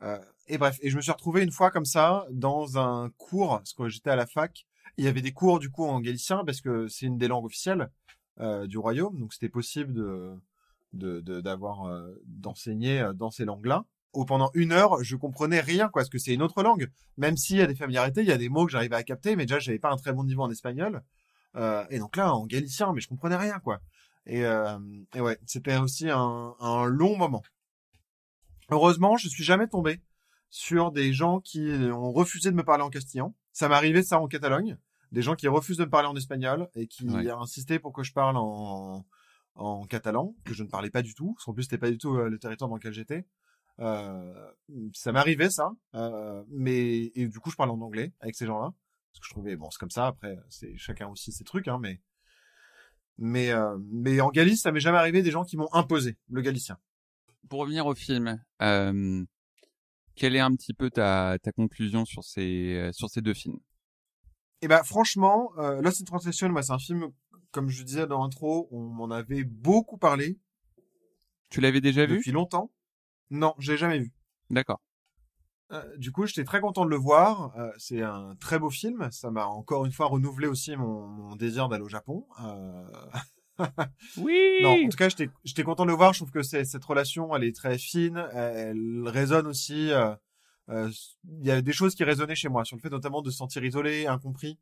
Euh, 0.01 0.19
et 0.47 0.57
bref, 0.57 0.77
et 0.81 0.89
je 0.89 0.95
me 0.95 1.01
suis 1.01 1.11
retrouvé 1.11 1.43
une 1.43 1.51
fois 1.51 1.71
comme 1.71 1.85
ça 1.85 2.25
dans 2.29 2.77
un 2.77 3.09
cours, 3.17 3.57
parce 3.57 3.73
que 3.73 3.87
j'étais 3.87 4.09
à 4.09 4.15
la 4.15 4.27
fac, 4.27 4.65
Il 4.97 5.05
y 5.05 5.07
avait 5.07 5.21
des 5.21 5.31
cours 5.31 5.59
du 5.59 5.69
coup 5.71 5.85
en 5.85 5.99
galicien 5.99 6.43
parce 6.45 6.61
que 6.61 6.87
c'est 6.87 7.05
une 7.05 7.17
des 7.17 7.27
langues 7.27 7.45
officielles 7.45 7.89
euh, 8.39 8.67
du 8.67 8.77
royaume, 8.77 9.17
donc 9.17 9.33
c'était 9.33 9.49
possible 9.49 9.93
de 9.93 10.37
de 10.93 11.41
d'avoir 11.41 11.85
euh, 11.85 12.21
d'enseigner 12.25 13.01
euh, 13.01 13.13
dans 13.13 13.31
ces 13.31 13.45
langues-là. 13.45 13.85
Ou 14.15 14.25
pendant 14.25 14.49
une 14.53 14.71
heure, 14.71 15.03
je 15.03 15.15
comprenais 15.15 15.59
rien 15.59 15.89
quoi, 15.89 16.01
parce 16.01 16.09
que 16.09 16.17
c'est 16.17 16.33
une 16.33 16.41
autre 16.41 16.63
langue. 16.63 16.89
Même 17.17 17.37
s'il 17.37 17.57
y 17.57 17.61
a 17.61 17.67
des 17.67 17.75
familiarités, 17.75 18.21
il 18.21 18.27
y 18.27 18.31
a 18.31 18.37
des 18.37 18.49
mots 18.49 18.65
que 18.65 18.71
j'arrivais 18.71 18.95
à 18.95 19.03
capter, 19.03 19.35
mais 19.35 19.45
déjà 19.45 19.59
j'avais 19.59 19.79
pas 19.79 19.91
un 19.91 19.97
très 19.97 20.13
bon 20.13 20.23
niveau 20.23 20.41
en 20.43 20.49
espagnol. 20.49 21.03
Euh, 21.55 21.85
et 21.89 21.99
donc 21.99 22.15
là, 22.17 22.33
en 22.33 22.45
galicien, 22.45 22.91
mais 22.93 23.01
je 23.01 23.07
comprenais 23.07 23.35
rien 23.37 23.59
quoi. 23.59 23.79
Et, 24.25 24.43
euh, 24.45 24.77
et 25.13 25.21
ouais, 25.21 25.37
c'était 25.45 25.77
aussi 25.77 26.09
un, 26.09 26.55
un 26.59 26.85
long 26.85 27.15
moment. 27.17 27.43
Heureusement, 28.71 29.17
je 29.17 29.27
suis 29.29 29.43
jamais 29.43 29.67
tombé 29.67 30.01
sur 30.49 30.91
des 30.91 31.13
gens 31.13 31.39
qui 31.39 31.69
ont 31.91 32.11
refusé 32.11 32.49
de 32.51 32.55
me 32.55 32.63
parler 32.63 32.83
en 32.83 32.89
castillan. 32.89 33.35
Ça 33.51 33.67
m'est 33.69 33.75
arrivé 33.75 34.01
ça 34.03 34.19
en 34.19 34.27
Catalogne, 34.27 34.77
des 35.11 35.21
gens 35.21 35.35
qui 35.35 35.47
refusent 35.47 35.77
de 35.77 35.85
me 35.85 35.89
parler 35.89 36.07
en 36.07 36.15
espagnol 36.15 36.69
et 36.75 36.87
qui 36.87 37.07
Ouais. 37.09 37.31
ont 37.31 37.41
insisté 37.41 37.79
pour 37.79 37.93
que 37.93 38.03
je 38.03 38.13
parle 38.13 38.37
en, 38.37 39.05
en 39.55 39.85
catalan, 39.85 40.33
que 40.45 40.53
je 40.53 40.63
ne 40.63 40.69
parlais 40.69 40.89
pas 40.89 41.01
du 41.01 41.13
tout, 41.13 41.33
parce 41.33 41.45
qu'en 41.45 41.53
plus 41.53 41.63
c'était 41.63 41.77
pas 41.77 41.91
du 41.91 41.97
tout 41.97 42.15
euh, 42.15 42.29
le 42.29 42.39
territoire 42.39 42.69
dans 42.69 42.75
lequel 42.75 42.93
j'étais. 42.93 43.25
Euh, 43.79 44.51
ça 44.93 45.11
m'arrivait 45.11 45.49
ça, 45.49 45.71
euh, 45.95 46.43
mais 46.49 47.11
et 47.15 47.27
du 47.27 47.39
coup 47.39 47.49
je 47.51 47.57
parle 47.57 47.71
en 47.71 47.81
anglais 47.81 48.13
avec 48.21 48.35
ces 48.35 48.45
gens-là, 48.45 48.73
parce 49.11 49.19
que 49.19 49.25
je 49.27 49.31
trouvais 49.31 49.57
bon 49.57 49.69
c'est 49.69 49.79
comme 49.79 49.91
ça. 49.91 50.07
Après 50.07 50.37
c'est 50.49 50.77
chacun 50.77 51.07
aussi 51.09 51.33
ses 51.33 51.43
trucs, 51.43 51.67
hein, 51.67 51.77
mais 51.81 52.01
mais 53.17 53.51
euh, 53.51 53.77
mais 53.91 54.21
en 54.21 54.29
Galice 54.29 54.61
ça 54.61 54.71
m'est 54.71 54.79
jamais 54.79 54.97
arrivé 54.97 55.21
des 55.21 55.31
gens 55.31 55.43
qui 55.43 55.57
m'ont 55.57 55.73
imposé 55.73 56.17
le 56.29 56.41
galicien. 56.41 56.77
Pour 57.49 57.59
revenir 57.59 57.85
au 57.85 57.95
film, 57.95 58.41
euh, 58.61 59.25
quelle 60.15 60.35
est 60.37 60.39
un 60.39 60.55
petit 60.55 60.73
peu 60.73 60.89
ta, 60.89 61.37
ta 61.43 61.51
conclusion 61.51 62.05
sur 62.05 62.23
ces, 62.23 62.75
euh, 62.75 62.91
sur 62.93 63.09
ces 63.09 63.21
deux 63.21 63.33
films? 63.33 63.59
Et 64.61 64.69
ben 64.69 64.83
franchement, 64.83 65.51
Lost 65.81 66.01
in 66.01 66.05
Translation, 66.05 66.49
moi 66.49 66.63
c'est 66.63 66.71
un 66.71 66.79
film 66.79 67.11
comme 67.51 67.69
je 67.69 67.83
disais 67.83 68.05
dans 68.07 68.21
l'intro, 68.21 68.67
on 68.71 68.81
m'en 68.81 69.09
avait 69.11 69.45
beaucoup 69.45 69.97
parlé 69.97 70.39
Tu 71.49 71.61
l'avais 71.61 71.79
déjà 71.79 72.05
vu? 72.05 72.17
Depuis 72.17 72.31
longtemps. 72.31 72.71
Non, 73.29 73.55
je 73.59 73.71
l'ai 73.71 73.77
jamais 73.77 73.99
vu. 73.99 74.13
D'accord. 74.49 74.79
Euh, 75.71 75.97
du 75.97 76.11
coup, 76.11 76.25
j'étais 76.25 76.43
très 76.43 76.61
content 76.61 76.85
de 76.85 76.89
le 76.89 76.95
voir. 76.95 77.57
Euh, 77.57 77.71
c'est 77.77 78.01
un 78.01 78.35
très 78.39 78.59
beau 78.59 78.69
film. 78.69 79.09
Ça 79.11 79.31
m'a 79.31 79.45
encore 79.45 79.85
une 79.85 79.91
fois 79.91 80.07
renouvelé 80.07 80.47
aussi 80.47 80.75
mon, 80.75 81.07
mon 81.07 81.35
désir 81.35 81.69
d'aller 81.69 81.83
au 81.83 81.89
Japon. 81.89 82.25
Euh... 82.43 82.87
Oui. 84.17 84.59
Non, 84.61 84.71
en 84.71 84.89
tout 84.89 84.97
cas, 84.97 85.07
j'étais 85.07 85.29
j'étais 85.45 85.63
content 85.63 85.85
de 85.85 85.89
le 85.89 85.95
voir. 85.95 86.11
Je 86.11 86.19
trouve 86.19 86.31
que 86.31 86.43
c'est 86.43 86.65
cette 86.65 86.83
relation, 86.83 87.33
elle 87.33 87.45
est 87.45 87.55
très 87.55 87.77
fine. 87.77 88.17
Elle 88.33 89.07
résonne 89.07 89.47
aussi. 89.47 89.91
Il 90.67 91.45
y 91.45 91.51
a 91.51 91.61
des 91.61 91.71
choses 91.71 91.95
qui 91.95 92.03
résonnaient 92.03 92.35
chez 92.35 92.49
moi 92.49 92.65
sur 92.65 92.75
le 92.75 92.81
fait 92.81 92.89
notamment 92.89 93.21
de 93.21 93.29
se 93.29 93.37
sentir 93.37 93.63
isolé, 93.63 94.07
incompris. 94.07 94.59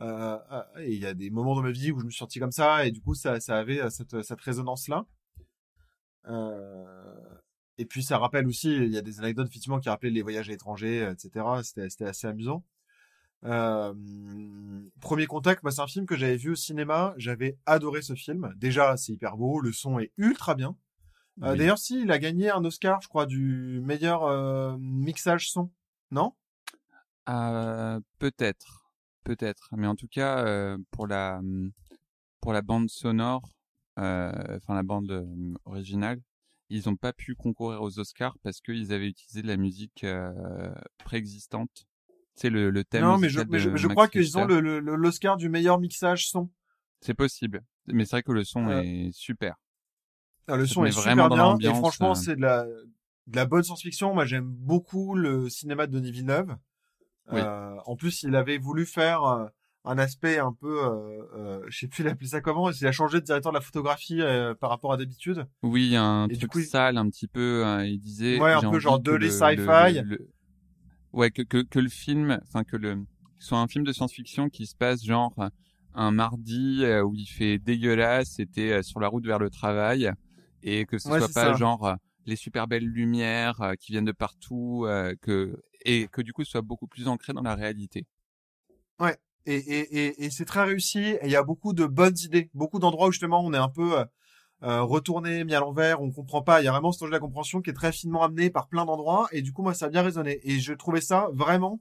Et 0.00 0.92
il 0.92 0.98
y 1.00 1.06
a 1.06 1.14
des 1.14 1.30
moments 1.30 1.56
dans 1.56 1.62
ma 1.62 1.72
vie 1.72 1.90
où 1.90 1.98
je 1.98 2.04
me 2.04 2.10
suis 2.10 2.20
senti 2.20 2.38
comme 2.38 2.52
ça 2.52 2.86
et 2.86 2.92
du 2.92 3.00
coup 3.00 3.14
ça, 3.14 3.40
ça 3.40 3.58
avait 3.58 3.90
cette, 3.90 4.22
cette 4.22 4.40
résonance 4.40 4.86
là. 4.86 5.06
Euh, 6.28 7.34
et 7.78 7.86
puis 7.86 8.02
ça 8.02 8.18
rappelle 8.18 8.46
aussi, 8.46 8.74
il 8.74 8.92
y 8.92 8.98
a 8.98 9.02
des 9.02 9.18
anecdotes 9.20 9.48
effectivement 9.48 9.80
qui 9.80 9.88
rappelaient 9.88 10.10
les 10.10 10.22
voyages 10.22 10.48
à 10.48 10.52
l'étranger, 10.52 11.02
euh, 11.02 11.12
etc. 11.12 11.44
C'était 11.62 12.04
assez 12.04 12.26
amusant. 12.26 12.64
Euh, 13.44 13.92
Premier 15.00 15.26
contact, 15.26 15.62
bah, 15.62 15.70
c'est 15.70 15.82
un 15.82 15.86
film 15.86 16.06
que 16.06 16.16
j'avais 16.16 16.36
vu 16.36 16.50
au 16.50 16.54
cinéma. 16.54 17.14
J'avais 17.16 17.58
adoré 17.66 18.00
ce 18.00 18.14
film. 18.14 18.54
Déjà, 18.56 18.96
c'est 18.96 19.12
hyper 19.12 19.36
beau, 19.36 19.60
le 19.60 19.72
son 19.72 19.98
est 19.98 20.12
ultra 20.16 20.54
bien. 20.54 20.76
Euh, 21.42 21.52
Oui. 21.52 21.58
D'ailleurs, 21.58 21.78
si, 21.78 22.02
il 22.02 22.12
a 22.12 22.18
gagné 22.18 22.50
un 22.50 22.64
Oscar, 22.64 23.00
je 23.02 23.08
crois, 23.08 23.26
du 23.26 23.80
meilleur 23.82 24.24
euh, 24.24 24.76
mixage 24.78 25.50
son. 25.50 25.70
Non? 26.10 26.32
Peut-être, 28.18 28.90
peut-être, 29.24 29.70
mais 29.72 29.86
en 29.86 29.96
tout 29.96 30.08
cas 30.08 30.76
pour 30.90 31.06
la 31.06 31.40
pour 32.42 32.52
la 32.52 32.60
bande 32.60 32.90
sonore, 32.90 33.48
enfin 33.96 34.74
la 34.74 34.82
bande 34.82 35.26
originale, 35.64 36.20
ils 36.70 36.82
n'ont 36.86 36.96
pas 36.96 37.12
pu 37.12 37.34
concourir 37.34 37.82
aux 37.82 37.98
Oscars 37.98 38.36
parce 38.42 38.60
qu'ils 38.60 38.92
avaient 38.92 39.08
utilisé 39.08 39.42
de 39.42 39.46
la 39.48 39.56
musique 39.56 40.04
euh, 40.04 40.32
préexistante. 41.04 41.86
C'est 42.34 42.50
le, 42.50 42.70
le 42.70 42.84
thème. 42.84 43.02
Non, 43.02 43.18
mais 43.18 43.28
je, 43.28 43.40
mais 43.48 43.58
je, 43.60 43.76
je 43.76 43.86
crois 43.88 44.08
qu'ils 44.08 44.36
ont 44.38 44.46
Richter. 44.46 44.60
le- 44.60 44.80
le- 44.80 44.96
l'Oscar 44.96 45.36
du 45.36 45.48
meilleur 45.48 45.78
mixage 45.78 46.28
son. 46.28 46.50
C'est 47.00 47.14
possible, 47.14 47.62
mais 47.86 48.04
c'est 48.04 48.16
vrai 48.16 48.22
que 48.22 48.32
le 48.32 48.44
son 48.44 48.66
Euh, 48.68 48.80
est 48.82 49.10
super. 49.12 49.54
Ah, 50.48 50.56
le 50.56 50.66
son 50.66 50.84
est 50.84 50.90
vraiment 50.90 51.24
super 51.30 51.56
bien 51.58 51.70
et 51.70 51.74
franchement 51.74 52.10
euh. 52.10 52.14
c'est 52.14 52.36
de 52.36 52.40
la 52.42 52.64
de 52.64 53.36
la 53.36 53.46
bonne 53.46 53.62
science-fiction. 53.62 54.12
Moi 54.14 54.24
j'aime 54.26 54.46
beaucoup 54.48 55.14
le 55.14 55.48
cinéma 55.48 55.86
de 55.86 55.92
Denis 55.92 56.10
Villeneuve. 56.10 56.56
Oui. 57.30 57.40
Euh, 57.40 57.76
en 57.86 57.96
plus 57.96 58.22
il 58.24 58.34
avait 58.36 58.58
voulu 58.58 58.84
faire 58.84 59.22
euh, 59.24 59.46
un 59.84 59.98
aspect 59.98 60.38
un 60.38 60.52
peu, 60.52 60.84
euh, 60.84 61.22
euh, 61.36 61.60
je 61.68 61.78
sais 61.78 61.88
plus 61.88 62.04
l'appeler 62.04 62.28
ça 62.28 62.40
comment. 62.40 62.70
Il 62.70 62.86
a 62.86 62.92
changé 62.92 63.20
de 63.20 63.24
directeur 63.24 63.52
de 63.52 63.58
la 63.58 63.60
photographie 63.60 64.20
euh, 64.20 64.54
par 64.54 64.70
rapport 64.70 64.92
à 64.92 64.96
d'habitude. 64.96 65.46
Oui, 65.62 65.94
un 65.96 66.26
Et 66.28 66.36
truc 66.36 66.52
coup, 66.52 66.60
sale 66.60 66.96
un 66.96 67.08
petit 67.10 67.28
peu. 67.28 67.64
hein, 67.64 67.84
il 67.84 68.00
disait. 68.00 68.40
Ouais, 68.40 68.52
un 68.52 68.60
peu 68.62 68.78
genre 68.78 68.98
de 69.00 69.12
les 69.12 69.28
le- 69.28 69.38
sci-fi. 69.38 70.02
le- 70.02 70.28
Ouais, 71.12 71.30
que, 71.30 71.42
que 71.42 71.62
que 71.62 71.78
le 71.78 71.88
film, 71.88 72.38
enfin 72.42 72.64
que 72.64 72.76
le 72.76 72.96
soit 73.38 73.58
un 73.58 73.68
film 73.68 73.84
de 73.84 73.92
science-fiction 73.92 74.48
qui 74.48 74.66
se 74.66 74.74
passe 74.74 75.04
genre 75.04 75.34
un 75.94 76.10
mardi 76.10 76.80
euh, 76.82 77.02
où 77.04 77.14
il 77.14 77.26
fait 77.26 77.58
dégueulasse, 77.58 78.30
c'était 78.30 78.82
sur 78.82 78.98
la 79.00 79.06
route 79.08 79.24
vers 79.24 79.38
le 79.38 79.48
travail, 79.48 80.10
et 80.62 80.86
que 80.86 80.98
ce 80.98 81.08
Ouais, 81.10 81.18
soit 81.18 81.28
pas 81.28 81.52
ça. 81.52 81.56
genre 81.56 81.94
les 82.26 82.36
super 82.36 82.66
belles 82.66 82.86
lumières 82.86 83.74
qui 83.78 83.92
viennent 83.92 84.04
de 84.06 84.12
partout, 84.12 84.86
que 85.22 85.56
et 85.84 86.08
que 86.08 86.22
du 86.22 86.32
coup 86.32 86.44
soit 86.44 86.62
beaucoup 86.62 86.88
plus 86.88 87.06
ancré 87.06 87.32
dans 87.32 87.42
la 87.42 87.54
réalité. 87.54 88.06
Ouais. 88.98 89.16
Et, 89.46 89.56
et, 89.56 90.06
et, 90.06 90.24
et 90.24 90.30
c'est 90.30 90.44
très 90.44 90.64
réussi. 90.64 91.00
Et 91.00 91.20
il 91.24 91.30
y 91.30 91.36
a 91.36 91.42
beaucoup 91.42 91.72
de 91.72 91.86
bonnes 91.86 92.16
idées, 92.18 92.50
beaucoup 92.54 92.78
d'endroits 92.78 93.08
où 93.08 93.12
justement 93.12 93.44
on 93.44 93.52
est 93.52 93.58
un 93.58 93.68
peu 93.68 93.98
euh, 93.98 94.04
euh, 94.62 94.82
retourné, 94.82 95.44
mis 95.44 95.54
à 95.54 95.60
l'envers, 95.60 96.00
on 96.00 96.10
comprend 96.10 96.42
pas. 96.42 96.62
Il 96.62 96.64
y 96.64 96.68
a 96.68 96.72
vraiment 96.72 96.92
ce 96.92 97.04
enjeu 97.04 97.10
de 97.10 97.14
la 97.14 97.20
compréhension 97.20 97.60
qui 97.60 97.70
est 97.70 97.74
très 97.74 97.92
finement 97.92 98.22
amené 98.22 98.50
par 98.50 98.68
plein 98.68 98.84
d'endroits. 98.86 99.28
Et 99.32 99.42
du 99.42 99.52
coup, 99.52 99.62
moi, 99.62 99.74
ça 99.74 99.86
a 99.86 99.88
bien 99.90 100.02
résonné. 100.02 100.40
Et 100.44 100.60
je 100.60 100.72
trouvais 100.72 101.00
ça 101.02 101.28
vraiment. 101.32 101.80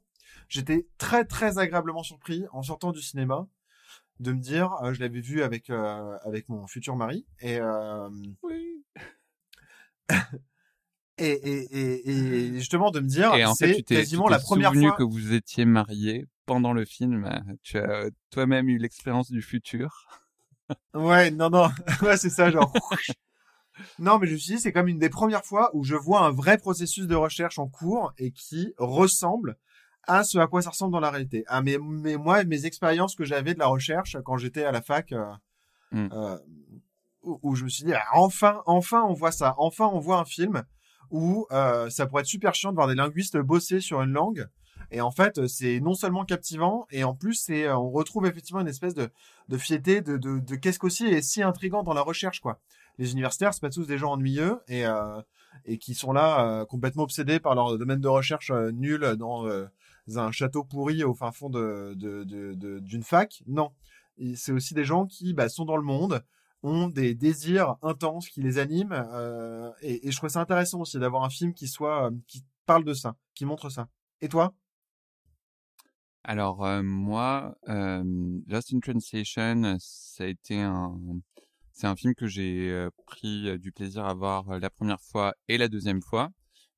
J'étais 0.50 0.88
très 0.98 1.24
très 1.24 1.58
agréablement 1.58 2.04
surpris 2.04 2.44
en 2.52 2.64
sortant 2.64 2.92
du 2.92 3.02
cinéma 3.02 3.48
de 4.20 4.34
me 4.34 4.40
dire, 4.40 4.74
euh, 4.84 4.94
je 4.94 5.00
l'avais 5.00 5.22
vu 5.22 5.42
avec 5.42 5.70
euh, 5.70 6.18
avec 6.24 6.50
mon 6.50 6.68
futur 6.68 6.96
mari 6.96 7.26
et 7.40 7.60
euh, 7.60 8.10
Oui. 8.44 8.84
et, 11.18 11.30
et, 11.32 11.80
et, 11.80 12.10
et 12.10 12.54
justement 12.56 12.92
de 12.92 13.00
me 13.00 13.08
dire, 13.08 13.32
c'est 13.56 13.76
tu 13.76 13.84
quasiment 13.84 14.28
la 14.28 14.40
première 14.40 14.74
fois. 14.74 14.92
que 14.94 15.04
vous 15.04 15.34
étiez 15.34 15.66
mariés 15.66 16.26
pendant 16.46 16.74
le 16.74 16.86
film. 16.86 17.26
euh, 17.26 17.54
Tu 17.64 17.78
as 17.78 17.90
euh, 17.90 18.10
toi-même 18.32 18.70
eu 18.70 18.78
l'expérience 18.78 19.32
du 19.32 19.42
futur. 19.42 20.06
Ouais, 20.94 21.30
non, 21.30 21.50
non, 21.50 21.68
ouais, 22.02 22.16
c'est 22.18 22.30
ça, 22.30 22.50
genre. 22.50 22.72
non, 24.00 24.18
mais 24.18 24.28
je 24.28 24.34
me 24.34 24.38
suis 24.38 24.56
dit, 24.56 24.60
c'est 24.62 24.72
comme 24.72 24.88
une 24.88 24.98
des 24.98 25.10
premières 25.10 25.44
fois 25.44 25.70
où 25.74 25.84
je 25.84 25.96
vois 25.96 26.22
un 26.26 26.32
vrai 26.32 26.58
processus 26.58 27.06
de 27.06 27.16
recherche 27.16 27.60
en 27.60 27.68
cours 27.68 28.14
et 28.18 28.32
qui 28.32 28.74
ressemble 28.78 29.58
à 30.08 30.24
ce 30.24 30.38
à 30.38 30.48
quoi 30.48 30.62
ça 30.62 30.70
ressemble 30.70 30.94
dans 30.94 31.00
la 31.00 31.12
réalité. 31.12 31.44
À 31.48 31.62
mes, 31.62 31.78
mes 31.78 32.18
moi, 32.18 32.44
mes 32.46 32.66
expériences 32.66 33.16
que 33.16 33.26
j'avais 33.26 33.54
de 33.54 33.60
la 33.60 33.68
recherche 33.68 34.18
quand 34.26 34.38
j'étais 34.38 34.64
à 34.64 34.72
la 34.72 34.82
fac, 34.82 35.12
euh, 35.12 35.26
Mm. 35.92 36.10
euh, 36.12 36.38
où, 37.22 37.40
où 37.44 37.56
je 37.56 37.66
me 37.66 37.70
suis 37.70 37.84
dit, 37.84 37.94
ah, 37.94 38.04
enfin, 38.14 38.64
enfin, 38.66 39.04
on 39.08 39.14
voit 39.14 39.32
ça. 39.32 39.54
Enfin, 39.60 39.90
on 39.94 40.00
voit 40.00 40.18
un 40.18 40.26
film 40.26 40.64
où 41.12 41.46
euh, 41.52 41.90
ça 41.92 42.08
pourrait 42.08 42.22
être 42.22 42.28
super 42.28 42.56
chiant 42.56 42.72
de 42.72 42.76
voir 42.76 42.88
des 42.88 42.96
linguistes 42.96 43.38
bosser 43.38 43.80
sur 43.80 44.02
une 44.02 44.12
langue. 44.12 44.48
Et 44.96 45.02
en 45.02 45.12
fait, 45.12 45.48
c'est 45.48 45.80
non 45.80 45.96
seulement 45.96 46.24
captivant, 46.24 46.86
et 46.92 47.04
en 47.04 47.16
plus, 47.16 47.34
c'est, 47.34 47.68
on 47.72 47.90
retrouve 47.90 48.28
effectivement 48.28 48.62
une 48.62 48.68
espèce 48.68 48.94
de, 48.94 49.10
de 49.50 49.58
fierté, 49.58 50.02
de, 50.02 50.18
de, 50.18 50.38
de 50.38 50.56
qu'est-ce 50.56 50.78
qu'aussi 50.78 51.06
est 51.08 51.24
si 51.24 51.42
intrigant 51.42 51.82
dans 51.82 51.96
la 51.96 52.04
recherche, 52.04 52.40
quoi. 52.40 52.60
Les 53.00 53.12
universitaires, 53.12 53.56
c'est 53.56 53.62
pas 53.62 53.72
tous 53.72 53.88
des 53.88 53.98
gens 53.98 54.12
ennuyeux 54.12 54.60
et, 54.68 54.86
euh, 54.86 55.20
et 55.66 55.80
qui 55.80 55.96
sont 55.96 56.14
là 56.14 56.46
euh, 56.46 56.66
complètement 56.66 57.02
obsédés 57.02 57.40
par 57.40 57.56
leur 57.56 57.76
domaine 57.76 58.02
de 58.02 58.08
recherche 58.08 58.52
euh, 58.52 58.72
nul 58.72 59.16
dans 59.18 59.48
euh, 59.48 59.66
un 60.16 60.32
château 60.32 60.64
pourri 60.64 61.04
au 61.04 61.16
fin 61.16 61.32
fond 61.32 61.50
de, 61.50 61.96
d'une 62.80 63.04
fac. 63.04 63.42
Non. 63.48 63.72
C'est 64.36 64.52
aussi 64.52 64.76
des 64.76 64.86
gens 64.86 65.08
qui 65.08 65.34
bah, 65.34 65.50
sont 65.50 65.66
dans 65.66 65.76
le 65.78 65.82
monde, 65.82 66.24
ont 66.62 66.88
des 66.88 67.16
désirs 67.16 67.78
intenses 67.82 68.30
qui 68.30 68.42
les 68.44 68.60
animent. 68.60 68.94
euh, 68.94 69.72
et, 69.82 70.08
et 70.08 70.12
je 70.12 70.18
trouve 70.18 70.30
ça 70.30 70.42
intéressant 70.42 70.82
aussi 70.82 71.00
d'avoir 71.00 71.24
un 71.24 71.32
film 71.32 71.56
qui 71.56 71.68
soit, 71.68 72.12
euh, 72.12 72.12
qui 72.28 72.44
parle 72.68 72.84
de 72.84 72.94
ça, 72.94 73.16
qui 73.34 73.46
montre 73.46 73.70
ça. 73.70 73.88
Et 74.22 74.30
toi? 74.30 74.54
Alors 76.24 76.66
euh, 76.66 76.82
moi, 76.84 77.58
euh, 77.70 78.04
Lost 78.48 78.74
in 78.74 78.80
Translation, 78.80 79.76
ça 79.80 80.24
a 80.24 80.28
été 80.28 80.62
un, 80.62 80.98
c'est 81.74 81.88
un 81.88 81.96
film 81.96 82.14
que 82.16 82.28
j'ai 82.28 82.72
euh, 82.72 82.90
pris 83.08 83.50
euh, 83.50 83.58
du 83.58 83.72
plaisir 83.72 84.06
à 84.06 84.14
voir 84.14 84.50
euh, 84.50 84.60
la 84.60 84.70
première 84.70 85.02
fois 85.02 85.34
et 85.48 85.58
la 85.58 85.68
deuxième 85.68 86.02
fois, 86.02 86.32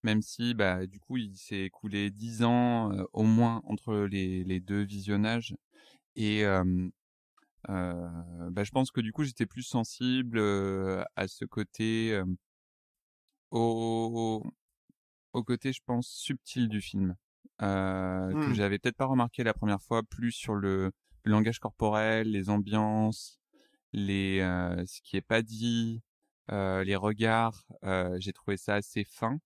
même 0.04 0.22
si 0.22 0.54
bah 0.54 0.88
du 0.88 1.00
coup 1.00 1.18
il 1.18 1.36
s'est 1.38 1.64
écoulé 1.66 2.12
dix 2.12 2.44
ans 2.44 2.92
au 3.14 3.24
moins 3.24 3.62
entre 3.66 3.96
les, 4.06 4.60
deux 4.62 4.84
visionnages 4.84 5.56
et 6.16 6.44
bah, 7.68 8.64
je 8.64 8.72
pense 8.72 8.92
que 8.92 9.02
du 9.02 9.12
coup 9.12 9.24
j'étais 9.24 9.46
plus 9.46 9.64
sensible 9.64 10.40
à 11.16 11.28
ce 11.28 11.46
côté 11.46 12.22
au 13.52 14.44
côté 15.46 15.74
je 15.74 15.82
pense 15.86 16.08
subtil 16.08 16.70
du 16.70 16.82
film 16.82 17.16
euh, 17.62 18.36
que 18.42 18.52
Hmm. 18.52 18.54
j'avais 18.54 18.80
peut-être 18.80 18.98
pas 18.98 19.06
remarqué 19.06 19.44
la 19.44 19.54
première 19.54 19.82
fois, 19.82 20.04
plus 20.04 20.32
sur 20.32 20.56
le, 20.56 20.92
le 21.24 21.32
langage 21.32 21.60
corporel, 21.60 22.32
les 22.32 22.50
ambiances, 22.50 23.40
les 23.94 24.40
euh, 24.42 24.86
ce 24.88 25.02
qui 25.02 25.18
est 25.18 25.22
pas 25.22 25.42
dit, 25.42 26.02
euh, 26.52 26.84
les 26.84 26.96
regards. 26.98 27.66
euh, 27.84 28.18
J'ai 28.20 28.34
trouvé 28.34 28.58
ça 28.58 28.76
assez 28.76 29.04
fin 29.06 29.40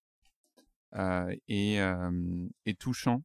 euh, 0.96 1.36
et, 1.48 1.80
euh, 1.82 2.48
et 2.66 2.74
touchant. 2.76 3.24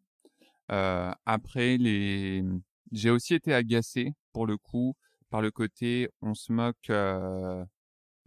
Euh, 0.72 1.12
après, 1.26 1.76
les, 1.78 2.44
j'ai 2.92 3.10
aussi 3.10 3.34
été 3.34 3.54
agacé 3.54 4.14
pour 4.32 4.46
le 4.46 4.56
coup 4.58 4.94
par 5.30 5.42
le 5.42 5.50
côté 5.50 6.08
on 6.22 6.34
se 6.34 6.52
moque 6.52 6.90
euh, 6.90 7.64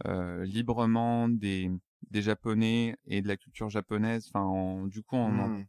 euh, 0.06 0.44
librement 0.44 1.28
des 1.28 1.70
des 2.10 2.22
japonais 2.22 2.96
et 3.06 3.22
de 3.22 3.28
la 3.28 3.36
culture 3.36 3.70
japonaise. 3.70 4.26
Enfin, 4.28 4.42
en- 4.44 4.86
du 4.86 5.02
coup, 5.02 5.16
en 5.16 5.30
Hmm. 5.30 5.62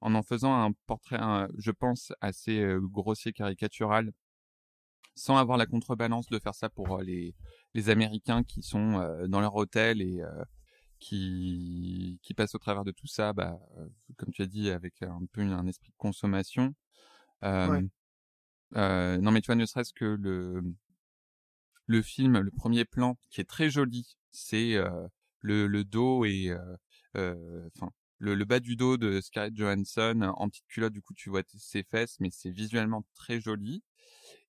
En 0.00 0.14
en 0.14 0.22
faisant 0.22 0.54
un 0.54 0.72
portrait, 0.86 1.18
un- 1.20 1.48
je 1.58 1.70
pense, 1.70 2.12
assez 2.20 2.64
grossier, 2.82 3.32
caricatural, 3.32 4.12
sans 5.14 5.36
avoir 5.36 5.58
la 5.58 5.66
contrebalance 5.66 6.28
de 6.28 6.38
faire 6.38 6.54
ça 6.54 6.68
pour 6.70 6.98
les, 6.98 7.34
les 7.74 7.90
Américains 7.90 8.42
qui 8.42 8.62
sont 8.62 9.00
dans 9.28 9.40
leur 9.40 9.54
hôtel 9.56 10.00
et 10.00 10.22
qui, 10.98 12.18
qui 12.22 12.34
passent 12.34 12.54
au 12.54 12.58
travers 12.58 12.84
de 12.84 12.92
tout 12.92 13.06
ça, 13.06 13.32
bah, 13.32 13.58
comme 14.16 14.32
tu 14.32 14.42
as 14.42 14.46
dit, 14.46 14.70
avec 14.70 15.02
un 15.02 15.22
peu 15.32 15.42
un 15.42 15.66
esprit 15.66 15.90
de 15.90 15.96
consommation. 15.98 16.74
Euh, 17.44 17.68
Ouais. 17.70 17.88
euh, 18.76 19.18
non, 19.18 19.30
mais 19.32 19.40
tu 19.40 19.46
vois, 19.46 19.56
ne 19.56 19.66
serait-ce 19.66 19.92
que 19.92 20.04
le, 20.04 20.62
le 21.86 22.02
film, 22.02 22.38
le 22.38 22.50
premier 22.50 22.84
plan, 22.84 23.18
qui 23.30 23.40
est 23.40 23.48
très 23.48 23.70
joli, 23.70 24.16
c'est 24.30 24.76
euh, 24.76 25.06
le, 25.40 25.66
le 25.66 25.84
dos 25.84 26.24
et 26.24 26.54
enfin 27.14 27.90
le, 28.20 28.34
le 28.36 28.44
bas 28.44 28.60
du 28.60 28.76
dos 28.76 28.96
de 28.96 29.20
Scarlett 29.20 29.56
Johansson 29.56 30.32
en 30.36 30.48
petite 30.48 30.66
culotte. 30.68 30.92
Du 30.92 31.02
coup, 31.02 31.14
tu 31.14 31.30
vois 31.30 31.42
ses 31.58 31.82
fesses, 31.82 32.16
mais 32.20 32.30
c'est 32.30 32.50
visuellement 32.52 33.04
très 33.14 33.40
joli. 33.40 33.82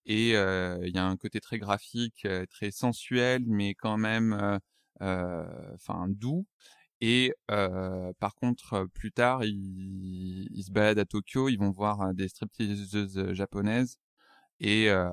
Et 0.06 0.36
euh, 0.38 0.80
il 0.86 0.96
y 0.96 1.00
a 1.00 1.06
un 1.06 1.18
côté 1.18 1.40
très 1.42 1.60
graphique, 1.60 2.26
euh, 2.26 2.46
très 2.50 2.72
sensuel, 2.72 3.44
mais 3.48 3.76
quand 3.76 3.98
même, 3.98 4.60
euh, 5.02 5.74
enfin 5.76 6.08
doux. 6.10 6.46
Et 7.02 7.34
euh, 7.52 8.14
par 8.20 8.36
contre, 8.36 8.88
plus 8.94 9.12
tard, 9.12 9.44
ils, 9.46 10.48
ils 10.52 10.64
se 10.64 10.72
baladent 10.72 11.00
à 11.00 11.06
Tokyo, 11.06 11.50
ils 11.50 11.58
vont 11.58 11.72
voir 11.72 12.14
des 12.14 12.28
stripteaseuses 12.30 13.34
japonaises. 13.34 13.98
Et, 14.60 14.90
euh, 14.90 15.10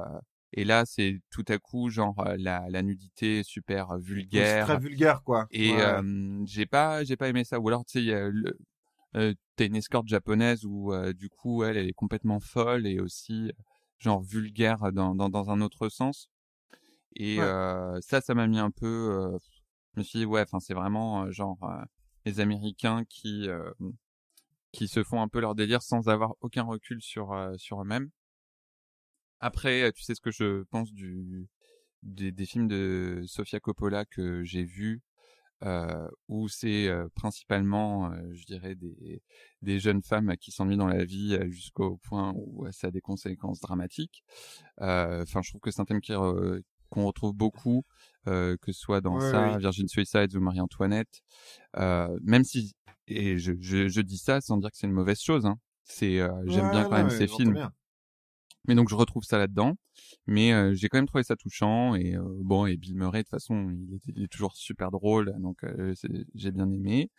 et 0.53 0.65
là, 0.65 0.85
c'est 0.87 1.21
tout 1.31 1.45
à 1.49 1.59
coup 1.59 1.91
genre 1.91 2.25
la, 2.39 2.69
la 2.71 2.83
nudité 2.83 3.43
super 3.43 3.99
vulgaire. 3.99 4.67
très 4.67 4.79
vulgaire, 4.79 5.23
quoi. 5.23 5.49
Et 5.51 5.71
Ouais, 5.71 5.83
euh, 5.83 6.45
j'ai 6.47 6.67
pas 6.67 7.05
j'ai 7.05 7.17
pas 7.17 7.29
aimé 7.29 7.45
ça. 7.45 7.61
Ou 7.61 7.69
alors 7.69 7.85
tu 7.85 8.05
sais, 8.05 8.13
euh, 9.17 9.35
t'as 9.57 9.67
une 9.67 9.77
escorte 9.77 10.09
japonaise 10.09 10.65
où 10.65 10.93
euh, 10.93 11.13
du 11.13 11.29
coup 11.31 11.65
elle, 11.65 11.77
elle 11.77 11.89
est 11.89 11.93
complètement 11.95 12.41
folle 12.41 12.87
et 12.87 13.01
aussi 13.01 13.53
genre 13.99 14.23
vulgaire 14.23 14.93
dans 14.93 15.15
dans, 15.15 15.29
dans 15.31 15.51
un 15.51 15.61
autre 15.61 15.89
sens. 15.89 16.29
Et 17.17 17.39
Ouais. 17.39 17.45
euh, 17.45 17.99
ça, 18.03 18.21
ça 18.21 18.35
m'a 18.35 18.47
mis 18.47 18.59
un 18.59 18.71
peu. 18.71 18.87
euh, 18.87 19.39
je 19.95 20.01
me 20.01 20.05
suis 20.05 20.21
dit 20.21 20.27
ouais, 20.27 20.43
enfin 20.43 20.61
c'est 20.61 20.75
vraiment 20.75 21.25
euh, 21.25 21.33
genre 21.33 21.59
euh, 21.65 21.85
les 22.27 22.41
Américains 22.41 23.05
qui 23.09 23.49
euh, 23.49 23.71
qui 24.73 24.89
se 24.89 25.05
font 25.05 25.21
un 25.21 25.29
peu 25.29 25.41
leur 25.41 25.55
délire 25.55 25.83
sans 25.83 26.09
avoir 26.09 26.35
aucun 26.41 26.63
recul 26.63 27.03
sur 27.03 27.33
euh, 27.33 27.55
sur 27.59 27.83
eux-mêmes. 27.83 28.09
Après, 29.41 29.83
euh, 29.83 29.93
tu 29.93 30.03
sais 30.03 30.15
ce 30.15 30.21
que 30.21 30.31
je 30.31 30.63
pense 30.65 30.93
du 30.93 31.49
des, 32.03 32.33
des 32.33 32.47
films 32.47 32.69
de 32.69 33.25
Sofia 33.27 33.61
Coppola 33.61 34.05
que 34.05 34.45
j'ai 34.45 34.65
vus 34.65 35.03
euh, 35.65 36.09
où 36.29 36.49
c'est 36.49 36.89
euh, 36.89 37.09
principalement, 37.15 38.13
euh, 38.13 38.33
je 38.35 38.45
dirais, 38.47 38.75
des, 38.77 39.23
des 39.63 39.81
jeunes 39.81 40.03
femmes 40.03 40.37
qui 40.41 40.53
s'ennuient 40.53 40.77
dans 40.77 40.87
la 40.89 41.05
vie 41.05 41.35
euh, 41.35 41.51
jusqu'au 41.51 41.97
point 41.99 42.33
où 42.37 42.67
euh, 42.67 42.73
ça 42.73 42.89
a 42.89 42.91
des 42.93 43.01
conséquences 43.01 43.61
dramatiques. 43.61 44.23
Euh, 44.81 45.23
Enfin, 45.23 45.43
je 45.43 45.51
trouve 45.51 45.61
que 45.61 45.71
c'est 45.71 45.81
un 45.83 45.85
thème 45.85 46.01
qui 46.01 46.13
re- 46.13 46.63
qu'on 46.91 47.07
retrouve 47.07 47.35
beaucoup, 47.35 47.85
euh, 48.29 48.57
que 48.63 48.73
ce 48.73 48.81
soit 48.81 49.01
dans 49.01 49.17
Ouais, 49.17 49.31
ça. 49.31 49.59
Virgin 49.59 49.89
Suicide 49.89 50.35
ou 50.37 50.41
Marie-Antoinette. 50.41 51.23
Euh, 51.77 52.19
même 52.23 52.45
si, 52.45 52.75
et 53.09 53.39
je, 53.39 53.53
je, 53.61 53.89
je 53.89 54.01
dis 54.01 54.19
ça 54.19 54.41
sans 54.41 54.59
dire 54.59 54.71
que 54.71 54.77
c'est 54.79 54.87
une 54.87 54.93
mauvaise 54.93 55.21
chose. 55.21 55.47
Hein. 55.47 55.59
C'est, 55.85 56.21
euh, 56.21 56.31
j'aime 56.47 56.67
Ouais, 56.67 56.71
bien 56.71 56.85
quand 56.85 56.97
même 56.97 57.11
ces 57.11 57.27
films. 57.27 57.55
bien. 57.55 57.73
Mais 58.67 58.75
donc 58.75 58.89
je 58.89 58.95
retrouve 58.95 59.25
ça 59.25 59.39
là-dedans. 59.39 59.75
Mais 60.27 60.53
euh, 60.53 60.75
j'ai 60.75 60.89
quand 60.89 60.99
même 60.99 61.07
trouvé 61.07 61.25
ça 61.25 61.37
touchant 61.37 61.95
et 61.95 62.17
euh, 62.17 62.23
bon 62.41 62.67
et 62.67 62.77
Bill 62.77 62.97
Murray 62.97 63.19
de 63.19 63.23
toute 63.25 63.31
façon 63.31 63.71
il 64.07 64.25
est, 64.25 64.29
toujours 64.29 64.57
super 64.57 64.91
drôle 64.91 65.35
donc 65.39 65.65
euh, 65.65 65.95
j'ai 66.35 66.51
bien 66.53 66.71
aimé. 66.71 67.11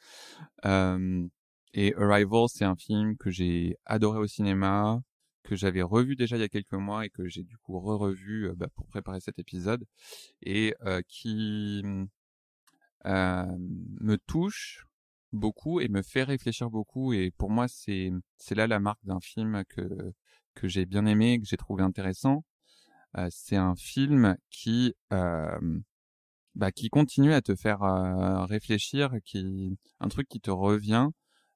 Et 1.73 1.93
Arrival 1.95 2.45
c'est 2.49 2.65
un 2.65 2.75
film 2.75 3.15
que 3.17 3.29
j'ai 3.29 3.77
adoré 3.85 4.19
au 4.19 4.27
cinéma 4.27 5.01
que 5.49 5.55
j'avais 5.55 5.81
revu 5.81 6.15
déjà 6.15 6.37
il 6.37 6.41
y 6.41 6.43
a 6.43 6.49
quelques 6.49 6.73
mois 6.73 7.05
et 7.05 7.09
que 7.09 7.27
j'ai 7.27 7.43
du 7.43 7.57
coup 7.57 7.79
re-revu 7.79 8.49
euh, 8.49 8.53
bah, 8.55 8.67
pour 8.75 8.85
préparer 8.87 9.19
cet 9.19 9.39
épisode 9.39 9.83
et 10.43 10.75
euh, 10.85 11.01
qui 11.07 11.83
euh, 13.05 13.45
me 13.99 14.17
touche 14.17 14.85
beaucoup 15.31 15.79
et 15.79 15.87
me 15.87 16.01
fait 16.01 16.23
réfléchir 16.23 16.69
beaucoup 16.69 17.13
et 17.13 17.31
pour 17.31 17.49
moi 17.49 17.67
c'est 17.67 18.11
c'est 18.37 18.55
là 18.55 18.67
la 18.67 18.79
marque 18.79 19.03
d'un 19.03 19.19
film 19.19 19.63
que 19.69 20.13
que 20.55 20.67
j'ai 20.67 20.85
bien 20.85 21.05
aimé 21.05 21.39
que 21.39 21.45
j'ai 21.47 21.57
trouvé 21.57 21.83
intéressant 21.83 22.43
Euh, 23.17 23.27
c'est 23.31 23.55
un 23.55 23.75
film 23.75 24.37
qui 24.51 24.93
euh, 25.13 25.79
bah, 26.55 26.71
qui 26.71 26.89
continue 26.89 27.33
à 27.33 27.41
te 27.41 27.55
faire 27.55 27.83
euh, 27.83 28.45
réfléchir 28.45 29.11
qui 29.25 29.77
un 29.99 30.09
truc 30.09 30.27
qui 30.27 30.39
te 30.39 30.51
revient 30.51 31.09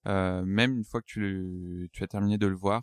même 0.06 0.78
une 0.78 0.84
fois 0.84 1.02
que 1.02 1.06
tu 1.08 1.90
tu 1.94 2.04
as 2.04 2.08
terminé 2.08 2.38
de 2.38 2.48
le 2.48 2.56
voir 2.56 2.82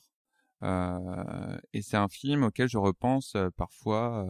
et 1.72 1.82
c'est 1.82 1.96
un 1.96 2.08
film 2.08 2.44
auquel 2.44 2.68
je 2.68 2.78
repense 2.78 3.36
parfois 3.56 4.26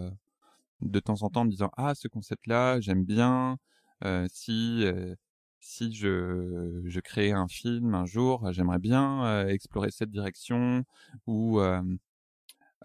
de 0.80 1.00
temps 1.00 1.22
en 1.22 1.30
temps 1.30 1.42
en 1.42 1.44
me 1.44 1.50
disant 1.50 1.70
ah 1.76 1.94
ce 1.94 2.08
concept 2.08 2.46
là 2.46 2.80
j'aime 2.80 3.04
bien 3.04 3.58
si 4.28 4.84
si 5.60 5.92
je 5.94 6.82
je 6.86 7.00
crée 7.00 7.32
un 7.32 7.48
film 7.48 7.94
un 7.94 8.06
jour 8.06 8.50
j'aimerais 8.52 8.78
bien 8.78 9.24
euh, 9.26 9.48
explorer 9.48 9.90
cette 9.90 10.10
direction 10.10 10.84
ou 11.26 11.60
euh, 11.60 11.82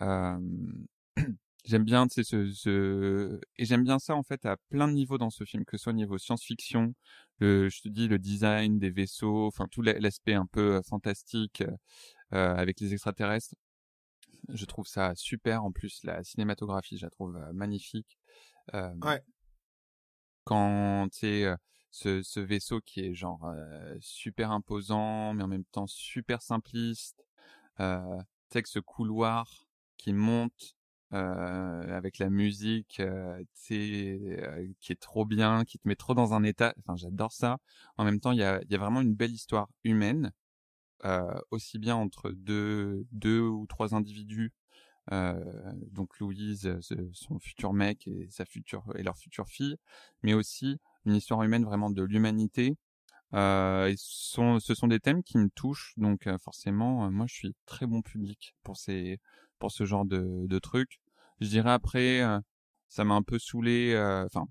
euh, 0.01 0.39
j'aime 1.65 1.83
bien 1.83 2.07
tu 2.07 2.15
sais 2.15 2.23
ce, 2.23 2.51
ce 2.51 3.39
et 3.57 3.65
j'aime 3.65 3.83
bien 3.83 3.99
ça 3.99 4.15
en 4.15 4.23
fait 4.23 4.45
à 4.45 4.57
plein 4.69 4.87
de 4.87 4.93
niveaux 4.93 5.17
dans 5.17 5.29
ce 5.29 5.43
film 5.45 5.65
que 5.65 5.77
ce 5.77 5.83
soit 5.83 5.93
au 5.93 5.95
niveau 5.95 6.17
science-fiction 6.17 6.93
le 7.39 7.69
je 7.69 7.81
te 7.81 7.89
dis 7.89 8.07
le 8.07 8.19
design 8.19 8.79
des 8.79 8.89
vaisseaux 8.91 9.47
enfin 9.47 9.67
tout 9.71 9.81
la- 9.81 9.99
l'aspect 9.99 10.33
un 10.33 10.45
peu 10.45 10.75
euh, 10.75 10.81
fantastique 10.83 11.63
euh, 12.33 12.55
avec 12.55 12.79
les 12.79 12.93
extraterrestres 12.93 13.55
je 14.49 14.65
trouve 14.65 14.87
ça 14.87 15.13
super 15.15 15.63
en 15.63 15.71
plus 15.71 16.03
la 16.03 16.23
cinématographie 16.23 16.97
je 16.97 17.05
la 17.05 17.09
trouve 17.09 17.35
euh, 17.37 17.53
magnifique 17.53 18.17
euh, 18.73 18.93
Ouais. 19.01 19.23
quand 20.43 21.07
tu 21.11 21.19
sais 21.19 21.43
euh, 21.45 21.55
ce, 21.95 22.39
vaisseau 22.39 22.81
qui 22.81 23.01
est 23.01 23.13
genre 23.13 23.45
euh, 23.45 23.95
super 24.01 24.51
imposant 24.51 25.33
mais 25.33 25.43
en 25.43 25.47
même 25.47 25.65
temps 25.65 25.87
super 25.87 26.41
simpliste 26.41 27.25
euh, 27.79 28.17
tu 28.17 28.53
sais 28.53 28.63
que 28.63 28.69
ce 28.69 28.79
couloir 28.79 29.67
qui 29.97 30.13
monte 30.13 30.75
euh, 31.13 31.95
avec 31.95 32.17
la 32.17 32.29
musique 32.29 32.99
euh, 32.99 33.41
euh, 33.71 34.67
qui 34.81 34.91
est 34.91 34.99
trop 34.99 35.23
bien 35.23 35.63
qui 35.63 35.77
te 35.77 35.87
met 35.87 35.95
trop 35.95 36.13
dans 36.13 36.33
un 36.33 36.43
état 36.43 36.73
enfin 36.79 36.95
j'adore 36.97 37.31
ça. 37.31 37.59
En 37.97 38.03
même 38.03 38.19
temps 38.19 38.31
il 38.31 38.39
y 38.39 38.43
a, 38.43 38.59
y 38.69 38.75
a 38.75 38.77
vraiment 38.77 39.01
une 39.01 39.15
belle 39.15 39.31
histoire 39.31 39.69
humaine 39.83 40.31
aussi 41.51 41.77
bien 41.77 41.95
entre 41.95 42.31
deux 42.31 43.05
deux 43.11 43.41
ou 43.41 43.67
trois 43.67 43.93
individus 43.93 44.51
donc 45.11 46.17
Louise, 46.19 46.79
son 47.13 47.37
futur 47.39 47.73
mec 47.73 48.07
et 48.07 48.27
sa 48.31 48.43
future 48.43 48.83
et 48.95 49.03
leur 49.03 49.17
future 49.17 49.47
fille, 49.47 49.77
mais 50.23 50.33
aussi 50.33 50.79
une 51.05 51.15
histoire 51.15 51.43
humaine 51.43 51.65
vraiment 51.65 51.89
de 51.89 52.03
l'humanité. 52.03 52.77
Euh, 53.33 53.87
et 53.87 53.95
sont, 53.97 54.59
ce 54.59 54.75
sont 54.75 54.87
des 54.87 54.99
thèmes 54.99 55.23
qui 55.23 55.37
me 55.37 55.49
touchent, 55.49 55.93
donc 55.97 56.27
euh, 56.27 56.37
forcément, 56.37 57.05
euh, 57.05 57.09
moi, 57.09 57.25
je 57.27 57.35
suis 57.35 57.55
très 57.65 57.85
bon 57.87 58.01
public 58.01 58.55
pour 58.63 58.77
ces, 58.77 59.19
pour 59.59 59.71
ce 59.71 59.85
genre 59.85 60.05
de, 60.05 60.45
de 60.47 60.59
trucs. 60.59 60.99
Je 61.41 61.47
dirais 61.49 61.71
après, 61.71 62.21
euh, 62.21 62.39
ça 62.89 63.03
m'a 63.03 63.15
un 63.15 63.23
peu 63.23 63.39
saoulé. 63.39 63.93
Enfin, 64.25 64.45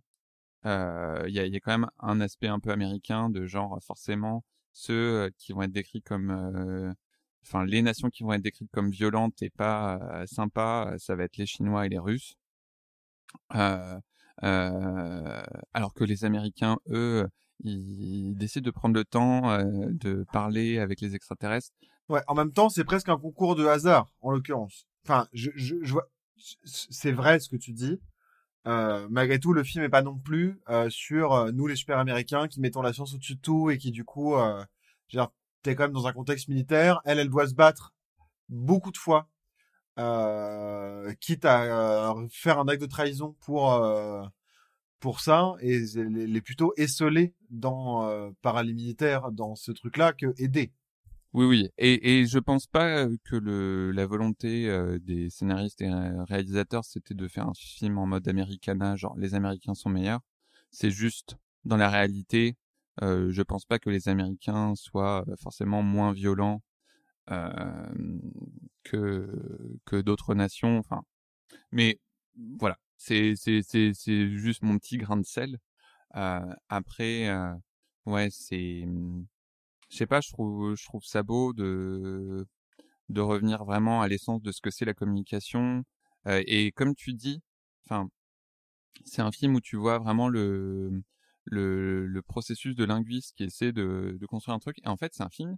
il 0.64 1.32
y, 1.34 1.38
a, 1.38 1.46
y 1.46 1.56
a 1.56 1.60
quand 1.60 1.72
même 1.78 1.90
un 2.00 2.20
aspect 2.20 2.48
un 2.48 2.60
peu 2.60 2.70
américain 2.70 3.30
de 3.30 3.46
genre 3.46 3.78
forcément 3.82 4.44
ceux 4.72 5.30
qui 5.38 5.52
vont 5.52 5.62
être 5.62 5.72
décrits 5.72 6.02
comme 6.02 6.94
enfin 7.42 7.64
les 7.66 7.82
nations 7.82 8.10
qui 8.10 8.22
vont 8.22 8.32
être 8.32 8.42
décrites 8.42 8.70
comme 8.72 8.90
violentes 8.90 9.42
et 9.42 9.50
pas 9.50 10.24
sympas, 10.26 10.98
ça 10.98 11.16
va 11.16 11.24
être 11.24 11.36
les 11.36 11.46
Chinois 11.46 11.86
et 11.86 11.88
les 11.90 11.98
Russes. 11.98 12.36
Euh, 13.54 13.98
alors 14.42 15.94
que 15.94 16.04
les 16.04 16.24
Américains, 16.24 16.76
eux, 16.90 17.26
ils 17.62 18.34
décident 18.34 18.64
de 18.64 18.70
prendre 18.70 18.94
le 18.94 19.04
temps 19.04 19.50
euh, 19.50 19.86
de 19.90 20.24
parler 20.32 20.78
avec 20.78 21.00
les 21.00 21.14
extraterrestres. 21.14 21.70
Ouais, 22.08 22.22
en 22.26 22.34
même 22.34 22.52
temps, 22.52 22.68
c'est 22.68 22.84
presque 22.84 23.08
un 23.08 23.18
concours 23.18 23.54
de 23.54 23.66
hasard, 23.66 24.12
en 24.20 24.30
l'occurrence. 24.30 24.86
Enfin, 25.04 25.26
je, 25.32 25.50
je, 25.54 25.76
je 25.82 25.92
vois, 25.92 26.08
c'est 26.64 27.12
vrai 27.12 27.40
ce 27.40 27.48
que 27.48 27.56
tu 27.56 27.72
dis. 27.72 27.98
Euh, 28.66 29.06
malgré 29.10 29.38
tout, 29.38 29.52
le 29.52 29.62
film 29.62 29.84
est 29.84 29.90
pas 29.90 30.02
non 30.02 30.18
plus 30.18 30.58
euh, 30.68 30.88
sur 30.90 31.32
euh, 31.32 31.52
nous 31.52 31.66
les 31.66 31.76
super 31.76 31.98
américains 31.98 32.48
qui 32.48 32.60
mettons 32.60 32.82
la 32.82 32.92
science 32.92 33.14
au-dessus 33.14 33.36
de 33.36 33.40
tout 33.40 33.70
et 33.70 33.78
qui 33.78 33.90
du 33.90 34.04
coup, 34.04 34.36
euh, 34.36 34.64
t'es 35.62 35.74
quand 35.74 35.84
même 35.84 35.92
dans 35.92 36.06
un 36.06 36.12
contexte 36.12 36.48
militaire. 36.48 37.00
Elle, 37.04 37.18
elle 37.18 37.28
doit 37.28 37.46
se 37.46 37.54
battre 37.54 37.94
beaucoup 38.48 38.90
de 38.90 38.96
fois, 38.96 39.20
euh, 39.20 39.33
quitte 39.96 41.44
à 41.44 42.12
euh, 42.12 42.26
faire 42.30 42.58
un 42.58 42.68
acte 42.68 42.82
de 42.82 42.86
trahison 42.86 43.36
pour 43.40 43.72
euh, 43.72 44.22
pour 45.00 45.20
ça, 45.20 45.54
et 45.60 45.82
elle 45.96 46.36
est 46.36 46.40
plutôt 46.40 46.72
esselée 46.76 47.34
dans 47.50 48.08
euh, 48.08 48.30
par 48.42 48.62
les 48.62 48.72
militaires 48.72 49.30
dans 49.32 49.54
ce 49.54 49.72
truc-là 49.72 50.12
que 50.12 50.34
aider. 50.38 50.72
Oui, 51.32 51.46
oui, 51.46 51.68
et, 51.78 52.20
et 52.20 52.26
je 52.26 52.38
pense 52.38 52.66
pas 52.66 53.06
que 53.24 53.36
le 53.36 53.90
la 53.90 54.06
volonté 54.06 54.68
euh, 54.68 54.98
des 55.00 55.30
scénaristes 55.30 55.82
et 55.82 55.90
réalisateurs 56.28 56.84
c'était 56.84 57.14
de 57.14 57.28
faire 57.28 57.48
un 57.48 57.54
film 57.54 57.98
en 57.98 58.06
mode 58.06 58.26
Americana, 58.28 58.96
genre 58.96 59.16
les 59.16 59.34
Américains 59.34 59.74
sont 59.74 59.90
meilleurs. 59.90 60.20
C'est 60.70 60.90
juste 60.90 61.36
dans 61.64 61.76
la 61.76 61.88
réalité, 61.88 62.56
euh, 63.02 63.30
je 63.30 63.42
pense 63.42 63.64
pas 63.64 63.78
que 63.78 63.90
les 63.90 64.08
Américains 64.08 64.74
soient 64.76 65.24
euh, 65.28 65.36
forcément 65.36 65.82
moins 65.82 66.12
violents 66.12 66.62
euh, 66.62 66.73
que 68.84 69.28
que 69.84 70.00
d'autres 70.00 70.34
nations. 70.34 70.78
Enfin, 70.78 71.02
mais 71.72 71.98
voilà, 72.58 72.78
c'est 72.96 73.34
juste 73.36 74.62
mon 74.62 74.78
petit 74.78 74.98
grain 74.98 75.16
de 75.16 75.24
sel. 75.24 75.58
Euh, 76.16 76.40
après, 76.68 77.28
euh, 77.28 77.54
ouais, 78.06 78.28
c'est 78.30 78.84
je 79.90 79.96
sais 79.96 80.06
pas, 80.06 80.20
je 80.20 80.30
trouve, 80.32 80.74
je 80.76 80.84
trouve 80.84 81.04
ça 81.04 81.22
beau 81.22 81.52
de, 81.52 82.46
de 83.08 83.20
revenir 83.20 83.64
vraiment 83.64 84.02
à 84.02 84.08
l'essence 84.08 84.42
de 84.42 84.52
ce 84.52 84.60
que 84.60 84.70
c'est 84.70 84.84
la 84.84 84.94
communication. 84.94 85.84
Euh, 86.26 86.42
et 86.46 86.72
comme 86.72 86.94
tu 86.94 87.14
dis, 87.14 87.40
enfin, 87.86 88.08
c'est 89.04 89.22
un 89.22 89.32
film 89.32 89.54
où 89.56 89.60
tu 89.60 89.76
vois 89.76 89.98
vraiment 89.98 90.28
le, 90.28 91.02
le, 91.44 92.06
le 92.06 92.22
processus 92.22 92.74
de 92.76 92.84
linguiste 92.84 93.34
qui 93.36 93.44
essaie 93.44 93.72
de, 93.72 94.16
de 94.20 94.26
construire 94.26 94.56
un 94.56 94.60
truc. 94.60 94.78
Et 94.84 94.88
en 94.88 94.96
fait, 94.96 95.12
c'est 95.14 95.22
un 95.22 95.30
film, 95.30 95.56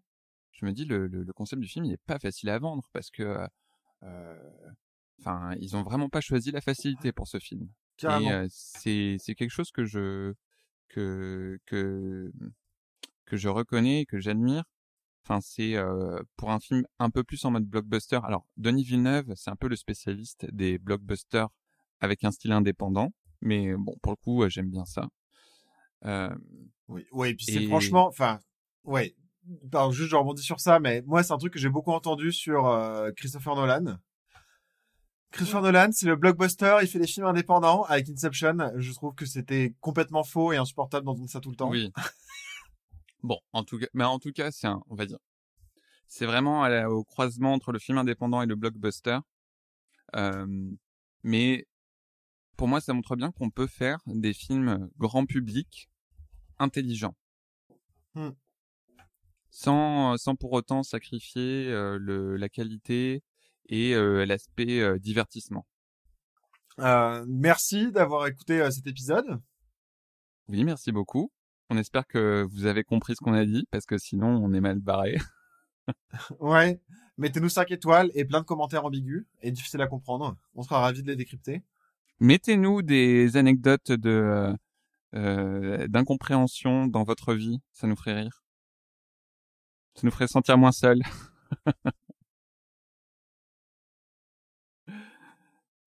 je 0.57 0.67
me 0.67 0.73
dis, 0.73 0.85
le, 0.85 1.07
le, 1.07 1.23
le 1.23 1.33
concept 1.33 1.61
du 1.61 1.69
film, 1.69 1.85
il 1.85 1.93
est 1.93 2.03
pas 2.07 2.19
facile 2.19 2.49
à 2.49 2.59
vendre 2.59 2.89
parce 2.93 3.11
que, 3.11 3.47
euh, 4.03 4.51
enfin, 5.21 5.55
ils 5.61 5.77
ont 5.77 5.83
vraiment 5.83 6.09
pas 6.09 6.21
choisi 6.21 6.51
la 6.51 6.61
facilité 6.61 7.13
pour 7.13 7.29
ce 7.29 7.39
film. 7.39 7.69
Carrément. 7.97 8.29
Et 8.29 8.33
euh, 8.33 8.47
c'est, 8.51 9.17
c'est 9.19 9.35
quelque 9.35 9.51
chose 9.51 9.71
que 9.71 9.85
je, 9.85 10.35
que, 10.89 11.59
que, 11.67 12.33
que 13.27 13.37
je 13.37 13.49
reconnais, 13.49 14.07
que 14.07 14.19
j'admire. 14.19 14.65
Enfin, 15.25 15.41
c'est 15.41 15.75
euh, 15.75 16.21
pour 16.37 16.51
un 16.51 16.61
film 16.61 16.87
un 16.99 17.11
peu 17.11 17.25
plus 17.25 17.45
en 17.45 17.51
mode 17.51 17.65
blockbuster. 17.65 18.21
Alors, 18.23 18.47
Denis 18.57 18.85
Villeneuve, 18.85 19.33
c'est 19.35 19.51
un 19.51 19.57
peu 19.57 19.69
le 19.69 19.77
spécialiste 19.77 20.47
des 20.53 20.79
blockbusters 20.79 21.49
avec 22.01 22.23
un 22.25 22.31
style 22.31 22.53
indépendant. 22.53 23.13
Mais 23.41 23.75
bon, 23.75 23.97
pour 24.03 24.13
le 24.13 24.17
coup, 24.17 24.43
euh, 24.43 24.49
j'aime 24.49 24.71
bien 24.71 24.85
ça. 24.85 25.09
Euh, 26.05 26.35
Oui, 26.89 27.07
ouais, 27.11 27.33
et 27.33 27.35
puis 27.35 27.47
c'est 27.47 27.63
et- 27.63 27.67
franchement, 27.67 28.07
enfin, 28.07 28.39
ouais. 28.85 29.17
Pardon, 29.71 29.93
juste 29.93 30.11
je 30.11 30.17
rebondis 30.17 30.43
sur 30.43 30.61
ça, 30.61 30.81
mais 30.81 31.03
moi 31.03 31.23
c'est 31.23 31.33
un 31.33 31.39
truc 31.39 31.53
que 31.53 31.59
j'ai 31.59 31.69
beaucoup 31.69 31.93
entendu 31.93 32.33
sur 32.33 32.67
euh, 32.67 33.11
Christopher 33.17 33.55
Nolan. 33.55 33.99
Christopher 35.31 35.63
Nolan, 35.63 35.89
c'est 35.93 36.07
le 36.07 36.17
blockbuster, 36.17 36.79
il 36.83 36.89
fait 36.89 36.99
des 36.99 37.07
films 37.07 37.27
indépendants 37.27 37.83
avec 37.85 38.09
Inception. 38.09 38.57
Je 38.77 38.93
trouve 38.93 39.15
que 39.15 39.27
c'était 39.27 39.75
complètement 39.81 40.25
faux 40.25 40.53
et 40.53 40.57
insupportable 40.57 41.07
d'entendre 41.07 41.29
ça 41.29 41.41
tout 41.41 41.51
le 41.51 41.57
temps. 41.57 41.69
Oui. 41.71 41.93
bon, 43.23 43.39
en 43.53 43.63
tout 43.65 43.79
cas, 43.79 43.87
mais 43.93 44.05
en 44.05 44.19
tout 44.19 44.33
cas, 44.33 44.51
c'est 44.51 44.67
un, 44.67 44.81
on 44.89 44.95
va 44.95 45.07
dire, 45.07 45.19
c'est 46.09 46.27
vraiment 46.27 46.63
à 46.63 46.69
la- 46.69 46.91
au 46.91 47.05
croisement 47.05 47.53
entre 47.53 47.73
le 47.73 47.79
film 47.79 47.99
indépendant 47.99 48.41
et 48.43 48.47
le 48.47 48.55
blockbuster. 48.55 49.19
Euh, 50.15 50.47
mais 51.23 51.67
pour 52.57 52.69
moi, 52.69 52.81
ça 52.81 52.95
montre 52.95 53.17
bien 53.17 53.33
qu'on 53.33 53.51
peut 53.51 53.67
faire 53.67 53.99
des 54.07 54.33
films 54.33 54.89
grand 54.99 55.27
public 55.27 55.91
intelligents. 56.59 57.17
Hmm. 58.15 58.31
Sans, 59.59 60.19
sans 60.19 60.37
pour 60.37 60.53
autant 60.53 60.83
sacrifier 60.83 61.69
euh, 61.71 61.97
le, 61.99 62.37
la 62.37 62.51
qualité 62.51 63.23
et 63.71 63.95
euh, 63.95 64.27
l'aspect 64.27 64.83
euh, 64.83 64.99
divertissement. 64.99 65.67
Euh, 66.79 67.25
merci 67.27 67.91
d'avoir 67.91 68.27
écouté 68.27 68.61
euh, 68.61 68.71
cet 68.71 68.87
épisode. 68.87 69.41
Oui, 70.49 70.63
merci 70.63 70.93
beaucoup. 70.93 71.33
On 71.71 71.79
espère 71.79 72.07
que 72.07 72.47
vous 72.51 72.67
avez 72.67 72.85
compris 72.85 73.15
ce 73.15 73.25
qu'on 73.25 73.33
a 73.33 73.47
dit, 73.47 73.67
parce 73.71 73.87
que 73.87 73.97
sinon 73.97 74.29
on 74.29 74.53
est 74.53 74.61
mal 74.61 74.79
barré. 74.79 75.17
Ouais. 76.41 76.81
Mettez-nous 77.17 77.49
5 77.49 77.71
étoiles 77.71 78.11
et 78.15 78.25
plein 78.25 78.41
de 78.41 78.45
commentaires 78.45 78.85
ambigus 78.85 79.25
et 79.41 79.53
difficiles 79.53 79.81
à 79.81 79.87
comprendre. 79.87 80.37
On 80.57 80.65
sera 80.65 80.81
ravis 80.81 81.03
de 81.03 81.07
les 81.07 81.17
décrypter. 81.17 81.63
Mettez-nous 82.19 82.83
des 82.83 83.37
anecdotes 83.37 83.93
de 83.93 84.11
euh, 84.11 84.55
euh, 85.15 85.87
d'incompréhension 85.87 86.89
dans 86.89 87.05
votre 87.05 87.35
vie, 87.35 87.61
ça 87.73 87.87
nous 87.87 87.95
ferait 87.95 88.21
rire. 88.21 88.43
Ça 89.97 90.03
nous 90.05 90.11
ferait 90.11 90.29
sentir 90.29 90.59
moins 90.59 90.73
seuls. 90.73 91.01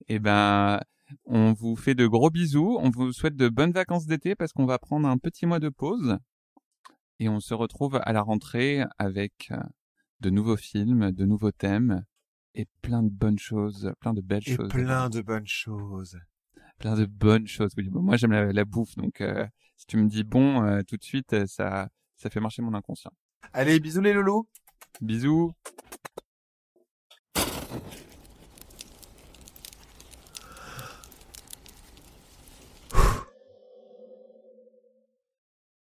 Eh 0.08 0.18
ben, 0.20 0.80
on 1.26 1.54
vous 1.54 1.76
fait 1.76 1.94
de 1.96 2.08
gros 2.08 2.32
bisous. 2.32 2.78
On 2.82 2.90
vous 2.90 3.14
souhaite 3.14 3.36
de 3.36 3.50
bonnes 3.50 3.72
vacances 3.72 4.08
d'été 4.08 4.34
parce 4.36 4.52
qu'on 4.52 4.66
va 4.66 4.80
prendre 4.80 5.08
un 5.08 5.18
petit 5.18 5.46
mois 5.46 5.60
de 5.60 5.70
pause. 5.70 6.18
Et 7.20 7.30
on 7.30 7.40
se 7.40 7.54
retrouve 7.54 8.00
à 8.02 8.12
la 8.14 8.22
rentrée 8.22 8.84
avec 8.98 9.50
euh, 9.52 9.58
de 10.22 10.30
nouveaux 10.32 10.58
films, 10.58 11.12
de 11.12 11.26
nouveaux 11.26 11.52
thèmes 11.52 12.04
et 12.56 12.66
plein 12.82 13.04
de 13.04 13.10
bonnes 13.10 13.38
choses, 13.38 13.94
plein 14.00 14.14
de 14.14 14.22
belles 14.22 14.42
Et 14.48 14.56
choses. 14.56 14.70
plein 14.70 15.10
de 15.10 15.22
bonnes 15.22 15.46
choses. 15.48 16.18
Plein 16.80 16.96
de 16.96 17.06
bonnes 17.06 17.48
choses. 17.48 17.74
Oui, 17.78 17.90
bon, 17.90 18.02
moi 18.02 18.18
j'aime 18.18 18.32
la, 18.32 18.52
la 18.52 18.66
bouffe, 18.66 18.96
donc 18.96 19.22
euh, 19.22 19.46
si 19.76 19.86
tu 19.86 19.98
me 19.98 20.08
dis 20.08 20.24
bon 20.24 20.64
euh, 20.64 20.82
tout 20.82 20.96
de 20.98 21.04
suite, 21.04 21.46
ça, 21.46 21.90
ça 22.16 22.30
fait 22.30 22.40
marcher 22.40 22.62
mon 22.62 22.74
inconscient. 22.74 23.12
Allez, 23.54 23.80
bisous 23.80 24.02
les 24.02 24.14
loulous. 24.14 24.48
Bisous. 25.02 25.52